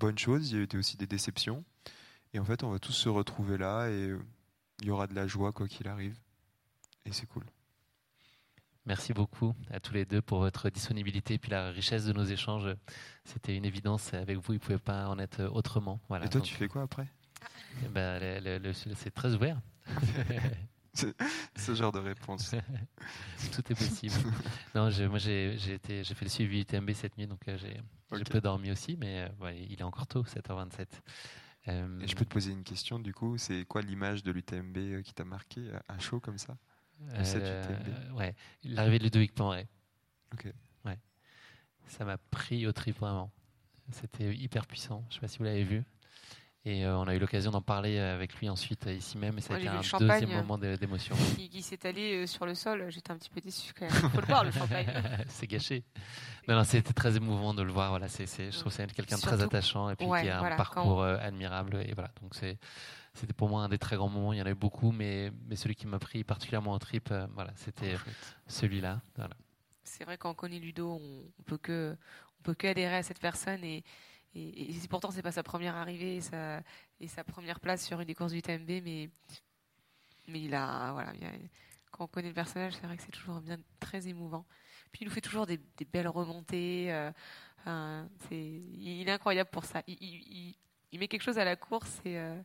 bonnes 0.01 0.18
choses, 0.18 0.51
il 0.51 0.57
y 0.57 0.61
a 0.61 0.64
eu 0.64 0.78
aussi 0.78 0.96
des 0.96 1.07
déceptions. 1.07 1.64
Et 2.32 2.38
en 2.38 2.44
fait, 2.44 2.64
on 2.64 2.70
va 2.70 2.78
tous 2.78 2.92
se 2.92 3.09
retrouver 3.09 3.59
là 3.59 3.88
et 3.88 4.14
il 4.80 4.86
y 4.86 4.90
aura 4.90 5.07
de 5.07 5.14
la 5.14 5.26
joie 5.26 5.53
quoi 5.53 5.68
qu'il 5.68 5.86
arrive. 5.88 6.18
Et 7.05 7.12
c'est 7.12 7.26
cool. 7.26 7.44
Merci 8.86 9.12
beaucoup 9.12 9.55
à 9.70 9.78
tous 9.78 9.92
les 9.92 10.07
deux 10.07 10.22
pour 10.22 10.38
votre 10.38 10.70
disponibilité 10.70 11.34
et 11.34 11.38
puis 11.38 11.51
la 11.51 11.70
richesse 11.70 12.07
de 12.07 12.12
nos 12.12 12.24
échanges. 12.24 12.74
C'était 13.24 13.57
une 13.57 13.64
évidence 13.64 14.14
avec 14.14 14.38
vous, 14.38 14.53
il 14.53 14.57
ne 14.57 14.61
pouvait 14.61 14.78
pas 14.78 15.07
en 15.09 15.18
être 15.18 15.44
autrement. 15.53 16.01
Voilà, 16.09 16.26
et 16.26 16.28
toi, 16.28 16.40
tu 16.40 16.55
fais 16.55 16.66
quoi 16.66 16.82
après? 16.82 17.07
eh 17.84 17.88
ben, 17.88 18.74
C'est 18.94 19.11
très 19.14 19.34
ouvert. 19.34 19.61
Ce 20.95 21.74
genre 21.74 21.93
de 21.93 21.99
réponse. 21.99 22.51
Tout 23.53 23.72
est 23.72 23.74
possible. 23.74 24.14
non, 24.74 24.91
moi 25.09 25.18
j'ai 25.18 25.57
fait 25.59 26.22
le 26.22 26.28
suivi 26.28 26.61
UTMB 26.61 26.91
cette 26.93 27.16
nuit, 27.16 27.26
donc 27.26 27.47
euh, 27.49 27.57
j'ai 27.59 28.24
peu 28.24 28.41
dormi 28.41 28.70
aussi, 28.70 28.97
mais 28.97 29.28
euh, 29.43 29.53
il 29.53 29.80
est 29.80 29.84
encore 29.84 30.07
tôt, 30.07 30.22
7h27. 30.22 30.86
Euh, 31.68 32.01
et 32.01 32.09
je 32.09 32.16
peux 32.16 32.24
te 32.24 32.30
poser 32.30 32.53
une 32.53 32.64
question 32.64 32.99
du 32.99 33.12
coup, 33.12 33.36
c'est 33.36 33.64
quoi 33.66 33.82
l'image 33.82 34.22
de 34.22 34.32
l'UTMB 34.32 35.03
qui 35.03 35.12
t'a 35.12 35.24
marqué 35.24 35.70
à 35.88 35.99
chaud 35.99 36.18
comme 36.18 36.38
ça 36.38 36.57
euh, 37.14 38.11
ouais, 38.12 38.34
l'arrivée 38.64 38.99
de 38.99 39.05
Ludovic 39.05 39.34
Poiret. 39.34 39.68
Ok. 40.32 40.53
Ouais. 40.84 40.99
Ça 41.86 42.05
m'a 42.05 42.18
pris 42.18 42.66
au 42.66 42.72
trip 42.72 42.99
vraiment. 42.99 43.32
C'était 43.93 44.34
hyper 44.34 44.66
puissant. 44.66 45.05
Je 45.09 45.09
ne 45.09 45.14
sais 45.14 45.20
pas 45.20 45.28
si 45.28 45.38
vous 45.38 45.45
l'avez 45.45 45.64
vu. 45.64 45.82
Et 46.66 46.84
euh, 46.84 46.98
on 46.98 47.08
a 47.08 47.14
eu 47.14 47.18
l'occasion 47.18 47.50
d'en 47.50 47.62
parler 47.62 47.98
avec 47.98 48.34
lui 48.36 48.48
ensuite 48.48 48.86
ici 48.86 49.16
même. 49.16 49.38
Et 49.38 49.40
ça 49.40 49.54
a 49.54 49.58
été 49.58 49.68
un 49.68 49.98
deuxième 49.98 50.30
moment 50.30 50.58
d'émotion. 50.58 51.16
Qui, 51.36 51.62
s'est 51.62 51.86
allé 51.86 52.22
euh, 52.22 52.26
sur 52.26 52.44
le 52.44 52.54
sol. 52.54 52.86
J'étais 52.90 53.12
un 53.12 53.16
petit 53.16 53.30
peu 53.30 53.40
déçu 53.40 53.72
quand 53.72 53.86
même. 53.86 53.94
Il 54.02 54.11
faut 54.11 54.20
le 54.20 54.26
voir, 54.26 54.44
le 54.44 54.50
champagne. 54.50 54.86
c'est 55.28 55.46
gâché. 55.46 55.84
Non, 56.46 56.56
non, 56.56 56.64
c'était 56.64 56.92
très 56.92 57.16
émouvant 57.16 57.54
de 57.54 57.62
le 57.62 57.72
voir. 57.72 57.90
Voilà, 57.90 58.08
c'est, 58.08 58.26
je 58.26 58.50
trouve 58.58 58.64
que 58.64 58.76
c'est 58.76 58.92
quelqu'un 58.92 59.16
de 59.16 59.22
très 59.22 59.42
attachant 59.42 59.88
et 59.88 59.96
puis 59.96 60.06
qui 60.06 60.28
a 60.28 60.40
un 60.40 60.56
parcours 60.56 61.02
admirable. 61.02 61.82
Et 61.86 61.94
voilà, 61.94 62.11
donc 62.20 62.34
c'est 62.34 62.58
c'était 63.14 63.32
pour 63.32 63.48
moi 63.48 63.62
un 63.62 63.68
des 63.68 63.78
très 63.78 63.96
grands 63.96 64.08
moments. 64.08 64.32
Il 64.32 64.38
y 64.38 64.42
en 64.42 64.46
avait 64.46 64.54
beaucoup, 64.54 64.92
mais, 64.92 65.32
mais 65.48 65.56
celui 65.56 65.74
qui 65.74 65.86
m'a 65.86 65.98
pris 65.98 66.24
particulièrement 66.24 66.72
en 66.72 66.78
trip, 66.78 67.08
euh, 67.11 67.26
voilà, 67.34 67.52
c'était 67.56 67.96
celui-là. 68.46 69.00
C'est 69.84 70.04
vrai 70.04 70.16
qu'on 70.16 70.34
connaît 70.34 70.58
Ludo, 70.58 71.00
on 71.02 71.42
peut 71.42 71.58
que 71.58 71.96
on 72.38 72.42
peut 72.42 72.54
que 72.54 72.68
adhérer 72.68 72.96
à 72.96 73.02
cette 73.02 73.18
personne 73.18 73.62
et, 73.64 73.84
et, 74.35 74.70
et 74.70 74.89
pourtant 74.89 75.11
c'est 75.11 75.22
pas 75.22 75.33
sa 75.33 75.43
première 75.43 75.76
arrivée 75.76 76.16
et 76.16 77.09
sa, 77.09 77.24
première 77.24 77.61
place 77.61 77.85
sur 77.85 78.01
une 78.01 78.07
des 78.07 78.14
courses 78.14 78.33
du 78.33 78.43
TMB, 78.43 78.83
mais 78.85 79.11
mais 80.28 80.43
il 80.43 80.55
a 80.55 80.93
voilà, 80.93 81.12
quand 81.91 82.05
on 82.05 82.07
connaît 82.07 82.28
le 82.28 82.35
personnage, 82.35 82.74
c'est 82.74 82.87
vrai 82.87 82.97
que 82.97 83.03
c'est 83.03 83.12
toujours 83.12 83.41
bien 83.41 83.59
très 83.81 84.09
émouvant. 84.09 84.47
Puis 84.93 85.03
il 85.03 85.05
nous 85.07 85.11
fait 85.11 85.20
toujours 85.20 85.47
des, 85.47 85.61
belles 85.93 86.09
remontées. 86.09 86.93
Euh, 86.93 88.05
il 88.31 89.09
est 89.09 89.12
incroyable 89.12 89.51
pour 89.51 89.64
ça. 89.64 89.83
Il, 89.87 90.57
il, 90.93 90.99
met 90.99 91.09
quelque 91.09 91.22
chose 91.22 91.39
à 91.39 91.45
la 91.45 91.57
course 91.57 92.01
et 92.05 92.18
euh, 92.18 92.41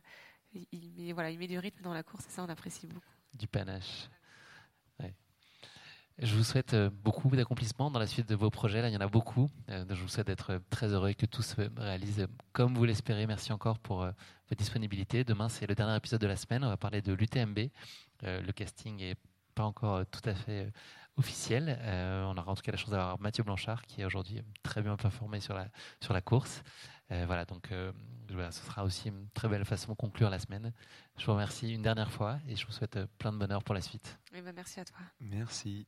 il, 0.72 0.92
met, 0.96 1.12
voilà, 1.12 1.30
il 1.30 1.38
met 1.38 1.48
du 1.48 1.58
rythme 1.58 1.82
dans 1.82 1.94
la 1.94 2.02
course 2.02 2.26
et 2.26 2.30
ça, 2.30 2.42
on 2.42 2.48
apprécie 2.48 2.86
beaucoup. 2.86 3.06
Du 3.34 3.46
panache. 3.46 4.08
Je 6.18 6.34
vous 6.34 6.44
souhaite 6.44 6.72
euh, 6.72 6.88
beaucoup 6.90 7.28
d'accomplissements 7.36 7.90
dans 7.90 7.98
la 7.98 8.06
suite 8.06 8.28
de 8.28 8.34
vos 8.34 8.48
projets. 8.48 8.80
Là, 8.80 8.88
il 8.88 8.94
y 8.94 8.96
en 8.96 9.00
a 9.00 9.08
beaucoup. 9.08 9.50
Euh, 9.68 9.84
je 9.90 10.00
vous 10.00 10.08
souhaite 10.08 10.26
d'être 10.26 10.60
très 10.70 10.88
heureux 10.88 11.10
et 11.10 11.14
que 11.14 11.26
tout 11.26 11.42
se 11.42 11.54
réalise 11.76 12.26
comme 12.52 12.74
vous 12.74 12.84
l'espérez. 12.84 13.26
Merci 13.26 13.52
encore 13.52 13.78
pour 13.78 14.02
euh, 14.02 14.10
votre 14.48 14.58
disponibilité. 14.58 15.24
Demain, 15.24 15.48
c'est 15.48 15.66
le 15.66 15.74
dernier 15.74 15.96
épisode 15.96 16.20
de 16.20 16.26
la 16.26 16.36
semaine. 16.36 16.64
On 16.64 16.68
va 16.68 16.76
parler 16.76 17.02
de 17.02 17.12
l'UTMB. 17.12 17.68
Le 18.22 18.50
casting 18.52 18.96
n'est 18.96 19.16
pas 19.54 19.64
encore 19.64 20.06
tout 20.06 20.26
à 20.26 20.34
fait 20.34 20.72
officiel. 21.18 21.78
on 21.84 22.36
aura 22.36 22.50
en 22.50 22.54
tout 22.54 22.62
cas 22.62 22.72
la 22.72 22.78
chance 22.78 22.90
d'avoir 22.90 23.20
Mathieu 23.20 23.44
Blanchard 23.44 23.82
qui 23.82 24.00
est 24.00 24.04
aujourd'hui 24.06 24.40
très 24.62 24.80
bien 24.80 24.92
informé 24.92 25.40
sur 25.40 25.54
la, 25.54 25.68
sur 26.00 26.14
la 26.14 26.22
course. 26.22 26.62
Euh, 27.12 27.24
voilà, 27.26 27.44
donc 27.44 27.70
euh, 27.70 27.92
ce 28.28 28.64
sera 28.64 28.84
aussi 28.84 29.08
une 29.08 29.28
très 29.30 29.48
belle 29.48 29.64
façon 29.64 29.92
de 29.92 29.96
conclure 29.96 30.28
la 30.28 30.38
semaine. 30.38 30.72
Je 31.18 31.26
vous 31.26 31.32
remercie 31.32 31.72
une 31.72 31.82
dernière 31.82 32.10
fois 32.10 32.38
et 32.48 32.56
je 32.56 32.66
vous 32.66 32.72
souhaite 32.72 32.98
plein 33.18 33.32
de 33.32 33.38
bonheur 33.38 33.62
pour 33.62 33.74
la 33.74 33.80
suite. 33.80 34.18
Eh 34.34 34.40
ben, 34.40 34.52
merci 34.54 34.80
à 34.80 34.84
toi. 34.84 34.98
Merci. 35.20 35.86